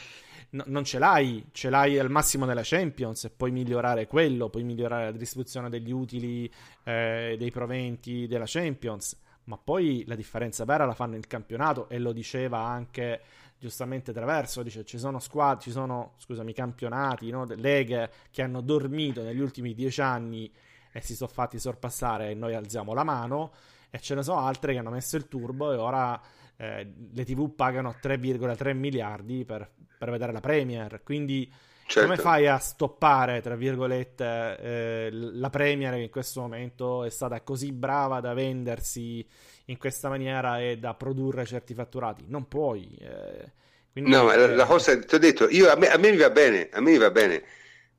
no, 0.51 0.65
non 0.66 0.85
ce 0.85 0.99
l'hai, 0.99 1.47
ce 1.53 1.70
l'hai 1.70 1.99
al 1.99 2.11
massimo 2.11 2.45
nella 2.45 2.61
Champions 2.62 3.24
e 3.24 3.31
puoi 3.31 3.51
migliorare 3.51 4.07
quello, 4.07 4.51
puoi 4.51 4.65
migliorare 4.65 5.05
la 5.05 5.16
distribuzione 5.16 5.70
degli 5.70 5.90
utili, 5.90 6.51
eh, 6.85 7.36
dei 7.39 7.51
proventi 7.51 8.27
della 8.27 8.45
Champions, 8.47 9.19
ma 9.45 9.57
poi 9.57 10.05
la 10.07 10.15
differenza 10.15 10.65
vera 10.65 10.85
la 10.85 10.95
fanno 10.95 11.16
il 11.16 11.27
campionato 11.27 11.89
e 11.89 11.99
lo 11.99 12.12
diceva 12.12 12.59
anche 12.59 13.23
giustamente 13.59 14.13
Traverso 14.13 14.63
dice 14.63 14.85
ci 14.85 14.99
sono 14.99 15.19
squadre, 15.19 15.63
ci 15.63 15.71
sono 15.71 16.15
scusami, 16.19 16.53
campionati, 16.53 17.31
no? 17.31 17.45
leghe 17.45 18.11
che 18.31 18.43
hanno 18.43 18.61
dormito 18.61 19.23
negli 19.23 19.41
ultimi 19.41 19.75
dieci 19.75 20.01
anni 20.01 20.51
e 20.93 21.01
si 21.01 21.15
sono 21.15 21.31
fatti 21.33 21.59
sorpassare 21.59 22.31
e 22.31 22.35
noi 22.35 22.55
alziamo 22.55 22.95
la 22.95 23.05
mano 23.05 23.53
e 23.91 24.01
ce 24.01 24.15
ne 24.15 24.23
sono 24.23 24.41
altre 24.41 24.73
che 24.73 24.79
hanno 24.79 24.91
messo 24.91 25.17
il 25.17 25.29
turbo 25.29 25.73
e 25.73 25.77
ora 25.77 26.21
eh, 26.57 26.93
le 27.13 27.25
tv 27.25 27.55
pagano 27.55 27.95
3,3 28.01 28.75
miliardi 28.75 29.45
per, 29.45 29.69
per 29.99 30.11
vedere 30.11 30.33
la 30.33 30.41
Premier 30.41 31.03
quindi 31.03 31.51
certo. 31.87 32.09
come 32.09 32.21
fai 32.21 32.47
a 32.47 32.59
stoppare 32.59 33.41
tra 33.41 33.57
virgolette 33.57 34.59
eh, 34.59 35.09
la 35.11 35.51
Premier 35.51 35.95
che 35.95 36.03
in 36.03 36.11
questo 36.11 36.41
momento 36.41 37.05
è 37.05 37.11
stata 37.11 37.41
così 37.43 37.73
brava 37.73 38.21
da 38.21 38.35
vendersi 38.35 39.27
in 39.69 39.78
questa 39.78 40.09
maniera 40.09 40.61
e 40.61 40.78
da 40.78 40.95
produrre 40.95 41.45
certi 41.45 41.74
fatturati. 41.74 42.24
Non 42.27 42.49
puoi. 42.49 42.97
Eh, 43.01 43.53
no, 44.01 44.32
eh, 44.32 44.55
la 44.55 44.66
cosa, 44.66 44.99
ti 44.99 45.15
ho 45.15 45.19
detto, 45.19 45.49
io, 45.49 45.70
a, 45.70 45.77
me, 45.77 45.89
a 45.89 45.99
me 45.99 46.11
mi 46.11 46.16
va 46.16 46.31
bene, 46.31 46.69
a 46.73 46.81
me 46.81 46.93
mi 46.93 46.99
va 46.99 47.11
bene. 47.11 47.43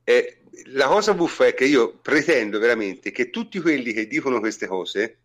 Eh, 0.04 0.42
la 0.72 0.88
cosa 0.88 1.14
buffa 1.14 1.46
è 1.46 1.54
che 1.54 1.66
io 1.66 1.98
pretendo 2.02 2.60
veramente 2.60 3.12
che 3.12 3.30
tutti 3.30 3.60
quelli 3.60 3.94
che 3.94 4.08
dicono 4.08 4.40
queste 4.40 4.68
cose 4.68 5.18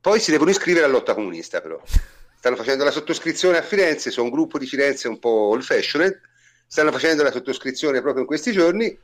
poi 0.00 0.20
si 0.20 0.30
devono 0.30 0.50
iscrivere 0.50 0.84
alla 0.84 0.94
lotta 0.94 1.14
comunista, 1.14 1.60
però. 1.60 1.80
Stanno 2.38 2.56
facendo 2.56 2.84
la 2.84 2.90
sottoscrizione 2.90 3.58
a 3.58 3.62
Firenze, 3.62 4.10
sono 4.10 4.26
un 4.26 4.32
gruppo 4.32 4.58
di 4.58 4.66
Firenze 4.66 5.08
un 5.08 5.18
po' 5.18 5.48
old 5.48 5.62
fashioned, 5.62 6.20
stanno 6.68 6.92
facendo 6.92 7.24
la 7.24 7.32
sottoscrizione 7.32 8.00
proprio 8.00 8.20
in 8.20 8.28
questi 8.28 8.52
giorni. 8.52 8.96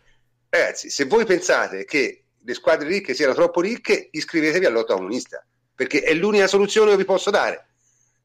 Ragazzi, 0.48 0.88
se 0.88 1.04
voi 1.06 1.24
pensate 1.24 1.84
che 1.84 2.26
le 2.38 2.54
squadre 2.54 2.86
ricche 2.86 3.12
siano 3.12 3.34
troppo 3.34 3.60
ricche, 3.60 4.08
iscrivetevi 4.12 4.66
alla 4.66 4.76
lotta 4.76 4.94
comunista 4.94 5.44
perché 5.74 6.02
è 6.02 6.14
l'unica 6.14 6.46
soluzione 6.46 6.92
che 6.92 6.96
vi 6.96 7.04
posso 7.04 7.30
dare, 7.30 7.66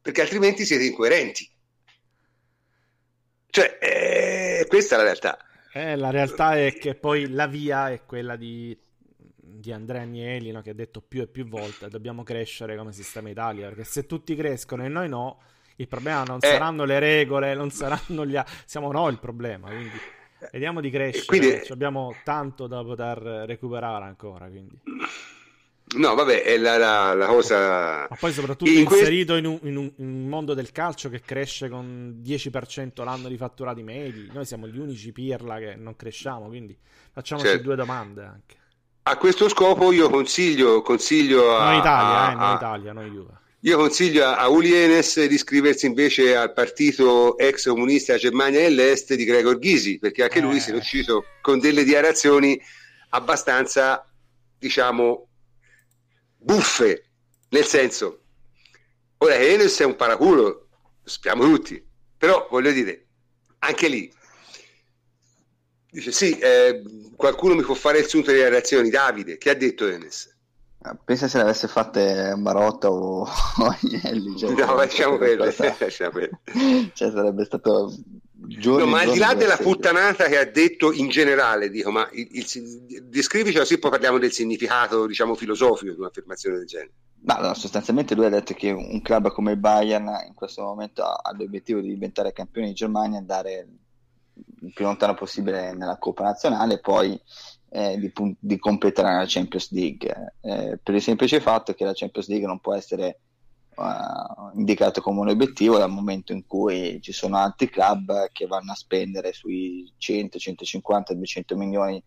perché 0.01 0.21
altrimenti 0.21 0.65
siete 0.65 0.85
incoerenti. 0.85 1.49
Cioè, 3.49 3.77
eh, 3.81 4.65
questa 4.67 4.95
è 4.95 4.97
la 4.97 5.03
realtà. 5.03 5.37
Eh, 5.73 5.95
la 5.95 6.11
realtà 6.11 6.55
è 6.57 6.73
che 6.73 6.95
poi 6.95 7.29
la 7.29 7.47
via 7.47 7.89
è 7.89 8.03
quella 8.05 8.35
di, 8.35 8.77
di 9.35 9.71
Andrea 9.71 10.01
Agnelli, 10.01 10.51
no? 10.51 10.61
che 10.61 10.71
ha 10.71 10.75
detto 10.75 11.01
più 11.01 11.21
e 11.21 11.27
più 11.27 11.47
volte 11.47 11.89
dobbiamo 11.89 12.23
crescere 12.23 12.75
come 12.75 12.91
sistema 12.91 13.29
Italia, 13.29 13.67
perché 13.67 13.83
se 13.83 14.05
tutti 14.05 14.35
crescono 14.35 14.85
e 14.85 14.87
noi 14.87 15.09
no, 15.09 15.41
il 15.77 15.87
problema 15.87 16.23
non 16.23 16.39
eh. 16.41 16.47
saranno 16.47 16.85
le 16.85 16.99
regole, 16.99 17.53
non 17.55 17.71
saranno 17.71 18.25
gli... 18.25 18.39
siamo 18.65 18.91
noi 18.91 19.13
il 19.13 19.19
problema, 19.19 19.69
quindi 19.69 19.97
vediamo 20.51 20.81
di 20.81 20.89
crescere, 20.89 21.25
quindi... 21.25 21.61
abbiamo 21.69 22.15
tanto 22.23 22.67
da 22.67 22.83
poter 22.83 23.17
recuperare 23.45 24.05
ancora, 24.05 24.47
quindi... 24.47 24.79
No, 25.95 26.13
vabbè, 26.13 26.43
è 26.43 26.57
la, 26.57 26.77
la, 26.77 27.13
la, 27.15 27.25
cosa. 27.25 28.07
Ma 28.07 28.15
poi, 28.19 28.31
soprattutto 28.31 28.69
in 28.69 28.79
inserito 28.79 29.33
que... 29.33 29.39
in, 29.39 29.45
un, 29.45 29.59
in, 29.63 29.75
un, 29.75 29.91
in, 29.97 30.07
un, 30.07 30.27
mondo 30.27 30.53
del 30.53 30.71
calcio 30.71 31.09
che 31.09 31.21
cresce 31.21 31.67
con 31.67 32.21
10% 32.23 33.03
l'anno 33.03 33.27
di 33.27 33.37
fatturati 33.37 33.81
medi. 33.81 34.29
Noi 34.31 34.45
siamo 34.45 34.67
gli 34.67 34.77
unici 34.77 35.11
pirla 35.11 35.57
che 35.57 35.75
non 35.75 35.95
cresciamo, 35.95 36.47
quindi 36.47 36.77
facciamoci 37.11 37.47
certo. 37.47 37.63
due 37.63 37.75
domande 37.75 38.23
anche. 38.23 38.57
A 39.03 39.17
questo 39.17 39.49
scopo, 39.49 39.91
io 39.91 40.09
consiglio, 40.09 40.83
consiglio 40.83 41.57
a. 41.57 41.71
Noi 41.71 41.79
Italia, 41.79 42.19
a, 42.19 42.31
eh, 42.31 42.35
noi 42.35 42.55
Italia, 42.55 42.93
noi 42.93 43.09
Juve. 43.09 43.37
Io 43.61 43.77
consiglio 43.77 44.25
a, 44.25 44.47
Ulienes 44.47 45.25
di 45.25 45.33
iscriversi 45.33 45.87
invece 45.87 46.35
al 46.35 46.53
partito 46.53 47.35
ex 47.37 47.67
comunista 47.67 48.15
Germania 48.15 48.59
dell'Est 48.59 49.15
di 49.15 49.25
Gregor 49.25 49.57
Gysi, 49.57 49.97
perché 49.97 50.21
anche 50.21 50.37
eh. 50.37 50.41
lui 50.41 50.59
si 50.59 50.69
è 50.69 50.75
uscito 50.75 51.25
con 51.41 51.57
delle 51.57 51.83
dichiarazioni 51.83 52.61
abbastanza, 53.09 54.05
diciamo, 54.57 55.28
buffe, 56.39 57.09
nel 57.49 57.65
senso, 57.65 58.21
ora 59.17 59.35
Enes 59.35 59.79
è 59.79 59.85
un 59.85 59.95
paraculo, 59.95 60.41
lo 60.41 60.67
sappiamo 61.03 61.43
tutti, 61.43 61.83
però 62.17 62.47
voglio 62.49 62.71
dire, 62.71 63.07
anche 63.59 63.87
lì, 63.87 64.11
dice 65.91 66.11
sì, 66.11 66.37
eh, 66.39 66.81
qualcuno 67.15 67.55
mi 67.55 67.63
può 67.63 67.75
fare 67.75 67.99
il 67.99 68.07
sunto 68.07 68.31
delle 68.31 68.49
reazioni, 68.49 68.89
Davide, 68.89 69.37
che 69.37 69.49
ha 69.49 69.55
detto 69.55 69.87
Enes? 69.87 70.35
Ah, 70.81 70.95
pensa 70.95 71.27
se 71.27 71.37
le 71.37 71.43
avesse 71.43 71.67
fatte 71.67 72.33
Marotta 72.37 72.89
o, 72.89 73.23
o 73.23 73.27
Agnelli. 73.81 74.37
Cioè, 74.37 74.51
no, 74.51 74.75
lasciamo. 74.75 75.17
Lasciamo 75.17 75.75
cioè, 76.93 77.11
sarebbe 77.11 77.43
stato 77.43 77.93
giorni, 78.47 78.85
no, 78.85 78.89
ma 78.89 79.01
al 79.01 79.11
di 79.11 79.17
là 79.17 79.33
della 79.33 79.57
puttanata 79.57 80.25
che 80.25 80.37
ha 80.37 80.45
detto 80.45 80.91
in 80.91 81.09
generale, 81.09 81.69
dico, 81.69 81.91
ma 81.91 82.07
il, 82.13 82.27
il, 82.31 83.03
descrivicelo 83.03 83.65
sì, 83.65 83.77
poi 83.77 83.91
parliamo 83.91 84.17
del 84.17 84.31
significato, 84.31 85.05
diciamo, 85.05 85.35
filosofico 85.35 85.93
di 85.93 85.99
un'affermazione 85.99 86.57
del 86.57 86.65
genere. 86.65 86.91
Ma 87.21 87.35
no, 87.35 87.53
sostanzialmente 87.53 88.15
lui 88.15 88.25
ha 88.25 88.29
detto 88.29 88.53
che 88.53 88.71
un 88.71 89.01
club 89.01 89.29
come 89.31 89.51
il 89.51 89.57
Bayern 89.57 90.07
in 90.25 90.33
questo 90.33 90.63
momento 90.63 91.03
ha 91.03 91.33
l'obiettivo 91.37 91.81
di 91.81 91.89
diventare 91.89 92.31
campione 92.31 92.67
di 92.67 92.73
Germania 92.73 93.17
e 93.17 93.19
andare 93.21 93.67
il 94.61 94.73
più 94.73 94.85
lontano 94.85 95.15
possibile 95.15 95.73
nella 95.73 95.97
Coppa 95.97 96.23
Nazionale 96.23 96.75
e 96.75 96.79
poi 96.79 97.19
eh, 97.71 97.97
di, 97.97 98.11
di, 98.39 98.57
competere 98.57 99.09
nella 99.09 99.25
Champions 99.27 99.71
League. 99.71 100.33
Eh, 100.41 100.79
per 100.81 100.95
il 100.95 101.01
semplice 101.01 101.41
fatto 101.41 101.73
che 101.73 101.83
la 101.83 101.93
Champions 101.93 102.29
League 102.29 102.47
non 102.47 102.59
può 102.59 102.73
essere 102.73 103.19
uh, 103.79 104.57
indicato 104.57 105.01
come 105.01 105.21
un 105.21 105.29
obiettivo 105.29 105.77
dal 105.77 105.89
momento 105.89 106.33
in 106.33 106.45
cui 106.45 106.99
ci 107.01 107.11
sono 107.11 107.37
altri 107.37 107.69
club 107.69 108.29
che 108.31 108.45
vanno 108.45 108.73
a 108.73 108.75
spendere 108.75 109.33
sui 109.33 109.91
100, 109.97 110.37
150, 110.37 111.13
200 111.13 111.55
milioni 111.55 112.03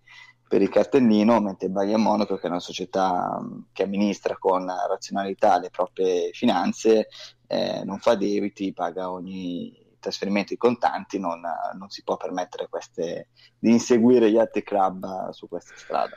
per 0.48 0.60
il 0.60 0.68
cartellino, 0.68 1.40
mentre 1.40 1.68
il 1.68 1.72
Bayern 1.72 2.02
Monaco, 2.02 2.36
che 2.36 2.46
è 2.46 2.50
una 2.50 2.60
società 2.60 3.38
um, 3.38 3.68
che 3.72 3.84
amministra 3.84 4.36
con 4.36 4.66
razionalità 4.66 5.58
le 5.58 5.70
proprie 5.70 6.30
finanze, 6.32 7.08
eh, 7.46 7.82
non 7.84 7.98
fa 7.98 8.14
debiti, 8.14 8.74
paga 8.74 9.10
ogni 9.10 9.74
trasferimento 9.98 10.52
di 10.52 10.58
contanti, 10.58 11.18
non, 11.18 11.40
non 11.78 11.88
si 11.88 12.02
può 12.02 12.16
permettere 12.16 12.68
queste, 12.68 13.28
di 13.58 13.70
inseguire 13.70 14.30
gli 14.30 14.38
altri 14.38 14.62
club 14.62 15.30
su 15.30 15.48
questa 15.48 15.74
strada 15.76 16.16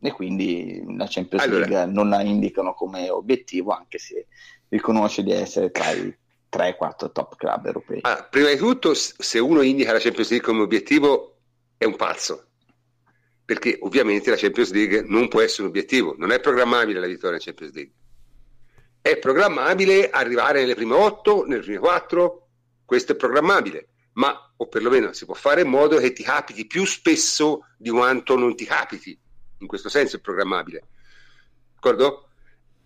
e 0.00 0.12
quindi 0.12 0.82
la 0.96 1.06
Champions 1.08 1.44
allora. 1.44 1.66
League 1.66 1.92
non 1.92 2.08
la 2.08 2.22
indicano 2.22 2.74
come 2.74 3.10
obiettivo 3.10 3.72
anche 3.72 3.98
se 3.98 4.26
riconosce 4.68 5.22
di 5.22 5.32
essere 5.32 5.70
tra 5.70 5.90
i 5.90 6.14
3-4 6.50 7.12
top 7.12 7.36
club 7.36 7.66
europei. 7.66 7.98
Ah, 8.02 8.26
prima 8.28 8.48
di 8.48 8.56
tutto, 8.56 8.94
se 8.94 9.38
uno 9.38 9.60
indica 9.62 9.92
la 9.92 9.98
Champions 9.98 10.30
League 10.30 10.46
come 10.46 10.62
obiettivo 10.62 11.36
è 11.76 11.84
un 11.84 11.96
pazzo, 11.96 12.46
perché 13.44 13.78
ovviamente 13.82 14.30
la 14.30 14.36
Champions 14.36 14.72
League 14.72 15.02
non 15.02 15.28
può 15.28 15.40
essere 15.40 15.62
un 15.62 15.68
obiettivo, 15.68 16.14
non 16.16 16.30
è 16.32 16.40
programmabile 16.40 17.00
la 17.00 17.06
vittoria 17.06 17.36
in 17.36 17.42
Champions 17.42 17.72
League. 17.74 17.92
È 19.00 19.16
programmabile 19.18 20.10
arrivare 20.10 20.60
nelle 20.60 20.74
prime 20.74 20.94
8, 20.94 21.44
nelle 21.46 21.62
prime 21.62 21.78
4, 21.78 22.48
questo 22.84 23.12
è 23.12 23.16
programmabile, 23.16 23.88
ma 24.14 24.52
o 24.56 24.66
perlomeno 24.66 25.12
si 25.12 25.24
può 25.24 25.34
fare 25.34 25.62
in 25.62 25.68
modo 25.68 25.98
che 25.98 26.12
ti 26.12 26.22
capiti 26.22 26.66
più 26.66 26.84
spesso 26.84 27.66
di 27.76 27.90
quanto 27.90 28.36
non 28.36 28.56
ti 28.56 28.64
capiti 28.64 29.18
in 29.58 29.66
questo 29.66 29.88
senso 29.88 30.16
è 30.16 30.20
programmabile. 30.20 30.82
D'accordo? 31.74 32.28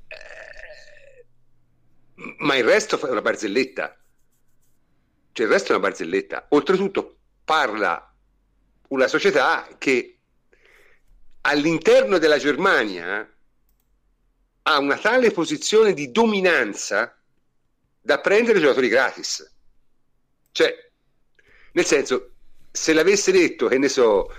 Eh, 0.09 1.25
ma 2.39 2.57
il 2.57 2.65
resto 2.65 3.01
è 3.01 3.11
una 3.11 3.23
barzelletta. 3.23 3.97
Cioè 5.33 5.47
il 5.47 5.53
resto 5.53 5.73
è 5.73 5.77
una 5.77 5.89
barzelletta. 5.89 6.47
Oltretutto 6.51 7.17
parla 7.45 8.15
una 8.89 9.07
società 9.07 9.69
che 9.79 10.19
all'interno 11.43 12.19
della 12.19 12.39
Germania 12.39 13.29
ha 14.65 14.79
una 14.79 14.99
tale 14.99 15.31
posizione 15.31 15.93
di 15.93 16.11
dominanza 16.11 17.17
da 18.01 18.21
prendere 18.21 18.61
giocatori 18.61 18.89
gratis. 18.89 19.51
Cioè, 20.53 20.91
nel 21.73 21.85
senso, 21.85 22.33
se 22.71 22.93
l'avesse 22.93 23.33
detto, 23.33 23.69
che 23.69 23.79
ne 23.79 23.89
so, 23.89 24.31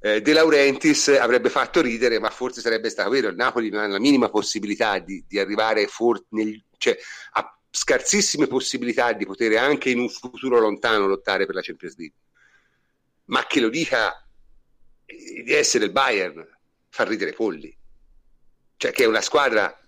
eh, 0.00 0.22
De 0.22 0.32
Laurentiis 0.32 1.08
avrebbe 1.08 1.50
fatto 1.50 1.80
ridere, 1.82 2.18
ma 2.18 2.30
forse 2.30 2.60
sarebbe 2.60 2.88
stato 2.88 3.10
vero. 3.10 3.28
Il 3.28 3.36
Napoli 3.36 3.68
non 3.68 3.82
ha 3.82 3.86
la 3.86 4.00
minima 4.00 4.30
possibilità 4.30 4.98
di, 4.98 5.24
di 5.28 5.38
arrivare 5.38 5.86
for- 5.86 6.24
nel, 6.30 6.64
cioè, 6.78 6.96
ha 7.32 7.58
scarsissime 7.70 8.46
possibilità 8.46 9.12
di 9.12 9.26
poter 9.26 9.56
anche 9.56 9.90
in 9.90 9.98
un 9.98 10.08
futuro 10.08 10.58
lontano 10.58 11.06
lottare 11.06 11.44
per 11.44 11.54
la 11.54 11.60
Champions 11.62 11.96
League. 11.96 12.16
Ma 13.26 13.46
che 13.46 13.60
lo 13.60 13.68
dica 13.68 14.26
eh, 15.04 15.42
di 15.44 15.52
essere 15.52 15.84
il 15.84 15.92
Bayern 15.92 16.46
fa 16.88 17.04
ridere 17.04 17.32
polli. 17.32 17.76
Cioè, 18.76 18.92
che 18.92 19.04
è 19.04 19.06
una 19.06 19.20
squadra 19.20 19.78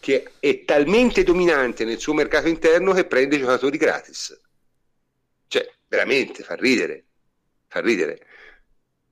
che 0.00 0.32
è 0.40 0.64
talmente 0.64 1.22
dominante 1.22 1.84
nel 1.84 1.98
suo 1.98 2.14
mercato 2.14 2.48
interno 2.48 2.94
che 2.94 3.04
prende 3.04 3.38
giocatori 3.38 3.76
gratis. 3.76 4.40
Cioè, 5.46 5.70
veramente 5.86 6.42
fa 6.42 6.54
ridere. 6.54 7.04
Fa 7.68 7.80
ridere. 7.80 8.26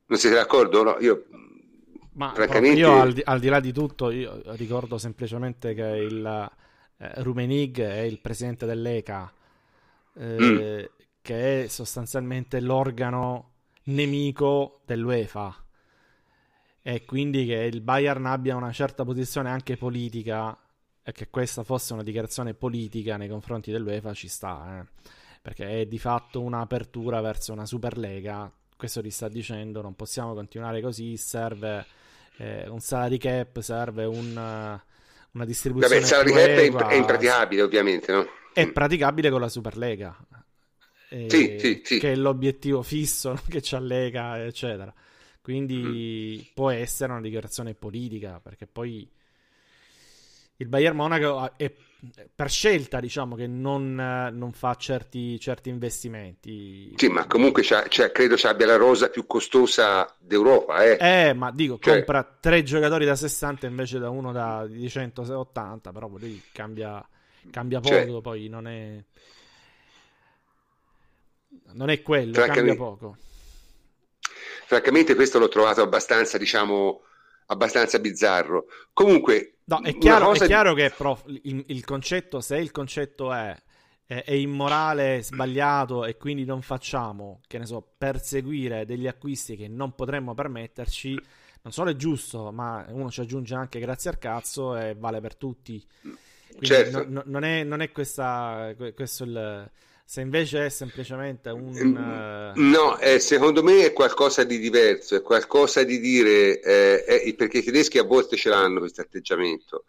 Non 0.08 0.18
siete 0.18 0.36
d'accordo? 0.36 0.82
No, 0.82 0.96
io 1.00 1.24
ma 2.18 2.32
francamente... 2.34 2.80
io 2.80 3.00
al 3.00 3.12
di, 3.12 3.22
al 3.24 3.40
di, 3.40 3.48
là 3.48 3.60
di 3.60 3.72
tutto 3.72 4.10
io 4.10 4.42
ricordo 4.56 4.98
semplicemente 4.98 5.72
che 5.72 5.82
il 5.82 6.50
eh, 6.96 7.22
Rumenig 7.22 7.80
è 7.80 8.00
il 8.00 8.20
presidente 8.20 8.66
dell'ECA 8.66 9.32
eh, 10.14 10.36
mm. 10.40 10.84
che 11.22 11.64
è 11.64 11.68
sostanzialmente 11.68 12.60
l'organo 12.60 13.52
nemico 13.84 14.80
dell'UEFA 14.84 15.64
e 16.82 17.04
quindi 17.04 17.46
che 17.46 17.54
il 17.54 17.80
Bayern 17.82 18.26
abbia 18.26 18.56
una 18.56 18.72
certa 18.72 19.04
posizione 19.04 19.48
anche 19.48 19.76
politica 19.76 20.58
e 21.02 21.12
che 21.12 21.28
questa 21.30 21.62
fosse 21.62 21.92
una 21.92 22.02
dichiarazione 22.02 22.52
politica 22.52 23.16
nei 23.16 23.28
confronti 23.28 23.70
dell'UEFA 23.70 24.12
ci 24.12 24.26
sta 24.28 24.80
eh? 24.80 25.02
perché 25.40 25.82
è 25.82 25.86
di 25.86 25.98
fatto 25.98 26.40
un'apertura 26.40 27.20
verso 27.20 27.52
una 27.52 27.64
Superlega 27.64 28.52
questo 28.78 29.02
ti 29.02 29.10
sta 29.10 29.28
dicendo 29.28 29.82
non 29.82 29.96
possiamo 29.96 30.34
continuare 30.34 30.80
così, 30.80 31.16
serve 31.16 31.84
eh, 32.36 32.68
un 32.68 32.78
salary 32.78 33.18
cap, 33.18 33.58
serve 33.58 34.04
un, 34.04 34.30
una 35.32 35.44
distribuzione. 35.44 35.94
Vabbè, 35.94 36.00
il 36.00 36.06
salary 36.06 36.30
cap 36.30 36.46
è, 36.46 36.60
imp- 36.62 36.86
è, 36.86 36.94
impraticabile 36.94 37.62
ovviamente, 37.62 38.12
no? 38.12 38.26
È 38.52 38.70
praticabile 38.70 39.30
con 39.30 39.40
la 39.40 39.48
Superlega. 39.48 40.16
Eh, 41.08 41.26
sì, 41.28 41.56
sì, 41.58 41.82
sì. 41.84 41.98
Che 41.98 42.12
è 42.12 42.14
l'obiettivo 42.14 42.82
fisso 42.82 43.36
che 43.50 43.58
c'ha 43.60 43.80
Lega, 43.80 44.44
eccetera. 44.44 44.94
Quindi 45.42 46.46
mm. 46.46 46.52
può 46.54 46.70
essere 46.70 47.10
una 47.10 47.20
dichiarazione 47.20 47.74
politica, 47.74 48.38
perché 48.40 48.68
poi 48.68 49.10
il 50.54 50.68
Bayern 50.68 50.94
Monaco 50.94 51.56
è 51.56 51.72
per 52.32 52.48
scelta, 52.48 53.00
diciamo, 53.00 53.34
che 53.34 53.48
non, 53.48 53.94
non 53.94 54.52
fa 54.52 54.76
certi, 54.76 55.38
certi, 55.40 55.68
investimenti. 55.68 56.92
Sì, 56.96 57.08
ma 57.08 57.26
comunque 57.26 57.62
c'ha, 57.64 57.82
credo 57.88 58.36
ci 58.36 58.46
abbia 58.46 58.66
la 58.66 58.76
rosa 58.76 59.08
più 59.08 59.26
costosa 59.26 60.14
d'Europa. 60.18 60.84
Eh, 60.84 60.96
eh 61.00 61.32
ma 61.32 61.50
dico, 61.50 61.78
cioè... 61.80 61.96
compra 61.96 62.22
tre 62.40 62.62
giocatori 62.62 63.04
da 63.04 63.16
60 63.16 63.66
invece 63.66 63.98
da 63.98 64.10
uno 64.10 64.30
da, 64.30 64.64
di 64.68 64.88
180, 64.88 65.90
però 65.90 66.08
lì 66.18 66.40
cambia, 66.52 67.04
cambia 67.50 67.80
cioè 67.80 68.00
poco, 68.00 68.12
cioè... 68.12 68.22
poi 68.22 68.48
non 68.48 68.68
è... 68.68 69.04
Non 71.72 71.90
è 71.90 72.00
quello, 72.02 72.32
cambia 72.32 72.76
poco. 72.76 73.16
Francamente 74.66 75.14
questo 75.14 75.38
l'ho 75.38 75.48
trovato 75.48 75.82
abbastanza, 75.82 76.38
diciamo, 76.38 77.02
abbastanza 77.48 77.98
bizzarro. 77.98 78.66
Comunque 78.92 79.58
No, 79.68 79.82
è 79.82 79.98
chiaro, 79.98 80.32
è 80.32 80.46
chiaro 80.46 80.72
che 80.72 80.90
prof, 80.96 81.24
il, 81.26 81.62
il, 81.66 81.84
concetto, 81.84 82.40
se 82.40 82.56
il 82.56 82.70
concetto 82.70 83.34
è, 83.34 83.54
è, 84.06 84.24
è 84.24 84.32
immorale, 84.32 85.22
sbagliato 85.22 86.06
e 86.06 86.16
quindi 86.16 86.46
non 86.46 86.62
facciamo, 86.62 87.42
che 87.46 87.58
ne 87.58 87.66
so, 87.66 87.86
perseguire 87.98 88.86
degli 88.86 89.06
acquisti 89.06 89.56
che 89.56 89.68
non 89.68 89.94
potremmo 89.94 90.32
permetterci, 90.32 91.20
non 91.60 91.72
solo 91.72 91.90
è 91.90 91.96
giusto, 91.96 92.50
ma 92.50 92.86
uno 92.88 93.10
ci 93.10 93.20
aggiunge 93.20 93.54
anche 93.54 93.78
grazie 93.78 94.08
al 94.08 94.18
cazzo 94.18 94.74
e 94.74 94.94
vale 94.94 95.20
per 95.20 95.36
tutti. 95.36 95.86
Quindi 96.00 96.66
certo. 96.66 97.04
no, 97.06 97.22
non, 97.26 97.44
è, 97.44 97.62
non, 97.62 97.82
è, 97.82 97.92
questa, 97.92 98.74
questo 98.94 99.24
il 99.24 99.70
se 100.10 100.22
invece 100.22 100.64
è 100.64 100.68
semplicemente 100.70 101.50
un... 101.50 102.54
Uh... 102.56 102.58
No, 102.62 102.96
eh, 102.98 103.18
secondo 103.18 103.62
me 103.62 103.84
è 103.84 103.92
qualcosa 103.92 104.42
di 104.42 104.58
diverso, 104.58 105.16
è 105.16 105.20
qualcosa 105.20 105.82
di 105.82 106.00
dire, 106.00 106.62
eh, 106.62 107.04
eh, 107.26 107.34
perché 107.34 107.58
i 107.58 107.62
tedeschi 107.62 107.98
a 107.98 108.04
volte 108.04 108.34
ce 108.36 108.48
l'hanno 108.48 108.78
questo 108.78 109.02
atteggiamento, 109.02 109.84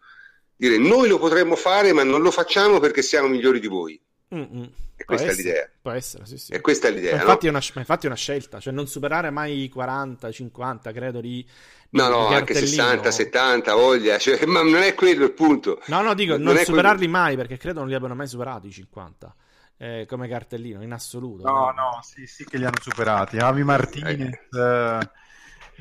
dire 0.57 0.77
noi 0.77 1.07
lo 1.07 1.19
potremmo 1.19 1.55
fare 1.55 1.93
ma 1.93 2.03
non 2.03 2.21
lo 2.21 2.31
facciamo 2.31 2.79
perché 2.81 3.01
siamo 3.01 3.29
migliori 3.29 3.61
di 3.61 3.67
voi. 3.67 3.97
Mm-mm. 4.35 4.69
E 4.97 5.05
questa 5.05 5.27
può 5.27 5.33
è 5.33 5.37
l'idea. 5.37 5.69
Può 5.81 5.91
essere, 5.91 6.25
sì, 6.25 6.37
sì. 6.37 6.51
E 6.51 6.59
questa 6.59 6.89
è 6.89 6.91
l'idea. 6.91 7.15
Ma 7.15 7.21
infatti, 7.21 7.45
no? 7.45 7.53
è 7.53 7.55
una, 7.55 7.79
infatti, 7.79 8.05
è 8.05 8.09
una, 8.09 8.17
scelta, 8.17 8.59
cioè 8.59 8.73
non 8.73 8.87
superare 8.87 9.29
mai 9.29 9.63
i 9.63 9.69
40, 9.69 10.29
50, 10.29 10.91
credo 10.91 11.21
di... 11.21 11.47
No, 11.91 12.09
no, 12.09 12.27
anche 12.27 12.53
60, 12.55 13.09
70, 13.09 13.73
voglia, 13.73 14.17
cioè, 14.17 14.45
ma 14.47 14.63
non 14.63 14.81
è 14.81 14.93
quello 14.95 15.23
il 15.23 15.31
punto. 15.31 15.81
No, 15.85 16.01
no, 16.01 16.13
dico, 16.13 16.33
non, 16.33 16.53
non 16.53 16.57
superarli 16.57 17.05
quello... 17.05 17.11
mai 17.23 17.37
perché 17.37 17.55
credo 17.55 17.79
non 17.79 17.87
li 17.87 17.95
abbiano 17.95 18.15
mai 18.15 18.27
superati 18.27 18.67
i 18.67 18.71
50 18.71 19.33
eh, 19.81 20.05
come 20.07 20.27
cartellino 20.27 20.83
in 20.83 20.91
assoluto. 20.91 21.47
No, 21.47 21.71
no, 21.71 21.99
sì, 22.01 22.27
sì 22.27 22.43
che 22.43 22.57
li 22.57 22.65
hanno 22.65 22.81
superati. 22.81 23.37
Avi 23.37 23.63
Martinez, 23.63 24.37
eh, 24.51 25.09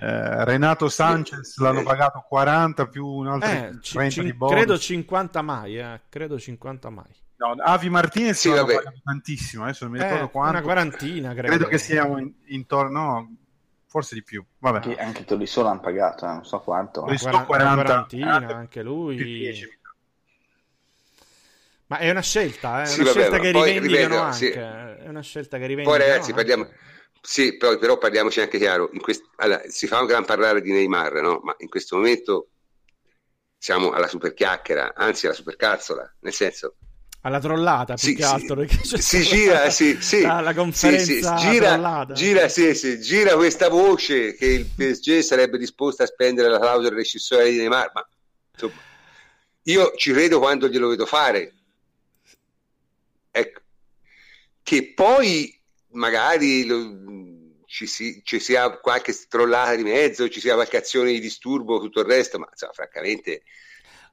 eh, 0.00 0.44
Renato 0.44 0.88
Sanchez 0.88 1.54
sì. 1.54 1.62
l'hanno 1.62 1.82
pagato 1.82 2.24
40 2.26 2.86
più 2.86 3.04
un 3.04 3.26
altro 3.26 3.50
eh, 3.50 3.78
30 3.80 4.08
c- 4.08 4.22
di 4.22 4.32
bonus. 4.32 4.54
Credo 4.54 4.78
50 4.78 5.42
mai, 5.42 5.78
eh, 5.78 6.00
credo 6.08 6.38
50 6.38 6.90
mai. 6.90 7.12
No, 7.38 7.54
Avi 7.60 7.88
Martinez 7.88 8.38
sì, 8.38 8.50
l'hanno 8.50 8.66
pagato 8.66 9.00
tantissimo, 9.02 9.64
adesso 9.64 9.84
non 9.84 9.94
mi 9.94 10.00
ricordo 10.00 10.24
eh, 10.24 10.30
quanto. 10.30 10.52
Una 10.52 10.62
quarantina, 10.62 11.32
credo. 11.32 11.48
Credo 11.48 11.66
che 11.66 11.78
siamo 11.78 12.18
in, 12.18 12.32
intorno, 12.46 13.00
no, 13.00 13.36
forse 13.86 14.14
di 14.14 14.22
più. 14.22 14.44
Vabbè. 14.58 14.76
Anche, 14.76 14.96
anche 14.96 15.24
Tolisso 15.24 15.62
l'hanno 15.62 15.80
pagato, 15.80 16.24
eh, 16.24 16.28
non 16.28 16.44
so 16.44 16.60
quanto. 16.60 17.00
Tolisso 17.00 17.28
40, 17.28 17.46
40 17.46 17.82
quarantina, 17.82 18.56
anche 18.56 18.82
lui. 18.82 19.16
10, 19.16 19.77
Ma 21.89 21.98
è 21.98 22.10
una 22.10 22.23
scelta, 22.23 22.82
eh? 22.82 22.85
è 22.85 22.94
una 23.01 23.10
sì, 23.12 23.19
scelta 23.19 23.39
che 23.39 23.51
rivendicano 23.51 24.20
anche. 24.20 24.36
Sì. 24.36 24.51
È 24.51 25.09
una 25.09 25.23
scelta 25.23 25.59
che 25.59 25.66
rivendicano 25.66 25.98
Poi 25.98 26.06
ragazzi, 26.06 26.32
parliamo... 26.32 26.70
Sì, 27.20 27.56
però, 27.56 27.77
però 27.78 27.98
parliamoci 27.98 28.40
anche 28.40 28.59
chiaro. 28.59 28.90
Quest... 29.01 29.24
Allora, 29.36 29.62
si 29.66 29.86
fa 29.86 30.01
un 30.01 30.06
gran 30.06 30.24
parlare 30.24 30.60
di 30.60 30.70
Neymar, 30.70 31.15
no? 31.20 31.40
Ma 31.43 31.55
in 31.59 31.69
questo 31.69 31.97
momento 31.97 32.51
siamo 33.59 33.90
alla 33.90 34.06
super 34.06 34.35
chiacchiera, 34.35 34.93
anzi 34.94 35.27
alla 35.27 35.35
super 35.35 35.56
cazzola, 35.56 36.15
nel 36.20 36.32
senso 36.32 36.77
alla 37.23 37.40
trollata 37.40 37.94
più 37.94 38.09
sì, 38.09 38.15
che 38.15 38.24
altro 38.24 38.65
sì, 38.69 39.02
si 39.02 39.23
gira 39.23 39.70
sì, 39.70 39.98
sì, 40.01 40.23
la, 40.23 40.40
la 40.40 40.55
conferenza 40.55 41.36
sì, 41.36 41.51
gira, 41.51 42.06
gira, 42.12 42.48
sì, 42.48 42.74
sì, 42.74 43.01
gira 43.01 43.35
questa 43.35 43.69
voce 43.69 44.35
che 44.35 44.47
il 44.47 44.66
PSG 44.66 45.19
sarebbe 45.19 45.59
disposto 45.59 46.05
a 46.05 46.06
spendere 46.06 46.48
la 46.48 46.60
clausola 46.60 46.94
rescissoria 46.94 47.51
di 47.51 47.56
Neymar 47.56 47.90
ma 47.93 48.09
insomma 48.52 48.81
io 49.65 49.93
ci 49.97 50.12
credo 50.12 50.39
quando 50.39 50.69
glielo 50.69 50.89
vedo 50.89 51.06
fare 51.06 51.55
ecco 53.30 53.60
che 54.62 54.92
poi 54.94 55.59
magari 55.92 56.66
lo, 56.66 57.62
ci, 57.66 57.86
si, 57.86 58.20
ci, 58.24 58.38
sia 58.40 58.78
qualche 58.78 59.14
trollata 59.28 59.74
di 59.74 59.82
mezzo 59.82 60.28
ci 60.28 60.40
sia 60.40 60.55
qualche 60.55 60.76
azione 60.76 61.12
di 61.12 61.20
disturbo 61.20 61.80
tutto 61.80 62.00
il 62.00 62.06
resto 62.06 62.38
ma 62.38 62.48
insomma, 62.50 62.72
francamente 62.72 63.42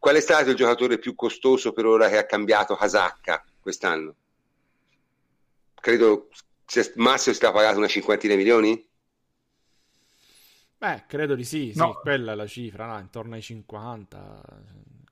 Qual 0.06 0.18
è 0.18 0.22
stato 0.22 0.52
il 0.52 0.56
giocatore 0.56 1.00
più 1.00 1.16
costoso 1.16 1.74
per 1.74 1.88
ora 1.88 2.08
che 2.10 2.20
ha 2.20 2.28
cambiato 2.28 2.76
casacca 2.76 3.44
quest'anno? 3.60 4.14
Credo 5.74 6.30
Massimo 6.98 7.36
sia 7.36 7.52
pagato 7.52 7.80
una 7.80 7.88
cinquantina 7.88 8.34
di 8.34 8.40
milioni? 8.40 8.88
Beh, 10.78 11.06
credo 11.08 11.34
di 11.34 11.44
sì, 11.44 11.74
no. 11.76 11.94
sì 11.94 12.00
quella 12.02 12.34
è 12.34 12.36
la 12.36 12.46
cifra, 12.46 12.86
no? 12.86 13.00
intorno 13.00 13.34
ai 13.34 13.42
50. 13.42 14.44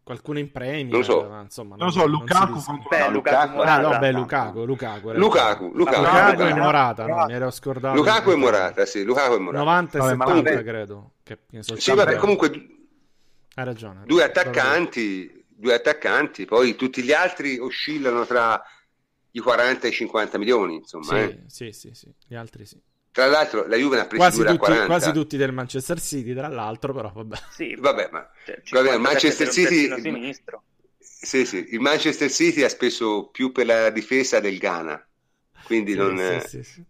Qualcuno 0.04 0.38
in 0.38 0.52
premio, 0.52 0.96
non 0.96 1.04
so. 1.06 1.28
Ma, 1.30 1.42
insomma, 1.42 1.76
non, 1.78 1.86
non 1.88 1.92
so, 1.94 2.06
Lukaku 2.06 2.62
contro 2.62 2.90
beh, 2.90 3.10
Lukaku, 3.10 3.60
ah, 3.60 3.80
no, 3.80 3.98
beh, 4.00 4.12
Lukaku, 4.12 4.66
Lukaku, 4.66 5.12
Lukaku, 5.14 5.72
Lukaku, 5.74 6.04
Lukaku 6.04 6.42
e 6.42 6.54
Morata, 6.54 7.06
no, 7.06 7.26
mi 7.26 7.34
ero 7.34 7.50
scordato. 7.50 7.96
Lukaku 7.96 8.32
e 8.32 8.36
Morata, 8.36 8.86
sì, 8.86 9.06
Lukaku 9.06 9.36
e 9.36 9.40
Morata. 9.40 9.64
90 9.64 9.98
e 9.98 10.02
70 10.02 10.64
credo. 10.64 11.12
Che, 11.24 11.40
sì, 11.78 11.94
vabbè, 11.94 12.18
comunque 12.18 12.50
hai 13.56 13.64
ragione. 13.64 14.02
Due 14.06 14.24
attaccanti, 14.24 15.46
due 15.48 15.74
attaccanti, 15.74 16.44
poi 16.44 16.76
tutti 16.76 17.02
gli 17.02 17.14
altri 17.14 17.58
oscillano 17.58 18.26
tra 18.26 18.62
i 19.32 19.40
40 19.40 19.88
e 19.88 19.90
i 19.90 19.94
50 19.94 20.38
milioni, 20.38 20.76
insomma. 20.76 21.06
Sì, 21.06 21.16
eh. 21.16 21.44
sì, 21.48 21.72
sì, 21.72 21.92
sì, 21.94 22.14
gli 22.28 22.36
altri 22.36 22.66
sì. 22.66 22.78
Tra 23.14 23.28
l'altro 23.28 23.68
la 23.68 23.76
Juve 23.76 23.98
ne 23.98 24.02
ha 24.02 24.06
preso 24.08 24.24
quasi 24.24 24.44
tutti, 24.44 24.58
40. 24.58 24.86
Quasi 24.88 25.12
tutti 25.12 25.38
del 25.38 25.54
Manchester 25.54 26.02
City, 26.02 26.34
tra 26.34 26.48
l'altro, 26.48 26.94
però 26.94 27.12
vabbè. 27.14 27.38
Sì, 27.52 27.76
vabbè, 27.80 28.10
ma 28.12 28.28
cioè, 28.44 28.84
vabbè, 28.84 28.98
Manchester 28.98 29.50
City... 29.50 30.34
Sì, 31.00 31.46
sì, 31.46 31.68
il 31.70 31.80
Manchester 31.80 32.30
City 32.30 32.64
ha 32.64 32.70
speso 32.70 33.30
più 33.32 33.52
per 33.52 33.68
la 33.68 33.90
difesa 33.92 34.40
del 34.40 34.58
Ghana, 34.58 35.08
quindi 35.64 35.92
sì, 35.92 35.98
non... 35.98 36.42
Sì, 36.42 36.48
sì, 36.48 36.64
sì. 36.64 36.84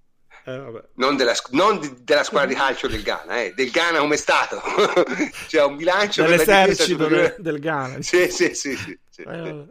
Eh, 0.46 0.84
non, 0.96 1.16
della, 1.18 1.34
non 1.52 1.80
di, 1.80 1.94
della, 2.04 2.24
squadra 2.24 2.48
di 2.48 2.56
calcio 2.56 2.88
del 2.88 3.04
Ghana, 3.04 3.42
eh, 3.42 3.54
del 3.54 3.70
Ghana 3.70 4.00
come 4.00 4.16
stato. 4.16 4.62
cioè 5.48 5.66
un 5.66 5.76
bilancio 5.76 6.24
dell'esercito 6.24 7.08
del, 7.08 7.36
del 7.38 7.60
Ghana. 7.60 8.02
Sì, 8.02 8.30
sì, 8.30 8.56
sì. 8.56 8.76
sì, 8.76 8.98
sì. 9.10 9.22
Eh, 9.22 9.68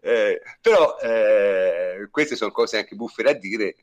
eh, 0.00 0.42
però 0.60 0.98
eh, 0.98 2.08
queste 2.10 2.36
sono 2.36 2.50
cose 2.50 2.78
anche 2.78 2.96
buffe 2.96 3.22
da 3.22 3.32
dire. 3.34 3.76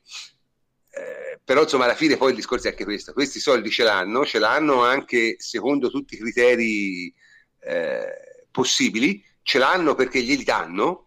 Eh, 0.90 1.35
però 1.46 1.62
insomma 1.62 1.86
alla 1.86 1.96
fine 1.96 2.18
poi 2.18 2.32
il 2.32 2.36
discorso 2.36 2.68
è 2.68 2.72
anche 2.72 2.84
questo. 2.84 3.14
Questi 3.14 3.40
soldi 3.40 3.70
ce 3.70 3.84
l'hanno 3.84 4.26
ce 4.26 4.40
l'hanno 4.40 4.84
anche 4.84 5.36
secondo 5.38 5.92
tutti 5.92 6.16
i 6.16 6.18
criteri 6.18 7.14
eh, 7.60 8.48
possibili 8.50 9.24
ce 9.44 9.60
l'hanno 9.60 9.94
perché 9.94 10.22
glieli 10.22 10.44
danno 10.44 11.05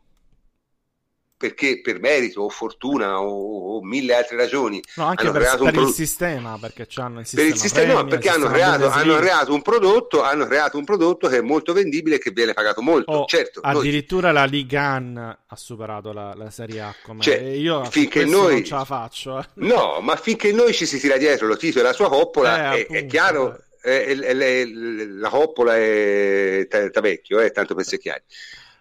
perché 1.39 1.81
per 1.81 2.01
merito 2.01 2.43
o 2.43 2.49
fortuna 2.49 3.21
o, 3.21 3.77
o 3.77 3.83
mille 3.85 4.17
altre 4.17 4.37
ragioni 4.37 4.83
no, 4.97 5.05
hanno 5.05 5.15
per, 5.15 5.41
creato 5.41 5.65
per 5.65 5.67
un 5.67 5.73
pro... 5.73 5.89
il 5.89 5.95
sistema 5.95 6.59
perché 6.61 6.87
hanno 6.97 7.21
il 7.21 7.27
sistema 7.27 7.47
per 7.47 7.55
il 7.55 7.61
sistema 7.61 7.93
premio, 7.93 8.07
perché 8.07 8.29
hanno 8.29 8.49
creato, 8.49 8.89
hanno 8.89 9.17
creato, 9.19 9.55
un 9.55 9.63
prodotto 9.63 10.23
hanno 10.23 10.47
creato 10.47 10.77
un 10.77 10.85
prodotto 10.85 11.29
che 11.29 11.39
è 11.39 11.41
molto 11.41 11.73
vendibile 11.73 12.17
e 12.17 12.19
che 12.19 12.33
viene 12.33 12.55
pagato 12.55 12.83
molto 12.83 13.13
oh, 13.13 13.27
certo 13.27 13.61
addirittura 13.61 14.33
noi... 14.33 14.37
la 14.37 14.45
Liga 14.47 15.37
ha 15.47 15.57
superato 15.57 16.13
la, 16.13 16.35
la 16.35 16.51
Serie 16.51 16.81
A 16.81 16.95
come 17.05 17.23
cioè, 17.23 17.39
io 17.39 17.85
finché 17.85 18.25
noi 18.25 18.55
non 18.55 18.65
ce 18.65 18.75
la 18.75 18.85
faccio 18.85 19.39
eh. 19.39 19.47
no 19.55 20.01
ma 20.01 20.17
finché 20.17 20.53
noi 20.53 20.75
ci 20.75 20.87
si 20.87 20.99
tira 20.99 21.17
dietro 21.19 21.47
lo 21.47 21.57
Tito 21.57 21.79
e 21.79 21.83
la 21.83 21.93
sua 21.93 22.09
coppola 22.09 22.73
eh, 22.73 22.79
è, 22.79 22.81
appunto, 22.81 23.01
è, 23.01 23.07
chiaro 23.07 23.61
eh. 23.81 24.05
è, 24.07 24.19
è, 24.19 24.65
la 24.65 25.29
coppola 25.29 25.77
è 25.77 26.67
da 26.93 27.01
vecchio 27.01 27.39
eh, 27.39 27.53
tanto 27.53 27.75
per 27.75 27.85
essere 27.85 27.99
chiari 27.99 28.23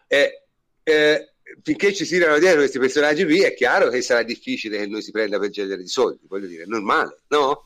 eh, 0.08 0.42
eh 0.82 1.32
finché 1.62 1.94
ci 1.94 2.06
tirano 2.06 2.40
dietro 2.40 2.60
questi 2.60 2.80
personaggi 2.80 3.24
qui 3.24 3.42
è 3.42 3.54
chiaro 3.54 3.90
che 3.90 4.02
sarà 4.02 4.24
difficile 4.24 4.78
che 4.80 4.88
noi 4.88 5.02
si 5.02 5.12
prenda 5.12 5.40
per 5.40 5.50
genere 5.50 5.82
di 5.82 5.88
soldi, 5.88 6.26
voglio 6.28 6.48
dire, 6.48 6.64
è 6.64 6.68
normale, 6.68 7.22
no? 7.28 7.66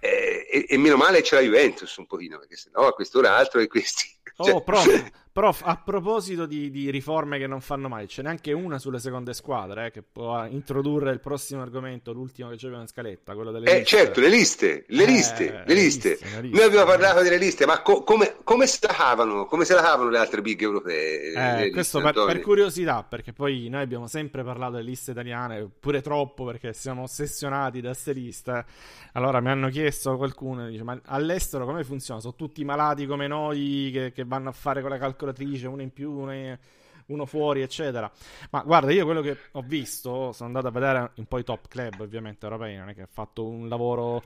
E, 0.00 0.46
e, 0.50 0.66
e 0.68 0.78
meno 0.78 0.96
male 0.96 1.22
c'è 1.22 1.36
la 1.36 1.42
Juventus 1.42 1.96
un 1.96 2.06
pochino, 2.06 2.38
perché 2.38 2.56
se 2.56 2.70
no 2.72 2.86
a 2.86 2.92
quest'ora 2.92 3.36
altro 3.36 3.60
e 3.60 3.66
questi... 3.66 4.04
Oh, 4.36 4.44
cioè... 4.44 4.62
prof, 4.62 5.10
prof, 5.36 5.60
a 5.66 5.76
proposito 5.76 6.46
di, 6.46 6.70
di, 6.70 6.88
riforme 6.88 7.36
che 7.36 7.46
non 7.46 7.60
fanno 7.60 7.90
mai, 7.90 8.08
ce 8.08 8.22
n'è 8.22 8.30
anche 8.30 8.52
una 8.54 8.78
sulle 8.78 8.98
seconde 8.98 9.34
squadre 9.34 9.88
eh, 9.88 9.90
che 9.90 10.02
può 10.02 10.46
introdurre 10.46 11.10
il 11.10 11.20
prossimo 11.20 11.60
argomento, 11.60 12.14
l'ultimo 12.14 12.48
che 12.48 12.56
c'era 12.56 12.80
in 12.80 12.86
scaletta, 12.86 13.34
quello 13.34 13.50
delle 13.50 13.70
eh, 13.70 13.78
liste. 13.80 13.96
certo, 13.98 14.20
le 14.20 14.30
liste, 14.30 14.84
le 14.88 15.02
eh, 15.02 15.06
liste, 15.06 15.62
le 15.66 15.74
liste. 15.74 16.08
liste, 16.08 16.40
liste. 16.40 16.56
Noi 16.56 16.62
abbiamo 16.62 16.86
parlato 16.86 17.20
delle 17.20 17.36
liste, 17.36 17.66
ma 17.66 17.82
co- 17.82 18.02
come, 18.02 18.36
come, 18.44 18.66
se 18.66 18.78
la 18.86 18.94
cavano, 18.94 19.44
come 19.44 19.66
se 19.66 19.74
la 19.74 19.82
cavano 19.82 20.08
le 20.08 20.16
altre 20.16 20.40
big 20.40 20.62
europee? 20.62 21.64
Eh, 21.66 21.70
questo 21.70 22.00
per, 22.00 22.14
per, 22.14 22.40
curiosità, 22.40 23.02
perché 23.02 23.34
poi 23.34 23.68
noi 23.68 23.82
abbiamo 23.82 24.06
sempre 24.06 24.42
parlato 24.42 24.76
delle 24.76 24.88
liste 24.88 25.10
italiane, 25.10 25.68
pure 25.78 26.00
troppo 26.00 26.46
perché 26.46 26.72
siamo 26.72 27.02
ossessionati 27.02 27.82
da 27.82 27.88
queste 27.88 28.14
liste. 28.14 28.64
Allora 29.12 29.40
mi 29.40 29.50
hanno 29.50 29.68
chiesto 29.68 30.16
qualcuno, 30.16 30.66
dice, 30.66 30.82
ma 30.82 30.98
all'estero 31.04 31.66
come 31.66 31.84
funziona? 31.84 32.20
Sono 32.20 32.34
tutti 32.34 32.64
malati 32.64 33.04
come 33.04 33.26
noi 33.26 33.90
che, 33.92 34.12
che 34.12 34.24
vanno 34.24 34.48
a 34.48 34.52
fare 34.52 34.80
con 34.80 34.88
la 34.88 34.96
calcolatrice, 35.32 35.66
uno 35.66 35.82
in 35.82 35.92
più, 35.92 36.10
uno, 36.12 36.58
uno, 37.06 37.26
fuori, 37.26 37.62
eccetera. 37.62 38.10
Ma 38.50 38.62
guarda, 38.62 38.92
io 38.92 39.04
quello 39.04 39.20
che 39.20 39.36
ho 39.52 39.62
visto, 39.62 40.32
sono 40.32 40.48
andato 40.48 40.68
a 40.68 40.70
vedere 40.70 41.12
un 41.16 41.26
po' 41.26 41.38
i 41.38 41.44
top 41.44 41.68
club, 41.68 42.00
ovviamente 42.00 42.46
europei, 42.46 42.76
non 42.76 42.88
è 42.88 42.94
che 42.94 43.02
ha 43.02 43.08
fatto 43.10 43.46
un 43.46 43.68
lavoro 43.68 44.22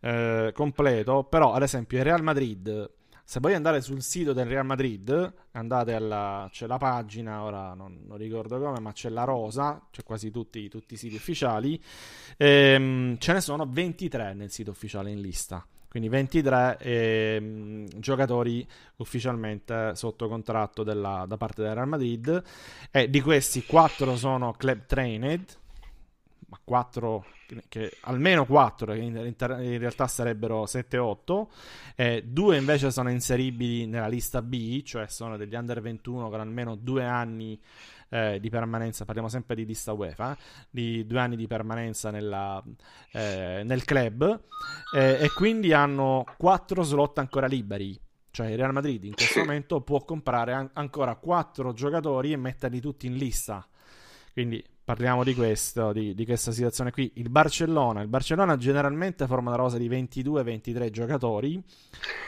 eh, 0.00 0.50
completo, 0.54 1.24
però 1.24 1.52
ad 1.52 1.62
esempio 1.62 1.98
il 1.98 2.04
Real 2.04 2.22
Madrid 2.22 2.90
se 3.28 3.40
vuoi 3.40 3.54
andare 3.54 3.80
sul 3.80 4.02
sito 4.02 4.32
del 4.32 4.46
Real 4.46 4.64
Madrid, 4.64 5.34
andate 5.50 5.94
alla. 5.94 6.48
c'è 6.52 6.68
la 6.68 6.78
pagina, 6.78 7.42
ora 7.42 7.74
non, 7.74 8.04
non 8.06 8.16
ricordo 8.18 8.60
come, 8.60 8.78
ma 8.78 8.92
c'è 8.92 9.08
la 9.08 9.24
rosa, 9.24 9.84
c'è 9.90 10.04
quasi 10.04 10.30
tutti, 10.30 10.68
tutti 10.68 10.94
i 10.94 10.96
siti 10.96 11.16
ufficiali. 11.16 11.82
Ehm, 12.36 13.18
ce 13.18 13.32
ne 13.32 13.40
sono 13.40 13.66
23 13.68 14.32
nel 14.32 14.52
sito 14.52 14.70
ufficiale 14.70 15.10
in 15.10 15.20
lista. 15.20 15.66
Quindi 15.88 16.08
23 16.08 16.78
ehm, 16.78 17.86
giocatori 17.98 18.66
ufficialmente 18.96 19.94
sotto 19.94 20.28
contratto 20.28 20.82
della, 20.82 21.24
da 21.26 21.36
parte 21.36 21.62
del 21.62 21.74
Real 21.74 21.88
Madrid. 21.88 22.42
E 22.90 23.08
di 23.08 23.20
questi 23.20 23.64
4 23.64 24.16
sono 24.16 24.52
club 24.52 24.86
trained, 24.86 25.56
ma 26.48 26.58
4 26.62 27.24
che 27.68 27.96
almeno 28.02 28.44
4 28.44 28.92
che 28.92 28.98
in, 28.98 29.16
in, 29.16 29.78
realtà 29.78 30.06
sarebbero 30.06 30.64
7-8 30.64 31.46
eh, 31.94 32.22
due 32.26 32.56
invece 32.56 32.90
sono 32.90 33.10
inseribili 33.10 33.86
nella 33.86 34.08
lista 34.08 34.42
B 34.42 34.82
cioè 34.82 35.06
sono 35.06 35.36
degli 35.36 35.54
under 35.54 35.80
21 35.80 36.28
con 36.28 36.40
almeno 36.40 36.74
due 36.74 37.04
anni 37.04 37.58
eh, 38.08 38.38
di 38.40 38.48
permanenza. 38.50 39.04
Parliamo 39.04 39.28
sempre 39.28 39.54
di 39.54 39.64
lista 39.64 39.92
UEFA 39.92 40.36
di 40.70 41.06
due 41.06 41.20
anni 41.20 41.36
di 41.36 41.46
permanenza 41.46 42.10
nella, 42.10 42.62
eh, 43.12 43.62
nel 43.64 43.84
club 43.84 44.40
eh, 44.94 45.18
e 45.20 45.30
quindi 45.32 45.72
hanno 45.72 46.24
4 46.36 46.82
slot 46.82 47.18
ancora 47.18 47.46
liberi. 47.46 47.98
Cioè 48.30 48.48
il 48.48 48.56
Real 48.56 48.72
Madrid 48.72 49.02
in 49.04 49.14
questo 49.14 49.40
momento 49.40 49.80
può 49.80 50.04
comprare 50.04 50.52
an- 50.52 50.70
ancora 50.74 51.14
4 51.16 51.72
giocatori 51.72 52.32
e 52.32 52.36
metterli 52.36 52.80
tutti 52.80 53.06
in 53.06 53.16
lista. 53.16 53.66
Quindi 54.32 54.62
parliamo 54.86 55.24
di 55.24 55.34
questo, 55.34 55.92
di, 55.92 56.14
di, 56.14 56.24
questa 56.24 56.52
situazione 56.52 56.92
qui. 56.92 57.10
Il 57.14 57.28
Barcellona, 57.28 58.02
il 58.02 58.06
Barcellona 58.06 58.56
generalmente 58.56 59.26
forma 59.26 59.48
una 59.48 59.58
rosa 59.58 59.78
di 59.78 59.88
22-23 59.88 60.90
giocatori. 60.90 61.60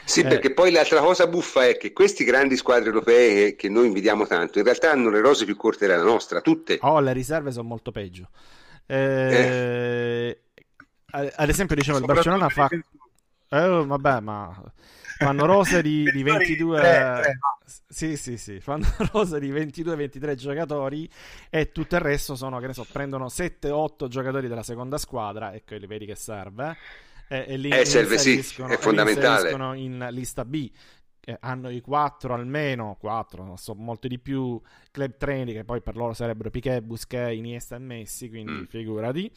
Sì, 0.03 0.19
eh, 0.19 0.27
perché 0.27 0.51
poi 0.51 0.69
l'altra 0.69 0.99
cosa 0.99 1.25
buffa 1.27 1.65
è 1.65 1.77
che 1.77 1.93
questi 1.93 2.25
grandi 2.25 2.57
squadre 2.57 2.89
europee 2.89 3.55
che 3.55 3.69
noi 3.69 3.87
invidiamo 3.87 4.27
tanto, 4.27 4.57
in 4.57 4.65
realtà 4.65 4.91
hanno 4.91 5.09
le 5.09 5.21
rose 5.21 5.45
più 5.45 5.55
corte 5.55 5.87
della 5.87 6.03
nostra, 6.03 6.41
tutte. 6.41 6.79
Oh, 6.81 6.99
le 6.99 7.13
riserve 7.13 7.53
sono 7.53 7.69
molto 7.69 7.91
peggio. 7.91 8.27
Eh, 8.85 8.97
eh. 8.97 10.39
Ad 11.11 11.47
esempio, 11.47 11.77
diciamo, 11.77 11.99
il 11.99 12.05
Barcellona 12.05 12.49
fa... 12.49 12.67
Eh, 12.71 13.83
vabbè, 13.85 14.19
ma 14.19 14.61
fanno 15.19 15.45
rose 15.45 15.81
di, 15.81 16.03
di 16.11 16.23
22 16.23 17.37
sì 17.87 18.15
sì 18.15 18.37
sì 18.37 18.59
fanno 18.59 18.87
rose 19.11 19.39
di 19.39 19.51
22-23 19.51 20.33
giocatori 20.35 21.09
e 21.49 21.71
tutto 21.71 21.95
il 21.95 22.01
resto 22.01 22.35
sono 22.35 22.59
che 22.59 22.67
ne 22.67 22.73
so 22.73 22.85
prendono 22.89 23.25
7-8 23.25 24.07
giocatori 24.07 24.47
della 24.47 24.63
seconda 24.63 24.97
squadra 24.97 25.51
e 25.51 25.63
li 25.67 25.85
vedi 25.85 26.05
che 26.05 26.15
serve 26.15 26.77
e, 27.27 27.45
e 27.47 27.57
li 27.57 27.69
eh, 27.69 27.85
serve 27.85 28.17
sì 28.17 28.39
è 28.39 28.77
fondamentale. 28.77 29.51
in 29.77 30.07
lista 30.11 30.45
B 30.45 30.71
hanno 31.39 31.69
i 31.69 31.81
quattro 31.81 32.33
almeno, 32.33 32.97
quattro, 32.99 33.43
non 33.43 33.57
so, 33.57 33.75
molti 33.75 34.07
di 34.07 34.19
più 34.19 34.59
club 34.91 35.17
trainer 35.17 35.53
che 35.53 35.63
poi 35.63 35.81
per 35.81 35.95
loro 35.95 36.13
sarebbero 36.13 36.49
Piquet, 36.49 36.81
Busquets, 36.81 37.35
Iniesta 37.35 37.75
e 37.75 37.79
Messi, 37.79 38.29
quindi 38.29 38.51
mm. 38.51 38.63
figurati. 38.65 39.31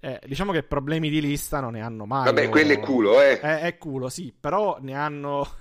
Eh, 0.00 0.20
diciamo 0.26 0.52
che 0.52 0.62
problemi 0.62 1.10
di 1.10 1.20
lista 1.20 1.60
non 1.60 1.72
ne 1.72 1.80
hanno 1.80 2.06
mai. 2.06 2.24
Vabbè, 2.24 2.48
quello 2.48 2.72
è 2.72 2.80
culo, 2.80 3.20
eh. 3.20 3.40
È, 3.40 3.60
è 3.60 3.78
culo, 3.78 4.08
sì, 4.08 4.34
però 4.38 4.78
ne 4.80 4.94
hanno 4.94 5.46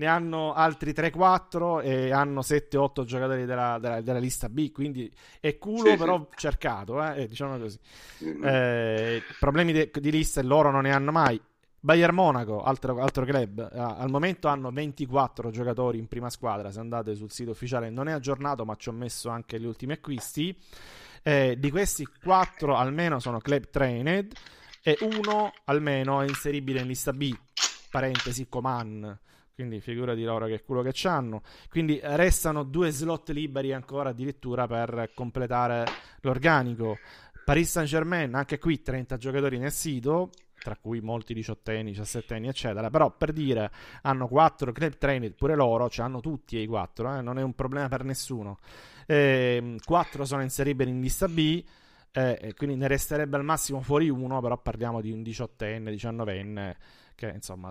ne 0.00 0.06
hanno 0.06 0.54
altri 0.54 0.92
3-4 0.92 1.82
e 1.82 2.10
hanno 2.10 2.40
7-8 2.40 3.04
giocatori 3.04 3.44
della, 3.44 3.78
della, 3.78 4.00
della, 4.00 4.18
lista 4.18 4.48
B, 4.48 4.72
quindi 4.72 5.12
è 5.38 5.58
culo 5.58 5.90
sì, 5.90 5.96
però 5.96 6.26
sì. 6.30 6.36
cercato, 6.36 7.04
eh, 7.12 7.28
diciamo 7.28 7.58
così. 7.58 7.78
Mm-hmm. 8.24 8.44
Eh, 8.44 9.22
problemi 9.38 9.72
de- 9.72 9.90
di 9.92 10.10
lista 10.10 10.42
loro 10.42 10.70
non 10.70 10.82
ne 10.82 10.92
hanno 10.92 11.12
mai. 11.12 11.40
Bayern 11.82 12.14
Monaco, 12.14 12.62
altro, 12.62 13.00
altro 13.00 13.24
club, 13.24 13.58
eh, 13.72 13.78
al 13.78 14.10
momento 14.10 14.48
hanno 14.48 14.70
24 14.70 15.50
giocatori 15.50 15.98
in 15.98 16.08
prima 16.08 16.28
squadra, 16.28 16.70
se 16.70 16.78
andate 16.78 17.14
sul 17.14 17.30
sito 17.30 17.52
ufficiale. 17.52 17.88
Non 17.88 18.06
è 18.06 18.12
aggiornato 18.12 18.66
ma 18.66 18.76
ci 18.76 18.90
ho 18.90 18.92
messo 18.92 19.30
anche 19.30 19.58
gli 19.58 19.64
ultimi 19.64 19.94
acquisti, 19.94 20.54
eh, 21.22 21.56
di 21.58 21.70
questi 21.70 22.06
4 22.22 22.76
almeno 22.76 23.18
sono 23.18 23.38
club 23.38 23.70
trained 23.70 24.32
e 24.82 24.98
uno 25.00 25.52
almeno 25.64 26.20
è 26.20 26.26
inseribile 26.26 26.80
in 26.80 26.86
lista 26.86 27.14
B, 27.14 27.34
parentesi 27.90 28.46
Coman, 28.46 29.18
quindi 29.54 29.80
figura 29.80 30.14
di 30.14 30.24
loro 30.24 30.46
che 30.46 30.62
culo 30.62 30.82
che 30.82 30.90
c'hanno, 30.92 31.42
quindi 31.70 31.98
restano 32.02 32.62
due 32.62 32.90
slot 32.90 33.30
liberi 33.30 33.72
ancora 33.72 34.10
addirittura 34.10 34.66
per 34.66 35.12
completare 35.14 35.86
l'organico. 36.20 36.98
Paris 37.42 37.70
Saint 37.70 37.88
Germain, 37.88 38.34
anche 38.34 38.58
qui 38.58 38.82
30 38.82 39.16
giocatori 39.16 39.58
nel 39.58 39.72
sito, 39.72 40.30
tra 40.62 40.76
cui 40.76 41.00
molti 41.00 41.34
diciottenni, 41.34 41.90
diciassettenni, 41.90 42.48
eccetera. 42.48 42.90
Però 42.90 43.10
per 43.10 43.32
dire, 43.32 43.70
hanno 44.02 44.28
quattro 44.28 44.72
club 44.72 44.96
trained, 44.98 45.34
pure 45.34 45.54
loro, 45.54 45.88
cioè 45.88 46.04
hanno 46.04 46.20
tutti 46.20 46.58
i 46.58 46.66
quattro, 46.66 47.16
eh? 47.16 47.22
non 47.22 47.38
è 47.38 47.42
un 47.42 47.54
problema 47.54 47.88
per 47.88 48.04
nessuno. 48.04 48.58
Eh, 49.06 49.76
quattro 49.84 50.24
sono 50.24 50.42
inseribili 50.42 50.90
in 50.90 51.00
lista 51.00 51.28
B. 51.28 51.64
Eh, 52.12 52.54
quindi 52.56 52.74
ne 52.74 52.88
resterebbe 52.88 53.36
al 53.36 53.44
massimo 53.44 53.80
fuori 53.82 54.08
uno, 54.08 54.40
però 54.40 54.58
parliamo 54.58 55.00
di 55.00 55.12
un 55.12 55.22
diciottenne, 55.22 55.92
diciannovenne 55.92 56.76
che 57.20 57.32
insomma 57.34 57.70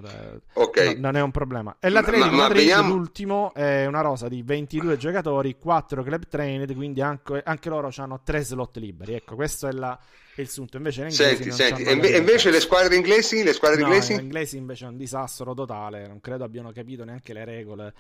okay. 0.54 0.94
no, 0.94 1.00
non 1.02 1.16
è 1.18 1.22
un 1.22 1.32
problema. 1.32 1.76
E 1.80 1.90
l'Atletico 1.90 2.30
ma, 2.30 2.44
Madrid, 2.44 2.58
vediamo... 2.60 2.94
l'ultimo, 2.94 3.52
è 3.56 3.88
una 3.88 4.02
rosa 4.02 4.28
di 4.28 4.44
22 4.44 4.96
giocatori, 4.98 5.58
4 5.58 6.04
club 6.04 6.28
trained, 6.28 6.76
quindi 6.76 7.02
anche, 7.02 7.42
anche 7.44 7.70
loro 7.70 7.90
hanno 7.96 8.22
3 8.24 8.42
slot 8.42 8.78
liberi. 8.78 9.16
Ecco, 9.16 9.34
questo 9.34 9.68
è, 9.68 9.72
la, 9.72 9.98
è 10.36 10.42
il 10.42 10.50
sunto. 10.50 10.78
Invece 10.78 11.06
in 11.06 11.12
senti, 11.12 11.52
senti. 11.52 11.82
E 11.82 11.94
inve- 11.94 12.16
invece 12.16 12.52
le 12.52 12.60
squadre 12.60 12.96
inglesi? 12.96 13.42
Le 13.42 13.54
squadre 13.54 13.82
no, 13.82 13.88
inglesi? 13.88 14.16
Le 14.16 14.22
inglesi 14.22 14.58
invece 14.58 14.86
è 14.86 14.88
un 14.90 14.98
disastro 14.98 15.56
totale, 15.56 16.06
non 16.06 16.22
credo 16.22 16.44
abbiano 16.44 16.72
capito 16.72 17.04
neanche 17.04 17.34
le 17.34 17.44
regole 17.44 17.94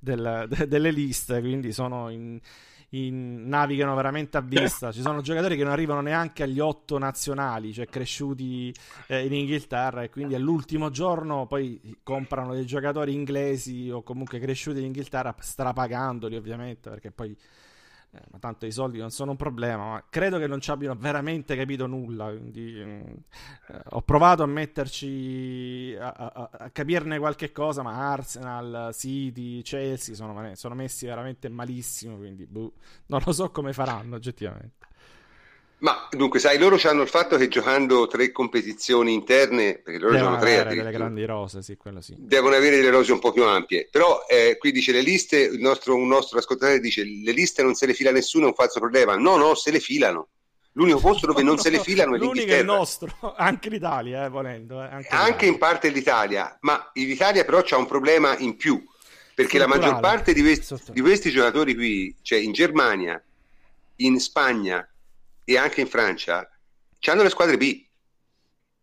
del, 0.00 0.46
de, 0.48 0.66
delle 0.66 0.90
liste, 0.90 1.38
quindi 1.38 1.70
sono 1.72 2.08
in 2.10 2.40
in, 2.90 3.48
navigano 3.48 3.94
veramente 3.94 4.36
a 4.36 4.40
vista. 4.40 4.92
Ci 4.92 5.00
sono 5.00 5.20
giocatori 5.20 5.56
che 5.56 5.62
non 5.64 5.72
arrivano 5.72 6.00
neanche 6.00 6.42
agli 6.42 6.60
otto 6.60 6.98
nazionali, 6.98 7.72
cioè 7.72 7.86
cresciuti 7.86 8.72
eh, 9.08 9.24
in 9.24 9.32
Inghilterra, 9.32 10.02
e 10.02 10.10
quindi 10.10 10.34
all'ultimo 10.34 10.90
giorno 10.90 11.46
poi 11.46 11.96
comprano 12.02 12.54
dei 12.54 12.66
giocatori 12.66 13.12
inglesi 13.12 13.90
o 13.90 14.02
comunque 14.02 14.38
cresciuti 14.38 14.78
in 14.78 14.86
Inghilterra, 14.86 15.34
strapagandoli 15.38 16.36
ovviamente, 16.36 16.90
perché 16.90 17.10
poi 17.10 17.36
eh, 18.10 18.20
ma 18.30 18.38
tanto 18.38 18.64
i 18.64 18.72
soldi 18.72 18.98
non 18.98 19.10
sono 19.10 19.32
un 19.32 19.36
problema, 19.36 19.90
ma 19.90 20.04
credo 20.08 20.38
che 20.38 20.46
non 20.46 20.60
ci 20.60 20.70
abbiano 20.70 20.98
veramente 20.98 21.54
capito 21.56 21.86
nulla. 21.86 22.28
Quindi, 22.28 22.82
mm, 22.82 23.00
eh, 23.68 23.82
ho 23.90 24.02
provato 24.02 24.42
a 24.42 24.46
metterci 24.46 25.94
a, 25.98 26.08
a, 26.08 26.50
a, 26.50 26.70
capirne 26.70 27.18
qualche 27.18 27.52
cosa, 27.52 27.82
ma 27.82 28.10
Arsenal, 28.10 28.94
City, 28.94 29.60
Chelsea 29.62 30.14
sono, 30.14 30.54
sono 30.54 30.74
messi 30.74 31.04
veramente 31.06 31.48
malissimo. 31.50 32.16
Quindi 32.16 32.46
boh, 32.46 32.72
non 33.06 33.20
lo 33.24 33.32
so 33.32 33.50
come 33.50 33.72
faranno 33.74 34.16
oggettivamente. 34.16 34.87
Ma 35.80 36.08
dunque, 36.10 36.40
sai, 36.40 36.58
loro 36.58 36.76
hanno 36.84 37.02
il 37.02 37.08
fatto 37.08 37.36
che 37.36 37.46
giocando 37.46 38.08
tre 38.08 38.32
competizioni 38.32 39.12
interne, 39.12 39.78
perché 39.78 40.00
loro 40.00 40.12
devono 40.12 40.36
giocano 40.38 40.62
tre 40.64 40.74
delle 40.74 40.90
grandi 40.90 41.24
rose, 41.24 41.62
sì, 41.62 41.76
quello 41.76 42.00
sì. 42.00 42.16
Devono 42.18 42.56
avere 42.56 42.76
delle 42.76 42.90
rose 42.90 43.12
un 43.12 43.20
po' 43.20 43.30
più 43.30 43.44
ampie. 43.44 43.88
Però 43.88 44.24
eh, 44.28 44.56
qui 44.58 44.72
dice 44.72 44.90
le 44.90 45.02
liste, 45.02 45.50
nostro, 45.58 45.94
un 45.94 46.08
nostro 46.08 46.38
ascoltatore 46.38 46.80
dice 46.80 47.04
le 47.04 47.30
liste 47.30 47.62
non 47.62 47.74
se 47.74 47.86
le 47.86 47.94
fila 47.94 48.10
nessuno, 48.10 48.46
è 48.46 48.48
un 48.48 48.54
falso 48.54 48.80
problema. 48.80 49.16
No, 49.16 49.36
no, 49.36 49.54
se 49.54 49.70
le 49.70 49.78
filano. 49.78 50.28
L'unico 50.72 50.98
posto 50.98 51.26
dove 51.26 51.42
non 51.42 51.58
se 51.58 51.70
le 51.70 51.80
filano 51.80 52.14
è 52.14 52.18
l'Unico 52.22 52.52
è 52.52 52.58
il 52.58 52.64
nostro, 52.64 53.12
anche 53.36 53.68
l'Italia, 53.68 54.24
eh, 54.24 54.28
volendo. 54.28 54.82
Eh, 54.82 54.86
anche, 54.86 55.08
anche 55.10 55.46
in 55.46 55.58
parte 55.58 55.90
l'Italia, 55.90 56.56
ma 56.60 56.90
l'Italia 56.94 57.44
però 57.44 57.62
c'ha 57.62 57.76
un 57.76 57.86
problema 57.86 58.36
in 58.38 58.56
più, 58.56 58.84
perché 59.34 59.58
la 59.58 59.66
maggior 59.66 60.00
parte 60.00 60.32
di 60.32 60.40
questi, 60.40 60.76
di 60.92 61.00
questi 61.00 61.30
giocatori 61.30 61.74
qui, 61.74 62.14
cioè 62.22 62.38
in 62.38 62.52
Germania, 62.52 63.20
in 63.96 64.20
Spagna, 64.20 64.86
e 65.48 65.56
anche 65.56 65.80
in 65.80 65.88
Francia 65.88 66.46
hanno 67.06 67.22
le 67.22 67.30
squadre 67.30 67.56
B. 67.56 67.86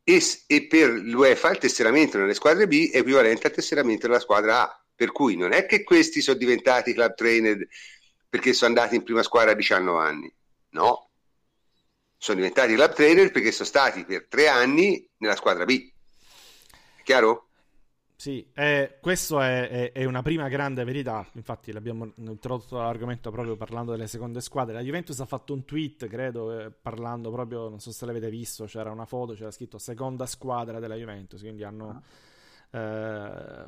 E, 0.04 0.22
e, 0.48 0.68
per 0.68 0.90
l'UEFA 0.90 1.52
il 1.52 1.58
tesseramento 1.60 2.18
nelle 2.18 2.34
squadre 2.34 2.68
B 2.68 2.90
è 2.90 2.98
equivalente 2.98 3.46
al 3.46 3.54
tesseramento 3.54 4.08
della 4.08 4.20
squadra 4.20 4.64
A. 4.64 4.86
Per 4.96 5.12
cui 5.12 5.36
non 5.36 5.52
è 5.52 5.68
che 5.68 5.84
questi 5.84 6.22
sono 6.22 6.38
diventati 6.38 6.94
club 6.94 7.14
trained 7.14 7.68
perché 8.28 8.54
sono 8.54 8.74
andati 8.74 8.96
in 8.96 9.04
prima 9.04 9.22
squadra 9.22 9.52
a 9.52 9.56
19 9.56 10.04
anni. 10.04 10.34
No. 10.70 11.12
Sono 12.18 12.38
diventati 12.38 12.74
club 12.74 12.94
trainer 12.94 13.32
perché 13.32 13.52
sono 13.52 13.68
stati 13.68 14.04
per 14.04 14.26
tre 14.28 14.48
anni 14.48 15.08
nella 15.18 15.36
squadra 15.36 15.66
B. 15.66 15.92
È 16.98 17.04
chiaro? 17.04 17.50
Sì, 18.18 18.50
eh, 18.54 18.98
questo 19.02 19.42
è, 19.42 19.68
è, 19.68 19.92
è, 19.92 20.06
una 20.06 20.22
prima 20.22 20.48
grande 20.48 20.84
verità. 20.84 21.28
Infatti, 21.34 21.72
l'abbiamo 21.72 22.14
introdotto 22.16 22.78
l'argomento 22.78 23.30
proprio 23.30 23.58
parlando 23.58 23.92
delle 23.92 24.08
seconde 24.08 24.40
squadre. 24.42 24.74
La 24.74 24.82
Juventus 24.82 25.20
ha 25.20 25.26
fatto 25.26 25.54
un 25.54 25.66
tweet, 25.66 26.08
credo, 26.08 26.60
eh, 26.60 26.72
parlando 26.72 27.30
proprio, 27.30 27.68
non 27.68 27.80
so 27.80 27.92
se 27.92 28.06
l'avete 28.06 28.30
visto, 28.30 28.66
c'era 28.66 28.92
una 28.92 29.06
foto, 29.06 29.34
c'era 29.34 29.52
scritto 29.52 29.78
seconda 29.78 30.26
squadra 30.26 30.80
della 30.80 30.96
Juventus. 30.96 31.42
Quindi 31.42 31.64
hanno. 31.64 31.90
Ah 31.90 32.02
eh, 32.76 33.68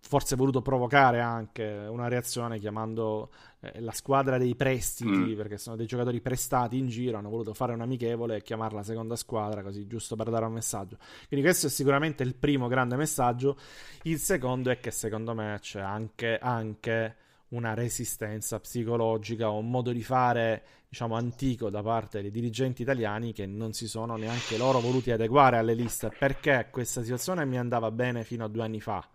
forse 0.00 0.34
voluto 0.34 0.62
provocare 0.62 1.20
anche 1.20 1.86
una 1.88 2.08
reazione 2.08 2.58
chiamando 2.58 3.30
eh, 3.60 3.80
la 3.80 3.92
squadra 3.92 4.36
dei 4.36 4.56
prestiti, 4.56 5.10
mm. 5.10 5.36
perché 5.36 5.58
sono 5.58 5.76
dei 5.76 5.86
giocatori 5.86 6.20
prestati 6.20 6.76
in 6.76 6.88
giro, 6.88 7.18
hanno 7.18 7.28
voluto 7.28 7.54
fare 7.54 7.72
un 7.72 7.82
amichevole 7.82 8.36
e 8.36 8.42
chiamarla 8.42 8.82
seconda 8.82 9.14
squadra, 9.14 9.62
così 9.62 9.86
giusto 9.86 10.16
per 10.16 10.30
dare 10.30 10.44
un 10.44 10.52
messaggio. 10.54 10.96
Quindi 11.28 11.46
questo 11.46 11.68
è 11.68 11.70
sicuramente 11.70 12.24
il 12.24 12.34
primo 12.34 12.66
grande 12.66 12.96
messaggio. 12.96 13.56
Il 14.02 14.18
secondo 14.18 14.70
è 14.70 14.80
che 14.80 14.90
secondo 14.90 15.34
me 15.34 15.58
c'è 15.60 15.80
anche, 15.80 16.36
anche 16.38 17.16
una 17.50 17.74
resistenza 17.74 18.58
psicologica 18.58 19.50
o 19.50 19.58
un 19.58 19.70
modo 19.70 19.92
di 19.92 20.02
fare 20.02 20.62
diciamo 20.88 21.16
antico 21.16 21.68
da 21.68 21.82
parte 21.82 22.22
dei 22.22 22.30
dirigenti 22.30 22.82
italiani 22.82 23.32
che 23.34 23.46
non 23.46 23.74
si 23.74 23.86
sono 23.86 24.16
neanche 24.16 24.56
loro 24.56 24.80
voluti 24.80 25.10
adeguare 25.10 25.58
alle 25.58 25.74
liste 25.74 26.10
perché 26.18 26.68
questa 26.70 27.02
situazione 27.02 27.44
mi 27.44 27.58
andava 27.58 27.90
bene 27.90 28.24
fino 28.24 28.44
a 28.44 28.48
due 28.48 28.62
anni 28.62 28.80
fa. 28.80 29.06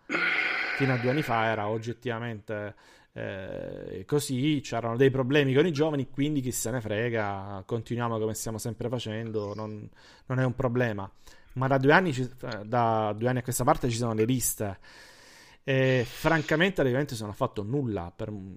Fino 0.78 0.94
a 0.94 0.98
due 0.98 1.10
anni 1.10 1.24
fa 1.24 1.46
era 1.46 1.68
oggettivamente 1.68 2.76
eh, 3.14 4.04
così 4.06 4.60
c'erano 4.64 4.98
dei 4.98 5.12
problemi 5.12 5.54
con 5.54 5.66
i 5.68 5.72
giovani 5.72 6.10
quindi 6.10 6.42
chi 6.42 6.52
se 6.52 6.72
ne 6.72 6.82
frega 6.82 7.62
continuiamo 7.64 8.18
come 8.18 8.34
stiamo 8.34 8.58
sempre 8.58 8.90
facendo 8.90 9.54
non, 9.56 9.90
non 10.28 10.40
è 10.40 10.46
un 10.46 10.56
problema. 10.56 11.10
Ma 11.54 11.68
da 11.68 11.78
due, 11.78 11.94
anni, 11.94 12.10
eh, 12.12 12.66
da 12.66 13.14
due 13.16 13.30
anni 13.30 13.40
a 13.40 13.44
questa 13.44 13.64
parte 13.64 13.90
ci 13.90 13.98
sono 13.98 14.14
le 14.14 14.26
liste 14.26 14.78
e 15.66 16.06
francamente 16.06 16.84
la 16.84 16.90
Juventus 16.90 17.22
non 17.22 17.30
ha 17.30 17.34
fatto 17.34 17.64
nulla 17.64 18.12
per 18.14 18.30
mm, 18.30 18.54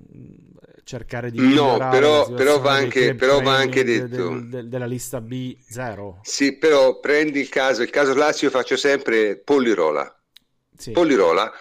cercare 0.83 1.31
di 1.31 1.39
no 1.39 1.77
però, 1.91 2.29
però 2.33 2.59
va 2.59 2.73
anche, 2.73 3.15
però 3.15 3.41
va 3.41 3.55
anche 3.55 3.85
detto. 3.85 4.31
del, 4.31 4.49
del, 4.49 4.69
della 4.69 4.87
lista 4.87 5.21
B 5.21 5.57
0 5.61 6.21
sì 6.23 6.57
però 6.57 6.99
prendi 6.99 7.39
il 7.39 7.49
caso 7.49 7.83
il 7.83 7.91
caso 7.91 8.13
Lazio 8.15 8.51
faccio 8.51 8.77
sempre 8.77 9.39
Pollirola. 9.39 10.13
Sì. 10.77 10.91
Pollirola 10.91 11.53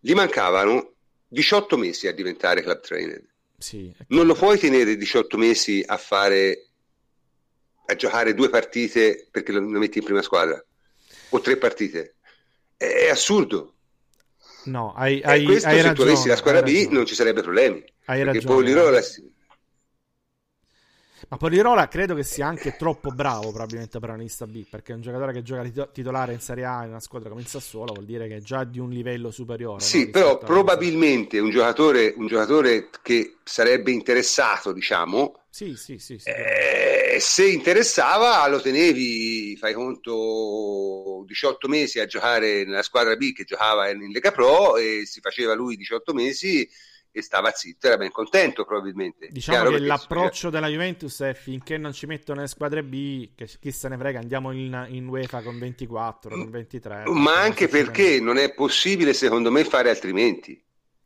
gli 0.00 0.14
mancavano 0.14 0.94
18 1.28 1.76
mesi 1.76 2.06
a 2.06 2.12
diventare 2.12 2.62
club 2.62 2.80
trainer. 2.80 3.22
Sì, 3.58 3.94
non 4.08 4.26
lo 4.26 4.34
puoi 4.34 4.58
tenere 4.58 4.96
18 4.96 5.36
mesi 5.36 5.82
a 5.84 5.96
fare 5.96 6.68
a 7.86 7.94
giocare 7.94 8.34
due 8.34 8.48
partite 8.48 9.28
perché 9.30 9.52
lo 9.52 9.60
metti 9.60 9.98
in 9.98 10.04
prima 10.04 10.22
squadra 10.22 10.62
o 11.30 11.40
tre 11.40 11.56
partite. 11.56 12.16
È, 12.76 12.84
è 12.84 13.08
assurdo 13.10 13.73
No, 14.64 14.94
hai, 14.94 15.20
hai, 15.22 15.42
e 15.42 15.44
questo 15.44 15.68
hai 15.68 15.76
se 15.76 15.82
ragione, 15.82 15.94
tu 15.94 16.02
avessi 16.02 16.28
la 16.28 16.36
squadra 16.36 16.62
B 16.62 16.88
non 16.90 17.06
ci 17.06 17.14
sarebbe 17.14 17.42
problemi. 17.42 17.84
Hai 18.06 18.22
perché 18.22 18.24
ragione. 18.24 18.54
Polirola... 18.54 19.00
Ma 21.28 21.36
Polirola 21.38 21.88
credo 21.88 22.14
che 22.14 22.22
sia 22.22 22.46
anche 22.46 22.76
troppo 22.76 23.10
bravo 23.10 23.50
probabilmente 23.50 23.98
per 23.98 24.10
una 24.10 24.18
lista 24.18 24.46
B, 24.46 24.66
perché 24.68 24.92
un 24.92 25.00
giocatore 25.00 25.32
che 25.32 25.42
gioca 25.42 25.86
titolare 25.86 26.34
in 26.34 26.40
Serie 26.40 26.64
A 26.64 26.82
in 26.82 26.90
una 26.90 27.00
squadra 27.00 27.30
come 27.30 27.40
il 27.40 27.46
Sassuolo 27.46 27.94
vuol 27.94 28.04
dire 28.04 28.28
che 28.28 28.36
è 28.36 28.40
già 28.40 28.64
di 28.64 28.78
un 28.78 28.90
livello 28.90 29.30
superiore. 29.30 29.80
Sì, 29.80 30.04
no? 30.04 30.10
però 30.10 30.38
probabilmente 30.38 31.38
un 31.38 31.50
giocatore, 31.50 32.12
un 32.16 32.26
giocatore, 32.26 32.90
che 33.00 33.36
sarebbe 33.42 33.90
interessato, 33.90 34.72
diciamo, 34.72 35.40
sì, 35.48 35.76
sì, 35.76 35.98
sì, 35.98 36.18
sì. 36.18 36.28
Eh, 36.28 36.93
Eh, 37.14 37.20
se 37.20 37.48
interessava 37.48 38.44
lo 38.48 38.60
tenevi, 38.60 39.56
fai 39.56 39.72
conto, 39.72 41.22
18 41.26 41.68
mesi 41.68 42.00
a 42.00 42.06
giocare 42.06 42.64
nella 42.64 42.82
squadra 42.82 43.14
B 43.14 43.32
che 43.32 43.44
giocava 43.44 43.88
in 43.88 44.10
Lega 44.10 44.32
Pro 44.32 44.76
e 44.76 45.02
si 45.06 45.20
faceva 45.20 45.54
lui 45.54 45.76
18 45.76 46.12
mesi 46.12 46.68
e 47.12 47.22
stava 47.22 47.52
zitto, 47.52 47.86
era 47.86 47.96
ben 47.96 48.10
contento 48.10 48.64
probabilmente. 48.64 49.28
Diciamo 49.30 49.58
Chiaro, 49.58 49.76
che 49.76 49.84
l'approccio 49.84 50.50
della 50.50 50.66
Juventus 50.66 51.20
è 51.20 51.34
finché 51.34 51.78
non 51.78 51.92
ci 51.92 52.06
mettono 52.06 52.40
le 52.40 52.48
squadre 52.48 52.82
B, 52.82 53.30
che 53.36 53.48
chi 53.60 53.70
se 53.70 53.88
ne 53.88 53.96
frega, 53.96 54.18
andiamo 54.18 54.50
in, 54.50 54.86
in 54.88 55.06
UEFA 55.06 55.40
con 55.42 55.56
24, 55.56 56.30
con 56.30 56.50
23. 56.50 57.04
Ma 57.10 57.40
anche 57.40 57.68
perché 57.68 58.18
non 58.18 58.38
è 58.38 58.52
possibile 58.52 59.12
secondo 59.12 59.52
me 59.52 59.62
fare 59.62 59.88
altrimenti. 59.88 60.60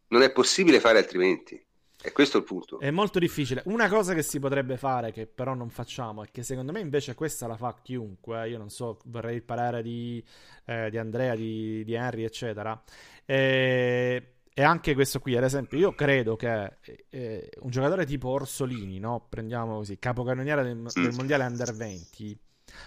Non 0.09 0.22
è 0.22 0.32
possibile 0.32 0.80
fare 0.80 0.97
altrimenti. 0.97 1.62
E 2.01 2.12
questo 2.12 2.37
è 2.37 2.41
il 2.41 2.47
punto. 2.47 2.79
È 2.79 2.91
molto 2.91 3.19
difficile. 3.19 3.62
Una 3.66 3.89
cosa 3.89 4.15
che 4.15 4.23
si 4.23 4.39
potrebbe 4.39 4.77
fare, 4.77 5.11
che 5.12 5.27
però 5.27 5.55
non 5.55 5.69
facciamo, 5.69 6.23
è 6.23 6.29
che 6.31 6.43
secondo 6.43 6.70
me 6.70 6.81
invece 6.81 7.15
questa 7.15 7.47
la 7.47 7.57
fa 7.57 7.75
chiunque. 7.83 8.45
Eh. 8.45 8.51
Io 8.51 8.59
non 8.59 8.70
so, 8.70 8.99
vorrei 9.07 9.37
il 9.37 9.43
parere 9.43 9.83
di, 9.83 10.23
eh, 10.66 10.91
di 10.91 10.99
Andrea, 10.99 11.35
di, 11.35 11.83
di 11.85 11.95
Henry, 11.95 12.25
eccetera. 12.25 12.81
E 13.25 14.35
e 14.59 14.65
anche 14.65 14.93
questo 14.95 15.20
qui, 15.20 15.37
ad 15.37 15.45
esempio, 15.45 15.79
io 15.79 15.95
credo 15.95 16.35
che 16.35 16.79
eh, 17.11 17.49
un 17.61 17.70
giocatore 17.70 18.05
tipo 18.05 18.31
Orsolini, 18.31 18.99
no? 18.99 19.25
prendiamo 19.29 19.77
così, 19.77 20.01
capocannoniere 20.01 20.65
del, 20.65 20.83
del, 20.93 21.15
mondiale 21.15 21.45
under 21.45 21.73
20, 21.73 22.37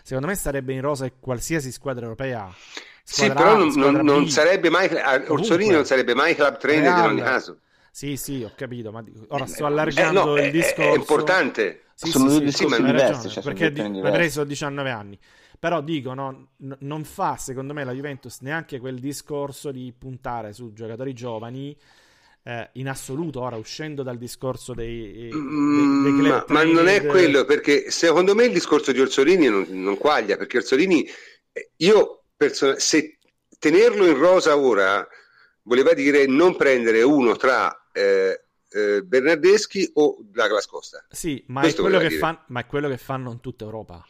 secondo 0.04 0.28
me 0.28 0.36
sarebbe 0.36 0.74
in 0.74 0.82
rosa 0.82 1.10
qualsiasi 1.18 1.72
squadra 1.72 2.04
europea. 2.04 2.54
Squadra 3.06 3.36
sì, 3.36 3.42
però 3.42 3.56
non, 3.56 3.94
non, 3.94 4.06
non 4.06 4.28
sarebbe 4.28 4.70
mai, 4.70 4.90
Orsolini 5.28 5.72
non 5.72 5.86
sarebbe 5.86 6.14
mai 6.14 6.36
club 6.36 6.58
trainer 6.58 6.98
in 6.98 7.06
ogni 7.06 7.22
caso. 7.22 7.60
Sì, 7.92 8.16
sì, 8.16 8.42
ho 8.44 8.52
capito, 8.56 8.92
ma 8.92 9.04
ora 9.28 9.46
sto 9.46 9.66
allargando 9.66 10.38
eh, 10.38 10.42
no, 10.42 10.46
il 10.46 10.52
discorso. 10.52 10.82
È, 10.82 10.94
è 10.94 10.96
importante. 10.96 11.84
Sì, 11.94 12.10
Sono 12.10 12.30
sì, 12.30 12.32
due 12.32 12.40
sì, 12.40 12.46
discorsi 12.46 12.76
sì, 12.76 12.84
diversi, 12.84 13.12
ragione, 13.12 13.30
cioè 13.30 13.44
perché 13.44 13.72
di, 13.72 14.00
preso 14.00 14.44
19 14.44 14.90
anni. 14.90 15.20
Però 15.60 15.82
dico, 15.82 16.14
no, 16.14 16.54
n- 16.58 16.78
non 16.80 17.04
fa 17.04 17.36
secondo 17.38 17.74
me 17.74 17.84
la 17.84 17.92
Juventus 17.92 18.40
neanche 18.40 18.80
quel 18.80 19.00
discorso 19.00 19.72
di 19.72 19.94
puntare 19.96 20.54
su 20.54 20.74
giocatori 20.74 21.14
giovani. 21.14 21.78
Eh, 22.44 22.70
in 22.74 22.90
assoluto, 22.90 23.42
ora 23.42 23.56
uscendo 23.58 24.02
dal 24.02 24.18
discorso 24.18 24.74
dei, 24.74 25.12
dei, 25.12 25.30
dei 25.30 25.38
mm, 25.38 26.26
ma, 26.26 26.44
ma, 26.48 26.64
non 26.64 26.88
è 26.88 27.06
quello 27.06 27.46
perché 27.46 27.92
secondo 27.92 28.34
me 28.34 28.46
il 28.46 28.52
discorso 28.52 28.92
di 28.92 29.00
Orsolini 29.00 29.48
non, 29.48 29.68
non 29.70 29.96
quaglia 29.96 30.38
perché 30.38 30.58
Orsolini, 30.58 31.08
eh, 31.52 31.72
io 31.76 32.24
person- 32.36 32.80
se 32.80 33.20
tenerlo 33.60 34.08
in 34.08 34.18
rosa 34.18 34.58
ora 34.58 35.08
voleva 35.64 35.94
dire 35.94 36.26
non 36.26 36.56
prendere 36.56 37.04
uno 37.04 37.36
tra 37.36 37.81
eh, 37.94 38.42
eh, 38.70 39.04
Bernardeschi 39.04 39.90
o 39.96 40.18
Douglas 40.22 40.66
Costa. 40.66 41.06
Sì, 41.10 41.44
ma 41.48 41.62
è, 41.62 41.72
fan, 41.72 42.40
ma 42.48 42.62
è, 42.62 42.66
quello 42.66 42.88
che 42.88 42.98
fanno 42.98 43.32
in 43.32 43.40
tutta 43.40 43.66
Europa 43.66 44.06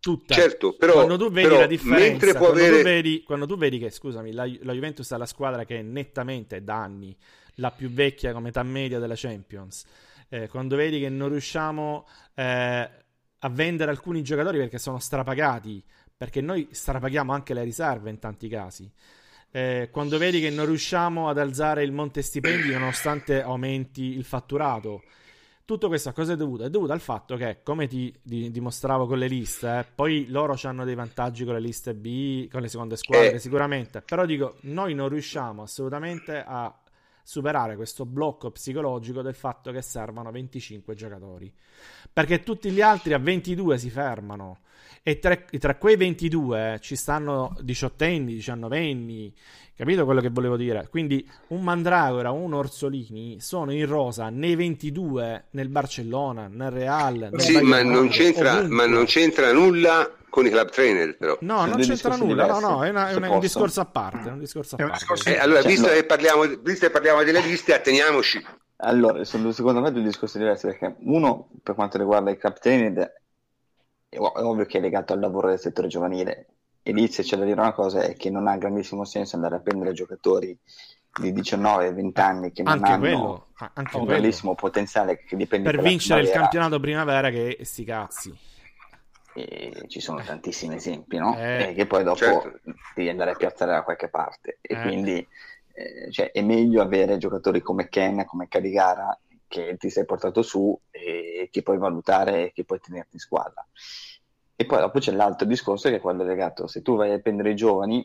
tutta. 0.00 0.34
Certo, 0.34 0.74
però 0.74 0.92
quando 0.94 1.18
tu 1.18 1.30
vedi 1.30 1.48
però, 1.48 1.60
la 1.60 1.66
differenza, 1.66 2.34
quando, 2.34 2.58
avere... 2.58 2.78
tu 2.78 2.82
vedi, 2.84 3.22
quando, 3.22 3.46
tu 3.46 3.56
vedi, 3.56 3.78
che, 3.78 3.90
scusami, 3.90 4.32
la, 4.32 4.44
la, 4.62 4.72
Juventus 4.72 5.10
è 5.12 5.16
la 5.16 5.26
squadra 5.26 5.64
che 5.64 5.80
è 5.80 5.82
nettamente 5.82 6.62
da 6.62 6.82
anni 6.82 7.16
la 7.54 7.70
più 7.72 7.90
vecchia 7.90 8.32
come 8.32 8.50
età 8.50 8.62
media 8.62 8.98
della 8.98 9.14
Champions, 9.16 9.84
eh, 10.28 10.48
quando 10.48 10.76
vedi 10.76 11.00
che 11.00 11.08
non 11.08 11.28
riusciamo 11.28 12.06
eh, 12.34 12.90
a 13.40 13.48
vendere 13.48 13.90
alcuni 13.90 14.22
giocatori 14.22 14.58
perché 14.58 14.78
sono 14.78 14.98
strapagati, 14.98 15.82
perché 16.16 16.40
noi 16.40 16.68
strapaghiamo 16.70 17.32
anche 17.32 17.54
le 17.54 17.64
riserve 17.64 18.10
in 18.10 18.18
tanti 18.18 18.48
casi. 18.48 18.90
Eh, 19.50 19.88
quando 19.90 20.18
vedi 20.18 20.40
che 20.40 20.50
non 20.50 20.66
riusciamo 20.66 21.28
ad 21.28 21.38
alzare 21.38 21.82
il 21.82 21.92
monte 21.92 22.22
stipendi 22.22 22.70
nonostante 22.70 23.42
aumenti 23.42 24.02
il 24.02 24.24
fatturato, 24.24 25.02
tutto 25.68 25.88
questo 25.88 26.08
a 26.08 26.12
cosa 26.12 26.32
è 26.32 26.36
dovuto? 26.36 26.64
È 26.64 26.70
dovuto 26.70 26.92
al 26.92 27.00
fatto 27.00 27.36
che, 27.36 27.58
come 27.62 27.86
ti, 27.86 28.10
ti 28.22 28.50
dimostravo 28.50 29.06
con 29.06 29.18
le 29.18 29.28
liste, 29.28 29.80
eh, 29.80 29.84
poi 29.94 30.26
loro 30.28 30.58
hanno 30.62 30.86
dei 30.86 30.94
vantaggi 30.94 31.44
con 31.44 31.52
le 31.52 31.60
liste 31.60 31.92
B, 31.92 32.48
con 32.48 32.62
le 32.62 32.68
seconde 32.68 32.96
squadre, 32.96 33.34
eh. 33.34 33.38
sicuramente. 33.38 34.00
Però 34.00 34.24
dico, 34.24 34.56
noi 34.62 34.94
non 34.94 35.10
riusciamo 35.10 35.60
assolutamente 35.60 36.42
a 36.42 36.74
superare 37.22 37.76
questo 37.76 38.06
blocco 38.06 38.50
psicologico 38.50 39.20
del 39.20 39.34
fatto 39.34 39.70
che 39.70 39.82
servono 39.82 40.30
25 40.30 40.94
giocatori. 40.94 41.52
Perché 42.10 42.42
tutti 42.42 42.70
gli 42.70 42.80
altri 42.80 43.12
a 43.12 43.18
22 43.18 43.76
si 43.76 43.90
fermano. 43.90 44.60
E 45.02 45.18
tra, 45.18 45.36
tra 45.36 45.76
quei 45.76 45.96
22 45.96 46.74
eh, 46.74 46.80
ci 46.80 46.96
stanno 46.96 47.56
18 47.60 48.04
anni, 48.04 48.34
19 48.34 48.78
anni, 48.78 49.34
Capito 49.78 50.04
quello 50.04 50.20
che 50.20 50.30
volevo 50.30 50.56
dire? 50.56 50.88
Quindi 50.90 51.24
un 51.48 51.62
Mandragora, 51.62 52.32
un 52.32 52.52
Orsolini 52.52 53.38
sono 53.38 53.70
in 53.70 53.86
rosa 53.86 54.28
nei 54.28 54.56
22 54.56 55.44
nel 55.50 55.68
Barcellona, 55.68 56.48
nel 56.48 56.72
Real. 56.72 57.28
Nel 57.30 57.40
sì, 57.40 57.60
ma 57.60 57.80
non, 57.80 57.92
ma 57.92 58.86
non, 58.86 59.04
c'entra, 59.04 59.52
nulla 59.52 60.12
con 60.28 60.46
i 60.46 60.50
club 60.50 60.70
trainer, 60.70 61.16
però. 61.16 61.38
No, 61.42 61.64
non 61.66 61.78
c'entra 61.78 62.16
nulla. 62.16 62.42
Diversi. 62.42 62.60
No, 62.60 62.68
no, 62.70 62.84
è, 62.84 62.88
una, 62.88 63.10
è 63.10 63.14
una, 63.14 63.30
un 63.30 63.38
discorso 63.38 63.80
a 63.80 63.84
parte. 63.84 64.30
Un 64.30 64.40
discorso 64.40 64.74
a 64.74 64.78
parte. 64.84 65.32
Eh, 65.32 65.38
allora, 65.38 65.62
visto, 65.62 65.86
che 65.86 66.02
parliamo, 66.02 66.44
visto 66.60 66.86
che 66.86 66.90
parliamo 66.90 67.22
delle 67.22 67.40
liste, 67.40 67.72
atteniamoci. 67.72 68.44
Allora, 68.78 69.22
sono 69.22 69.52
secondo 69.52 69.80
me 69.80 69.92
due 69.92 70.02
discorsi 70.02 70.38
diversi 70.38 70.66
perché 70.66 70.96
uno, 71.02 71.50
per 71.62 71.76
quanto 71.76 71.98
riguarda 71.98 72.32
i 72.32 72.36
club 72.36 72.58
trainer, 72.58 73.12
è 74.08 74.18
ovvio 74.18 74.64
che 74.64 74.78
è 74.78 74.80
legato 74.80 75.12
al 75.12 75.20
lavoro 75.20 75.48
del 75.48 75.58
settore 75.58 75.88
giovanile 75.88 76.46
e 76.82 76.92
lì 76.92 77.08
se 77.08 77.22
c'è 77.22 77.36
da 77.36 77.44
dire 77.44 77.60
una 77.60 77.72
cosa 77.72 78.00
è 78.00 78.14
che 78.14 78.30
non 78.30 78.46
ha 78.46 78.56
grandissimo 78.56 79.04
senso 79.04 79.36
andare 79.36 79.56
a 79.56 79.60
prendere 79.60 79.92
giocatori 79.92 80.58
di 81.20 81.32
19-20 81.32 82.20
anni 82.20 82.52
che 82.52 82.62
non 82.62 82.74
anche 82.74 82.90
hanno 82.90 83.00
quello, 83.00 83.46
anche 83.74 83.96
un 83.96 84.06
bellissimo 84.06 84.54
potenziale 84.54 85.18
che 85.24 85.36
dipende 85.36 85.70
per 85.70 85.82
vincere 85.82 86.22
il 86.22 86.30
campionato 86.30 86.80
primavera 86.80 87.30
che 87.30 87.58
sti 87.62 87.84
cazzi 87.84 88.38
e 89.34 89.84
ci 89.88 90.00
sono 90.00 90.22
tantissimi 90.22 90.76
esempi 90.76 91.18
no? 91.18 91.36
Eh, 91.36 91.68
e 91.70 91.74
che 91.74 91.86
poi 91.86 92.02
dopo 92.02 92.16
certo. 92.16 92.60
devi 92.94 93.08
andare 93.08 93.32
a 93.32 93.34
piazzare 93.34 93.72
da 93.72 93.82
qualche 93.82 94.08
parte 94.08 94.58
e 94.60 94.74
eh. 94.74 94.82
quindi 94.82 95.26
eh, 95.74 96.10
cioè, 96.10 96.30
è 96.32 96.40
meglio 96.42 96.80
avere 96.82 97.18
giocatori 97.18 97.60
come 97.60 97.88
Ken 97.88 98.24
come 98.24 98.48
Caligara 98.48 99.16
che 99.48 99.76
ti 99.78 99.90
sei 99.90 100.04
portato 100.04 100.42
su 100.42 100.78
e 100.90 101.48
che 101.50 101.62
puoi 101.62 101.78
valutare 101.78 102.46
e 102.46 102.52
che 102.52 102.64
puoi 102.64 102.78
tenerti 102.78 103.14
in 103.14 103.20
squadra 103.20 103.66
e 104.60 104.66
poi 104.66 104.80
dopo 104.80 104.98
c'è 104.98 105.12
l'altro 105.12 105.46
discorso 105.46 105.88
che 105.88 105.96
è 105.96 106.00
quello 106.00 106.24
legato, 106.24 106.66
se 106.66 106.82
tu 106.82 106.96
vai 106.96 107.12
a 107.12 107.20
prendere 107.20 107.52
i 107.52 107.54
giovani, 107.54 108.04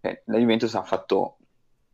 eh, 0.00 0.22
la 0.24 0.38
Juventus 0.38 0.74
ha 0.74 0.82
fatto 0.82 1.36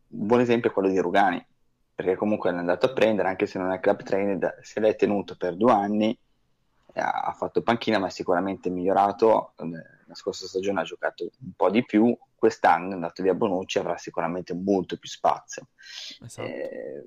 un 0.07 0.25
buon 0.25 0.39
esempio 0.39 0.69
è 0.69 0.73
quello 0.73 0.87
di 0.87 0.97
Rugani, 0.99 1.45
perché 1.93 2.15
comunque 2.15 2.49
è 2.49 2.53
andato 2.53 2.85
a 2.85 2.93
prendere, 2.93 3.27
anche 3.27 3.45
se 3.45 3.59
non 3.59 3.73
è 3.73 3.81
club 3.81 4.01
trainer, 4.03 4.59
se 4.61 4.79
l'è 4.79 4.95
tenuto 4.95 5.35
per 5.35 5.57
due 5.57 5.73
anni, 5.73 6.17
eh, 6.93 7.01
ha 7.01 7.35
fatto 7.37 7.61
panchina, 7.61 7.99
ma 7.99 8.07
è 8.07 8.09
sicuramente 8.09 8.69
migliorato. 8.69 9.51
Eh, 9.57 9.65
la 10.07 10.15
scorsa 10.15 10.47
stagione 10.47 10.79
ha 10.79 10.85
giocato 10.85 11.29
un 11.41 11.51
po' 11.53 11.69
di 11.69 11.83
più, 11.83 12.17
quest'anno 12.35 12.91
è 12.91 12.93
andato 12.93 13.21
via 13.21 13.33
Bonucci, 13.33 13.79
avrà 13.79 13.97
sicuramente 13.97 14.53
molto 14.53 14.97
più 14.97 15.09
spazio. 15.09 15.67
Esatto. 16.23 16.47
Eh, 16.47 17.03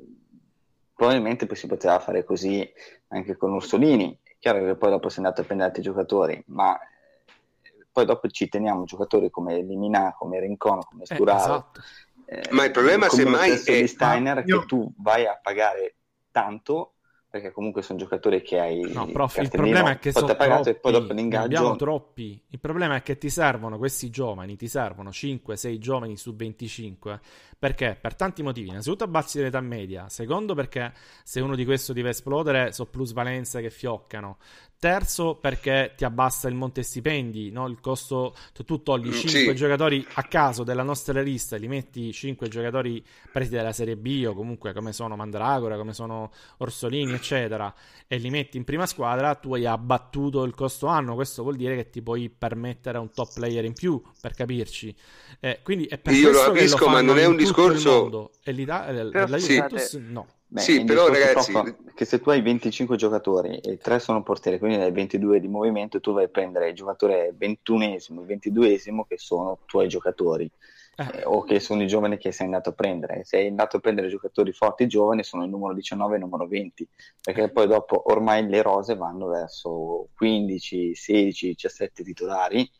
probabilmente 1.02 1.46
poi 1.46 1.56
si 1.56 1.66
poteva 1.66 1.98
fare 1.98 2.22
così 2.22 2.72
anche 3.08 3.36
con 3.36 3.52
Ursolini, 3.52 4.16
Chiaro 4.38 4.64
che 4.64 4.76
poi 4.76 4.90
dopo 4.90 5.08
si 5.08 5.16
è 5.16 5.18
andato 5.18 5.40
a 5.40 5.44
prendere 5.44 5.68
altri 5.70 5.82
giocatori, 5.82 6.40
ma 6.46 6.78
eh, 6.80 7.86
poi 7.90 8.04
dopo 8.04 8.28
ci 8.28 8.48
teniamo 8.48 8.84
giocatori 8.84 9.28
come 9.28 9.62
Limina, 9.62 10.14
come 10.16 10.38
Rincon, 10.38 10.80
come 10.84 11.02
eh, 11.02 11.06
Sturaro. 11.06 11.40
Eh, 11.40 11.46
esatto. 11.46 11.80
eh, 12.26 12.48
ma 12.52 12.64
il 12.64 12.70
problema 12.70 13.08
semmai 13.08 13.50
è 13.64 13.80
di 13.80 13.86
Steiner 13.88 14.44
io... 14.46 14.60
che 14.60 14.66
tu 14.66 14.92
vai 14.98 15.26
a 15.26 15.36
pagare 15.42 15.96
tanto 16.30 16.94
perché 17.32 17.50
comunque 17.50 17.80
sono 17.80 17.98
giocatori 17.98 18.42
che 18.42 18.60
hai 18.60 18.92
no, 18.92 19.06
prof, 19.06 19.38
il 19.38 19.48
problema 19.48 19.92
è 19.92 19.98
che 19.98 20.12
sono 20.12 20.34
troppi, 20.36 20.68
e 20.68 20.74
poi 20.74 20.92
dopo 20.92 21.14
l'ingaggio 21.14 21.44
abbiamo 21.46 21.76
troppi. 21.76 22.42
Il 22.48 22.60
problema 22.60 22.96
è 22.96 23.02
che 23.02 23.16
ti 23.16 23.30
servono 23.30 23.78
questi 23.78 24.10
giovani 24.10 24.54
ti 24.54 24.68
servono 24.68 25.08
5-6 25.08 25.78
giovani 25.78 26.18
su 26.18 26.36
25 26.36 27.20
perché? 27.58 27.96
Per 27.98 28.16
tanti 28.16 28.42
motivi. 28.42 28.68
Innanzitutto 28.68 29.04
abbassi 29.04 29.40
l'età 29.40 29.62
media 29.62 30.10
secondo 30.10 30.52
perché 30.52 30.92
se 31.24 31.40
uno 31.40 31.56
di 31.56 31.64
questo 31.64 31.94
deve 31.94 32.10
esplodere 32.10 32.70
so 32.70 32.84
plusvalenze 32.84 33.62
che 33.62 33.70
fioccano 33.70 34.36
Terzo, 34.82 35.36
perché 35.36 35.92
ti 35.96 36.04
abbassa 36.04 36.48
il 36.48 36.56
monte 36.56 36.82
stipendi, 36.82 37.52
no? 37.52 37.68
il 37.68 37.78
costo, 37.78 38.34
tu 38.66 38.82
togli 38.82 39.12
5 39.12 39.40
mm, 39.40 39.44
sì. 39.44 39.54
giocatori 39.54 40.04
a 40.14 40.24
caso 40.24 40.64
della 40.64 40.82
nostra 40.82 41.20
lista 41.22 41.54
e 41.54 41.60
li 41.60 41.68
metti 41.68 42.10
5 42.12 42.48
giocatori 42.48 43.00
presi 43.30 43.52
dalla 43.52 43.70
Serie 43.70 43.96
B 43.96 44.24
o 44.26 44.34
comunque 44.34 44.72
come 44.72 44.92
sono 44.92 45.14
Mandragora, 45.14 45.76
come 45.76 45.92
sono 45.92 46.32
Orsolini, 46.56 47.12
eccetera, 47.12 47.72
e 48.08 48.16
li 48.16 48.28
metti 48.28 48.56
in 48.56 48.64
prima 48.64 48.86
squadra, 48.86 49.36
tu 49.36 49.54
hai 49.54 49.66
abbattuto 49.66 50.42
il 50.42 50.52
costo 50.52 50.88
anno. 50.88 51.14
Questo 51.14 51.44
vuol 51.44 51.54
dire 51.54 51.76
che 51.76 51.88
ti 51.88 52.02
puoi 52.02 52.28
permettere 52.28 52.98
un 52.98 53.12
top 53.12 53.34
player 53.34 53.64
in 53.64 53.74
più, 53.74 54.02
per 54.20 54.34
capirci. 54.34 54.92
Eh, 55.38 55.60
quindi 55.62 55.84
è 55.86 55.98
per 55.98 56.12
Io 56.12 56.32
lo 56.32 56.42
capisco, 56.42 56.86
lo 56.86 56.90
ma 56.90 57.00
non 57.02 57.18
è 57.18 57.24
un 57.24 57.36
discorso... 57.36 58.32
E 58.42 58.50
l'Italia, 58.50 59.04
la 59.04 59.36
Juventus 59.38 59.90
sì. 59.90 60.02
no 60.08 60.26
Beh, 60.52 60.60
sì, 60.60 60.84
però 60.84 61.08
ragazzi... 61.08 61.52
Che 61.94 62.04
se 62.04 62.20
tu 62.20 62.28
hai 62.28 62.42
25 62.42 62.96
giocatori 62.96 63.58
e 63.58 63.78
3 63.78 63.98
sono 63.98 64.22
portieri, 64.22 64.58
quindi 64.58 64.76
hai 64.76 64.92
22 64.92 65.40
di 65.40 65.48
movimento, 65.48 65.98
tu 65.98 66.12
vai 66.12 66.24
a 66.24 66.28
prendere 66.28 66.68
il 66.68 66.74
giocatore 66.74 67.34
21esimo, 67.38 68.20
il 68.20 68.38
22esimo 68.38 69.00
che 69.08 69.16
sono 69.16 69.60
tuoi 69.64 69.88
giocatori. 69.88 70.50
Eh. 70.94 71.20
Eh, 71.20 71.24
o 71.24 71.42
che 71.42 71.58
sono 71.58 71.82
i 71.82 71.86
giovani 71.86 72.18
che 72.18 72.32
sei 72.32 72.46
andato 72.46 72.68
a 72.68 72.72
prendere. 72.72 73.24
Se 73.24 73.38
sei 73.38 73.48
andato 73.48 73.78
a 73.78 73.80
prendere 73.80 74.08
giocatori 74.08 74.52
forti 74.52 74.86
giovani 74.86 75.24
sono 75.24 75.42
il 75.44 75.48
numero 75.48 75.72
19 75.72 76.12
e 76.12 76.16
il 76.16 76.22
numero 76.22 76.46
20, 76.46 76.86
perché 77.22 77.50
poi 77.50 77.66
dopo 77.66 78.10
ormai 78.12 78.46
le 78.46 78.60
rose 78.60 78.94
vanno 78.94 79.28
verso 79.28 80.08
15, 80.14 80.94
16, 80.94 81.46
17 81.46 82.02
titolari. 82.04 82.70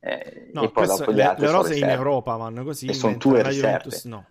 Eh, 0.00 0.50
no, 0.52 0.64
e 0.64 0.70
poi 0.70 0.86
dopo 0.86 1.10
le, 1.12 1.34
le 1.38 1.50
rose 1.50 1.78
in 1.78 1.88
Europa 1.88 2.36
vanno 2.36 2.62
così. 2.62 2.88
E 2.88 2.92
sono 2.92 3.16
tue 3.16 3.42
riserve. 3.42 4.00
no. 4.04 4.26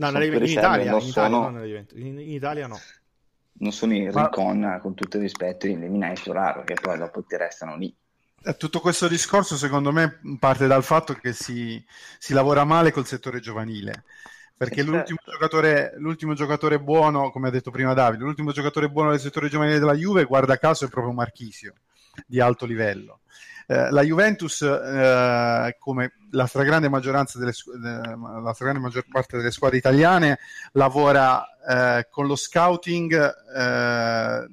No, 0.00 0.08
in, 0.08 0.32
in, 0.32 0.42
Italia, 0.44 0.96
in, 0.96 1.10
sono... 1.10 1.50
Italia, 1.50 1.84
in, 1.94 2.18
in 2.18 2.30
Italia 2.30 2.66
no 2.66 2.80
non 3.52 3.72
sono 3.72 3.92
in 3.92 4.10
Ma... 4.12 4.22
Rincon 4.22 4.78
con 4.80 4.94
tutto 4.94 5.18
il 5.18 5.22
rispetto 5.22 5.66
in 5.66 5.80
Leminai 5.80 6.16
raro 6.26 6.64
che 6.64 6.74
poi 6.74 6.96
dopo 6.96 7.22
ti 7.22 7.36
restano 7.36 7.76
lì 7.76 7.94
eh, 8.42 8.56
tutto 8.56 8.80
questo 8.80 9.08
discorso 9.08 9.56
secondo 9.56 9.92
me 9.92 10.20
parte 10.38 10.66
dal 10.66 10.82
fatto 10.82 11.12
che 11.12 11.34
si, 11.34 11.84
si 12.18 12.32
lavora 12.32 12.64
male 12.64 12.92
col 12.92 13.06
settore 13.06 13.40
giovanile 13.40 14.04
perché 14.60 14.82
certo. 14.82 14.90
l'ultimo, 14.90 15.18
giocatore, 15.24 15.92
l'ultimo, 15.96 16.34
giocatore, 16.34 16.78
buono, 16.78 17.30
come 17.30 17.48
ha 17.48 17.50
detto 17.50 17.70
prima 17.70 17.94
Davide, 17.94 18.24
l'ultimo 18.24 18.52
giocatore 18.52 18.90
buono 18.90 19.08
del 19.08 19.18
settore 19.18 19.48
giovanile 19.48 19.78
della 19.78 19.94
Juve, 19.94 20.24
guarda 20.24 20.58
caso, 20.58 20.84
è 20.84 20.90
proprio 20.90 21.14
Marchisio, 21.14 21.72
di 22.26 22.40
alto 22.40 22.66
livello. 22.66 23.20
Eh, 23.70 23.88
la 23.92 24.02
Juventus, 24.02 24.62
eh, 24.62 25.76
come 25.78 26.12
la 26.32 26.46
stragrande 26.46 26.88
delle, 26.88 27.52
la 27.78 28.52
stragrande 28.52 28.80
maggior 28.80 29.04
parte 29.08 29.36
delle 29.36 29.52
squadre 29.52 29.76
italiane, 29.76 30.40
lavora 30.72 31.46
eh, 31.68 32.08
con 32.10 32.26
lo 32.26 32.34
scouting 32.34 33.32
eh, 33.56 34.48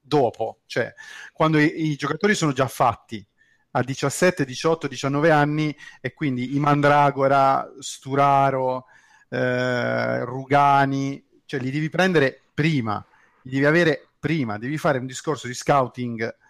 dopo, 0.00 0.60
cioè 0.66 0.94
quando 1.32 1.58
i, 1.58 1.90
i 1.90 1.96
giocatori 1.96 2.36
sono 2.36 2.52
già 2.52 2.68
fatti 2.68 3.26
a 3.72 3.82
17, 3.82 4.44
18, 4.44 4.86
19 4.86 5.32
anni 5.32 5.76
e 6.00 6.14
quindi 6.14 6.54
i 6.54 6.60
Mandragora, 6.60 7.68
Sturaro, 7.80 8.84
eh, 9.28 10.24
Rugani, 10.24 11.26
cioè 11.44 11.58
li 11.58 11.72
devi 11.72 11.90
prendere 11.90 12.40
prima, 12.54 13.04
li 13.42 13.50
devi 13.50 13.64
avere 13.64 14.10
prima, 14.20 14.58
devi 14.58 14.78
fare 14.78 14.98
un 14.98 15.06
discorso 15.06 15.48
di 15.48 15.54
scouting 15.54 16.42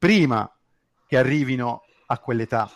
prima 0.00 0.50
che 1.06 1.18
arrivino 1.18 1.84
a 2.06 2.18
quell'età 2.18 2.72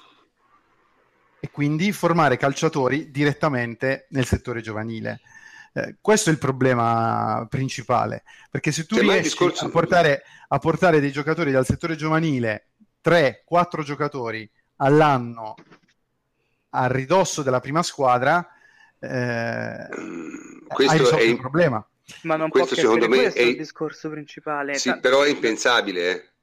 e 1.41 1.51
quindi 1.51 1.91
formare 1.91 2.37
calciatori 2.37 3.11
direttamente 3.11 4.07
nel 4.11 4.27
settore 4.27 4.61
giovanile. 4.61 5.23
Eh, 5.73 5.97
questo 6.03 6.29
è 6.29 6.33
il 6.33 6.39
problema 6.39 7.47
principale, 7.49 8.25
perché 8.51 8.73
se 8.73 8.85
tu 8.85 8.97
C'è 8.97 9.01
riesci 9.01 9.23
discorso... 9.23 9.65
a, 9.65 9.69
portare, 9.71 10.23
a 10.49 10.59
portare 10.59 11.01
dei 11.01 11.11
giocatori 11.11 11.51
dal 11.51 11.65
settore 11.65 11.97
giovanile, 11.97 12.69
3-4 13.03 13.83
giocatori 13.83 14.49
all'anno 14.77 15.55
a 16.71 16.87
ridosso 16.87 17.43
della 17.43 17.61
prima 17.61 17.83
squadra, 17.83 18.47
eh, 18.99 19.89
questo 20.69 21.17
è 21.17 21.23
il 21.23 21.39
problema. 21.39 21.87
Ma 22.23 22.37
non 22.37 22.51
questo 22.51 22.75
può 22.75 22.83
secondo 22.83 23.09
me 23.09 23.33
è 23.33 23.41
il 23.41 23.57
discorso 23.57 24.11
principale. 24.11 24.75
Sì, 24.75 24.99
però 25.01 25.23
è 25.23 25.31
impensabile. 25.31 26.34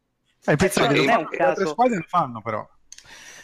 Eh. 0.46 0.54
È 0.54 0.56
è 0.56 1.16
un 1.16 1.28
caso... 1.28 1.30
Le 1.30 1.44
altre 1.44 1.66
squadre 1.68 1.96
lo 1.98 2.06
fanno 2.08 2.42
però. 2.42 2.68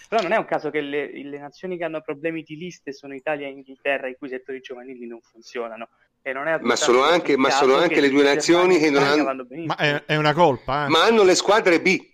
Però 0.07 0.22
non 0.22 0.32
è 0.32 0.38
un 0.38 0.45
caso 0.45 0.69
che 0.69 0.80
le, 0.80 1.11
le, 1.24 1.38
nazioni 1.38 1.78
che 1.78 1.84
hanno 1.84 2.02
problemi 2.02 2.41
di 2.41 2.56
liste 2.56 2.94
sono 2.94 3.14
Italia 3.14 3.48
e 3.48 3.52
Inghilterra, 3.52 4.07
i 4.07 4.15
cui 4.15 4.30
settori 4.30 4.61
giovanili 4.61 5.06
non 5.06 5.19
funzionano. 5.22 5.90
Non 6.24 6.60
ma 6.61 6.76
sono 6.76 7.03
anche, 7.03 7.38
ma 7.38 7.49
sono 7.49 7.76
anche 7.76 8.02
le 8.02 8.10
due 8.10 8.24
nazioni 8.24 8.80
che 8.80 8.90
non 8.90 9.03
hanno... 9.03 9.48
Ma 9.65 9.78
è, 9.78 10.03
è, 10.06 10.15
una 10.18 10.34
colpa. 10.34 10.86
Eh? 10.86 10.90
Ma 10.90 11.06
hanno 11.06 11.24
le 11.24 11.36
squadre 11.36 11.80
B. 11.82 12.06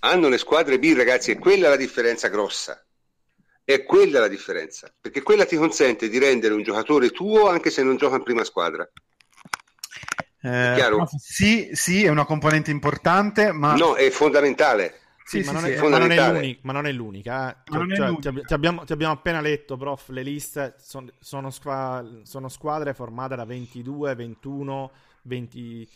Hanno 0.00 0.28
le 0.28 0.36
squadre 0.36 0.80
B, 0.80 0.94
ragazzi, 0.96 1.30
e 1.30 1.38
quella 1.38 1.66
è 1.66 1.70
la 1.70 1.76
differenza 1.76 2.26
grossa. 2.26 2.84
È 3.62 3.84
quella 3.84 4.18
la 4.18 4.26
differenza, 4.26 4.92
perché 5.00 5.22
quella 5.22 5.46
ti 5.46 5.54
consente 5.54 6.08
di 6.08 6.18
rendere 6.18 6.54
un 6.54 6.64
giocatore 6.64 7.10
tuo 7.10 7.48
anche 7.48 7.70
se 7.70 7.84
non 7.84 7.96
gioca 7.96 8.16
in 8.16 8.24
prima 8.24 8.42
squadra. 8.42 8.88
Eh, 10.46 11.06
sì, 11.16 11.70
sì, 11.72 12.04
è 12.04 12.10
una 12.10 12.26
componente 12.26 12.70
importante, 12.70 13.50
ma... 13.50 13.74
No, 13.76 13.94
è 13.94 14.10
fondamentale. 14.10 15.00
Sì, 15.24 15.42
sì, 15.42 15.50
ma, 15.50 15.58
non 15.58 15.70
è, 15.70 15.80
ma, 15.80 15.98
non 15.98 16.10
è 16.12 16.30
l'unica, 16.30 16.60
ma 16.64 16.72
non 16.72 16.86
è 16.86 16.92
l'unica. 16.92 17.50
Eh. 17.50 17.56
Cioè, 17.64 17.78
non 17.78 17.92
è 17.92 17.96
l'unica. 17.96 18.30
Ti, 18.30 18.52
abbiamo, 18.52 18.84
ti, 18.84 18.92
abbiamo, 18.92 19.14
appena 19.14 19.40
letto, 19.40 19.78
prof, 19.78 20.10
le 20.10 20.22
liste 20.22 20.74
son, 20.78 21.10
sono, 21.18 21.48
squa, 21.48 22.06
sono, 22.24 22.50
squadre 22.50 22.92
formate 22.92 23.36
da 23.36 23.46
22, 23.46 24.14
21, 24.14 24.90
20... 25.22 25.88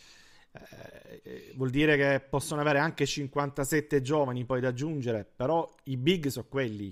Eh, 0.51 1.53
vuol 1.53 1.69
dire 1.69 1.95
che 1.95 2.19
possono 2.27 2.61
avere 2.61 2.79
anche 2.79 3.05
57 3.05 4.01
giovani 4.01 4.45
poi 4.45 4.61
da 4.61 4.69
aggiungere, 4.69 5.27
però 5.35 5.71
i 5.83 5.95
big 5.95 6.25
sono 6.29 6.47
quelli. 6.49 6.91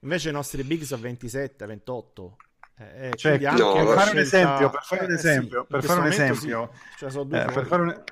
Invece 0.00 0.30
i 0.30 0.32
nostri 0.32 0.62
big 0.62 0.82
sono 0.84 1.02
27, 1.02 1.66
28. 1.66 2.36
Eh, 2.80 3.12
cioè, 3.14 3.38
no, 3.38 3.72
per, 3.74 3.86
fare 3.94 4.10
un 4.10 4.18
esempio, 4.18 4.70
per 4.70 4.82
fare 4.82 5.04
un 5.04 5.12
esempio, 5.12 5.64
per 5.64 5.84
fare 5.84 6.00
un 6.00 6.06
esempio, 6.06 6.70
cioè, 6.98 7.26
per 7.26 7.66
fare 7.66 7.82
un 7.82 8.02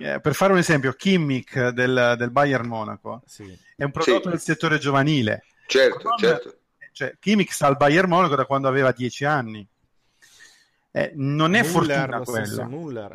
eh, 0.00 0.20
per 0.20 0.34
fare 0.34 0.52
un 0.52 0.58
esempio, 0.58 0.92
Kimmich 0.92 1.68
del, 1.68 2.14
del 2.18 2.30
Bayern 2.30 2.66
Monaco 2.66 3.22
sì. 3.26 3.56
è 3.76 3.84
un 3.84 3.90
prodotto 3.90 4.24
sì. 4.24 4.28
del 4.30 4.40
settore 4.40 4.78
giovanile. 4.78 5.44
Certo, 5.66 5.98
quando, 6.00 6.26
certo. 6.26 6.58
Cioè, 6.92 7.16
Kimmich 7.18 7.52
sta 7.52 7.66
al 7.66 7.76
Bayern 7.76 8.08
Monaco 8.08 8.34
da 8.34 8.44
quando 8.44 8.68
aveva 8.68 8.92
10 8.92 9.24
anni. 9.24 9.66
Eh, 10.92 11.12
non 11.14 11.54
è 11.54 11.62
Muller, 11.62 12.22
fortuna 12.22 12.66
quella. 12.66 13.10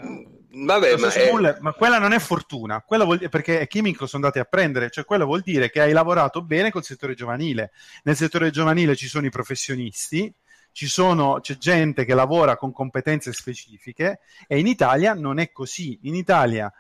Vabbè, 0.58 0.96
ma, 0.96 1.12
è... 1.12 1.32
Muller, 1.32 1.58
ma, 1.60 1.74
quella 1.74 2.00
non 2.00 2.14
è 2.14 2.20
fortuna, 2.20 2.82
quella 2.82 3.04
vuol 3.04 3.18
dire, 3.18 3.30
perché 3.30 3.68
Kimmich 3.68 4.00
lo 4.00 4.08
sono 4.08 4.24
andati 4.24 4.40
a 4.42 4.48
prendere, 4.50 4.90
cioè 4.90 5.04
quello 5.04 5.26
vuol 5.26 5.42
dire 5.42 5.70
che 5.70 5.82
hai 5.82 5.92
lavorato 5.92 6.42
bene 6.42 6.72
col 6.72 6.86
settore 6.86 7.14
giovanile. 7.14 7.72
Nel 8.04 8.16
settore 8.16 8.50
giovanile 8.52 8.96
ci 8.96 9.08
sono 9.08 9.26
i 9.26 9.30
professionisti, 9.30 10.34
sono, 10.84 11.40
c'è 11.40 11.58
gente 11.58 12.04
che 12.04 12.14
lavora 12.14 12.58
con 12.58 12.74
competenze 12.74 13.32
specifiche 13.32 14.20
e 14.46 14.60
in 14.60 14.68
Italia 14.68 15.14
non 15.14 15.40
è 15.40 15.52
così. 15.54 16.00
In 16.04 16.16
Italia 16.16 16.72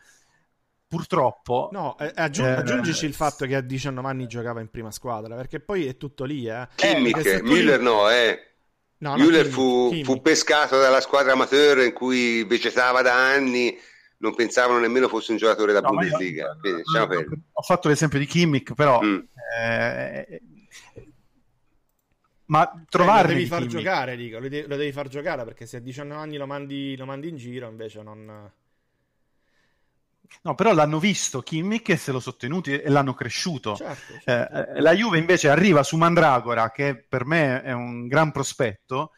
purtroppo. 0.87 1.69
No, 1.71 1.97
eh, 1.97 2.11
aggiung- 2.15 2.49
eh, 2.49 2.59
aggiungici 2.59 3.05
il 3.05 3.13
fatto 3.13 3.45
che 3.45 3.55
a 3.55 3.61
19 3.61 4.07
anni 4.07 4.27
giocava 4.27 4.61
in 4.61 4.69
prima 4.69 4.91
squadra, 4.91 5.35
perché 5.35 5.59
poi 5.59 5.87
è 5.87 5.97
tutto 5.97 6.23
lì. 6.23 6.47
Eh. 6.47 6.67
Kimmich, 6.75 7.25
eh, 7.25 7.41
Müller 7.41 7.81
no, 7.81 8.09
eh. 8.09 8.39
No, 8.97 9.15
Müller 9.17 9.45
fu, 9.45 9.91
fu, 10.03 10.21
pescato 10.21 10.79
dalla 10.79 11.01
squadra 11.01 11.33
amateur 11.33 11.79
in 11.79 11.93
cui 11.93 12.43
vegetava 12.45 13.01
da 13.01 13.13
anni, 13.13 13.77
non 14.19 14.33
pensavano 14.33 14.79
nemmeno 14.79 15.09
fosse 15.09 15.31
un 15.31 15.37
giocatore 15.37 15.73
da 15.73 15.81
no, 15.81 15.89
Bundesliga. 15.89 16.57
Io, 16.63 17.07
Quindi, 17.07 17.43
ho 17.51 17.61
fatto 17.61 17.89
l'esempio 17.89 18.19
di 18.19 18.25
Kimmich, 18.25 18.73
però 18.73 19.01
mm. 19.01 19.19
Eh, 22.45 22.51
ma 22.51 22.85
trovare 22.87 23.29
lo 23.29 23.33
devi 23.33 23.45
far 23.45 23.65
giocare, 23.65 24.15
dico, 24.15 24.39
lo 24.39 24.47
devi, 24.47 24.67
lo 24.67 24.75
devi, 24.75 24.91
far 24.91 25.07
giocare 25.07 25.43
perché 25.43 25.65
se 25.65 25.77
a 25.77 25.79
19 25.79 26.21
anni 26.21 26.37
lo 26.37 26.45
mandi, 26.45 26.95
lo 26.95 27.05
mandi 27.05 27.29
in 27.29 27.37
giro 27.37 27.67
invece 27.67 28.03
non... 28.03 28.51
No, 30.41 30.55
però 30.55 30.73
l'hanno 30.73 30.99
visto 30.99 31.41
Kimmich 31.41 31.89
e 31.89 31.97
se 31.97 32.11
lo 32.11 32.19
sono 32.19 32.35
tenuti 32.35 32.79
e 32.79 32.89
l'hanno 32.89 33.13
cresciuto. 33.13 33.75
Certo, 33.75 34.13
certo. 34.23 34.73
Eh, 34.75 34.81
la 34.81 34.93
Juve 34.93 35.19
invece 35.19 35.49
arriva 35.49 35.83
su 35.83 35.97
Mandragora, 35.97 36.71
che 36.71 36.95
per 36.95 37.25
me 37.25 37.61
è 37.61 37.71
un 37.71 38.07
gran 38.07 38.31
prospetto, 38.31 39.11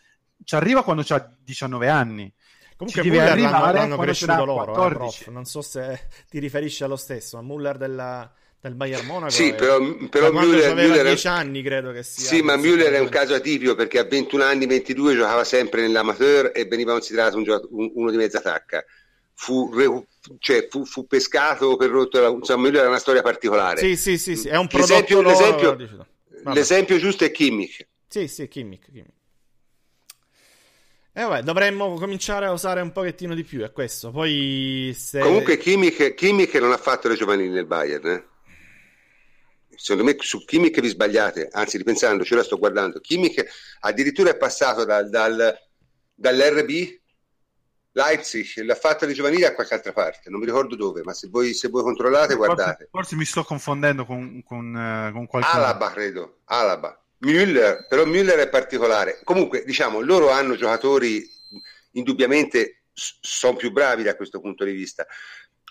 ci 0.44 0.56
arriva 0.56 0.84
quando 0.84 1.04
ha 1.08 1.34
19 1.40 1.90
anni. 1.90 2.34
Comunque 2.76 3.02
ci 3.02 3.10
Muller 3.10 3.40
l'hanno, 3.40 3.72
l'hanno 3.72 3.98
cresciuto 3.98 4.46
loro, 4.46 5.10
eh, 5.10 5.32
non 5.32 5.46
so 5.46 5.62
se 5.62 6.10
ti 6.30 6.38
riferisci 6.38 6.84
allo 6.84 6.96
stesso, 6.96 7.38
a 7.38 7.42
Muller 7.42 7.78
della 7.78 8.32
del 8.68 8.76
Bayern 8.76 9.06
Monaco. 9.06 9.32
Sì, 9.32 9.54
però, 9.54 9.80
però 10.10 10.32
Müller, 10.32 10.74
Müller 10.74 11.04
10 11.04 11.28
anni 11.28 11.62
credo 11.62 11.92
che 11.92 12.04
sia. 12.04 12.28
Sì, 12.28 12.42
ma 12.42 12.56
Müller 12.56 12.92
è 12.92 13.00
un 13.00 13.10
caso 13.10 13.34
atipico 13.34 13.76
perché 13.76 14.00
a 14.00 14.04
21 14.04 14.44
anni, 14.44 14.66
22 14.66 15.16
giocava 15.16 15.44
sempre 15.44 15.82
nell'amateur 15.82 16.52
e 16.54 16.66
veniva 16.66 16.92
considerato 16.92 17.38
un 17.38 17.44
giocato, 17.44 17.68
un, 17.72 17.92
uno 17.96 18.12
di 18.12 18.18
mezza 18.18 18.42
tacca. 18.42 18.84
Fu, 19.34 20.06
cioè, 20.40 20.68
fu, 20.70 20.86
fu, 20.86 21.06
pescato 21.06 21.76
per 21.76 21.90
rotto 21.90 22.20
la, 22.20 22.30
insomma, 22.30 22.68
Müller 22.68 22.84
è 22.84 22.88
una 22.88 23.00
storia 23.00 23.22
particolare. 23.22 23.80
Sì, 23.80 23.96
sì, 23.96 24.18
sì, 24.18 24.36
sì. 24.36 24.48
è 24.48 24.58
un 24.58 24.68
prodotto 24.68 25.22
l'esempio, 25.22 25.74
l'esempio, 25.76 26.08
l'esempio 26.54 26.98
giusto 26.98 27.24
è 27.24 27.32
Kimmich. 27.32 27.88
Sì, 28.08 28.28
sì, 28.28 28.48
Kimmich, 28.48 28.86
Kimmich. 28.86 29.16
E 31.18 31.22
eh 31.22 31.24
vabbè, 31.24 31.42
dovremmo 31.42 31.96
cominciare 31.96 32.46
a 32.46 32.52
usare 32.52 32.80
un 32.80 32.92
pochettino 32.92 33.34
di 33.34 33.44
più, 33.44 33.64
è 33.64 33.72
questo. 33.72 34.12
Poi 34.12 34.94
se... 34.96 35.20
Comunque 35.20 35.58
Kimmich, 35.58 36.14
Kimmich 36.14 36.54
non 36.58 36.72
ha 36.72 36.78
fatto 36.78 37.08
le 37.08 37.16
giovanili 37.16 37.50
nel 37.50 37.66
Bayern, 37.66 38.08
eh? 38.08 38.26
Secondo 39.78 40.04
me 40.04 40.16
su 40.20 40.44
Kimmich 40.44 40.80
vi 40.80 40.88
sbagliate, 40.90 41.50
anzi 41.52 41.78
ripensandoci, 41.78 42.34
ora 42.34 42.44
sto 42.44 42.58
guardando, 42.58 43.00
Kimmich 43.00 43.46
addirittura 43.80 44.32
è 44.32 44.38
passato 44.38 44.84
dal, 44.84 45.10
dal, 45.10 45.58
dall'RB 46.14 47.00
Leipzig, 47.98 48.64
l'ha 48.64 48.76
fatta 48.76 49.06
di 49.06 49.14
giovanile 49.14 49.48
a 49.48 49.54
qualche 49.56 49.74
altra 49.74 49.92
parte, 49.92 50.30
non 50.30 50.40
mi 50.40 50.46
ricordo 50.46 50.76
dove, 50.76 51.02
ma 51.04 51.14
se 51.14 51.30
voi, 51.30 51.54
se 51.54 51.70
voi 51.70 51.82
controllate 51.82 52.36
guardate. 52.36 52.88
Forse, 52.90 52.90
forse, 52.92 53.16
mi 53.16 53.26
sto 53.26 53.44
confondendo 53.44 54.06
con, 54.06 54.44
con, 54.44 54.68
uh, 54.68 55.12
con 55.12 55.26
qualcuno. 55.26 55.54
Alaba 55.56 55.92
credo, 55.92 56.40
Alaba. 56.46 57.02
Müller, 57.20 57.88
però 57.88 58.06
Müller 58.06 58.38
è 58.38 58.50
particolare. 58.50 59.22
Comunque, 59.24 59.64
diciamo, 59.64 60.00
loro 60.02 60.30
hanno 60.30 60.56
giocatori 60.56 61.28
indubbiamente 61.94 62.84
sono 62.94 63.56
più 63.56 63.72
bravi 63.72 64.04
da 64.04 64.16
questo 64.16 64.40
punto 64.40 64.64
di 64.64 64.74
vista. 64.74 65.06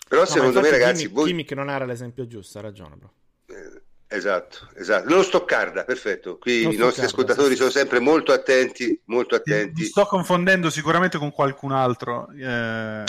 Però 0.07 0.21
No, 0.21 0.27
secondo 0.27 0.61
me, 0.61 0.69
ragazzi, 0.69 1.03
Kimmich, 1.03 1.13
voi... 1.13 1.27
Kimmich 1.27 1.51
non 1.51 1.69
era 1.69 1.85
l'esempio 1.85 2.27
giusto, 2.27 2.57
ha 2.57 2.61
ragione, 2.61 2.95
bro. 2.95 3.13
Eh, 3.47 3.81
Esatto, 4.09 4.69
esatto. 4.75 5.09
Lo 5.13 5.21
Stoccarda, 5.21 5.83
perfetto. 5.83 6.37
Qui 6.37 6.63
Lo 6.63 6.71
i 6.71 6.77
nostri 6.77 7.03
ascoltatori 7.05 7.55
sono 7.55 7.69
sempre 7.69 7.99
molto 7.99 8.31
attenti, 8.31 8.99
molto 9.05 9.35
attenti. 9.35 9.83
sto 9.83 10.05
confondendo 10.05 10.69
sicuramente 10.69 11.17
con 11.17 11.31
qualcun 11.31 11.71
altro. 11.73 12.29
eh, 12.31 13.03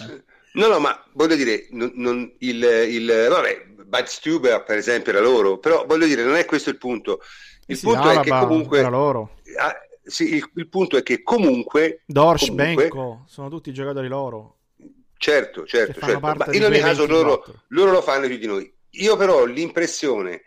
No, 0.53 0.67
no, 0.67 0.79
ma 0.81 1.01
voglio 1.13 1.37
dire, 1.37 1.69
non, 1.71 1.93
non- 1.95 2.33
il, 2.39 2.63
il, 2.89 3.27
vabbè, 3.29 3.67
Bud 3.85 4.05
Stuber 4.07 4.65
per 4.65 4.77
esempio 4.79 5.13
era 5.13 5.21
loro, 5.21 5.59
però 5.59 5.85
voglio 5.87 6.07
dire, 6.07 6.25
non 6.25 6.35
è 6.35 6.45
questo 6.47 6.71
il 6.71 6.79
punto. 6.79 7.21
Il 7.67 7.77
Sì, 7.77 7.85
punto 7.85 8.09
è 8.11 8.19
che 8.21 8.31
Alaba 8.31 8.47
comunque... 8.47 8.79
era 8.79 8.89
loro. 8.89 9.37
ah, 9.59 9.77
sì, 10.03 10.35
il, 10.35 10.51
il 10.55 10.69
punto 10.69 10.97
è 10.97 11.03
che 11.05 11.23
comunque... 11.23 12.03
Dorsch, 12.07 12.49
comunque- 12.49 12.89
Benko, 12.89 13.25
sono 13.29 13.49
tutti 13.49 13.73
giocatori 13.73 14.09
loro. 14.09 14.57
Certo, 15.17 15.65
certo, 15.67 16.01
certo. 16.01 16.19
Ma 16.21 16.33
in 16.53 16.65
ogni 16.65 16.79
caso 16.81 17.07
24. 17.07 17.09
loro, 17.09 17.45
loro 17.69 17.91
lo 17.93 18.03
fanno 18.03 18.27
più 18.27 18.39
di 18.39 18.47
noi. 18.47 18.73
Io 18.91 19.17
però 19.17 19.41
ho 19.41 19.45
l'impressione 19.45 20.43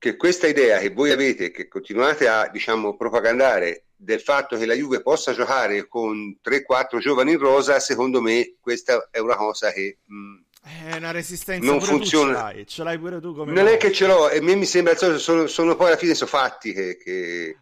che 0.00 0.16
questa 0.16 0.48
idea 0.48 0.78
che 0.80 0.90
voi 0.90 1.12
avete, 1.12 1.52
che 1.52 1.68
continuate 1.68 2.26
a 2.28 2.48
diciamo 2.50 2.96
propagandare 2.96 3.84
del 3.96 4.20
fatto 4.20 4.56
che 4.58 4.66
la 4.66 4.74
Juve 4.74 5.02
possa 5.02 5.32
giocare 5.34 5.86
con 5.88 6.38
3-4 6.40 6.98
giovani 7.00 7.32
in 7.32 7.38
rosa, 7.38 7.78
secondo 7.80 8.20
me 8.22 8.56
questa 8.60 9.08
è 9.12 9.18
una 9.20 9.36
cosa 9.36 9.70
che 9.72 9.98
mh, 10.06 10.36
È 10.62 10.96
una 10.96 11.10
resistenza 11.10 11.64
Non 11.70 11.80
funziona. 11.80 12.32
ce 12.34 12.42
l'hai, 12.54 12.66
ce 12.66 12.82
l'hai 12.82 12.98
pure 12.98 13.20
tu 13.20 13.34
come 13.34 13.52
non 13.52 13.66
me. 13.66 13.72
è 13.74 13.76
che 13.76 13.92
ce 13.92 14.06
l'ho, 14.06 14.30
e 14.30 14.38
a 14.38 14.42
me 14.42 14.54
mi 14.54 14.66
sembra 14.66 14.94
sono, 14.96 15.46
sono 15.46 15.76
poi 15.76 15.88
alla 15.88 15.96
fine 15.96 16.14
sono 16.14 16.30
fatti 16.30 16.72
che, 16.72 16.96
che- 16.96 17.58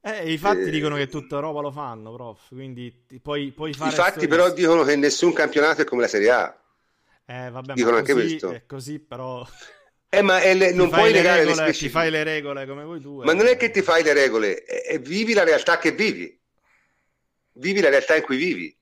Eh, 0.00 0.32
i 0.32 0.38
fatti 0.38 0.68
eh, 0.68 0.70
dicono 0.70 0.96
che 0.96 1.08
tutta 1.08 1.34
Europa 1.36 1.60
lo 1.60 1.70
fanno, 1.72 2.12
prof, 2.14 2.48
quindi 2.48 2.92
puoi, 3.20 3.50
puoi 3.52 3.74
fare 3.74 3.90
i 3.90 3.94
fatti 3.94 4.26
però 4.28 4.50
dicono 4.52 4.84
che 4.84 4.96
nessun 4.96 5.32
campionato 5.32 5.82
è 5.82 5.84
come 5.84 6.02
la 6.02 6.08
Serie 6.08 6.30
A. 6.30 6.60
Eh, 7.26 7.50
vabbè, 7.50 7.74
dicono 7.74 7.96
ma 7.96 7.98
anche 7.98 8.12
così, 8.12 8.38
questo. 8.38 8.50
è 8.50 8.66
così, 8.66 8.98
però 9.00 9.44
Eh, 10.08 10.22
ma 10.22 10.38
le- 10.38 10.70
ti 10.70 10.74
non 10.74 10.88
puoi 10.88 11.10
le 11.12 11.18
negare 11.18 11.44
le 11.44 11.44
regole, 11.44 11.54
ti 11.54 11.62
specifiche. 11.72 11.90
fai 11.98 12.10
le 12.10 12.24
regole 12.24 12.66
come 12.66 12.84
vuoi 12.84 13.00
tu. 13.00 13.20
Ma 13.22 13.32
eh. 13.32 13.34
non 13.34 13.46
è 13.46 13.56
che 13.56 13.70
ti 13.70 13.82
fai 13.82 14.02
le 14.02 14.12
regole, 14.12 14.62
è- 14.64 14.82
è 14.84 15.00
vivi 15.00 15.32
la 15.34 15.44
realtà 15.44 15.78
che 15.78 15.92
vivi. 15.92 16.38
Vivi 17.52 17.80
la 17.80 17.88
realtà 17.88 18.16
in 18.16 18.22
cui 18.22 18.36
vivi. 18.36 18.76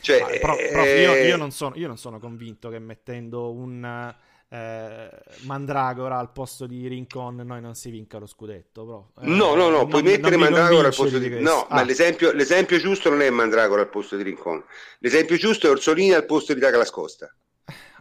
Cioè, 0.00 0.20
Ah, 0.22 0.26
però, 0.28 0.56
eh, 0.56 0.70
prof, 0.72 0.88
io, 0.88 1.14
io 1.14 1.36
non 1.36 1.50
sono, 1.50 1.76
io 1.76 1.86
non 1.86 1.98
sono 1.98 2.18
convinto 2.18 2.68
che 2.70 2.78
mettendo 2.78 3.52
un 3.52 4.14
eh, 4.52 5.10
Mandragora 5.42 6.18
al 6.18 6.32
posto 6.32 6.66
di 6.66 6.88
Rincon 6.88 7.36
noi 7.36 7.60
non 7.60 7.74
si 7.74 7.90
vinca 7.90 8.18
lo 8.18 8.26
scudetto. 8.26 8.84
Però. 8.84 9.12
Eh, 9.20 9.26
No, 9.28 9.54
no, 9.54 9.68
no, 9.68 9.70
non- 9.70 9.88
puoi 9.88 10.02
mettere 10.02 10.36
Mandragora 10.36 10.88
al 10.88 10.94
posto 10.94 11.18
di... 11.18 11.28
questo. 11.28 11.48
No, 11.48 11.66
ma 11.70 11.80
Ah, 11.80 11.84
l'esempio, 11.84 12.32
l'esempio 12.32 12.78
giusto 12.78 13.10
non 13.10 13.22
è 13.22 13.30
Mandragora 13.30 13.82
al 13.82 13.88
posto 13.90 14.16
di 14.16 14.22
Rincon. 14.24 14.64
L'esempio 14.98 15.36
giusto 15.36 15.66
è 15.66 15.70
Orsolini 15.70 16.12
al 16.14 16.26
posto 16.26 16.52
di 16.54 16.60
Douglas 16.60 16.90
Costa. 16.90 17.32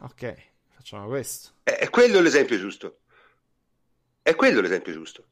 ok, 0.01 0.35
facciamo 0.89 1.07
questo. 1.07 1.49
È, 1.63 1.69
è 1.71 1.89
quello 1.89 2.19
l'esempio 2.19 2.57
giusto. 2.57 2.99
È 4.21 4.35
quello 4.35 4.61
l'esempio 4.61 4.91
giusto. 4.91 5.23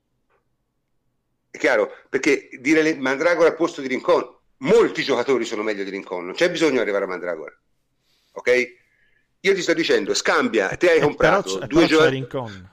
È 1.50 1.58
chiaro? 1.58 1.92
Perché 2.10 2.50
dire 2.62 2.82
le- 2.84 2.96
Mandragora 2.96 3.50
al 3.50 3.56
posto 3.56 3.82
di 3.82 3.88
Rincon, 3.88 4.36
molti 4.58 5.04
giocatori 5.04 5.46
sono 5.46 5.64
meglio 5.64 5.84
di 5.84 5.90
Rincon, 5.90 6.26
non 6.26 6.34
c'è 6.36 6.52
bisogno 6.52 6.74
di 6.74 6.80
arrivare 6.80 7.06
a 7.06 7.08
Mandragora. 7.08 7.56
Ok? 8.34 8.76
Io 9.40 9.54
ti 9.54 9.62
sto 9.62 9.74
dicendo, 9.74 10.14
scambia, 10.14 10.68
te 10.76 10.92
hai 10.92 10.98
Eh, 10.98 11.02
comprato 11.02 11.60
due 11.66 11.86
giocatori... 11.88 12.16
Rincon. 12.16 12.70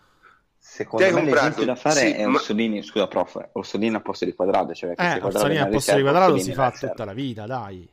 Secondo 0.58 1.04
me 1.06 1.12
comprato- 1.12 1.34
l'esempio 1.36 1.64
da 1.66 1.74
fare 1.76 2.00
sì, 2.00 2.12
è 2.12 2.26
ma- 2.26 2.38
Orsolini, 2.38 2.82
scusa 2.82 3.06
prof, 3.06 3.48
Orsolini 3.52 3.94
al 3.94 4.02
posto 4.02 4.24
di 4.24 4.34
Quadrado, 4.34 4.74
cioè 4.74 4.94
Eh, 4.96 5.20
Orsolini 5.22 5.56
una 5.60 5.66
posto 5.68 5.94
di 5.94 6.02
quadrato 6.02 6.38
si 6.38 6.52
fa 6.52 6.70
tutta 6.72 7.04
la 7.04 7.12
vita, 7.12 7.46
dai. 7.46 7.88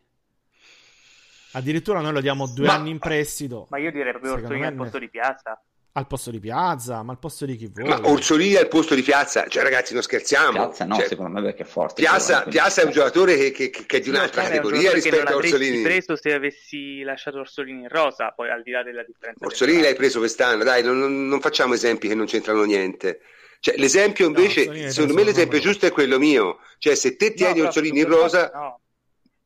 Addirittura 1.53 1.99
noi 2.01 2.13
lo 2.13 2.21
diamo 2.21 2.47
due 2.47 2.67
Ma- 2.67 2.73
anni 2.75 2.89
in 2.91 2.99
prestito. 2.99 3.67
Ma 3.69 3.77
io 3.77 3.91
direi 3.91 4.11
proprio 4.11 4.33
Orsolini 4.33 4.65
al 4.65 4.75
posto 4.75 4.97
di 4.99 5.09
Piazza. 5.09 5.61
Al 5.93 6.07
posto 6.07 6.31
di 6.31 6.39
Piazza, 6.39 7.03
ma 7.03 7.11
al 7.11 7.19
posto 7.19 7.45
di 7.45 7.57
chi 7.57 7.69
vuoi. 7.73 7.89
Ma 7.89 7.99
Orsolini 8.09 8.55
al 8.55 8.69
posto 8.69 8.95
di 8.95 9.01
Piazza, 9.01 9.45
cioè 9.49 9.61
ragazzi 9.61 9.93
non 9.93 10.01
scherziamo. 10.01 10.51
Piazza 10.53 10.85
no, 10.85 10.95
Cioè, 10.95 11.07
secondo 11.07 11.31
me 11.31 11.41
perché 11.41 11.63
è 11.63 11.65
forte. 11.65 12.01
Piazza, 12.01 12.43
Piazza 12.43 12.81
è 12.81 12.85
un 12.85 12.91
giocatore 12.91 13.35
che, 13.51 13.51
che- 13.51 13.83
che 13.85 13.97
è 13.97 13.99
di 13.99 14.09
No, 14.09 14.15
un'altra 14.19 14.43
un 14.43 14.47
categoria 14.47 14.93
rispetto 14.93 15.29
a 15.33 15.35
Orsolini. 15.35 15.81
preso 15.81 16.15
se 16.15 16.31
avessi 16.33 17.01
lasciato 17.01 17.39
Orsolini 17.39 17.81
in 17.81 17.89
rosa, 17.89 18.31
poi 18.31 18.49
al 18.49 18.63
di 18.63 18.71
là 18.71 18.83
della 18.83 19.03
differenza. 19.03 19.43
Orsolini 19.45 19.79
l'hai 19.81 19.87
temporale. 19.93 20.09
preso 20.09 20.19
quest'anno, 20.19 20.63
dai, 20.63 20.81
non, 20.83 20.97
non- 20.97 21.27
non 21.27 21.41
facciamo 21.41 21.73
esempi 21.73 22.07
che 22.07 22.15
non 22.15 22.25
c'entrano 22.25 22.63
niente. 22.63 23.19
Cioè, 23.59 23.75
l'esempio 23.77 24.27
invece, 24.27 24.65
l'hai 24.67 24.91
secondo 24.91 25.13
me 25.13 25.23
l'esempio 25.25 25.59
giusto 25.59 25.85
è 25.85 25.91
quello 25.91 26.17
mio. 26.17 26.59
Cioè, 26.77 26.95
se 26.95 27.17
te 27.17 27.33
tieni 27.33 27.59
No, 27.59 27.65
Orsolini 27.65 27.99
in 27.99 28.07
rosa, 28.07 28.49
no. 28.53 28.79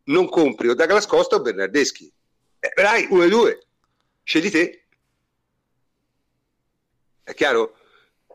Non 0.05 0.27
compri 0.29 0.67
o 0.69 0.73
Douglas 0.75 1.05
Costa 1.05 1.35
o 1.35 1.41
Bernardeschi. 1.41 2.11
Eh, 2.59 2.71
dai, 2.75 3.07
uno 3.09 3.23
e 3.23 3.29
due. 3.29 3.59
Scegli 4.23 4.49
te. 4.49 4.85
È 7.23 7.33
chiaro? 7.33 7.75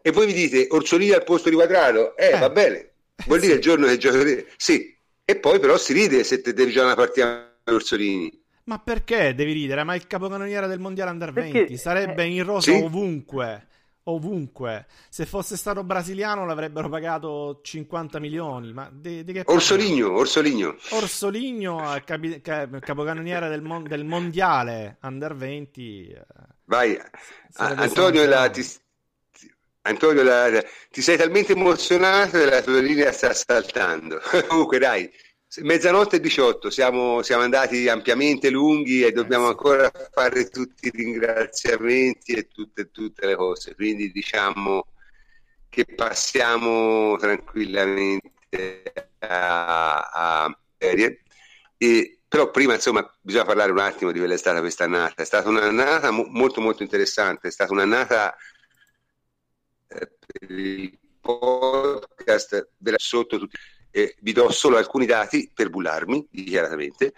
E 0.03 0.11
voi 0.13 0.27
mi 0.27 0.33
dite 0.33 0.67
Orsolini 0.71 1.13
al 1.13 1.25
posto 1.25 1.49
di 1.49 1.55
Quadrado? 1.55 2.17
Eh, 2.17 2.33
Eh. 2.35 2.39
va 2.39 2.51
bene. 2.51 2.91
Vuol 3.27 3.39
Eh, 3.39 3.43
dire 3.43 3.55
il 3.55 3.61
giorno 3.61 3.87
che 3.87 3.99
giocherete. 3.99 4.49
Sì. 4.57 4.97
E 5.25 5.37
poi 5.37 5.61
però 5.61 5.77
si 5.77 5.93
ride 5.93 6.25
se 6.25 6.41
te 6.41 6.53
devi 6.53 6.73
giocare 6.73 6.93
una 6.93 7.01
partita 7.03 7.55
con 7.63 7.75
Orsolini. 7.75 8.39
Ma 8.65 8.79
perché 8.79 9.35
devi 9.35 9.53
ridere? 9.53 9.85
Ma 9.85 9.95
il 9.95 10.07
capocannoniere 10.07 10.67
del 10.67 10.79
mondiale 10.81 11.11
under 11.11 11.33
Perché, 11.33 11.51
20 11.61 11.77
sarebbe 11.77 12.23
eh, 12.23 12.27
in 12.27 12.45
rosa 12.45 12.71
sì. 12.73 12.83
ovunque. 12.83 13.69
Ovunque. 14.05 14.87
Se 15.09 15.27
fosse 15.27 15.57
stato 15.57 15.85
brasiliano 15.85 16.47
l'avrebbero 16.47 16.89
pagato 16.89 17.61
50 17.63 18.19
milioni. 18.19 18.73
Ma 18.73 18.89
di, 18.93 19.23
di 19.25 19.33
che? 19.33 19.43
Orsoligno, 19.47 20.13
Orsoligno. 20.17 20.77
Orsoligno, 20.91 21.93
è 21.95 22.03
capi- 22.03 22.41
ca- 22.41 22.69
capocannoniere 22.81 23.49
del, 23.49 23.63
mon- 23.63 23.85
del 23.85 24.05
mondiale 24.05 24.99
under 25.03 25.35
20. 25.37 26.09
eh, 26.09 26.25
Vai, 26.65 26.99
Antonio, 27.55 28.27
la- 28.27 28.49
ti, 28.49 28.65
Antonio 29.83 30.23
la- 30.23 30.63
ti 30.91 31.01
sei 31.03 31.17
talmente 31.17 31.53
emozionato 31.53 32.39
che 32.39 32.45
la 32.47 32.63
tua 32.63 32.81
linea 32.81 33.13
sta 33.13 33.33
saltando. 33.33 34.21
Comunque, 34.49 34.79
dai, 34.79 35.11
mezzanotte 35.59 36.17
e 36.17 36.21
18, 36.21 36.71
siamo, 36.71 37.23
siamo 37.23 37.43
andati 37.43 37.89
ampiamente 37.89 38.51
lunghi 38.51 39.03
e 39.03 39.13
dobbiamo 39.13 39.45
Eh 39.45 39.47
sì. 39.47 39.53
ancora 39.53 39.91
fare 40.13 40.49
tutti 40.49 40.87
i 40.87 40.91
ringraziamenti 40.91 42.33
e 42.33 42.49
tutte, 42.49 42.91
tutte 42.91 43.27
le 43.27 43.35
cose. 43.37 43.75
Quindi 43.75 44.11
diciamo 44.13 44.87
che 45.69 45.85
passiamo 45.87 47.17
tranquillamente 47.19 48.93
a, 49.19 50.01
a 50.47 50.59
serie. 50.79 51.23
E, 51.77 52.21
però 52.29 52.51
prima 52.51 52.75
insomma 52.75 53.09
bisogna 53.21 53.45
parlare 53.45 53.73
un 53.73 53.79
attimo 53.79 54.13
di 54.13 54.19
quella 54.19 54.35
è 54.35 54.39
stata 54.39 54.61
questa 54.61 54.85
annata. 54.85 55.23
È 55.23 55.25
stata 55.27 55.49
un'annata 55.49 56.11
mo- 56.11 56.27
molto 56.29 56.61
molto 56.61 56.83
interessante, 56.83 57.49
è 57.49 57.51
stata 57.51 57.73
un'annata 57.73 58.37
eh, 59.89 60.11
per 60.27 60.51
il 60.51 60.99
podcast 61.21 62.71
ve 62.79 62.91
la- 62.93 62.97
sotto 62.99 63.39
tutti. 63.39 63.57
Eh, 63.91 64.15
vi 64.21 64.33
do 64.33 64.51
solo 64.51 64.77
alcuni 64.77 65.07
dati 65.07 65.51
per 65.53 65.71
bullarmi 65.71 66.29
dichiaratamente. 66.31 67.13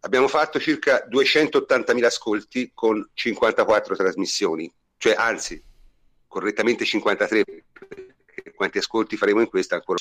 Abbiamo 0.00 0.26
fatto 0.26 0.58
circa 0.58 1.06
280.000 1.08 2.04
ascolti 2.04 2.72
con 2.74 3.08
54 3.14 3.94
trasmissioni, 3.94 4.72
cioè 4.96 5.14
anzi, 5.16 5.62
correttamente 6.26 6.84
53, 6.84 7.44
perché 7.44 8.52
quanti 8.54 8.78
ascolti 8.78 9.16
faremo 9.16 9.40
in 9.40 9.48
questa 9.48 9.76
ancora. 9.76 9.98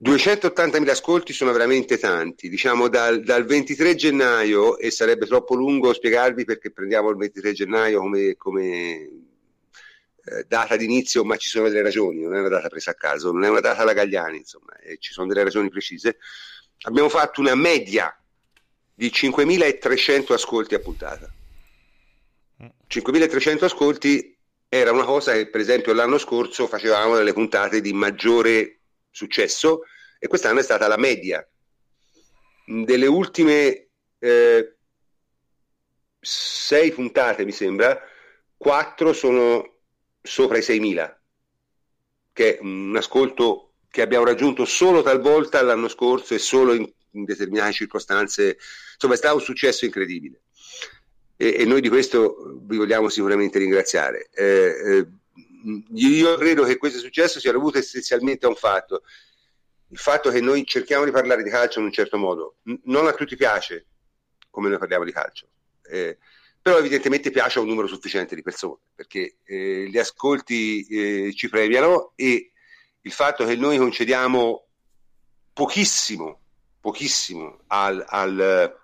280.000 0.00 0.88
ascolti 0.90 1.32
sono 1.32 1.50
veramente 1.50 1.98
tanti, 1.98 2.48
diciamo 2.48 2.88
dal, 2.88 3.22
dal 3.22 3.44
23 3.44 3.94
gennaio, 3.94 4.76
e 4.78 4.90
sarebbe 4.90 5.26
troppo 5.26 5.54
lungo 5.54 5.92
spiegarvi 5.92 6.44
perché 6.44 6.70
prendiamo 6.70 7.10
il 7.10 7.16
23 7.16 7.52
gennaio 7.52 8.00
come, 8.00 8.36
come 8.36 9.27
eh, 10.30 10.44
data 10.46 10.76
d'inizio, 10.76 11.24
ma 11.24 11.36
ci 11.36 11.48
sono 11.48 11.68
delle 11.68 11.82
ragioni, 11.82 12.22
non 12.22 12.34
è 12.34 12.40
una 12.40 12.48
data 12.48 12.68
presa 12.68 12.90
a 12.90 12.94
caso, 12.94 13.32
non 13.32 13.44
è 13.44 13.48
una 13.48 13.60
data 13.60 13.82
alla 13.82 13.92
Gagliani, 13.92 14.38
insomma, 14.38 14.76
e 14.76 14.98
ci 14.98 15.12
sono 15.12 15.26
delle 15.26 15.44
ragioni 15.44 15.68
precise. 15.68 16.18
Abbiamo 16.82 17.08
fatto 17.08 17.40
una 17.40 17.54
media 17.54 18.14
di 18.94 19.08
5.300 19.08 20.32
ascolti 20.32 20.74
a 20.74 20.80
puntata. 20.80 21.32
5.300 22.88 23.64
ascolti 23.64 24.36
era 24.68 24.92
una 24.92 25.04
cosa 25.04 25.32
che 25.32 25.48
per 25.48 25.60
esempio 25.60 25.92
l'anno 25.92 26.18
scorso 26.18 26.66
facevamo 26.66 27.16
delle 27.16 27.32
puntate 27.32 27.80
di 27.80 27.92
maggiore 27.92 28.80
successo 29.10 29.82
e 30.18 30.26
quest'anno 30.26 30.60
è 30.60 30.62
stata 30.62 30.88
la 30.88 30.96
media. 30.96 31.46
Delle 32.66 33.06
ultime 33.06 33.88
eh, 34.18 34.76
sei 36.20 36.92
puntate, 36.92 37.44
mi 37.44 37.52
sembra, 37.52 37.98
quattro 38.56 39.12
sono 39.12 39.77
sopra 40.22 40.58
i 40.58 40.62
6.000, 40.62 41.16
che 42.32 42.56
è 42.56 42.60
un 42.60 42.94
ascolto 42.96 43.74
che 43.90 44.02
abbiamo 44.02 44.24
raggiunto 44.24 44.64
solo 44.64 45.02
talvolta 45.02 45.62
l'anno 45.62 45.88
scorso 45.88 46.34
e 46.34 46.38
solo 46.38 46.74
in, 46.74 46.90
in 47.12 47.24
determinate 47.24 47.72
circostanze. 47.72 48.58
Insomma, 48.94 49.14
è 49.14 49.16
stato 49.16 49.36
un 49.36 49.42
successo 49.42 49.84
incredibile 49.84 50.42
e, 51.40 51.54
e 51.60 51.64
noi 51.64 51.80
di 51.80 51.88
questo 51.88 52.58
vi 52.62 52.76
vogliamo 52.76 53.08
sicuramente 53.08 53.58
ringraziare. 53.58 54.28
Eh, 54.32 54.44
eh, 54.44 55.06
io 55.94 56.36
credo 56.36 56.64
che 56.64 56.76
questo 56.76 56.98
successo 56.98 57.38
sia 57.38 57.52
dovuto 57.52 57.78
essenzialmente 57.78 58.44
a 58.44 58.48
un 58.48 58.56
fatto. 58.56 59.02
il 59.90 59.98
fatto 59.98 60.30
che 60.30 60.40
noi 60.40 60.66
cerchiamo 60.66 61.04
di 61.04 61.12
parlare 61.12 61.42
di 61.42 61.50
calcio 61.50 61.78
in 61.78 61.86
un 61.86 61.92
certo 61.92 62.18
modo, 62.18 62.56
non 62.84 63.06
a 63.06 63.12
tutti 63.12 63.36
piace 63.36 63.86
come 64.50 64.68
noi 64.68 64.78
parliamo 64.78 65.04
di 65.04 65.12
calcio, 65.12 65.48
eh, 65.84 66.18
però 66.68 66.80
evidentemente 66.80 67.30
piace 67.30 67.58
a 67.58 67.62
un 67.62 67.68
numero 67.68 67.86
sufficiente 67.86 68.34
di 68.34 68.42
persone, 68.42 68.76
perché 68.94 69.36
eh, 69.46 69.88
gli 69.88 69.96
ascolti 69.96 70.86
eh, 70.86 71.32
ci 71.34 71.48
premiano 71.48 72.12
e 72.14 72.52
il 73.00 73.10
fatto 73.10 73.46
che 73.46 73.56
noi 73.56 73.78
concediamo 73.78 74.66
pochissimo, 75.54 76.40
pochissimo 76.78 77.60
al, 77.68 78.04
al, 78.06 78.78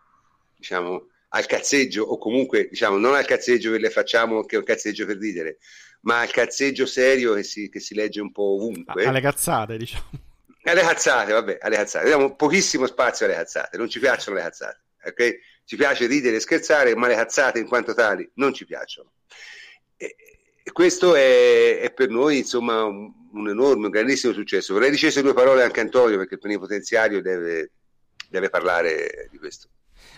diciamo, 0.56 1.08
al 1.28 1.44
cazzeggio, 1.44 2.04
o 2.04 2.16
comunque 2.16 2.68
diciamo, 2.70 2.96
non 2.96 3.14
al 3.14 3.26
cazzeggio 3.26 3.72
che 3.72 3.78
le 3.78 3.90
facciamo, 3.90 4.44
che 4.44 4.56
è 4.56 4.58
un 4.58 4.64
cazzeggio 4.64 5.04
per 5.04 5.18
ridere, 5.18 5.58
ma 6.02 6.20
al 6.20 6.30
cazzeggio 6.30 6.86
serio 6.86 7.34
che 7.34 7.42
si, 7.42 7.68
che 7.68 7.80
si 7.80 7.94
legge 7.94 8.22
un 8.22 8.32
po' 8.32 8.54
ovunque. 8.54 9.04
Alle 9.04 9.20
cazzate, 9.20 9.76
diciamo. 9.76 10.08
Alle 10.62 10.80
cazzate, 10.80 11.32
vabbè, 11.32 11.58
alle 11.60 11.76
cazzate. 11.76 12.06
Diamo 12.06 12.34
pochissimo 12.34 12.86
spazio 12.86 13.26
alle 13.26 13.34
cazzate, 13.34 13.76
non 13.76 13.90
ci 13.90 13.98
piacciono 13.98 14.38
le 14.38 14.42
cazzate, 14.44 14.80
ok? 15.04 15.38
Ci 15.64 15.76
piace 15.76 16.06
ridere 16.06 16.36
e 16.36 16.40
scherzare, 16.40 16.94
ma 16.94 17.06
le 17.06 17.14
cazzate 17.14 17.58
in 17.58 17.66
quanto 17.66 17.94
tali 17.94 18.30
non 18.34 18.52
ci 18.52 18.66
piacciono. 18.66 19.12
E, 19.96 20.14
e 20.62 20.72
questo 20.72 21.14
è, 21.14 21.80
è, 21.80 21.92
per 21.92 22.10
noi, 22.10 22.38
insomma, 22.38 22.84
un, 22.84 23.12
un, 23.32 23.48
enorme, 23.48 23.86
un 23.86 23.90
grandissimo 23.90 24.32
successo. 24.32 24.74
Vorrei 24.74 24.90
dicesse 24.90 25.22
due 25.22 25.34
parole 25.34 25.62
anche 25.62 25.80
Antonio, 25.80 26.18
perché 26.18 26.34
il 26.34 26.40
plenipotenziario 26.40 27.22
deve, 27.22 27.72
deve 28.28 28.50
parlare 28.50 29.28
di 29.30 29.38
questo. 29.38 29.68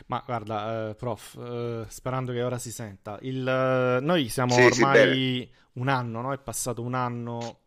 Ma 0.07 0.23
guarda, 0.25 0.91
eh, 0.91 0.95
prof, 0.95 1.37
eh, 1.37 1.85
sperando 1.89 2.33
che 2.33 2.43
ora 2.43 2.59
si 2.59 2.71
senta, 2.71 3.19
il, 3.23 3.47
eh, 3.47 4.01
noi 4.01 4.29
siamo 4.29 4.55
sì, 4.55 4.61
ormai 4.61 5.49
sì, 5.51 5.51
un 5.75 5.89
anno, 5.89 6.21
no? 6.21 6.33
È 6.33 6.39
passato 6.39 6.83
un 6.83 6.95
anno 6.95 7.61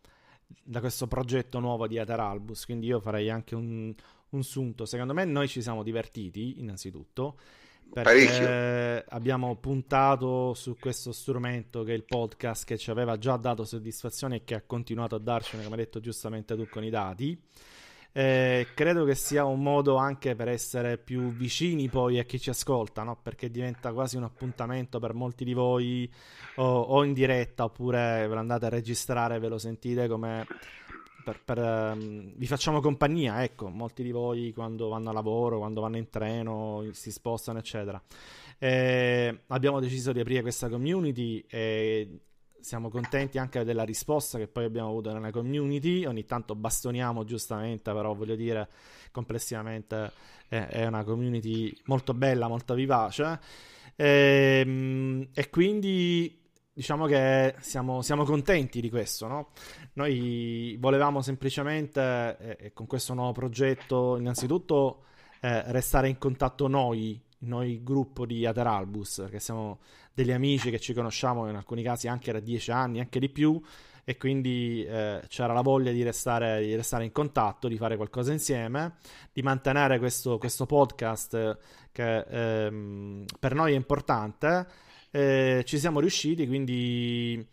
da 0.46 0.80
questo 0.80 1.08
progetto 1.08 1.60
nuovo 1.60 1.88
di 1.88 1.98
Ateralbus, 1.98 2.66
quindi 2.66 2.88
io 2.88 3.00
farei 3.00 3.30
anche 3.30 3.56
un, 3.56 3.94
un 4.30 4.44
sunto. 4.44 4.86
Secondo 4.86 5.14
me 5.14 5.26
noi 5.26 5.48
ci 5.48 5.62
siamo 5.62 5.84
divertiti, 5.84 6.60
innanzitutto, 6.60 7.40
Parecchio. 7.92 9.04
abbiamo 9.10 9.56
puntato 9.56 10.54
su 10.54 10.76
questo 10.80 11.12
strumento 11.12 11.84
che 11.84 11.92
è 11.92 11.96
il 11.96 12.06
podcast 12.06 12.66
che 12.66 12.78
ci 12.78 12.92
aveva 12.92 13.18
già 13.18 13.36
dato 13.38 13.64
soddisfazione 13.64 14.38
e 14.38 14.44
che 14.44 14.56
ha 14.56 14.62
continuato 14.66 15.16
a 15.16 15.20
darcene, 15.20 15.64
come 15.64 15.76
hai 15.76 15.84
detto 15.84 16.00
giustamente 16.00 16.56
tu 16.56 16.68
con 16.70 16.84
i 16.84 16.90
dati. 16.90 17.38
Eh, 18.12 18.68
credo 18.74 19.06
che 19.06 19.14
sia 19.14 19.46
un 19.46 19.62
modo 19.62 19.96
anche 19.96 20.36
per 20.36 20.48
essere 20.48 20.98
più 20.98 21.32
vicini 21.32 21.90
poi 21.90 22.18
a 22.18 22.24
chi 22.24 22.40
ci 22.40 22.50
ascolta, 22.50 23.04
no? 23.04 23.20
perché 23.22 23.52
diventa 23.52 23.94
quasi 23.94 24.18
un 24.18 24.24
appuntamento 24.24 25.00
per 25.00 25.14
molti 25.14 25.46
di 25.46 25.54
voi 25.54 26.12
o, 26.56 26.64
o 26.64 27.04
in 27.04 27.14
diretta 27.14 27.66
oppure 27.66 28.26
ve 28.28 28.34
lo 28.34 28.40
andate 28.40 28.66
a 28.66 28.70
registrare, 28.70 29.38
ve 29.38 29.48
lo 29.48 29.60
sentite 29.60 30.08
come 30.08 30.48
per, 31.30 31.42
per, 31.44 31.58
um, 31.60 32.34
vi 32.36 32.48
facciamo 32.48 32.80
compagnia, 32.82 33.44
ecco, 33.44 33.70
molti 33.70 34.02
di 34.02 34.12
voi 34.12 34.52
quando 34.54 34.88
vanno 34.90 35.10
a 35.10 35.14
lavoro, 35.14 35.60
quando 35.60 35.82
vanno 35.82 35.98
in 35.98 36.10
treno, 36.10 36.84
si 36.92 37.12
spostano, 37.12 37.60
eccetera. 37.60 38.02
Eh, 38.58 39.42
abbiamo 39.48 39.80
deciso 39.80 40.12
di 40.12 40.20
aprire 40.20 40.42
questa 40.42 40.70
community 40.70 41.44
e 41.48 42.20
siamo 42.60 42.90
contenti 42.90 43.38
anche 43.38 43.64
della 43.64 43.84
risposta 43.84 44.38
che 44.38 44.48
poi 44.48 44.66
abbiamo 44.66 44.90
avuto 44.90 45.14
nella 45.14 45.32
community. 45.32 46.06
Ogni 46.06 46.26
tanto 46.26 46.56
bastoniamo 46.56 47.24
giustamente, 47.24 47.94
però 47.94 48.14
voglio 48.14 48.36
dire, 48.36 48.68
complessivamente 49.12 50.12
è, 50.48 50.66
è 50.68 50.86
una 50.88 51.04
community 51.04 51.76
molto 51.86 52.14
bella, 52.14 52.48
molto 52.48 52.74
vivace. 52.74 53.40
E, 53.96 54.62
ehm, 54.66 55.28
e 55.34 55.50
quindi 55.50 56.39
diciamo 56.80 57.08
che 57.08 57.56
siamo, 57.60 58.02
siamo, 58.02 58.24
contenti 58.24 58.80
di 58.80 58.90
questo. 58.90 59.28
No? 59.28 59.50
Noi 59.96 60.78
volevamo 60.80 61.22
semplicemente, 61.22 62.38
eh, 62.58 62.72
con 62.72 62.88
questo 62.88 63.14
nuovo 63.14 63.34
progetto, 63.34 64.16
innanzitutto 64.16 65.04
eh, 65.42 65.70
restare 65.74 66.08
in 66.08 66.18
contatto 66.18 66.70
noi 66.70 67.22
noi 67.40 67.84
gruppo 67.84 68.26
di 68.26 68.46
Ateralbus, 68.46 69.20
perché 69.24 69.40
siamo 69.40 69.80
degli 70.14 70.32
amici 70.32 70.70
che 70.72 70.80
ci 70.80 70.94
conosciamo 70.94 71.50
in 71.50 71.56
alcuni 71.56 71.84
casi 71.84 72.08
anche 72.08 72.32
da 72.32 72.40
dieci 72.40 72.72
anni, 72.72 73.00
anche 73.00 73.20
di 73.20 73.30
più, 73.30 73.62
e 74.04 74.18
quindi 74.18 74.84
eh, 74.86 75.22
c'era 75.28 75.54
la 75.54 75.62
voglia 75.62 75.92
di 75.92 76.04
restare, 76.04 76.62
di 76.62 76.76
restare, 76.76 77.04
in 77.04 77.12
contatto, 77.12 77.68
di 77.68 77.78
fare 77.78 77.98
qualcosa 77.98 78.32
insieme, 78.32 78.96
di 79.32 79.42
mantenere 79.42 80.00
questo, 80.00 80.38
questo 80.38 80.66
podcast 80.66 81.58
che 81.92 82.20
ehm, 82.20 83.26
per 83.38 83.54
noi 83.54 83.74
è 83.74 83.76
importante. 83.76 84.88
Eh, 85.12 85.64
ci 85.66 85.80
siamo 85.80 86.00
riusciti, 86.00 86.48
quindi 86.48 87.46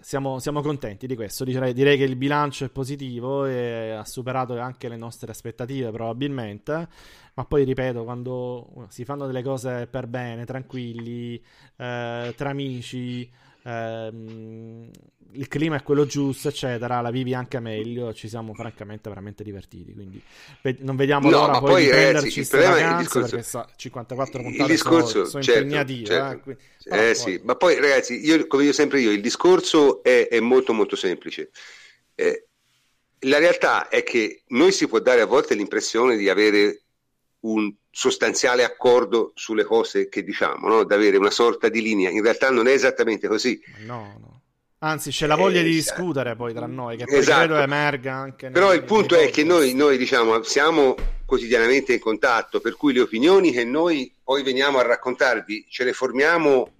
siamo, 0.00 0.38
siamo, 0.38 0.60
contenti 0.62 1.06
di 1.06 1.14
questo. 1.14 1.44
Direi, 1.44 1.72
direi, 1.72 1.96
che 1.96 2.04
il 2.04 2.16
bilancio 2.16 2.64
è 2.64 2.68
positivo 2.68 3.46
e 3.46 3.90
ha 3.90 4.04
superato 4.04 4.58
anche 4.58 4.88
le 4.88 4.96
nostre 4.96 5.30
aspettative, 5.30 5.90
probabilmente. 5.90 6.88
Ma 7.34 7.44
poi 7.44 7.64
ripeto, 7.64 8.04
quando 8.04 8.86
si 8.88 9.04
fanno 9.04 9.26
delle 9.26 9.42
cose 9.42 9.86
per 9.86 10.06
bene, 10.06 10.44
tranquilli, 10.44 11.36
eh, 11.76 12.34
tra 12.36 12.50
amici, 12.50 13.30
ehm, 13.68 14.90
il 15.32 15.48
clima 15.48 15.76
è 15.76 15.82
quello 15.82 16.06
giusto, 16.06 16.48
eccetera, 16.48 17.00
la 17.00 17.10
vivi 17.10 17.34
anche 17.34 17.60
meglio. 17.60 18.14
Ci 18.14 18.28
siamo 18.28 18.54
francamente 18.54 19.08
veramente 19.08 19.44
divertiti. 19.44 19.92
Quindi 19.92 20.22
non 20.78 20.96
vediamo 20.96 21.28
no, 21.28 21.38
l'ora 21.38 21.58
poi, 21.58 21.70
poi 21.70 21.82
di 21.84 21.88
prenderci 21.90 22.34
queste 22.34 22.58
vacanze 22.58 23.02
discorso... 23.02 23.28
perché 23.28 23.42
sa, 23.42 23.68
54 23.76 24.42
puntate 24.42 24.62
il 24.62 24.68
discorso, 24.68 25.08
sono, 25.08 25.26
sono 25.26 25.42
certo, 25.42 25.60
impegnative. 25.60 26.06
Certo. 26.06 26.34
Eh, 26.34 26.40
quindi, 26.40 26.62
eh 26.84 26.88
poi... 26.88 27.14
sì, 27.14 27.40
ma 27.44 27.56
poi 27.56 27.80
ragazzi, 27.80 28.24
io, 28.24 28.46
come 28.46 28.62
dico 28.62 28.74
sempre 28.74 29.00
io, 29.00 29.10
il 29.10 29.20
discorso 29.20 30.02
è, 30.02 30.28
è 30.28 30.40
molto 30.40 30.72
molto 30.72 30.96
semplice. 30.96 31.50
Eh, 32.14 32.46
la 33.22 33.38
realtà 33.38 33.88
è 33.88 34.02
che 34.02 34.42
noi 34.48 34.72
si 34.72 34.88
può 34.88 35.00
dare 35.00 35.20
a 35.20 35.26
volte 35.26 35.54
l'impressione 35.54 36.16
di 36.16 36.28
avere 36.28 36.84
un 37.40 37.72
sostanziale 37.90 38.64
accordo 38.64 39.32
sulle 39.34 39.64
cose 39.64 40.08
che 40.08 40.22
diciamo, 40.22 40.68
no? 40.68 40.84
di 40.84 40.94
avere 40.94 41.16
una 41.16 41.30
sorta 41.30 41.68
di 41.68 41.82
linea. 41.82 42.10
In 42.10 42.22
realtà 42.22 42.50
non 42.50 42.66
è 42.66 42.72
esattamente 42.72 43.28
così. 43.28 43.60
No, 43.86 44.16
no. 44.20 44.42
Anzi, 44.80 45.10
c'è 45.10 45.26
la 45.26 45.34
voglia 45.34 45.58
eh, 45.58 45.64
di 45.64 45.72
discutere 45.72 46.36
poi 46.36 46.54
tra 46.54 46.66
noi, 46.66 46.96
che 46.96 47.04
poi 47.04 47.18
esatto. 47.18 47.46
credo 47.46 47.60
emerga 47.60 48.14
anche. 48.14 48.50
Però 48.50 48.72
il 48.72 48.84
punto 48.84 49.16
è 49.16 49.28
che 49.30 49.42
noi, 49.42 49.74
noi, 49.74 49.98
diciamo, 49.98 50.40
siamo 50.44 50.94
quotidianamente 51.26 51.94
in 51.94 51.98
contatto, 51.98 52.60
per 52.60 52.76
cui 52.76 52.92
le 52.92 53.00
opinioni 53.00 53.50
che 53.50 53.64
noi 53.64 54.12
poi 54.22 54.44
veniamo 54.44 54.78
a 54.78 54.82
raccontarvi 54.82 55.66
ce 55.68 55.82
le 55.82 55.92
formiamo 55.92 56.74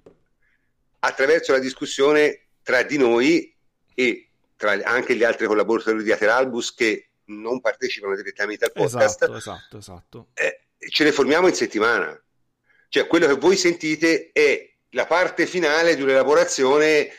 attraverso 1.01 1.53
la 1.53 1.59
discussione 1.59 2.47
tra 2.63 2.83
di 2.83 2.99
noi 2.99 3.53
e 3.95 4.29
tra 4.57 4.79
anche 4.85 5.17
gli 5.17 5.25
altri 5.25 5.47
collaboratori 5.47 6.03
di 6.03 6.13
Ateralbus 6.13 6.75
che 6.75 7.08
non 7.29 7.61
partecipano 7.61 8.15
direttamente 8.15 8.65
al 8.67 8.73
podcast. 8.73 9.23
Esatto, 9.23 9.37
esatto, 9.37 9.79
esatto. 9.79 10.29
Eh, 10.35 10.67
ce 10.91 11.05
le 11.05 11.13
formiamo 11.13 11.49
in 11.49 11.55
settimana. 11.55 12.21
Cioè, 12.89 13.07
quello 13.07 13.27
che 13.27 13.35
voi 13.35 13.57
sentite 13.57 14.31
è 14.33 14.71
la 14.91 15.07
parte 15.07 15.47
finale 15.47 15.95
di 15.95 16.03
un'elaborazione 16.03 17.11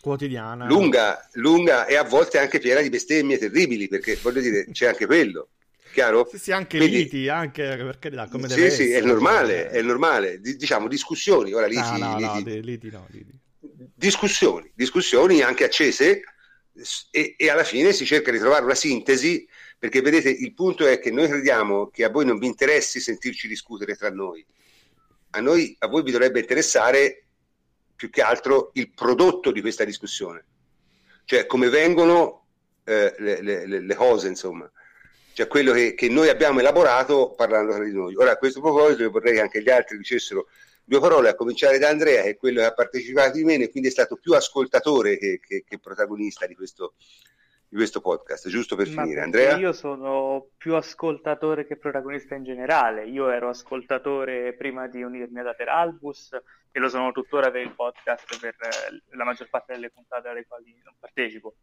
quotidiana. 0.00 0.66
Lunga, 0.66 1.28
lunga 1.32 1.86
e 1.86 1.96
a 1.96 2.04
volte 2.04 2.38
anche 2.38 2.58
piena 2.58 2.80
di 2.80 2.90
bestemmie 2.90 3.38
terribili, 3.38 3.88
perché 3.88 4.16
voglio 4.22 4.40
dire, 4.40 4.66
c'è 4.70 4.86
anche 4.86 5.06
quello. 5.06 5.48
Chiaro? 5.92 6.28
Sì, 6.30 6.38
sì, 6.38 6.52
anche 6.52 6.76
Quindi, 6.76 6.96
liti, 6.98 7.28
anche 7.28 7.62
per 7.62 7.98
carità, 7.98 8.28
come 8.28 8.48
deve 8.48 8.60
Sì, 8.60 8.66
essere, 8.66 8.88
sì, 8.88 8.92
è 8.92 9.00
normale, 9.00 9.70
è 9.70 9.80
normale. 9.80 10.40
D- 10.40 10.56
diciamo 10.56 10.88
discussioni, 10.88 11.54
ora 11.54 11.66
liti, 11.66 11.80
no, 11.80 11.96
no, 11.96 12.18
liti, 12.18 12.24
no, 12.26 12.60
liti, 12.60 12.90
liti. 13.08 13.40
Discussioni, 13.94 14.70
discussioni 14.74 15.40
anche 15.40 15.64
accese 15.64 16.22
e, 17.10 17.34
e 17.36 17.50
alla 17.50 17.64
fine 17.64 17.92
si 17.92 18.04
cerca 18.04 18.30
di 18.30 18.38
trovare 18.38 18.64
una 18.64 18.74
sintesi 18.74 19.46
perché 19.78 20.00
vedete 20.00 20.30
il 20.30 20.54
punto 20.54 20.86
è 20.86 20.98
che 20.98 21.10
noi 21.10 21.28
crediamo 21.28 21.88
che 21.90 22.04
a 22.04 22.10
voi 22.10 22.24
non 22.24 22.38
vi 22.38 22.46
interessi 22.46 22.98
sentirci 22.98 23.46
discutere 23.46 23.94
tra 23.94 24.10
noi. 24.10 24.44
A 25.30 25.40
noi, 25.40 25.76
a 25.80 25.86
voi 25.86 26.02
vi 26.02 26.12
dovrebbe 26.12 26.40
interessare 26.40 27.24
più 27.94 28.10
che 28.10 28.22
altro 28.22 28.70
il 28.74 28.90
prodotto 28.92 29.52
di 29.52 29.60
questa 29.60 29.84
discussione, 29.84 30.44
cioè 31.24 31.46
come 31.46 31.68
vengono 31.68 32.46
eh, 32.84 33.14
le, 33.18 33.42
le, 33.42 33.66
le, 33.66 33.94
cose, 33.94 34.28
insomma, 34.28 34.70
cioè 35.34 35.46
quello 35.46 35.72
che, 35.72 35.94
che, 35.94 36.08
noi 36.08 36.28
abbiamo 36.28 36.60
elaborato 36.60 37.34
parlando 37.36 37.74
tra 37.74 37.84
di 37.84 37.92
noi. 37.92 38.14
Ora, 38.16 38.32
a 38.32 38.36
questo 38.36 38.60
proposito, 38.60 39.10
vorrei 39.10 39.34
che 39.34 39.40
anche 39.40 39.62
gli 39.62 39.70
altri 39.70 39.98
dicessero 39.98 40.48
due 40.86 41.00
parole, 41.00 41.28
a 41.28 41.34
cominciare 41.34 41.78
da 41.78 41.88
Andrea, 41.88 42.22
che 42.22 42.30
è 42.30 42.36
quello 42.36 42.60
che 42.60 42.66
ha 42.66 42.72
partecipato 42.72 43.32
di 43.32 43.44
meno 43.44 43.64
e 43.64 43.70
quindi 43.70 43.88
è 43.88 43.92
stato 43.92 44.16
più 44.16 44.34
ascoltatore 44.34 45.18
che, 45.18 45.40
che, 45.40 45.64
che 45.66 45.78
protagonista 45.80 46.46
di 46.46 46.54
questo, 46.54 46.94
di 47.68 47.76
questo 47.76 48.00
podcast, 48.00 48.48
giusto 48.48 48.76
per 48.76 48.88
Ma 48.90 49.02
finire. 49.02 49.20
Andrea? 49.20 49.56
Io 49.56 49.72
sono 49.72 50.50
più 50.56 50.74
ascoltatore 50.76 51.66
che 51.66 51.76
protagonista 51.76 52.36
in 52.36 52.44
generale. 52.44 53.04
Io 53.06 53.28
ero 53.30 53.48
ascoltatore 53.48 54.54
prima 54.54 54.86
di 54.86 55.02
unirmi 55.02 55.40
ad 55.40 55.48
Ateralbus 55.48 56.38
e 56.70 56.78
lo 56.78 56.88
sono 56.88 57.10
tuttora 57.10 57.50
per 57.50 57.62
il 57.62 57.74
podcast 57.74 58.38
per 58.38 58.54
eh, 58.60 59.16
la 59.16 59.24
maggior 59.24 59.48
parte 59.50 59.72
delle 59.72 59.90
puntate 59.90 60.28
alle 60.28 60.46
quali 60.46 60.80
non 60.84 60.94
partecipo. 61.00 61.56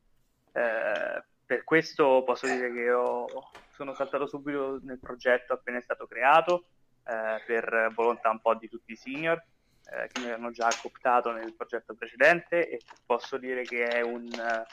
Eh, 0.52 1.24
per 1.46 1.64
questo 1.64 2.24
posso 2.26 2.46
dire 2.46 2.74
che 2.74 2.92
ho, 2.92 3.26
sono 3.72 3.94
saltato 3.94 4.28
subito 4.28 4.80
nel 4.84 5.00
progetto 5.00 5.54
appena 5.54 5.78
è 5.78 5.82
stato 5.82 6.08
creato, 6.08 6.66
eh, 7.06 7.42
per 7.46 7.92
volontà 7.96 8.30
un 8.30 8.40
po' 8.40 8.56
di 8.56 8.70
tutti 8.70 8.94
i 8.94 8.96
senior 8.96 9.38
eh, 9.38 10.08
che 10.12 10.20
mi 10.20 10.32
hanno 10.32 10.52
già 10.52 10.70
cooptato 10.82 11.32
nel 11.32 11.54
progetto 11.54 11.94
precedente 11.94 12.70
e 12.70 12.82
posso 13.06 13.38
dire 13.38 13.68
che 13.68 13.88
è 13.88 14.02
un 14.02 14.66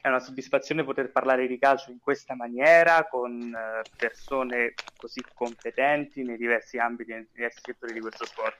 è 0.00 0.08
una 0.08 0.20
soddisfazione 0.20 0.84
poter 0.84 1.10
parlare 1.10 1.46
di 1.46 1.58
calcio 1.58 1.90
in 1.90 1.98
questa 1.98 2.34
maniera, 2.34 3.06
con 3.08 3.52
eh, 3.54 3.86
persone 3.96 4.74
così 4.96 5.20
competenti 5.34 6.22
nei 6.22 6.36
diversi 6.36 6.78
ambiti, 6.78 7.12
nei 7.12 7.28
diversi 7.32 7.60
settori 7.64 7.92
di 7.92 8.00
questo 8.00 8.24
sport. 8.24 8.56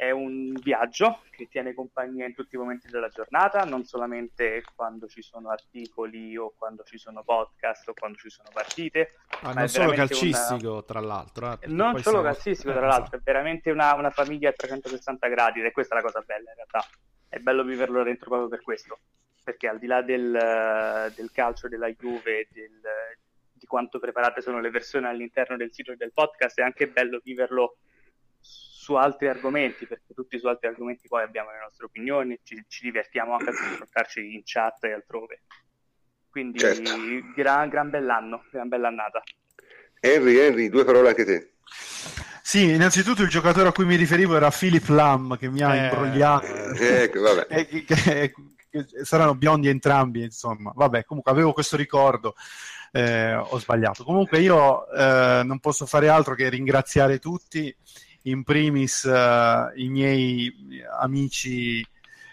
È 0.00 0.10
un 0.10 0.54
viaggio 0.54 1.24
che 1.28 1.46
tiene 1.46 1.74
compagnia 1.74 2.24
in 2.24 2.34
tutti 2.34 2.54
i 2.54 2.58
momenti 2.58 2.88
della 2.88 3.10
giornata, 3.10 3.64
non 3.64 3.84
solamente 3.84 4.62
quando 4.74 5.06
ci 5.06 5.20
sono 5.20 5.50
articoli 5.50 6.38
o 6.38 6.54
quando 6.56 6.84
ci 6.84 6.96
sono 6.96 7.22
podcast 7.22 7.86
o 7.88 7.92
quando 7.92 8.16
ci 8.16 8.30
sono 8.30 8.48
partite. 8.50 9.10
Ah, 9.42 9.52
non 9.52 9.68
solo 9.68 9.92
calcistico, 9.92 10.72
una... 10.72 10.82
tra 10.84 11.00
l'altro. 11.00 11.52
Eh, 11.60 11.66
non 11.66 11.90
solo 11.98 12.00
siamo... 12.00 12.22
calcistico, 12.22 12.72
tra 12.72 12.84
eh, 12.84 12.88
l'altro, 12.88 13.18
è 13.18 13.20
veramente 13.22 13.70
una, 13.70 13.92
una 13.92 14.08
famiglia 14.08 14.48
a 14.48 14.52
360 14.52 15.28
gradi 15.28 15.60
ed 15.60 15.66
è 15.66 15.70
questa 15.70 15.96
la 15.96 16.00
cosa 16.00 16.22
bella 16.24 16.48
in 16.48 16.56
realtà. 16.56 16.82
È 17.28 17.36
bello 17.36 17.62
viverlo 17.62 18.02
dentro 18.02 18.30
proprio 18.30 18.48
per 18.48 18.62
questo 18.62 18.98
perché 19.44 19.68
al 19.68 19.78
di 19.78 19.86
là 19.86 20.00
del, 20.00 21.12
del 21.14 21.30
calcio 21.30 21.68
della 21.68 21.90
Juve, 21.90 22.48
del, 22.52 22.80
di 23.52 23.66
quanto 23.66 23.98
preparate 23.98 24.40
sono 24.40 24.60
le 24.60 24.70
versioni 24.70 25.04
all'interno 25.04 25.58
del 25.58 25.74
sito 25.74 25.92
e 25.92 25.96
del 25.96 26.12
podcast, 26.12 26.58
è 26.58 26.62
anche 26.62 26.88
bello 26.88 27.20
viverlo 27.22 27.76
su 28.90 28.94
altri 28.96 29.28
argomenti, 29.28 29.86
perché 29.86 30.12
tutti 30.12 30.36
su 30.36 30.48
altri 30.48 30.66
argomenti 30.66 31.06
poi 31.06 31.22
abbiamo 31.22 31.52
le 31.52 31.60
nostre 31.62 31.84
opinioni, 31.84 32.40
ci, 32.42 32.60
ci 32.66 32.82
divertiamo 32.82 33.34
anche 33.34 33.50
a 33.50 33.54
confrontarci 33.54 34.34
in 34.34 34.42
chat 34.44 34.82
e 34.82 34.92
altrove. 34.92 35.42
Quindi 36.28 36.58
certo. 36.58 36.90
gran, 37.36 37.68
gran 37.68 37.88
bell'anno, 37.88 38.42
gran 38.50 38.66
bell'annata. 38.66 39.22
Henry, 40.00 40.36
Henry, 40.38 40.68
due 40.68 40.84
parole 40.84 41.10
anche 41.10 41.24
te. 41.24 41.52
Sì, 42.42 42.72
innanzitutto 42.72 43.22
il 43.22 43.28
giocatore 43.28 43.68
a 43.68 43.72
cui 43.72 43.84
mi 43.84 43.94
riferivo 43.94 44.34
era 44.34 44.50
Philip 44.50 44.88
Lam 44.88 45.36
che 45.38 45.48
mi 45.48 45.62
ha 45.62 45.72
eh, 45.72 45.84
imbrogliato. 45.84 46.46
Eh, 46.46 47.02
ecco, 47.02 47.20
vabbè. 47.20 47.46
che, 47.86 48.32
che, 48.70 48.86
saranno 49.04 49.36
biondi 49.36 49.68
entrambi, 49.68 50.24
insomma. 50.24 50.72
Vabbè, 50.74 51.04
comunque 51.04 51.30
avevo 51.30 51.52
questo 51.52 51.76
ricordo. 51.76 52.34
Eh, 52.90 53.36
ho 53.36 53.56
sbagliato. 53.60 54.02
Comunque 54.02 54.40
io 54.40 54.90
eh, 54.90 55.42
non 55.44 55.60
posso 55.60 55.86
fare 55.86 56.08
altro 56.08 56.34
che 56.34 56.48
ringraziare 56.48 57.20
tutti, 57.20 57.72
in 58.22 58.42
primis 58.42 59.04
eh, 59.04 59.72
i 59.76 59.88
miei 59.88 60.52
amici 60.98 61.86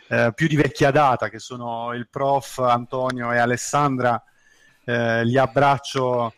eh, 0.09 0.31
più 0.33 0.47
di 0.47 0.55
vecchia 0.55 0.91
data, 0.91 1.29
che 1.29 1.39
sono 1.39 1.93
il 1.93 2.07
prof 2.09 2.59
Antonio 2.59 3.31
e 3.31 3.37
Alessandra, 3.37 4.21
eh, 4.85 5.23
li 5.25 5.37
abbraccio 5.37 6.33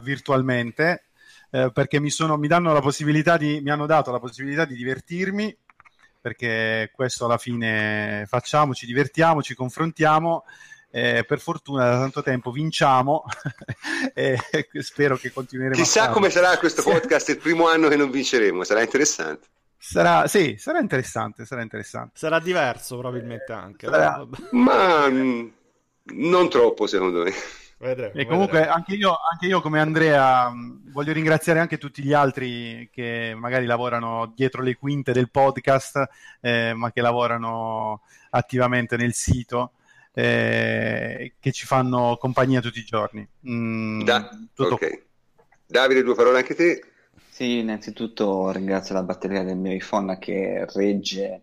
virtualmente. 0.00 1.02
perché 1.50 2.00
mi, 2.00 2.08
sono, 2.08 2.38
mi, 2.38 2.48
di, 3.36 3.60
mi 3.60 3.70
hanno 3.70 3.84
dato 3.84 4.10
la 4.10 4.18
possibilità 4.18 4.64
di 4.64 4.74
divertirmi 4.74 5.54
perché 6.26 6.90
questo 6.92 7.26
alla 7.26 7.38
fine 7.38 8.24
facciamo, 8.26 8.74
ci 8.74 8.84
divertiamo, 8.84 9.42
ci 9.42 9.54
confrontiamo. 9.54 10.44
Eh, 10.96 11.24
per 11.24 11.40
fortuna 11.40 11.90
da 11.90 11.98
tanto 11.98 12.22
tempo 12.22 12.50
vinciamo 12.50 13.24
e 14.14 14.38
spero 14.80 15.18
che 15.18 15.30
continueremo 15.30 15.76
chissà 15.76 16.08
come 16.08 16.30
sarà 16.30 16.56
questo 16.56 16.82
podcast 16.82 17.28
il 17.28 17.36
primo 17.36 17.68
anno 17.68 17.88
che 17.88 17.96
non 17.96 18.10
vinceremo 18.10 18.64
sarà 18.64 18.80
interessante. 18.80 19.46
Sarà, 19.76 20.26
sì, 20.26 20.56
sarà 20.58 20.78
interessante 20.78 21.44
sarà 21.44 21.60
interessante. 21.60 22.12
Sarà 22.14 22.38
diverso 22.38 22.96
probabilmente 22.96 23.52
anche 23.52 23.86
sarà, 23.86 24.26
ma 24.52 25.06
mh, 25.06 25.52
non 26.14 26.48
troppo 26.48 26.86
secondo 26.86 27.24
me. 27.24 27.32
Vedremo, 27.78 28.14
e 28.14 28.24
comunque. 28.24 28.66
Anche, 28.66 28.94
io, 28.94 29.14
anche 29.30 29.46
io, 29.46 29.60
come 29.60 29.80
Andrea, 29.80 30.50
voglio 30.92 31.12
ringraziare 31.12 31.58
anche 31.58 31.76
tutti 31.76 32.02
gli 32.02 32.14
altri 32.14 32.88
che 32.90 33.34
magari 33.36 33.66
lavorano 33.66 34.32
dietro 34.34 34.62
le 34.62 34.76
quinte 34.76 35.12
del 35.12 35.30
podcast, 35.30 36.08
eh, 36.40 36.72
ma 36.72 36.90
che 36.90 37.02
lavorano 37.02 38.00
attivamente 38.30 38.96
nel 38.96 39.12
sito, 39.12 39.72
eh, 40.18 41.34
che 41.38 41.52
ci 41.52 41.66
fanno 41.66 42.16
compagnia 42.18 42.62
tutti 42.62 42.78
i 42.78 42.84
giorni. 42.84 43.28
Mm, 43.50 44.02
da, 44.02 44.30
okay. 44.56 45.04
Davide, 45.66 46.02
due 46.02 46.14
parole 46.14 46.38
anche 46.38 46.54
te. 46.54 46.82
Sì, 47.28 47.58
innanzitutto 47.58 48.50
ringrazio 48.50 48.94
la 48.94 49.02
batteria 49.02 49.42
del 49.42 49.58
mio 49.58 49.74
iPhone 49.74 50.18
che 50.18 50.64
regge 50.72 51.42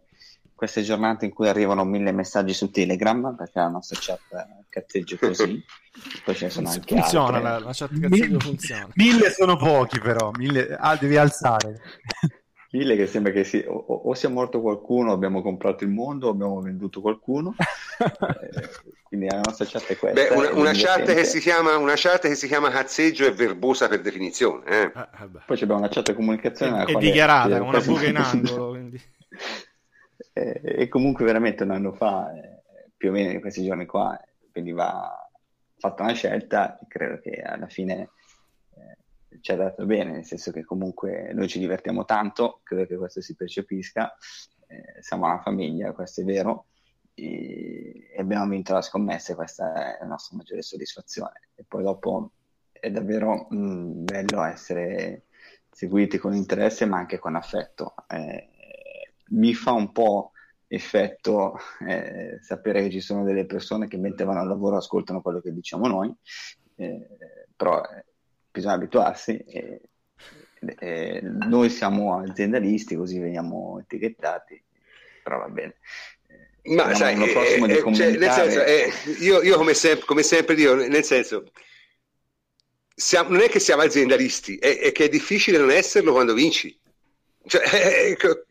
queste 0.56 0.82
giornate 0.82 1.26
in 1.26 1.32
cui 1.32 1.48
arrivano 1.48 1.84
mille 1.84 2.12
messaggi 2.12 2.54
su 2.54 2.72
Telegram, 2.72 3.36
perché 3.36 3.60
la 3.60 3.68
nostra 3.68 4.00
chat 4.02 4.48
cazzeggia 4.70 5.18
così. 5.18 5.64
Poi 6.26 6.36
ce 6.36 6.45
ne 6.45 6.50
sono 6.50 6.70
anche 6.70 6.95
funziona, 6.95 7.38
altre. 7.38 7.41
La, 7.44 7.60
la 7.60 7.74
chat 7.74 8.00
cazzeggio 8.00 8.40
funziona. 8.40 8.90
Mille 8.95 9.30
sono 9.30 9.56
pochi 9.56 10.00
però, 10.00 10.32
mille... 10.32 10.76
ah, 10.80 10.95
devi 10.95 11.16
alzare. 11.18 11.80
Mille 12.74 12.95
che 12.95 13.06
sembra 13.06 13.32
che 13.32 13.44
si... 13.44 13.64
o, 13.68 13.74
o, 13.74 14.14
sia 14.16 14.30
morto 14.30 14.60
qualcuno, 14.60 15.12
abbiamo 15.12 15.44
comprato 15.44 15.84
il 15.84 15.91
mondo, 15.91 16.28
o 16.28 16.32
abbiamo 16.32 16.60
venduto 16.60 17.02
qualcuno. 17.02 17.54
eh, 17.60 18.70
quindi 19.04 19.28
la 19.28 19.41
nostra 19.44 19.66
chat 19.66 19.86
è 19.86 19.95
questa. 19.95 20.20
Beh, 20.20 20.36
una, 20.36 20.54
una, 20.54 20.72
chat 20.74 21.14
che 21.14 21.24
si 21.24 21.40
chiama, 21.40 21.78
una 21.78 21.94
chat 21.95 22.22
che 22.28 22.34
si 22.34 22.48
chiama 22.48 22.72
cazzeggio 22.72 23.28
è 23.28 23.34
verbosa 23.34 23.88
per 23.88 24.02
definizione. 24.02 24.66
Eh? 24.66 24.91
Ah, 24.91 25.08
Poi 25.45 25.62
abbiamo 25.62 25.78
una 25.78 25.90
chat 25.90 26.10
di 26.10 26.16
comunicazione. 26.16 26.86
È, 26.86 26.91
è 26.91 26.98
dichiarata 26.98 27.60
come 27.60 27.70
una 27.70 27.80
buca 27.80 28.06
in 28.06 28.18
angolo. 28.18 28.70
Quindi. 28.70 29.00
eh, 30.34 30.62
e 30.64 30.88
comunque 30.88 31.26
veramente 31.26 31.62
un 31.62 31.72
anno 31.72 31.94
fa, 31.94 32.34
eh, 32.34 32.90
più 32.98 33.10
o 33.10 33.12
meno 33.12 33.30
in 33.30 33.40
questi 33.40 33.64
giorni 33.64 33.86
qua, 33.86 34.20
veniva 34.52 35.16
fatta 35.78 36.02
una 36.02 36.14
scelta 36.14 36.80
e 36.80 36.86
credo 36.88 37.20
che 37.20 37.40
alla 37.40 37.68
fine 37.68 38.10
ci 39.41 39.51
ha 39.51 39.55
dato 39.55 39.85
bene, 39.85 40.11
nel 40.11 40.26
senso 40.26 40.51
che 40.51 40.64
comunque 40.64 41.31
noi 41.34 41.47
ci 41.47 41.60
divertiamo 41.60 42.05
tanto, 42.05 42.61
credo 42.64 42.85
che 42.85 42.95
questo 42.97 43.22
si 43.22 43.35
percepisca, 43.35 44.14
eh, 44.68 45.01
siamo 45.01 45.26
una 45.26 45.39
famiglia, 45.41 45.93
questo 45.93 46.22
è 46.22 46.23
vero, 46.23 46.68
e, 47.14 48.14
abbiamo 48.18 48.47
vinto 48.47 48.73
la 48.73 48.81
scommessa 48.81 49.34
e 49.34 49.35
questa 49.35 49.95
è 49.95 49.97
la 49.99 50.07
nostra 50.07 50.38
maggiore 50.38 50.61
soddisfazione. 50.61 51.49
E 51.55 51.64
poi 51.68 51.84
dopo 51.84 52.31
è 52.72 52.89
davvero 52.91 53.47
mh, 53.49 53.55
mm, 53.57 54.03
bello 54.03 54.43
essere 54.43 55.26
seguiti 55.69 56.18
con 56.18 56.34
interesse 56.34 56.85
ma 56.85 56.97
anche 56.97 57.19
con 57.19 57.35
affetto. 57.35 57.95
Eh, 58.07 58.49
mi 59.30 59.53
fa 59.53 59.72
un 59.72 59.91
po' 59.91 60.31
effetto 60.68 61.57
eh, 61.88 62.39
sapere 62.41 62.84
che 62.84 62.89
ci 62.89 62.99
sono 62.99 63.23
delle 63.23 63.45
persone 63.45 63.88
che 63.88 63.97
mentre 63.97 64.26
vanno 64.26 64.41
al 64.41 64.47
lavoro 64.47 64.77
ascoltano 64.77 65.22
quello 65.22 65.39
che 65.39 65.53
diciamo 65.53 65.88
noi, 65.88 66.14
eh, 66.76 67.07
però 67.55 67.81
eh, 67.84 68.05
bisogna 68.54 68.76
abituarsi. 68.76 69.44
noi 71.22 71.70
siamo 71.70 72.20
aziendalisti, 72.20 72.96
così 72.96 73.20
veniamo 73.20 73.80
etichettati, 73.80 74.64
però 75.24 75.40
va 75.40 75.50
bene. 75.50 75.76
Ma 76.66 76.96
sai, 76.96 77.22
eh, 77.22 77.32
eh, 77.32 77.94
cioè, 77.94 78.18
nel 78.18 78.32
senso, 78.32 78.64
eh, 78.64 78.90
io, 79.20 79.42
io 79.42 79.58
come, 79.58 79.74
sempre, 79.74 80.06
come 80.06 80.24
sempre 80.24 80.56
dico, 80.56 80.76
nel 80.76 81.04
senso, 81.04 81.52
siamo, 82.96 83.32
non 83.32 83.42
è 83.42 83.50
che 83.50 83.60
siamo 83.60 83.82
aziendalisti, 83.82 84.56
è, 84.58 84.80
è, 84.80 84.92
che 84.94 85.06
è 85.06 85.10
difficile 85.10 85.58
non 85.58 85.72
esserlo 85.72 86.14
quando 86.14 86.34
vinci. 86.34 86.80
Cioè, 87.46 87.64
ecco, 88.12 88.46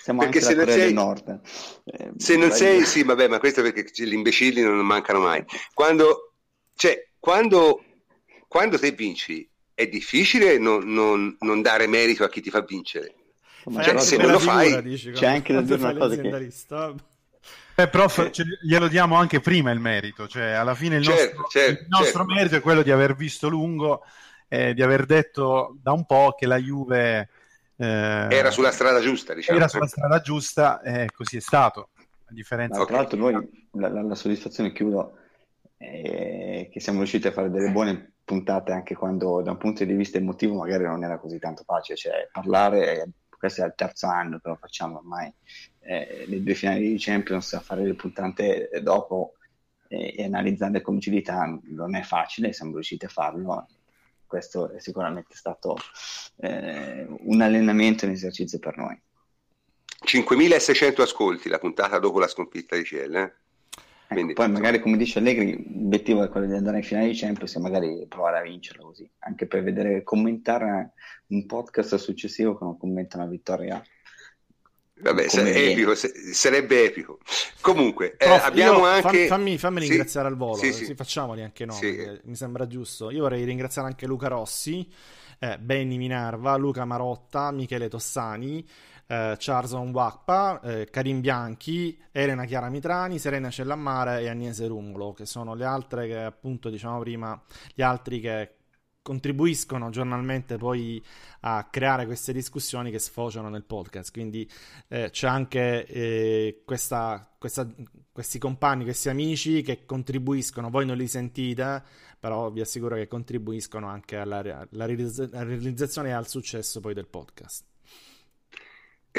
siamo 0.00 0.20
perché 0.20 0.38
anche 0.38 0.50
se 0.52 0.54
non 0.54 0.68
sei, 0.68 0.92
Nord. 0.92 1.40
Eh, 1.84 2.10
se 2.16 2.36
non 2.36 2.52
sei, 2.52 2.84
sì, 2.84 3.02
vabbè, 3.02 3.26
ma 3.26 3.40
questo 3.40 3.62
perché 3.62 3.86
gli 3.92 4.12
imbecilli 4.12 4.62
non 4.62 4.78
mancano 4.86 5.18
mai. 5.18 5.44
Quando, 5.74 6.34
cioè, 6.76 7.08
quando, 7.18 7.82
quando 8.48 8.78
te 8.78 8.90
vinci, 8.92 9.48
è 9.74 9.86
difficile 9.86 10.58
non, 10.58 10.92
non, 10.92 11.36
non, 11.40 11.62
dare 11.62 11.86
merito 11.86 12.24
a 12.24 12.28
chi 12.28 12.40
ti 12.40 12.50
fa 12.50 12.62
vincere. 12.62 13.14
Cioè, 13.70 13.98
se 14.00 14.16
non 14.16 14.30
lo 14.30 14.38
fai, 14.38 14.82
dici, 14.82 15.10
c'è 15.12 15.26
anche 15.26 15.52
da 15.52 15.60
dire 15.60 15.78
una 15.78 15.94
cosa 15.94 16.16
che... 16.16 16.52
Eh, 17.74 17.88
prof, 17.88 18.18
eh. 18.18 18.32
glielo 18.60 18.88
diamo 18.88 19.14
anche 19.14 19.38
prima 19.38 19.70
il 19.70 19.78
merito, 19.78 20.26
cioè 20.26 20.50
alla 20.50 20.74
fine 20.74 20.96
il 20.96 21.04
certo, 21.04 21.42
nostro, 21.42 21.46
certo, 21.48 21.82
il 21.82 21.86
nostro 21.88 22.18
certo. 22.18 22.34
merito 22.34 22.56
è 22.56 22.60
quello 22.60 22.82
di 22.82 22.90
aver 22.90 23.14
visto 23.14 23.48
lungo, 23.48 24.02
eh, 24.48 24.74
di 24.74 24.82
aver 24.82 25.06
detto 25.06 25.76
da 25.80 25.92
un 25.92 26.04
po' 26.04 26.34
che 26.36 26.46
la 26.46 26.56
Juve 26.56 27.28
eh, 27.76 28.26
era 28.30 28.50
sulla 28.50 28.72
strada 28.72 29.00
giusta, 29.00 29.32
diciamo. 29.32 29.56
Era 29.56 29.68
sulla 29.68 29.86
strada 29.86 30.20
giusta 30.20 30.80
e 30.82 31.06
così 31.14 31.36
è 31.36 31.40
stato. 31.40 31.90
A 32.30 32.32
differenza 32.32 32.80
Ma, 32.80 32.84
tra 32.84 32.96
l'altro, 32.96 33.16
noi 33.16 33.32
la, 33.72 33.88
la, 33.88 34.02
la 34.02 34.14
soddisfazione, 34.16 34.72
chiudo, 34.72 35.17
è 35.78 36.68
che 36.70 36.80
siamo 36.80 36.98
riusciti 36.98 37.26
a 37.26 37.32
fare 37.32 37.50
delle 37.50 37.70
buone 37.70 38.12
puntate 38.24 38.72
anche 38.72 38.94
quando, 38.94 39.40
da 39.40 39.52
un 39.52 39.56
punto 39.56 39.84
di 39.84 39.94
vista 39.94 40.18
emotivo, 40.18 40.56
magari 40.56 40.84
non 40.84 41.02
era 41.02 41.18
così 41.18 41.38
tanto 41.38 41.62
facile. 41.64 41.96
Cioè, 41.96 42.28
parlare, 42.30 43.10
questo 43.30 43.62
è 43.62 43.66
il 43.66 43.74
terzo 43.74 44.06
anno 44.06 44.38
che 44.38 44.48
lo 44.48 44.56
facciamo 44.56 44.98
ormai, 44.98 45.32
eh, 45.80 46.24
le 46.26 46.42
due 46.42 46.54
finali 46.54 46.90
di 46.90 46.98
Champions, 46.98 47.54
a 47.54 47.60
fare 47.60 47.84
le 47.84 47.94
puntate 47.94 48.68
dopo 48.82 49.34
e, 49.88 50.14
e 50.18 50.24
analizzare 50.24 50.82
con 50.82 50.94
lucidità 50.94 51.58
non 51.62 51.94
è 51.94 52.02
facile, 52.02 52.52
siamo 52.52 52.74
riusciti 52.74 53.06
a 53.06 53.08
farlo 53.08 53.66
questo 54.28 54.70
è 54.70 54.78
sicuramente 54.78 55.34
stato 55.34 55.76
eh, 56.36 57.06
un 57.08 57.40
allenamento 57.40 58.04
un 58.04 58.12
esercizio 58.12 58.60
per 58.60 58.76
noi. 58.76 59.00
5.600 60.04 61.00
ascolti 61.00 61.48
la 61.48 61.58
puntata 61.58 61.98
dopo 61.98 62.20
la 62.20 62.28
sconfitta 62.28 62.76
di 62.76 62.84
CL. 62.84 63.14
Eh? 63.16 63.34
Ecco, 64.10 64.32
poi 64.32 64.50
magari 64.50 64.80
come 64.80 64.96
dice 64.96 65.18
Allegri 65.18 65.62
l'obiettivo 65.70 66.22
è 66.22 66.30
quello 66.30 66.46
di 66.46 66.54
andare 66.54 66.78
in 66.78 66.82
finale 66.82 67.08
di 67.08 67.14
Champions 67.14 67.54
e 67.54 67.60
magari 67.60 68.06
provare 68.08 68.38
a 68.38 68.42
vincerla 68.42 68.82
così 68.82 69.08
anche 69.18 69.46
per 69.46 69.62
vedere 69.62 70.02
commentare 70.02 70.92
un 71.26 71.44
podcast 71.44 71.96
successivo 71.96 72.56
che 72.56 72.64
non 72.64 72.78
commenta 72.78 73.18
una 73.18 73.26
vittoria 73.26 73.82
Vabbè, 75.00 75.26
epico, 75.32 75.94
sarebbe 75.94 76.84
epico. 76.84 77.18
Comunque, 77.60 78.12
eh, 78.12 78.26
Prof, 78.26 78.44
abbiamo 78.44 78.84
anche. 78.84 79.26
Fammi, 79.26 79.56
fammi 79.56 79.82
sì? 79.82 79.88
ringraziare 79.88 80.26
al 80.26 80.36
volo, 80.36 80.56
sì, 80.56 80.72
sì. 80.72 80.94
facciamoli 80.94 81.42
anche 81.42 81.64
noi. 81.64 81.76
Sì. 81.76 82.20
Mi 82.24 82.34
sembra 82.34 82.66
giusto. 82.66 83.10
Io 83.10 83.22
vorrei 83.22 83.44
ringraziare 83.44 83.86
anche 83.86 84.06
Luca 84.06 84.26
Rossi, 84.26 84.88
eh, 85.38 85.58
Benny 85.58 85.96
Minerva, 85.98 86.56
Luca 86.56 86.84
Marotta, 86.84 87.52
Michele 87.52 87.88
Tossani, 87.88 88.66
eh, 89.08 89.34
Charson 89.38 89.90
Wakpa, 89.90 90.60
eh, 90.60 90.88
Karim 90.90 91.20
Bianchi, 91.20 91.98
Elena 92.12 92.44
Chiara 92.44 92.68
Mitrani, 92.68 93.18
Serena 93.18 93.50
Cellammare 93.50 94.20
e 94.20 94.28
Agnese 94.28 94.66
Rumulo, 94.66 95.12
che 95.14 95.26
sono 95.26 95.54
le 95.54 95.64
altre 95.64 96.06
che 96.06 96.22
appunto 96.22 96.68
diciamo 96.68 97.00
prima, 97.00 97.40
gli 97.74 97.82
altri 97.82 98.20
che 98.20 98.52
contribuiscono 99.00 99.88
giornalmente 99.88 100.58
poi 100.58 101.02
a 101.40 101.66
creare 101.70 102.04
queste 102.04 102.34
discussioni 102.34 102.90
che 102.90 102.98
sfociano 102.98 103.48
nel 103.48 103.64
podcast. 103.64 104.12
Quindi 104.12 104.48
eh, 104.88 105.08
c'è 105.10 105.26
anche 105.26 105.86
eh, 105.86 106.62
questa, 106.66 107.34
questa, 107.38 107.66
questi 108.12 108.38
compagni, 108.38 108.84
questi 108.84 109.08
amici 109.08 109.62
che 109.62 109.86
contribuiscono, 109.86 110.68
voi 110.68 110.84
non 110.84 110.98
li 110.98 111.08
sentite, 111.08 111.82
però 112.20 112.50
vi 112.50 112.60
assicuro 112.60 112.96
che 112.96 113.08
contribuiscono 113.08 113.86
anche 113.86 114.16
alla, 114.18 114.40
alla 114.40 114.84
realizzazione 114.84 116.10
e 116.10 116.12
al 116.12 116.28
successo 116.28 116.80
poi 116.80 116.92
del 116.92 117.06
podcast. 117.06 117.77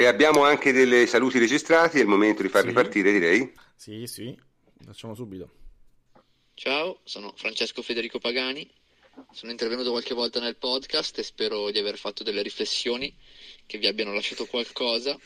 E 0.00 0.06
abbiamo 0.06 0.44
anche 0.44 0.72
dei 0.72 1.06
saluti 1.06 1.38
registrati, 1.38 1.98
è 1.98 2.00
il 2.00 2.06
momento 2.06 2.40
di 2.40 2.48
farli 2.48 2.70
sì. 2.70 2.74
partire 2.74 3.12
direi. 3.12 3.52
Sì, 3.76 4.06
sì, 4.06 4.34
facciamo 4.82 5.14
subito. 5.14 5.50
Ciao, 6.54 7.00
sono 7.04 7.34
Francesco 7.36 7.82
Federico 7.82 8.18
Pagani, 8.18 8.66
sono 9.30 9.50
intervenuto 9.50 9.90
qualche 9.90 10.14
volta 10.14 10.40
nel 10.40 10.56
podcast 10.56 11.18
e 11.18 11.22
spero 11.22 11.70
di 11.70 11.78
aver 11.78 11.98
fatto 11.98 12.22
delle 12.22 12.40
riflessioni 12.40 13.14
che 13.66 13.76
vi 13.76 13.88
abbiano 13.88 14.14
lasciato 14.14 14.46
qualcosa. 14.46 15.18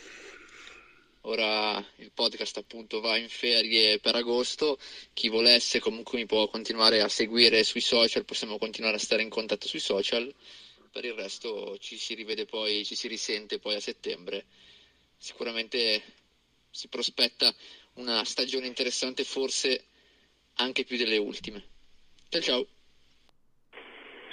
Ora 1.21 1.79
il 1.99 2.11
podcast 2.13 2.57
appunto 2.57 3.01
va 3.01 3.17
in 3.17 3.29
ferie 3.29 4.01
per 4.01 4.17
agosto, 4.17 4.81
chi 5.13 5.29
volesse 5.29 5.79
comunque 5.79 6.19
mi 6.19 6.27
può 6.27 6.49
continuare 6.49 7.01
a 7.01 7.09
seguire 7.09 7.63
sui 7.63 7.81
social, 7.81 8.25
possiamo 8.25 8.59
continuare 8.59 8.97
a 8.97 8.99
stare 8.99 9.23
in 9.23 9.29
contatto 9.29 9.69
sui 9.69 9.79
social, 9.79 10.35
per 10.91 11.05
il 11.05 11.13
resto 11.13 11.79
ci 11.79 11.97
si 11.97 12.15
rivede 12.15 12.45
poi, 12.45 12.85
ci 12.85 12.97
si 12.97 13.07
risente 13.07 13.61
poi 13.61 13.77
a 13.77 13.81
settembre. 13.81 14.47
Sicuramente 15.17 16.03
si 16.71 16.89
prospetta 16.89 17.55
una 17.95 18.25
stagione 18.25 18.67
interessante, 18.67 19.25
forse 19.25 19.87
anche 20.55 20.85
più 20.85 20.97
delle 20.97 21.17
ultime. 21.17 21.63
Ciao 22.29 22.43
ciao! 22.43 22.67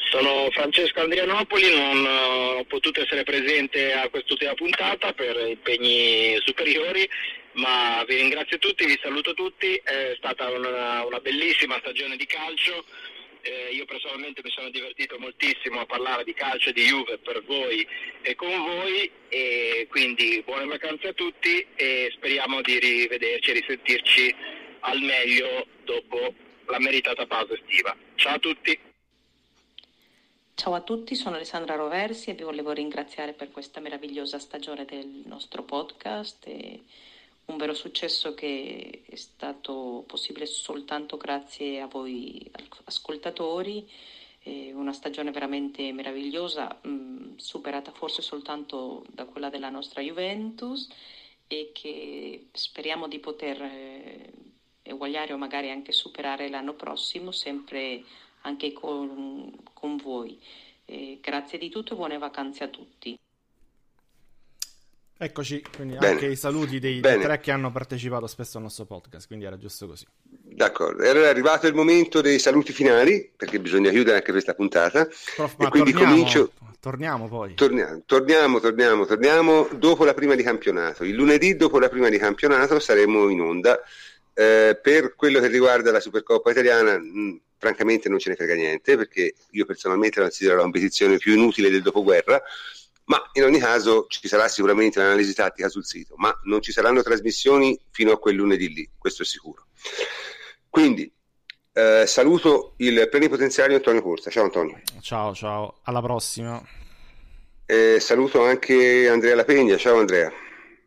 Sono 0.10 0.50
Francesco 0.52 1.00
Andrianopoli, 1.00 1.74
non 1.74 2.06
eh, 2.06 2.60
ho 2.60 2.66
potuto 2.66 3.02
essere 3.02 3.24
presente 3.24 3.94
a 3.94 4.10
quest'ultima 4.10 4.54
puntata 4.56 5.14
per 5.14 5.38
impegni 5.48 6.36
superiori, 6.44 7.08
ma 7.54 8.04
vi 8.06 8.16
ringrazio 8.16 8.58
tutti, 8.58 8.86
vi 8.86 9.00
saluto 9.02 9.34
tutti, 9.34 9.74
è 9.82 10.14
stata 10.18 10.50
una, 10.50 11.06
una 11.06 11.20
bellissima 11.20 11.78
stagione 11.80 12.18
di 12.18 12.26
calcio, 12.26 12.84
eh, 13.42 13.74
io 13.74 13.86
personalmente 13.86 14.42
mi 14.44 14.50
sono 14.50 14.70
divertito 14.70 15.18
moltissimo 15.20 15.80
a 15.80 15.86
parlare 15.86 16.24
di 16.24 16.34
calcio 16.34 16.70
e 16.70 16.74
di 16.74 16.84
Juve 16.84 17.18
per 17.18 17.44
voi 17.44 17.88
e 18.22 18.36
con 18.36 18.50
voi 18.50 19.10
e 19.30 19.88
quindi 19.90 20.42
buone 20.46 20.66
vacanze 20.66 21.10
a 21.10 21.14
tutti 21.14 21.66
e 21.76 22.12
speriamo 22.16 22.62
di 22.62 22.80
rivederci 22.80 23.50
e 23.50 23.54
risentirci 23.54 24.36
al 24.82 25.00
meglio 25.02 25.68
dopo 25.84 26.34
la 26.66 26.80
meritata 26.80 27.26
pausa 27.26 27.54
estiva. 27.54 27.96
Ciao 28.16 28.36
a 28.36 28.40
tutti! 28.40 28.80
Ciao 30.54 30.74
a 30.76 30.82
tutti, 30.82 31.16
sono 31.16 31.38
Alessandra 31.38 31.76
Roversi 31.76 32.30
e 32.30 32.34
vi 32.34 32.44
volevo 32.44 32.72
ringraziare 32.72 33.34
per 33.34 33.50
questa 33.50 33.80
meravigliosa 33.80 34.38
stagione 34.38 34.86
del 34.86 35.24
nostro 35.26 35.64
podcast. 35.64 36.48
Un 37.52 37.58
vero 37.58 37.74
successo 37.74 38.34
che 38.34 39.04
è 39.06 39.16
stato 39.16 40.04
possibile 40.08 40.46
soltanto 40.46 41.18
grazie 41.18 41.82
a 41.82 41.88
voi 41.88 42.50
ascoltatori. 42.86 43.88
una 44.44 44.94
stagione 44.94 45.32
veramente 45.32 45.92
meravigliosa, 45.92 46.80
mh, 46.82 47.36
superata 47.36 47.92
forse 47.92 48.22
soltanto 48.22 49.06
da 49.10 49.26
quella 49.26 49.50
della 49.50 49.70
nostra 49.70 50.02
Juventus 50.02 50.88
e 51.48 51.72
che 51.74 52.48
speriamo 52.52 53.08
di 53.08 53.20
poter 53.20 53.62
eh, 53.62 54.32
eguagliare 54.82 55.34
o 55.34 55.38
magari 55.38 55.70
anche 55.70 55.92
superare 55.92 56.50
l'anno 56.50 56.74
prossimo, 56.74 57.32
sempre 57.32 58.04
anche 58.42 58.72
con, 58.74 59.54
con 59.74 59.98
voi. 59.98 60.40
Eh, 60.86 61.20
grazie 61.22 61.60
di 61.60 61.70
tutto 61.70 61.94
e 61.94 61.96
buone 61.98 62.18
vacanze 62.18 62.64
a 62.64 62.68
tutti. 62.70 63.20
Eccoci, 65.24 65.64
quindi 65.76 65.98
Bene. 65.98 66.14
anche 66.14 66.26
i 66.26 66.36
saluti 66.36 66.80
dei, 66.80 67.00
dei, 67.00 67.20
tre 67.20 67.40
che 67.40 67.52
hanno 67.52 67.72
partecipato 67.72 68.26
spesso 68.26 68.58
al 68.58 68.64
nostro 68.64 68.86
podcast, 68.86 69.28
quindi 69.28 69.46
era 69.46 69.56
giusto 69.56 69.86
così. 69.86 70.04
D'accordo, 70.24 71.04
e 71.04 71.10
allora 71.10 71.28
è 71.28 71.30
arrivato 71.30 71.68
il 71.68 71.76
momento 71.76 72.22
dei 72.22 72.40
saluti 72.40 72.74
finali, 72.74 73.32
perché 73.38 73.60
bisogna 73.60 73.92
chiudere 73.92 74.18
anche 74.18 74.32
questa 74.32 74.56
puntata. 74.56 75.08
Prof, 75.36 75.58
e 75.60 75.70
quindi 75.70 75.92
torniamo, 75.92 76.14
comincio... 76.16 76.52
torniamo 76.80 77.28
poi. 77.28 77.54
Torniamo, 77.54 78.02
torniamo, 78.04 78.60
torniamo, 78.60 79.06
torniamo 79.06 79.68
dopo 79.76 80.06
la 80.06 80.16
prima 80.16 80.34
di 80.34 80.42
campionato. 80.42 81.04
Il 81.04 81.14
lunedì 81.14 81.56
dopo 81.56 81.78
la 81.78 81.88
prima 81.88 82.10
di 82.10 82.18
campionato 82.18 82.80
saremo 82.80 83.30
in 83.30 83.42
onda. 83.42 83.80
Eh, 84.34 84.80
per 84.82 85.14
quello 85.16 85.40
che 85.40 85.50
riguarda 85.50 85.92
la 85.92 86.00
Supercoppa 86.00 86.50
italiana, 86.50 86.98
mh, 86.98 87.42
francamente 87.60 88.10
non 88.10 88.18
ce 88.18 88.30
ne 88.32 88.36
frega 88.36 88.56
niente 88.56 88.98
perché 88.98 89.36
io 89.52 89.66
personalmente 89.66 90.18
la 90.20 90.26
considero 90.26 90.56
la 90.56 90.64
competizione 90.64 91.18
più 91.18 91.34
inutile 91.34 91.70
del 91.70 91.84
dopoguerra, 91.84 92.42
ma 93.12 93.30
in 93.34 93.44
ogni 93.44 93.60
caso 93.60 94.06
ci 94.08 94.26
sarà 94.30 94.48
sicuramente 94.48 94.98
un'analisi 94.98 95.34
tattica 95.34 95.68
sul 95.68 95.84
sito, 95.84 96.14
ma 96.16 96.34
non 96.44 96.62
ci 96.62 96.72
saranno 96.72 97.04
trasmissioni 97.04 97.78
fino 97.90 98.14
a 98.14 98.18
quel 98.18 98.36
lunedì 98.36 98.74
lì, 98.74 98.90
questo 98.98 99.24
è 99.24 99.26
sicuro. 99.26 99.66
Quindi 100.70 101.12
eh, 101.74 102.06
saluto 102.08 102.76
il 102.78 103.10
plenipotenziario 103.10 103.76
Antonio 103.76 104.02
Corsa. 104.02 104.30
Ciao 104.30 104.46
Antonio. 104.46 104.80
Ciao, 105.02 105.36
ciao, 105.36 105.80
alla 105.84 106.02
prossima. 106.02 106.66
Eh, 107.66 108.00
saluto 108.00 108.46
anche 108.46 109.10
Andrea 109.10 109.36
Lapegna. 109.36 109.76
Ciao 109.76 110.00
Andrea. 110.00 110.32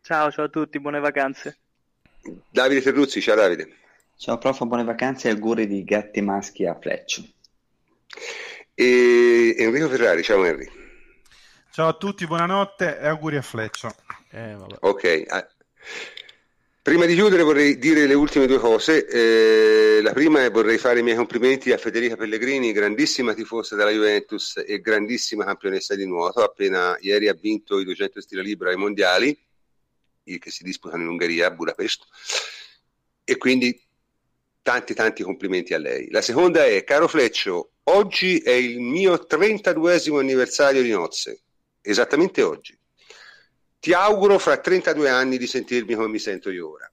Ciao, 0.01 0.31
ciao 0.31 0.45
a 0.45 0.49
tutti, 0.49 0.79
buone 0.79 0.99
vacanze. 0.99 1.59
Davide 2.49 2.81
Terruzzi, 2.81 3.21
ciao 3.21 3.35
Davide. 3.35 3.69
Ciao 4.17 4.39
prof, 4.39 4.63
buone 4.63 4.83
vacanze 4.83 5.27
e 5.27 5.31
auguri 5.31 5.67
di 5.67 5.83
gatti 5.83 6.21
maschi 6.21 6.65
a 6.65 6.73
Fleccio. 6.73 7.23
E 8.73 9.55
Enrico 9.59 9.89
Ferrari, 9.89 10.23
ciao 10.23 10.43
Henry. 10.43 10.84
Ciao 11.75 11.89
a 11.89 11.93
tutti, 11.97 12.25
buonanotte 12.25 12.99
e 13.01 13.07
auguri 13.07 13.35
a 13.35 13.41
Fleccio. 13.41 13.93
Eh, 14.31 14.55
ok, 14.79 15.23
ah. 15.27 15.45
prima 16.81 17.03
di 17.03 17.15
chiudere 17.15 17.43
vorrei 17.43 17.77
dire 17.77 18.07
le 18.07 18.13
ultime 18.13 18.47
due 18.47 18.59
cose. 18.59 19.05
Eh, 19.05 20.01
la 20.01 20.13
prima 20.13 20.45
è 20.45 20.49
vorrei 20.49 20.77
fare 20.77 20.99
i 20.99 21.03
miei 21.03 21.17
complimenti 21.17 21.73
a 21.73 21.77
Federica 21.77 22.15
Pellegrini, 22.15 22.71
grandissima 22.71 23.33
tifosa 23.33 23.75
della 23.75 23.89
Juventus 23.89 24.63
e 24.65 24.79
grandissima 24.79 25.43
campionessa 25.43 25.95
di 25.95 26.05
nuoto. 26.05 26.45
Appena 26.45 26.95
ieri 27.01 27.27
ha 27.27 27.33
vinto 27.33 27.77
i 27.77 27.83
200 27.83 28.21
stile 28.21 28.41
libero 28.41 28.69
ai 28.69 28.77
mondiali, 28.77 29.37
che 30.23 30.51
si 30.51 30.63
disputano 30.63 31.03
in 31.03 31.09
Ungheria, 31.09 31.47
a 31.47 31.51
Budapest. 31.51 32.05
E 33.25 33.35
quindi 33.35 33.77
tanti 34.61 34.93
tanti 34.93 35.23
complimenti 35.23 35.73
a 35.73 35.77
lei. 35.77 36.09
La 36.09 36.21
seconda 36.21 36.63
è, 36.63 36.85
caro 36.85 37.09
Fleccio, 37.09 37.71
oggi 37.83 38.37
è 38.37 38.51
il 38.51 38.79
mio 38.79 39.25
32 39.25 39.99
anniversario 40.17 40.81
di 40.81 40.91
nozze, 40.91 41.41
esattamente 41.85 42.41
oggi. 42.41 42.77
Ti 43.79 43.93
auguro 43.93 44.39
fra 44.39 44.57
32 44.57 45.09
anni 45.09 45.37
di 45.37 45.47
sentirmi 45.47 45.93
come 45.93 46.07
mi 46.07 46.19
sento 46.19 46.49
io 46.49 46.71
ora. 46.71 46.89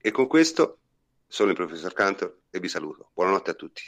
E 0.00 0.10
con 0.10 0.26
questo 0.26 0.78
sono 1.26 1.50
il 1.50 1.56
professor 1.56 1.92
Cantor 1.92 2.40
e 2.50 2.60
vi 2.60 2.68
saluto. 2.68 3.10
Buonanotte 3.12 3.50
a 3.50 3.54
tutti. 3.54 3.82